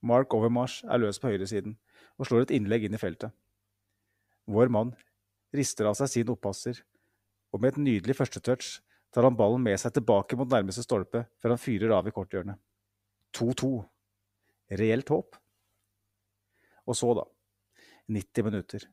Mark 0.04 0.34
Overmarsh 0.36 0.84
er 0.84 1.00
løs 1.00 1.20
på 1.20 1.30
høyresiden 1.32 1.76
og 2.18 2.28
slår 2.28 2.46
et 2.46 2.54
innlegg 2.58 2.86
inn 2.86 2.96
i 2.96 3.00
feltet. 3.00 3.32
Vår 4.44 4.72
mann 4.72 4.92
rister 5.56 5.88
av 5.88 5.96
seg 5.96 6.10
sin 6.12 6.32
oppasser, 6.32 6.80
og 7.54 7.62
med 7.62 7.74
et 7.74 7.84
nydelig 7.86 8.16
førstetouch 8.18 8.80
tar 9.14 9.26
han 9.28 9.36
ballen 9.38 9.62
med 9.62 9.78
seg 9.78 9.94
tilbake 9.94 10.36
mot 10.38 10.50
nærmeste 10.50 10.82
stolpe 10.82 11.22
før 11.38 11.54
han 11.54 11.62
fyrer 11.62 11.94
av 11.94 12.08
i 12.10 12.12
korthjørnet. 12.14 12.58
2-2. 13.38 13.70
Reelt 14.80 15.12
håp. 15.14 15.38
Og 16.90 16.98
så, 16.98 17.12
da. 17.14 17.24
90 18.10 18.46
minutter. 18.48 18.88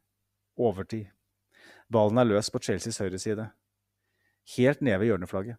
Overtid. 0.62 1.10
Ballen 1.92 2.22
er 2.22 2.30
løs 2.30 2.52
på 2.54 2.62
Chelseas 2.62 3.02
høyreside. 3.02 3.50
Helt 4.56 4.82
nede 4.86 5.00
ved 5.02 5.12
hjørneflagget. 5.12 5.58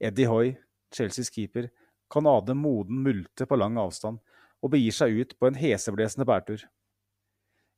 Eddie 0.00 0.28
Hoy, 0.28 0.54
Chelseas 0.92 1.30
keeper, 1.32 1.68
kan 2.12 2.26
ade 2.30 2.56
moden 2.56 3.02
multe 3.04 3.46
på 3.46 3.58
lang 3.58 3.76
avstand 3.80 4.20
og 4.62 4.72
begir 4.72 4.94
seg 4.94 5.20
ut 5.20 5.36
på 5.38 5.48
en 5.48 5.58
heseblesende 5.58 6.26
bærtur. 6.28 6.64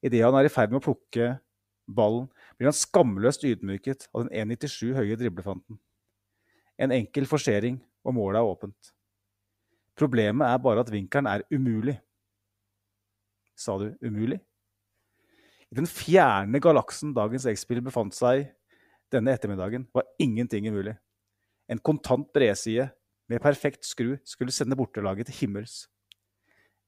Idet 0.05 0.23
han 0.23 0.37
er 0.39 0.47
i 0.47 0.53
ferd 0.53 0.71
med 0.71 0.81
å 0.83 0.87
plukke 0.89 1.39
ballen, 1.89 2.29
blir 2.57 2.71
han 2.71 2.77
skamløst 2.77 3.47
ydmyket 3.49 4.09
av 4.13 4.27
den 4.27 4.53
1,97 4.53 4.95
høye 4.97 5.17
driblefanten. 5.19 5.79
En 6.79 6.95
enkel 6.95 7.27
forsering, 7.27 7.81
og 8.07 8.15
målet 8.15 8.41
er 8.41 8.51
åpent. 8.51 8.93
Problemet 9.99 10.47
er 10.47 10.61
bare 10.63 10.85
at 10.85 10.93
vinkelen 10.93 11.27
er 11.27 11.43
umulig. 11.51 11.97
Sa 13.59 13.75
du 13.81 13.91
umulig? 14.05 14.39
I 15.69 15.77
den 15.81 15.89
fjerne 15.91 16.61
galaksen 16.63 17.11
dagens 17.17 17.49
X-spill 17.51 17.83
befant 17.85 18.15
seg 18.17 18.47
denne 19.13 19.35
ettermiddagen, 19.35 19.89
var 19.93 20.07
ingenting 20.21 20.69
umulig. 20.71 20.95
En 21.69 21.81
kontant 21.81 22.31
bredside 22.33 22.89
med 23.29 23.43
perfekt 23.45 23.85
skru 23.85 24.15
skulle 24.25 24.55
sende 24.55 24.77
bortelaget 24.77 25.29
til 25.29 25.43
himmels. 25.43 25.87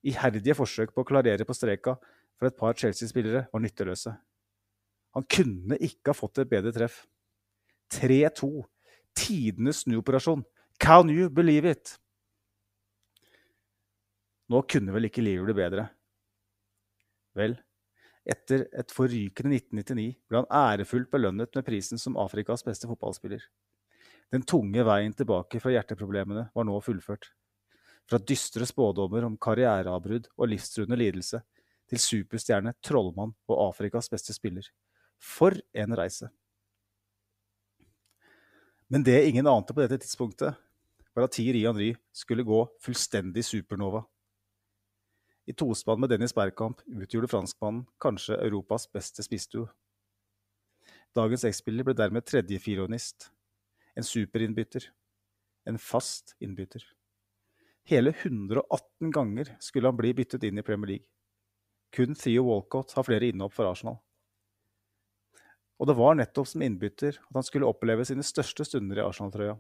Iherdige 0.06 0.56
forsøk 0.56 0.94
på 0.94 1.02
å 1.02 1.08
klarere 1.08 1.44
på 1.44 1.56
streka 1.56 1.98
for 2.40 2.48
et 2.48 2.56
par 2.56 2.76
Chelsea-spillere 2.78 3.48
var 3.52 3.64
nytteløse. 3.64 4.14
Han 5.16 5.26
kunne 5.26 5.78
ikke 5.82 6.12
ha 6.12 6.16
fått 6.16 6.42
et 6.42 6.50
bedre 6.50 6.72
treff. 6.74 7.02
3-2. 7.94 8.50
Tidenes 9.16 9.82
snuoperasjon. 9.84 10.44
Can 10.80 11.10
you 11.10 11.28
believe 11.30 11.70
it? 11.70 11.96
Nå 14.50 14.62
kunne 14.66 14.94
vel 14.94 15.06
ikke 15.10 15.22
livet 15.22 15.46
bli 15.46 15.56
bedre. 15.58 15.88
Vel, 17.38 17.54
etter 18.26 18.64
et 18.74 18.94
forrykende 18.94 19.58
1999 19.60 20.06
ble 20.30 20.40
han 20.40 20.48
ærefullt 20.50 21.10
belønnet 21.12 21.54
med 21.54 21.66
prisen 21.66 22.00
som 22.02 22.18
Afrikas 22.18 22.64
beste 22.66 22.90
fotballspiller. 22.90 23.42
Den 24.30 24.42
tunge 24.46 24.82
veien 24.86 25.14
tilbake 25.14 25.60
fra 25.62 25.72
hjerteproblemene 25.74 26.48
var 26.54 26.66
nå 26.66 26.76
fullført. 26.82 27.30
Fra 28.10 28.18
dystre 28.18 28.66
spådommer 28.66 29.26
om 29.26 29.38
karriereavbrudd 29.38 30.28
og 30.36 30.50
livstruende 30.50 30.98
lidelse 30.98 31.42
til 31.90 32.02
superstjerne, 32.02 32.74
trollmann 32.82 33.34
og 33.50 33.64
Afrikas 33.68 34.10
beste 34.10 34.34
spiller. 34.34 34.66
For 35.20 35.54
en 35.76 35.96
reise! 35.96 36.30
Men 38.90 39.04
det 39.06 39.28
ingen 39.28 39.46
ante 39.46 39.74
på 39.74 39.84
dette 39.84 40.00
tidspunktet, 40.02 40.56
var 41.14 41.26
at 41.26 41.34
Thierry 41.36 41.60
Henry 41.66 41.92
skulle 42.12 42.46
gå 42.46 42.64
fullstendig 42.82 43.44
supernova. 43.44 44.02
I 45.46 45.54
tospann 45.54 46.00
med 46.00 46.10
Dennis 46.10 46.34
Bergkamp 46.34 46.82
utgjorde 46.86 47.30
franskmannen 47.30 47.84
kanskje 48.02 48.38
Europas 48.38 48.88
beste 48.92 49.22
spissduo. 49.26 49.68
Dagens 51.16 51.44
X-spiller 51.48 51.86
ble 51.86 51.94
dermed 51.98 52.26
tredje 52.26 52.58
fiolinist. 52.62 53.30
En 53.98 54.06
superinnbytter. 54.06 54.86
En 55.66 55.78
fast 55.78 56.36
innbytter. 56.38 56.84
Hele 57.90 58.12
118 58.14 59.10
ganger 59.10 59.56
skulle 59.60 59.90
han 59.90 59.98
bli 59.98 60.12
byttet 60.14 60.46
inn 60.46 60.58
i 60.58 60.66
Premier 60.66 60.94
League. 60.94 61.10
Kun 61.90 62.14
Theo 62.14 62.46
Walcott 62.46 62.94
har 62.94 63.06
flere 63.06 63.30
innhopp 63.30 63.56
for 63.56 63.66
Arsenal. 63.66 63.98
Og 65.80 65.88
det 65.88 65.96
var 65.96 66.16
nettopp 66.18 66.48
som 66.50 66.62
innbytter 66.62 67.16
at 67.16 67.36
han 67.38 67.46
skulle 67.46 67.68
oppleve 67.68 68.04
sine 68.04 68.24
største 68.26 68.66
stunder 68.68 69.00
i 69.00 69.04
Arsenal-trøya. 69.04 69.54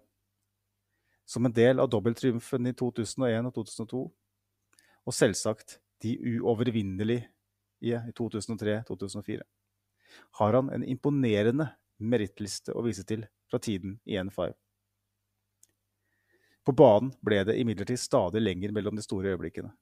Som 1.24 1.46
en 1.48 1.54
del 1.56 1.80
av 1.80 1.88
dobbelttriumfen 1.88 2.68
i 2.68 2.74
2001 2.76 3.48
og 3.48 3.54
2002, 3.56 4.02
og 5.08 5.16
selvsagt 5.16 5.78
de 6.04 6.12
uovervinnelige 6.36 7.24
i 7.80 7.94
2003-2004, 8.18 9.40
har 10.40 10.58
han 10.58 10.68
en 10.74 10.84
imponerende 10.84 11.70
merittliste 11.96 12.74
å 12.76 12.84
vise 12.84 13.06
til 13.08 13.24
fra 13.48 13.60
tiden 13.62 13.96
i 14.04 14.18
N5. 14.20 14.52
På 16.66 16.76
banen 16.76 17.14
ble 17.24 17.40
det 17.48 17.56
imidlertid 17.62 18.00
stadig 18.00 18.42
lenger 18.44 18.76
mellom 18.76 18.98
de 18.98 19.06
store 19.06 19.32
øyeblikkene. 19.32 19.72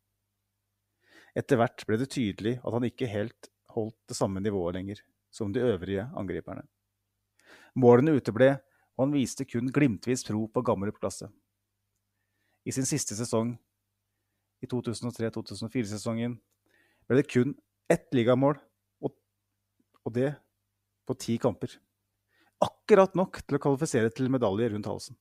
Etter 1.35 1.59
hvert 1.59 1.83
ble 1.89 1.99
det 1.99 2.13
tydelig 2.15 2.59
at 2.63 2.75
han 2.77 2.87
ikke 2.87 3.11
helt 3.11 3.51
holdt 3.75 3.99
det 4.11 4.17
samme 4.17 4.41
nivået 4.43 4.79
lenger 4.79 5.03
som 5.31 5.53
de 5.53 5.63
øvrige 5.65 6.09
angriperne. 6.17 6.65
Målene 7.79 8.17
uteble, 8.19 8.57
og 8.97 9.07
han 9.07 9.15
viste 9.15 9.47
kun 9.47 9.71
glimtvis 9.73 10.25
tro 10.27 10.47
på 10.51 10.63
gammel 10.67 10.93
klasse. 10.97 11.29
I 12.67 12.75
sin 12.75 12.89
siste 12.89 13.17
sesong, 13.17 13.55
i 14.59 14.67
2003-2004-sesongen, 14.67 16.35
ble 17.07 17.21
det 17.21 17.29
kun 17.31 17.55
ett 17.89 18.09
ligamål, 18.13 18.59
og, 19.05 19.15
og 20.05 20.15
det 20.17 20.33
på 21.09 21.17
ti 21.17 21.39
kamper. 21.41 21.79
Akkurat 22.65 23.15
nok 23.17 23.41
til 23.45 23.57
å 23.57 23.63
kvalifisere 23.63 24.11
til 24.13 24.31
medalje 24.33 24.73
rundt 24.73 24.91
halsen. 24.91 25.17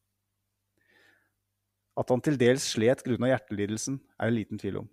At 1.97 2.09
han 2.13 2.21
til 2.21 2.37
dels 2.37 2.65
slet 2.73 3.03
grunna 3.05 3.29
hjertelidelsen, 3.31 4.01
er 4.17 4.29
det 4.29 4.37
liten 4.37 4.61
tvil 4.61 4.81
om. 4.83 4.89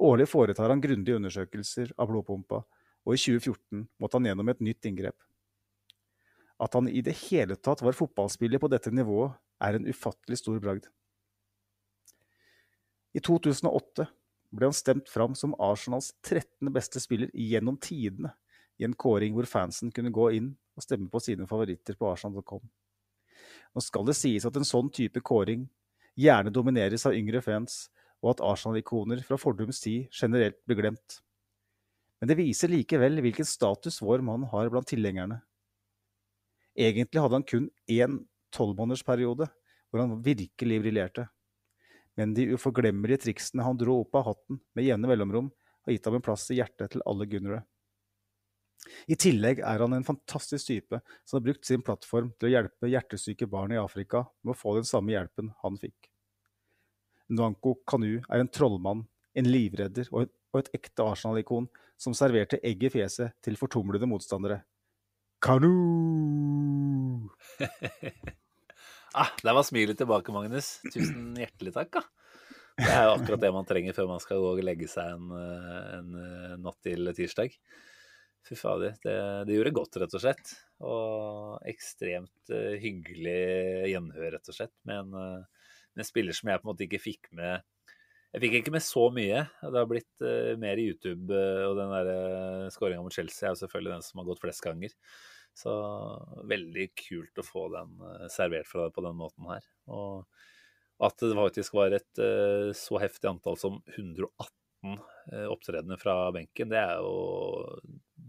Årlig 0.00 0.26
foretar 0.30 0.72
han 0.72 0.82
grundige 0.82 1.18
undersøkelser 1.18 1.94
av 2.00 2.10
blodpumpa, 2.10 2.62
og 3.06 3.16
i 3.16 3.20
2014 3.20 3.84
måtte 4.00 4.18
han 4.18 4.28
gjennom 4.28 4.52
et 4.52 4.62
nytt 4.64 4.88
inngrep. 4.88 5.16
At 6.60 6.76
han 6.76 6.88
i 6.88 7.00
det 7.04 7.16
hele 7.26 7.56
tatt 7.56 7.82
var 7.82 7.96
fotballspiller 7.96 8.60
på 8.60 8.68
dette 8.68 8.92
nivået, 8.92 9.32
er 9.60 9.76
en 9.76 9.88
ufattelig 9.88 10.40
stor 10.40 10.60
bragd. 10.60 10.88
I 13.16 13.20
2008 13.24 14.06
ble 14.54 14.68
han 14.68 14.76
stemt 14.76 15.08
fram 15.10 15.34
som 15.38 15.54
Arsenals 15.62 16.12
13. 16.26 16.70
beste 16.74 17.00
spiller 17.02 17.30
gjennom 17.34 17.78
tidene 17.80 18.32
i 18.80 18.86
en 18.86 18.96
kåring 18.96 19.34
hvor 19.36 19.48
fansen 19.48 19.92
kunne 19.94 20.12
gå 20.14 20.30
inn 20.38 20.52
og 20.76 20.84
stemme 20.84 21.10
på 21.12 21.20
sine 21.22 21.48
favoritter 21.50 21.98
på 21.98 22.08
arsenal.com. 22.08 22.62
Nå 23.74 23.82
skal 23.84 24.06
det 24.08 24.16
sies 24.18 24.46
at 24.48 24.56
en 24.56 24.66
sånn 24.66 24.90
type 24.94 25.22
kåring 25.26 25.66
gjerne 26.18 26.52
domineres 26.52 27.06
av 27.06 27.16
yngre 27.16 27.42
fans, 27.44 27.88
og 28.20 28.34
at 28.34 28.42
Arsenal-ikoner 28.44 29.22
fra 29.24 29.38
fordums 29.40 29.80
tid 29.80 30.10
generelt 30.12 30.58
blir 30.68 30.80
glemt. 30.82 31.20
Men 32.20 32.28
det 32.28 32.36
viser 32.36 32.68
likevel 32.68 33.22
hvilken 33.24 33.48
status 33.48 34.00
vår 34.04 34.24
mann 34.24 34.44
har 34.52 34.68
blant 34.72 34.88
tilhengerne. 34.90 35.40
Egentlig 36.76 37.20
hadde 37.20 37.38
han 37.38 37.46
kun 37.48 37.70
én 37.90 38.20
tolvmånedersperiode 38.54 39.48
hvor 39.90 40.02
han 40.02 40.20
virkelig 40.22 40.80
briljerte. 40.84 41.26
Men 42.18 42.34
de 42.36 42.50
uforglemmelige 42.54 43.24
triksene 43.24 43.64
han 43.64 43.78
dro 43.80 44.00
opp 44.02 44.20
av 44.20 44.30
hatten 44.30 44.60
med 44.76 44.86
jevne 44.86 45.10
mellomrom, 45.10 45.50
har 45.86 45.94
gitt 45.94 46.06
ham 46.06 46.18
en 46.18 46.24
plass 46.24 46.44
i 46.52 46.58
hjertet 46.58 46.92
til 46.92 47.04
alle 47.08 47.26
gunnere. 47.30 47.62
I 49.12 49.16
tillegg 49.20 49.60
er 49.64 49.82
han 49.82 49.94
en 49.96 50.06
fantastisk 50.06 50.70
type 50.70 51.00
som 51.24 51.38
har 51.38 51.44
brukt 51.44 51.68
sin 51.68 51.84
plattform 51.84 52.30
til 52.36 52.48
å 52.48 52.52
hjelpe 52.54 52.88
hjertesyke 52.88 53.48
barn 53.50 53.74
i 53.74 53.80
Afrika 53.80 54.24
med 54.42 54.54
å 54.54 54.58
få 54.60 54.76
den 54.78 54.88
samme 54.88 55.14
hjelpen 55.14 55.52
han 55.64 55.76
fikk. 55.80 56.10
Nwanko 57.30 57.76
Kanu 57.88 58.20
er 58.20 58.42
en 58.42 58.50
trollmann, 58.50 59.04
en 59.36 59.48
livredder 59.48 60.08
og, 60.10 60.30
et 60.58 60.72
ekte 60.74 61.04
Arsenal-ikon 61.06 61.68
som 62.00 62.16
serverte 62.16 62.60
egg 62.64 62.86
i 62.88 62.92
fjeset 62.92 63.36
til 63.44 63.58
fortumlede 63.60 64.08
motstandere. 64.08 64.62
Kanu! 65.44 67.28
ah, 69.20 69.30
der 69.44 69.56
var 69.56 69.66
smilet 69.68 70.00
tilbake, 70.00 70.32
Magnus. 70.32 70.78
Tusen 70.88 71.36
hjertelig 71.40 71.74
takk. 71.76 72.00
Da. 72.00 72.02
Det 72.80 72.88
er 72.88 73.06
jo 73.06 73.14
akkurat 73.18 73.44
det 73.44 73.52
man 73.52 73.68
trenger 73.68 73.96
før 73.96 74.08
man 74.14 74.22
skal 74.22 74.40
gå 74.40 74.50
og 74.54 74.64
legge 74.64 74.88
seg 74.88 75.12
en, 75.12 75.32
en 76.00 76.60
natt 76.64 76.80
til 76.84 77.12
tirsdag. 77.16 77.56
Fy 78.48 78.56
fader, 78.56 78.94
det, 79.04 79.16
det, 79.46 79.56
gjorde 79.56 79.74
godt, 79.76 79.98
rett 80.00 80.16
og 80.16 80.22
slett. 80.22 80.54
Og 80.80 81.66
ekstremt 81.68 82.52
uh, 82.54 82.76
hyggelig 82.80 83.90
gjenhør, 83.92 84.30
rett 84.36 84.48
og 84.48 84.56
slett, 84.56 84.72
med 84.88 85.02
en, 85.02 85.10
med 85.12 86.00
en, 86.04 86.08
spiller 86.08 86.36
som 86.36 86.48
jeg 86.48 86.62
på 86.62 86.66
en 86.66 86.72
måte 86.72 86.86
ikke 86.86 87.02
fikk 87.04 87.28
med 87.36 87.60
Jeg 88.30 88.42
fikk 88.44 88.54
ikke 88.60 88.74
med 88.76 88.84
så 88.86 89.08
mye. 89.14 89.42
Det 89.62 89.74
har 89.74 89.88
blitt 89.90 90.22
uh, 90.22 90.54
mer 90.60 90.78
YouTube, 90.78 91.34
og 91.66 91.74
den 91.78 91.94
der 91.96 92.10
uh, 92.12 92.70
skåringa 92.70 93.02
mot 93.02 93.14
Chelsea 93.14 93.48
er 93.48 93.54
jo 93.54 93.62
selvfølgelig 93.64 93.96
den 93.96 94.06
som 94.06 94.22
har 94.22 94.28
gått 94.30 94.42
flest 94.44 94.62
ganger. 94.64 94.94
Så 95.56 95.72
veldig 96.48 96.86
kult 96.94 97.42
å 97.42 97.44
få 97.44 97.66
den 97.74 97.96
servert 98.30 98.68
fra 98.70 98.86
deg 98.86 98.94
på 98.94 99.02
den 99.02 99.18
måten 99.18 99.48
her. 99.50 99.66
Og 99.90 101.02
at 101.02 101.24
det 101.24 101.34
faktisk 101.34 101.74
var 101.74 101.96
et 101.96 102.20
så 102.78 103.00
heftig 103.02 103.26
antall 103.32 103.58
som 103.58 103.80
118 103.96 104.94
opptredener 105.50 105.98
fra 106.00 106.14
benken, 106.32 106.70
det 106.70 106.78
er 106.78 107.02
jo 107.02 107.80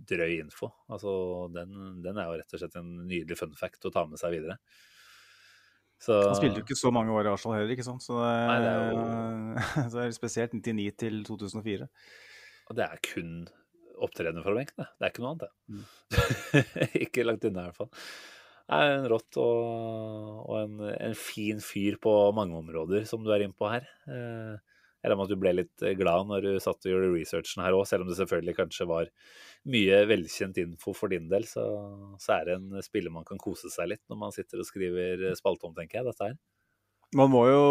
drøy 0.09 0.39
info. 0.39 0.71
Altså, 0.91 1.11
den, 1.53 2.01
den, 2.03 2.17
er 2.17 2.29
jo 2.29 2.39
rett 2.39 2.55
og 2.55 2.63
slett 2.63 2.77
en 2.79 2.91
nydelig 3.05 3.37
fun 3.39 3.53
fact 3.59 3.87
å 3.87 3.93
ta 3.93 4.05
med 4.09 4.21
seg 4.21 4.35
videre. 4.35 4.57
Så, 6.01 6.17
Han 6.17 6.37
spilte 6.39 6.61
jo 6.61 6.65
ikke 6.65 6.79
så 6.79 6.89
mange 6.93 7.13
år 7.13 7.27
i 7.27 7.31
Arsenal 7.31 7.59
heller, 7.59 7.75
ikke 7.75 7.85
sant? 7.85 8.01
så 8.01 8.17
det, 8.17 8.29
nei, 8.49 8.59
det 8.63 8.69
er 8.71 8.87
jo 8.89 9.01
så 9.91 9.95
det 9.99 10.05
er 10.07 10.15
spesielt 10.15 10.55
99 10.57 10.87
til 11.03 11.19
2004. 11.27 11.89
Og 12.71 12.77
det 12.79 12.87
er 12.87 13.03
kun 13.05 13.33
opptredener 14.01 14.45
fra 14.45 14.55
benken, 14.57 14.81
det. 14.81 14.89
Det 14.97 15.05
er 15.05 15.13
ikke 15.13 15.23
noe 15.23 15.33
annet, 15.35 15.43
det. 15.45 15.51
Mm. 15.69 16.95
ikke 17.05 17.25
langt 17.27 17.45
unna, 17.45 17.67
i 17.67 17.69
hvert 17.69 17.81
fall. 17.83 17.91
Er 18.71 18.95
en 18.95 19.07
rått 19.11 19.37
og, 19.41 20.41
og 20.47 20.57
en, 20.61 20.81
en, 20.95 21.15
fin 21.17 21.59
fyr 21.61 21.99
på 22.01 22.13
mange 22.33 22.57
områder, 22.57 23.05
som 23.09 23.21
du 23.21 23.29
er 23.35 23.45
inne 23.45 23.57
på 23.57 23.69
her. 23.69 23.85
Eh, 24.07 24.70
jeg 25.01 25.09
regner 25.09 25.17
med 25.17 25.25
at 25.25 25.33
du 25.33 25.41
ble 25.41 25.53
litt 25.57 25.83
glad 25.97 26.27
når 26.29 26.45
du 26.45 26.51
satt 26.61 26.85
og 26.85 26.91
gjorde 26.91 27.13
researchen 27.15 27.63
her 27.65 27.73
òg, 27.73 27.87
selv 27.89 28.05
om 28.05 28.11
det 28.11 28.17
selvfølgelig 28.19 28.53
kanskje 28.59 28.85
var 28.89 29.07
mye 29.73 30.01
velkjent 30.09 30.59
info 30.61 30.93
for 30.97 31.09
din 31.13 31.25
del, 31.31 31.47
så, 31.49 31.63
så, 32.21 32.35
er 32.37 32.51
det 32.51 32.57
en 32.59 32.85
spiller 32.85 33.13
man 33.13 33.25
kan 33.25 33.41
kose 33.41 33.71
seg 33.73 33.89
litt 33.89 34.03
når 34.11 34.19
man 34.21 34.35
sitter 34.35 34.61
og 34.61 34.69
skriver 34.69 35.25
spalte 35.37 35.65
om, 35.65 35.73
tenker 35.77 36.01
jeg, 36.01 36.11
dette 36.11 36.29
her. 36.29 36.37
Man 37.17 37.31
må 37.33 37.41
jo 37.49 37.63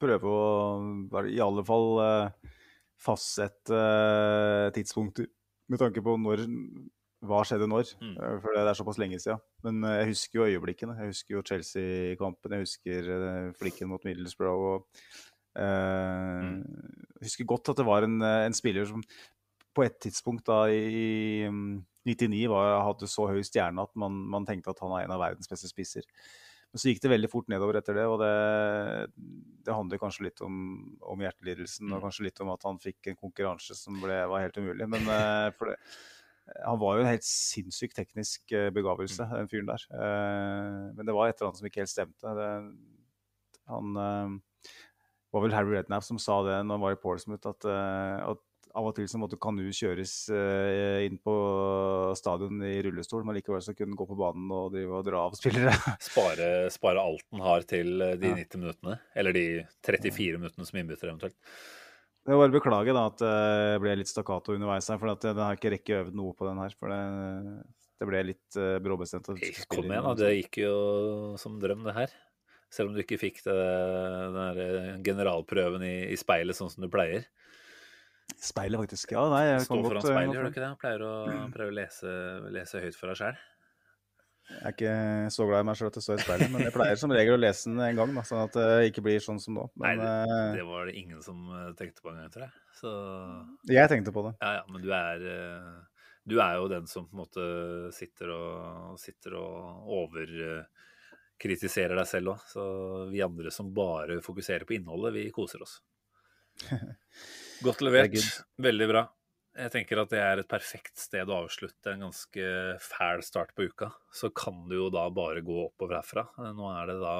prøve 0.00 0.30
å 0.30 1.24
i 1.28 1.40
alle 1.44 1.64
fall 1.68 1.90
uh, 2.00 2.54
fastsette 3.02 3.82
tidspunkter 4.78 5.28
med 5.68 5.82
tanke 5.82 6.00
på 6.06 6.14
når 6.22 6.46
hva 7.28 7.42
skjedde 7.42 7.66
når? 7.66 7.90
Mm. 7.98 8.14
Eh, 8.14 8.36
for 8.44 8.54
det 8.54 8.62
er 8.62 8.78
såpass 8.78 9.00
lenge 9.02 9.18
siden. 9.18 9.42
Men 9.66 9.82
jeg 9.90 10.12
husker 10.12 10.38
jo 10.38 10.46
øyeblikkene. 10.46 10.94
Jeg 11.02 11.10
husker 11.10 11.34
jo 11.34 11.42
Chelsea-kampen, 11.50 12.54
jeg 12.54 12.62
husker 12.62 13.08
flikken 13.58 13.90
mot 13.90 14.06
Middlesbrough. 14.06 14.68
og. 14.76 15.02
Jeg 15.58 17.26
husker 17.26 17.48
godt 17.50 17.72
at 17.72 17.80
det 17.80 17.86
var 17.88 18.06
en, 18.06 18.20
en 18.22 18.56
spiller 18.56 18.86
som 18.88 19.02
på 19.78 19.84
et 19.86 19.98
tidspunkt 20.02 20.46
da 20.48 20.64
i 20.70 21.46
99 22.08 22.48
var, 22.50 22.80
hadde 22.86 23.08
så 23.10 23.28
høy 23.30 23.40
stjerne 23.46 23.84
at 23.84 23.94
man, 23.98 24.14
man, 24.32 24.46
tenkte 24.48 24.72
at 24.72 24.82
han 24.82 24.94
er 24.96 25.06
en 25.06 25.14
av 25.14 25.22
verdens 25.22 25.50
beste 25.50 25.70
spisser. 25.70 26.06
Men 26.68 26.82
så 26.82 26.90
gikk 26.90 27.00
det 27.04 27.12
veldig 27.14 27.30
fort 27.32 27.48
nedover 27.48 27.78
etter 27.78 27.96
det, 27.96 28.04
og 28.10 28.18
det, 28.20 28.32
det 29.64 29.72
handler 29.72 30.00
kanskje 30.02 30.26
litt 30.26 30.42
om, 30.44 30.58
om 31.00 31.24
hjertelidelsen. 31.24 31.88
Og 31.88 31.96
mm. 31.96 32.04
kanskje 32.04 32.26
litt 32.26 32.42
om 32.44 32.52
at 32.52 32.66
han 32.68 32.80
fikk 32.82 33.08
en 33.08 33.20
konkurranse 33.20 33.76
som 33.78 33.96
ble, 34.02 34.18
var 34.28 34.44
helt 34.44 34.58
umulig. 34.60 34.88
Men 34.90 35.08
uh, 35.08 35.48
for 35.56 35.72
det, 35.72 35.78
Han 36.64 36.80
var 36.80 36.96
jo 36.96 37.04
en 37.04 37.10
helt 37.10 37.26
sinnssyk 37.28 37.92
teknisk 37.96 38.52
eh, 38.56 38.70
begavelse, 38.72 39.20
Mm. 39.24 39.32
den 39.36 39.48
fyren 39.52 39.66
der. 39.68 39.82
Eh, 39.92 40.94
Men 40.96 41.06
det 41.06 41.14
var 41.14 41.28
et 41.28 41.36
eller 41.36 41.50
annet 41.50 41.58
som 41.58 41.66
ikke 41.68 41.82
helt 41.82 41.92
stemte. 41.92 42.32
Det, 42.38 42.52
han 43.68 43.98
eh, 44.04 44.38
var 45.34 45.44
vel 45.44 45.56
Harry 45.56 45.76
Redknapp 45.76 46.04
som 46.06 46.20
sa 46.22 46.40
det 46.46 46.60
når 46.64 46.78
han 46.78 46.84
var 46.86 46.94
i 46.96 47.00
Portsmouth, 47.00 47.50
at, 47.50 47.66
eh, 47.68 48.28
at 48.32 48.44
av 48.78 48.86
og 48.90 48.94
til 48.96 49.08
så 49.10 49.18
måtte 49.20 49.38
kanu 49.40 49.64
kjøres 49.74 50.12
eh, 50.34 51.06
inn 51.06 51.16
på 51.24 51.34
stadion 52.18 52.60
i 52.66 52.76
rullestol, 52.84 53.24
men 53.26 53.38
likevel 53.38 53.62
så 53.64 53.74
kunne 53.74 53.94
han 53.94 53.98
gå 53.98 54.06
på 54.10 54.18
banen 54.18 54.52
og 54.54 54.70
drive 54.74 55.00
og 55.00 55.06
dra 55.08 55.24
av 55.26 55.34
spillere. 55.38 55.72
Spare, 56.08 56.68
spare 56.72 57.02
alt 57.02 57.24
han 57.34 57.44
har 57.44 57.66
til 57.68 58.04
eh, 58.04 58.14
de 58.20 58.32
Ja. 58.32 58.38
90 58.38 58.62
minuttene. 58.62 58.98
Eller 59.18 59.36
de 59.36 59.46
34 59.88 60.38
minuttene 60.38 60.68
som 60.68 60.80
innbytter 60.80 61.10
eventuelt. 61.10 61.38
Jeg 62.28 62.36
må 62.36 62.42
bare 62.42 62.52
beklage 62.52 62.92
da 62.92 63.06
at 63.08 63.22
det 63.24 63.80
ble 63.80 63.94
litt 63.96 64.10
stakkato 64.10 64.52
underveis 64.52 64.90
her, 64.92 64.98
for 65.00 65.14
at 65.14 65.22
jeg 65.24 65.38
har 65.38 65.56
ikke 65.56 65.70
rekket 65.72 66.00
øvd 66.02 66.18
noe 66.18 66.34
på 66.36 66.44
den 66.44 66.60
her. 66.60 66.74
For 66.76 66.92
det, 66.92 66.98
det 67.98 68.08
ble 68.10 68.20
litt 68.34 68.58
uh, 68.60 68.76
bråbestemt. 68.84 69.30
Kom 69.72 69.88
igjen, 69.88 70.04
da. 70.04 70.12
Det 70.18 70.34
gikk 70.34 70.60
jo 70.60 70.74
som 71.40 71.56
drøm, 71.62 71.86
det 71.88 71.94
her. 71.96 72.12
Selv 72.72 72.90
om 72.90 72.96
du 72.96 73.00
ikke 73.00 73.16
fikk 73.20 73.40
det, 73.46 73.56
den 74.34 74.62
eh, 74.64 74.88
generalprøven 75.04 75.84
i, 75.86 75.96
i 76.12 76.16
speilet 76.20 76.56
sånn 76.56 76.70
som 76.72 76.84
du 76.84 76.90
pleier. 76.92 77.24
Speilet, 78.36 78.76
faktisk. 78.82 79.14
Ja, 79.16 79.24
nei, 79.32 79.44
jeg 79.48 79.62
Stå 79.64 79.78
foran 79.80 80.02
eh, 80.02 80.04
speilet, 80.04 80.34
gjør 80.36 80.44
du 80.44 80.50
ikke 80.52 80.64
det? 80.64 80.72
Pleier 80.82 81.04
å 81.06 81.12
prøve 81.54 81.72
å 81.72 81.76
lese, 81.78 82.10
lese 82.52 82.82
høyt 82.82 82.98
for 82.98 83.10
deg 83.10 83.20
sjøl. 83.22 83.38
Jeg 84.48 84.64
er 84.64 84.72
ikke 84.72 84.92
så 85.32 85.44
glad 85.48 85.60
i 85.60 85.68
meg 85.68 85.76
sjøl 85.76 85.90
at 85.90 85.96
det 85.98 86.02
står 86.04 86.20
i 86.20 86.24
speilet, 86.24 86.52
men 86.52 86.62
jeg 86.64 86.72
pleier 86.76 87.00
som 87.00 87.12
regel 87.12 87.36
å 87.36 87.40
lese 87.40 87.68
den 87.68 87.82
en 87.84 87.98
gang, 87.98 88.14
da, 88.16 88.22
sånn 88.28 88.44
at 88.46 88.54
det 88.56 88.68
ikke 88.88 89.04
blir 89.04 89.24
sånn 89.24 89.40
som 89.44 89.58
nå. 89.58 89.66
Nei, 89.80 89.94
det, 90.00 90.12
eh, 90.28 90.44
det 90.60 90.64
var 90.68 90.88
det 90.88 90.96
ingen 91.00 91.24
som 91.24 91.42
tenkte 91.80 92.04
på 92.04 92.12
engang, 92.12 92.30
tror 92.32 92.46
jeg. 92.46 92.64
Så 92.78 92.92
jeg 93.72 93.92
tenkte 93.92 94.14
på 94.14 94.24
det. 94.28 94.36
ja, 94.44 94.60
ja, 94.60 94.64
men 94.68 94.84
du 94.84 94.92
er 94.94 95.24
Du 96.28 96.36
er 96.44 96.58
jo 96.60 96.68
den 96.68 96.84
som 96.88 97.08
på 97.08 97.16
en 97.16 97.24
måte 97.24 97.44
sitter 97.96 98.32
og 98.36 99.00
sitter 99.00 99.40
og 99.40 99.88
overkritiserer 101.38 101.96
deg 101.96 102.08
selv 102.08 102.34
òg. 102.34 102.40
Så 102.46 102.62
vi 103.10 103.22
andre 103.22 103.50
som 103.50 103.72
bare 103.74 104.20
fokuserer 104.22 104.66
på 104.66 104.74
innholdet, 104.74 105.14
vi 105.14 105.30
koser 105.30 105.62
oss. 105.62 105.80
Godt 107.62 107.80
levert. 107.82 108.14
Er 108.14 108.62
Veldig 108.62 108.88
bra. 108.88 109.06
Jeg 109.58 109.72
tenker 109.72 109.98
at 109.98 110.10
det 110.10 110.20
er 110.22 110.38
et 110.38 110.48
perfekt 110.48 110.98
sted 110.98 111.28
å 111.28 111.44
avslutte 111.44 111.90
en 111.92 112.04
ganske 112.06 112.44
fæl 112.78 113.22
start 113.22 113.54
på 113.54 113.66
uka. 113.66 113.90
Så 114.14 114.30
kan 114.30 114.68
du 114.68 114.76
jo 114.76 114.90
da 114.90 115.08
bare 115.10 115.42
gå 115.42 115.64
oppover 115.66 115.98
herfra. 115.98 116.28
Nå 116.54 116.68
er 116.74 116.92
det 116.92 117.00
da 117.02 117.16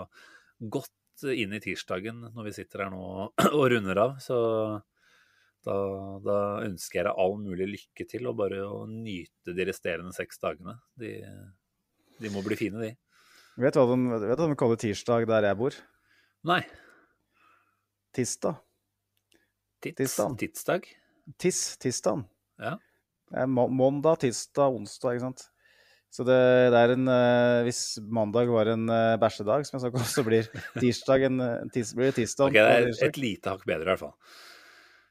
godt 0.58 0.94
inn 1.26 1.52
i 1.52 1.58
tirsdagen 1.58 2.28
når 2.30 2.46
vi 2.46 2.54
sitter 2.60 2.84
her 2.84 2.92
nå 2.94 3.30
og 3.58 3.64
runder 3.72 4.02
av. 4.04 4.18
Så 4.22 4.38
da, 5.66 5.74
da 6.22 6.38
ønsker 6.62 7.00
jeg 7.00 7.08
deg 7.08 7.18
all 7.18 7.34
mulig 7.42 7.66
lykke 7.72 8.06
til, 8.06 8.30
og 8.30 8.38
bare 8.38 8.62
å 8.62 8.84
nyte 8.86 9.54
de 9.56 9.66
resterende 9.66 10.14
seks 10.14 10.38
dagene. 10.38 10.78
De, 10.98 11.16
de 12.22 12.30
må 12.30 12.44
bli 12.46 12.58
fine, 12.58 12.78
de. 12.86 12.94
Vet 13.58 13.74
du 13.74 13.80
hva 13.80 13.88
de, 13.90 14.18
vet 14.22 14.38
hva 14.38 14.46
de 14.46 14.56
kaller 14.58 14.78
tirsdag 14.78 15.24
der 15.26 15.48
jeg 15.48 15.58
bor? 15.58 15.76
Nei. 16.46 16.60
Tirsdag. 18.14 18.60
Tirsdag. 19.82 20.36
tidsdag. 20.38 20.86
Tiss, 21.42 21.62
tirsdag. 21.82 22.22
Ja. 22.62 22.76
Mandag, 23.50 24.20
tirsdag, 24.22 24.76
onsdag, 24.78 25.18
ikke 25.18 25.24
sant. 25.26 25.48
Så 26.08 26.24
det, 26.24 26.38
det 26.72 26.78
er 26.80 26.94
en 26.94 27.10
eh, 27.12 27.62
Hvis 27.66 27.98
mandag 28.00 28.48
var 28.48 28.70
en 28.72 28.86
uh, 28.88 29.18
bæsjedag, 29.20 29.66
som 29.68 29.76
jeg 29.76 29.84
sa, 29.84 30.04
så 30.14 30.24
blir 30.24 30.46
tirsdag 30.78 31.26
en 31.26 31.42
eh, 31.44 31.66
tis, 31.74 31.90
blir 31.98 32.12
det 32.12 32.16
tirsdag. 32.22 32.54
Okay, 32.54 32.86
det 32.86 32.94
er 32.94 33.10
et 33.10 33.20
lite 33.20 33.52
hakk 33.52 33.66
bedre, 33.68 33.84
i 33.84 33.90
hvert 33.90 34.04
fall. 34.06 34.14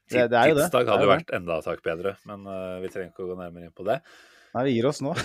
Er 0.08 0.32
hadde 0.32 1.04
jo 1.04 1.12
vært 1.12 1.36
enda 1.36 1.60
et 1.60 1.68
hakk 1.68 1.84
bedre, 1.84 2.16
men 2.26 2.48
uh, 2.48 2.80
vi 2.80 2.90
trenger 2.90 3.12
ikke 3.12 3.28
å 3.28 3.30
gå 3.30 3.38
nærmere 3.38 3.68
inn 3.68 3.76
på 3.76 3.86
det. 3.86 4.00
Nei, 4.54 4.64
vi 4.68 4.74
gir 4.76 4.86
oss 4.88 5.00
nå. 5.04 5.12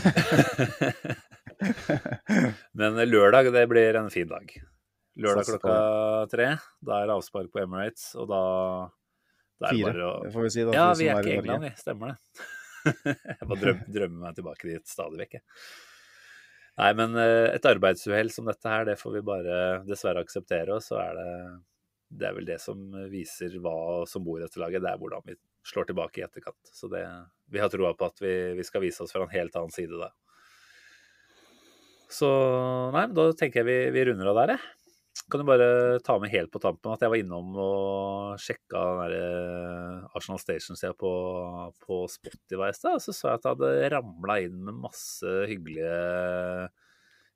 Men 2.80 3.00
lørdag, 3.08 3.52
det 3.56 3.64
blir 3.72 4.00
en 4.00 4.10
fin 4.14 4.30
dag. 4.30 4.52
Lørdag 5.24 5.48
klokka 5.48 5.76
tre. 6.32 6.48
Da 6.84 7.00
er 7.00 7.10
det 7.10 7.16
avspark 7.16 7.50
på 7.54 7.62
Emirates, 7.64 8.06
og 8.20 8.26
da, 8.32 8.42
da 9.62 9.70
er 9.70 9.72
det 9.72 9.80
Fire, 9.80 9.94
bare 9.94 10.10
å 10.10 10.12
får 10.34 10.48
vi 10.48 10.52
si. 10.56 10.66
da. 10.66 10.76
Ja, 10.76 10.88
vi 10.98 11.08
er 11.08 11.22
ikke 11.22 11.34
i 11.34 11.40
England, 11.40 11.64
vi. 11.68 11.74
Stemmer 11.80 12.14
det. 12.14 12.20
jeg 13.14 13.48
bare 13.48 13.62
drøm, 13.62 13.80
drømmer 13.96 14.20
meg 14.26 14.34
tilbake 14.40 14.70
dit 14.70 14.86
stadig 14.92 15.22
vekk, 15.24 15.34
jeg. 15.40 15.46
Nei, 16.82 16.90
men 16.98 17.10
eh, 17.22 17.52
et 17.54 17.66
arbeidsuhell 17.70 18.32
som 18.34 18.48
dette 18.50 18.70
her, 18.70 18.88
det 18.90 18.98
får 18.98 19.20
vi 19.20 19.28
bare 19.28 19.58
dessverre 19.86 20.24
akseptere. 20.26 20.74
Og 20.74 20.82
så 20.82 20.98
er 21.04 21.20
det 21.20 21.30
Det 22.14 22.28
er 22.30 22.36
vel 22.36 22.50
det 22.50 22.60
som 22.62 22.78
viser 23.10 23.60
hva 23.62 24.06
som 24.10 24.26
bor 24.26 24.40
i 24.40 24.44
dette 24.44 24.60
laget. 24.62 24.82
Det 24.82 24.90
er 24.90 24.98
hvordan 25.02 25.22
vi 25.26 25.36
slår 25.68 25.90
tilbake 25.90 26.22
i 26.22 26.26
etterkant. 26.26 26.60
Så 26.74 26.90
det 26.92 27.04
Vi 27.54 27.62
har 27.62 27.70
troa 27.70 27.94
på 27.94 28.08
at 28.08 28.22
vi, 28.22 28.54
vi 28.58 28.64
skal 28.66 28.82
vise 28.82 29.04
oss 29.04 29.14
fra 29.14 29.24
en 29.26 29.34
helt 29.34 29.56
annen 29.56 29.74
side 29.74 30.00
da. 30.00 30.10
Så 32.14 32.30
nei, 32.94 33.08
da 33.14 33.32
tenker 33.38 33.62
jeg 33.62 33.68
vi, 33.68 33.78
vi 33.96 34.06
runder 34.10 34.30
av 34.32 34.40
der, 34.42 34.56
jeg. 34.56 34.80
Kan 35.32 35.42
du 35.42 35.46
bare 35.46 36.00
ta 36.04 36.16
med 36.20 36.32
helt 36.34 36.50
på 36.52 36.60
tampen 36.62 36.92
at 36.94 37.04
jeg 37.06 37.12
var 37.14 37.22
innom 37.22 37.54
og 37.62 38.42
sjekka 38.42 38.82
eh, 39.06 40.16
Arsenal 40.18 40.42
Station-sida 40.42 40.94
på, 40.98 41.12
på 41.86 42.00
Spotify 42.10 42.72
i 42.72 42.78
stad, 42.78 43.02
så 43.02 43.14
så 43.14 43.30
jeg 43.30 43.40
at 43.40 43.46
det 43.46 43.54
hadde 43.54 43.92
ramla 43.94 44.40
inn 44.44 44.58
med 44.66 44.82
masse 44.84 45.36
hyggelige 45.50 46.68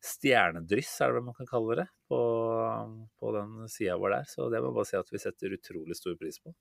stjernedryss, 0.03 0.91
er 1.01 1.09
det 1.13 1.19
hva 1.19 1.27
man 1.29 1.37
kan 1.37 1.49
kalle 1.49 1.79
det, 1.81 1.87
på, 2.09 2.19
på 3.21 3.33
den 3.37 3.69
sida 3.71 3.97
vår 4.01 4.17
der. 4.17 4.29
Så 4.29 4.49
det 4.53 4.61
må 4.61 4.71
jeg 4.71 4.77
bare 4.79 4.89
si 4.91 4.99
at 4.99 5.13
vi 5.13 5.23
setter 5.23 5.57
utrolig 5.57 5.97
stor 5.97 6.17
pris 6.19 6.41
på. 6.43 6.53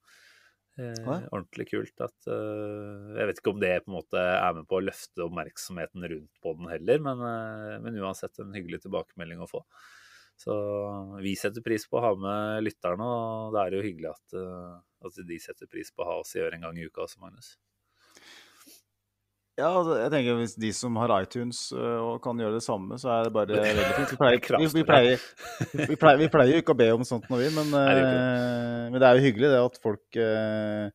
Eh, 0.77 1.07
ordentlig 1.33 1.71
kult 1.71 2.03
at 2.05 2.27
eh, 2.29 3.13
Jeg 3.17 3.29
vet 3.31 3.39
ikke 3.41 3.53
om 3.55 3.61
det 3.63 3.71
på 3.81 3.89
en 3.89 3.95
måte 3.97 4.21
er 4.21 4.57
med 4.59 4.67
på 4.69 4.77
å 4.77 4.85
løfte 4.85 5.25
oppmerksomheten 5.25 6.05
rundt 6.13 6.41
på 6.45 6.53
den 6.59 6.69
heller, 6.69 7.01
men, 7.07 7.23
eh, 7.25 7.77
men 7.81 7.97
uansett 8.03 8.43
en 8.43 8.53
hyggelig 8.57 8.83
tilbakemelding 8.85 9.41
å 9.41 9.49
få. 9.49 9.63
Så 10.37 10.53
vi 11.25 11.33
setter 11.41 11.65
pris 11.65 11.87
på 11.89 11.97
å 11.97 12.05
ha 12.05 12.11
med 12.21 12.67
lytterne, 12.67 13.09
og 13.09 13.57
det 13.57 13.63
er 13.63 13.79
jo 13.79 13.87
hyggelig 13.87 14.11
at, 14.13 14.37
eh, 14.37 14.75
at 15.09 15.23
de 15.31 15.39
setter 15.41 15.71
pris 15.73 15.89
på 15.93 16.05
å 16.05 16.11
ha 16.11 16.19
oss 16.21 16.35
i 16.37 16.43
øret 16.45 16.59
en 16.59 16.69
gang 16.69 16.77
i 16.77 16.85
uka 16.91 17.07
også, 17.07 17.23
Magnus. 17.25 17.55
Ja, 19.57 19.71
altså, 19.73 19.95
jeg 19.97 20.11
tenker 20.13 20.35
hvis 20.37 20.53
de 20.61 20.71
som 20.77 20.97
har 21.01 21.13
iTunes 21.17 21.71
øh, 21.73 22.01
og 22.05 22.17
kan 22.25 22.37
gjøre 22.37 22.59
det 22.59 22.65
samme, 22.65 22.99
så 23.01 23.09
er 23.15 23.23
det 23.25 23.33
bare 23.33 23.49
veldig 23.57 23.87
fint. 23.97 24.11
Vi 24.13 24.19
pleier, 24.21 24.59
vi, 24.61 24.67
vi, 24.75 24.83
pleier, 24.85 25.23
vi, 25.73 25.97
pleier, 26.03 26.19
vi 26.21 26.29
pleier 26.29 26.53
jo 26.53 26.65
ikke 26.65 26.75
å 26.75 26.81
be 26.83 26.89
om 26.93 27.07
sånt 27.09 27.31
når 27.33 27.41
vi, 27.41 27.49
men, 27.57 27.71
Nei, 27.73 27.95
det 27.97 28.03
øh, 28.05 28.83
men 28.93 29.01
det 29.01 29.09
er 29.09 29.17
jo 29.17 29.25
hyggelig 29.25 29.53
det 29.55 29.63
at 29.63 29.79
folk 29.87 30.21
øh, 30.27 30.91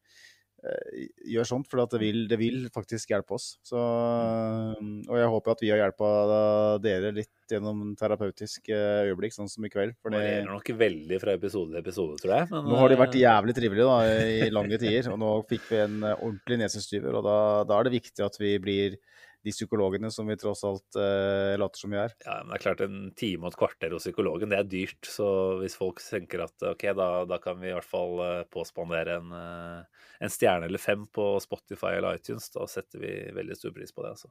gjør 0.62 1.48
sånt, 1.48 1.68
for 1.70 1.82
det, 1.82 2.00
vil, 2.02 2.26
det 2.30 2.38
vil 2.38 2.66
faktisk 2.74 3.14
hjelpe 3.14 3.34
oss. 3.38 3.56
Så, 3.66 3.80
og 3.82 5.16
jeg 5.18 5.30
håper 5.34 5.56
at 5.56 5.64
vi 5.64 5.72
har 5.74 5.82
hjulpet 5.82 6.84
dere 6.86 7.14
litt 7.16 7.32
gjennom 7.52 7.94
terapeutiske 8.00 8.78
øyeblikk, 9.10 9.36
sånn 9.36 9.50
som 9.52 9.66
i 9.66 9.72
kveld. 9.74 9.96
For 10.02 10.14
det, 10.14 10.22
Varierer 10.22 10.50
nok 10.52 10.72
veldig 10.82 11.20
fra 11.24 11.36
episode 11.38 11.74
til 11.74 11.82
episode, 11.82 12.20
tror 12.22 12.36
jeg. 12.38 12.50
Men, 12.54 12.70
nå 12.70 12.80
har 12.80 12.92
de 12.94 13.00
vært 13.02 13.18
eh, 13.18 13.24
jævlig 13.26 13.58
trivelige 13.58 13.90
da, 13.90 13.98
i 14.46 14.52
lange 14.54 14.82
tider, 14.82 15.12
og 15.14 15.20
nå 15.22 15.32
fikk 15.50 15.66
vi 15.72 15.82
en 15.84 15.98
eh, 16.04 16.18
ordentlig 16.18 16.62
nesestyver. 16.64 17.18
Og 17.20 17.26
da, 17.28 17.40
da 17.68 17.80
er 17.80 17.90
det 17.90 17.98
viktig 17.98 18.28
at 18.28 18.40
vi 18.42 18.54
blir 18.64 19.00
de 19.46 19.54
psykologene 19.54 20.12
som 20.14 20.28
vi 20.30 20.36
tross 20.38 20.62
alt 20.68 20.98
eh, 21.02 21.56
later 21.58 21.82
som 21.82 21.94
vi 21.94 21.98
er. 22.02 22.14
Ja, 22.26 22.36
men 22.44 22.52
det 22.54 22.60
er 22.60 22.64
klart 22.66 22.84
En 22.86 22.98
time 23.18 23.48
og 23.48 23.54
et 23.54 23.60
kvarter 23.62 23.96
hos 23.96 24.06
psykologen, 24.06 24.52
det 24.54 24.60
er 24.60 24.70
dyrt. 24.70 25.10
Så 25.10 25.28
hvis 25.62 25.78
folk 25.80 26.02
tenker 26.06 26.44
at 26.46 26.68
ok, 26.72 26.86
da, 26.98 27.10
da 27.30 27.40
kan 27.42 27.58
vi 27.62 27.72
i 27.72 27.76
hvert 27.76 27.88
fall 27.90 28.22
eh, 28.26 28.42
påspandere 28.54 29.18
en, 29.22 29.32
eh, 29.34 30.08
en 30.28 30.34
stjerne 30.34 30.70
eller 30.70 30.82
fem 30.84 31.08
på 31.10 31.32
Spotify 31.42 31.96
eller 31.98 32.20
iTunes, 32.22 32.52
da 32.54 32.68
setter 32.70 33.02
vi 33.02 33.14
veldig 33.40 33.58
stor 33.58 33.74
pris 33.78 33.94
på 33.96 34.06
det. 34.06 34.14
altså. 34.18 34.30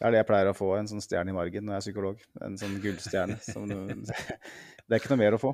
Det 0.00 0.08
er 0.08 0.14
det 0.14 0.20
jeg 0.22 0.30
pleier 0.30 0.48
å 0.48 0.56
få, 0.56 0.70
en 0.78 0.86
sånn 0.88 1.02
stjerne 1.04 1.28
i 1.28 1.36
margen 1.36 1.66
når 1.68 1.74
jeg 1.76 1.80
er 1.82 1.86
psykolog. 1.86 2.22
En 2.46 2.54
sånn 2.58 2.78
gullstjerne. 2.80 3.36
Som, 3.44 3.66
du- 3.68 4.08
det 4.88 4.94
er 4.96 4.98
ikke 5.02 5.12
noe 5.12 5.20
mer 5.20 5.36
å 5.36 5.42
få. 5.42 5.50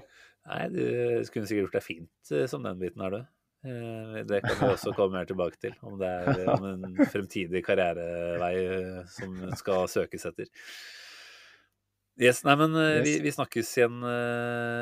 Nei, 0.46 0.60
du 0.70 0.82
skulle 1.26 1.48
sikkert 1.50 1.64
gjort 1.66 1.74
deg 1.80 1.82
fint 1.82 2.30
eh, 2.30 2.44
som 2.48 2.62
den 2.62 2.78
biten 2.78 3.02
er, 3.02 3.16
du. 3.18 3.24
Eh, 3.66 4.20
Det 4.28 4.40
kan 4.44 4.56
vi 4.60 4.68
også 4.72 4.92
komme 4.96 5.18
mer 5.18 5.26
tilbake 5.28 5.58
til, 5.60 5.74
om 5.82 5.96
det 5.98 6.06
er 6.06 6.28
eh, 6.44 6.52
om 6.54 6.66
en 6.70 7.00
fremtidig 7.12 7.64
karrierevei 7.66 8.54
eh, 8.62 9.00
som 9.10 9.34
skal 9.58 9.88
søkes 9.90 10.28
etter. 10.30 10.46
Yes, 12.16 12.40
nei, 12.46 12.54
men 12.56 12.72
vi, 13.04 13.18
vi 13.20 13.28
snakkes 13.34 13.74
igjen 13.76 13.98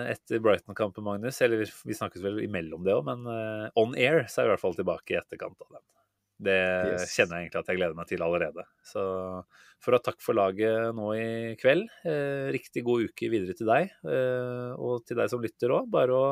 etter 0.07 0.39
Brighton-kampen, 0.39 1.03
Magnus. 1.03 1.41
Eller 1.43 1.65
vi- 1.67 1.97
snakkes 1.99 2.23
vel 2.23 2.39
imellom 2.45 2.85
det 2.87 2.95
òg, 2.95 3.03
men 3.09 3.27
on 3.75 3.97
air 3.99 4.21
så 4.31 4.43
er 4.43 4.47
vi 4.47 4.53
i 4.53 4.55
hvert 4.55 4.63
fall 4.63 4.77
tilbake 4.79 5.17
i 5.17 5.19
etterkant 5.19 5.59
av 5.67 5.73
den. 5.75 5.83
Det 6.45 6.55
Yes. 6.93 7.09
kjenner 7.17 7.41
jeg 7.41 7.49
egentlig 7.49 7.61
at 7.65 7.69
jeg 7.73 7.77
gleder 7.81 7.95
meg 7.99 8.07
til 8.11 8.23
allerede. 8.23 8.63
Så 8.87 9.03
for 9.83 9.97
å 9.99 10.03
takke 10.03 10.23
for 10.23 10.35
laget 10.39 10.95
nå 10.95 11.09
i 11.19 11.57
kveld. 11.59 11.91
Eh, 12.07 12.53
riktig 12.55 12.85
god 12.87 13.09
uke 13.11 13.31
videre 13.35 13.55
til 13.59 13.67
deg, 13.67 13.91
eh, 14.07 14.71
og 14.79 15.03
til 15.07 15.17
deg 15.19 15.31
som 15.31 15.43
lytter 15.43 15.75
òg. 15.75 15.91
Bare 15.91 16.15
å 16.15 16.25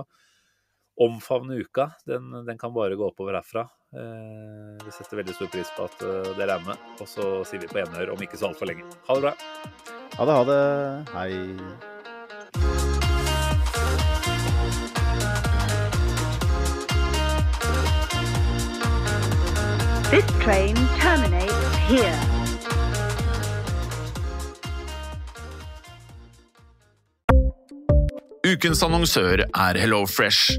omfavne 1.03 1.59
uka. 1.61 1.91
Den, 2.07 2.31
den, 2.47 2.59
kan 2.59 2.75
bare 2.75 2.97
gå 2.97 3.09
oppover 3.11 3.35
herfra. 3.39 3.67
Eh, 3.93 4.85
vi 4.85 4.93
setter 4.95 5.21
veldig 5.21 5.35
stor 5.37 5.51
pris 5.53 5.73
på 5.77 5.87
at 5.89 6.05
eh, 6.07 6.33
dere 6.39 6.59
er 6.59 6.67
med. 6.67 6.77
Og 7.01 7.09
så 7.11 7.31
sier 7.49 7.61
vi 7.65 7.71
på 7.71 7.81
gjenhør 7.83 8.15
om 8.15 8.23
ikke 8.23 8.41
så 8.41 8.53
altfor 8.53 8.71
lenge. 8.71 8.87
Ha 9.09 9.19
det 9.19 9.23
bra. 9.27 9.35
Ha 10.19 10.23
det, 10.29 10.35
ha 10.37 10.45
det. 10.51 10.63
Hei. 11.17 11.33
This 20.13 20.29
train 20.45 20.77
terminates 21.01 21.77
here. 21.89 22.33
Ukens 28.43 28.83
annonsør 28.83 29.45
er 29.47 29.79
HelloFresh. 29.81 30.59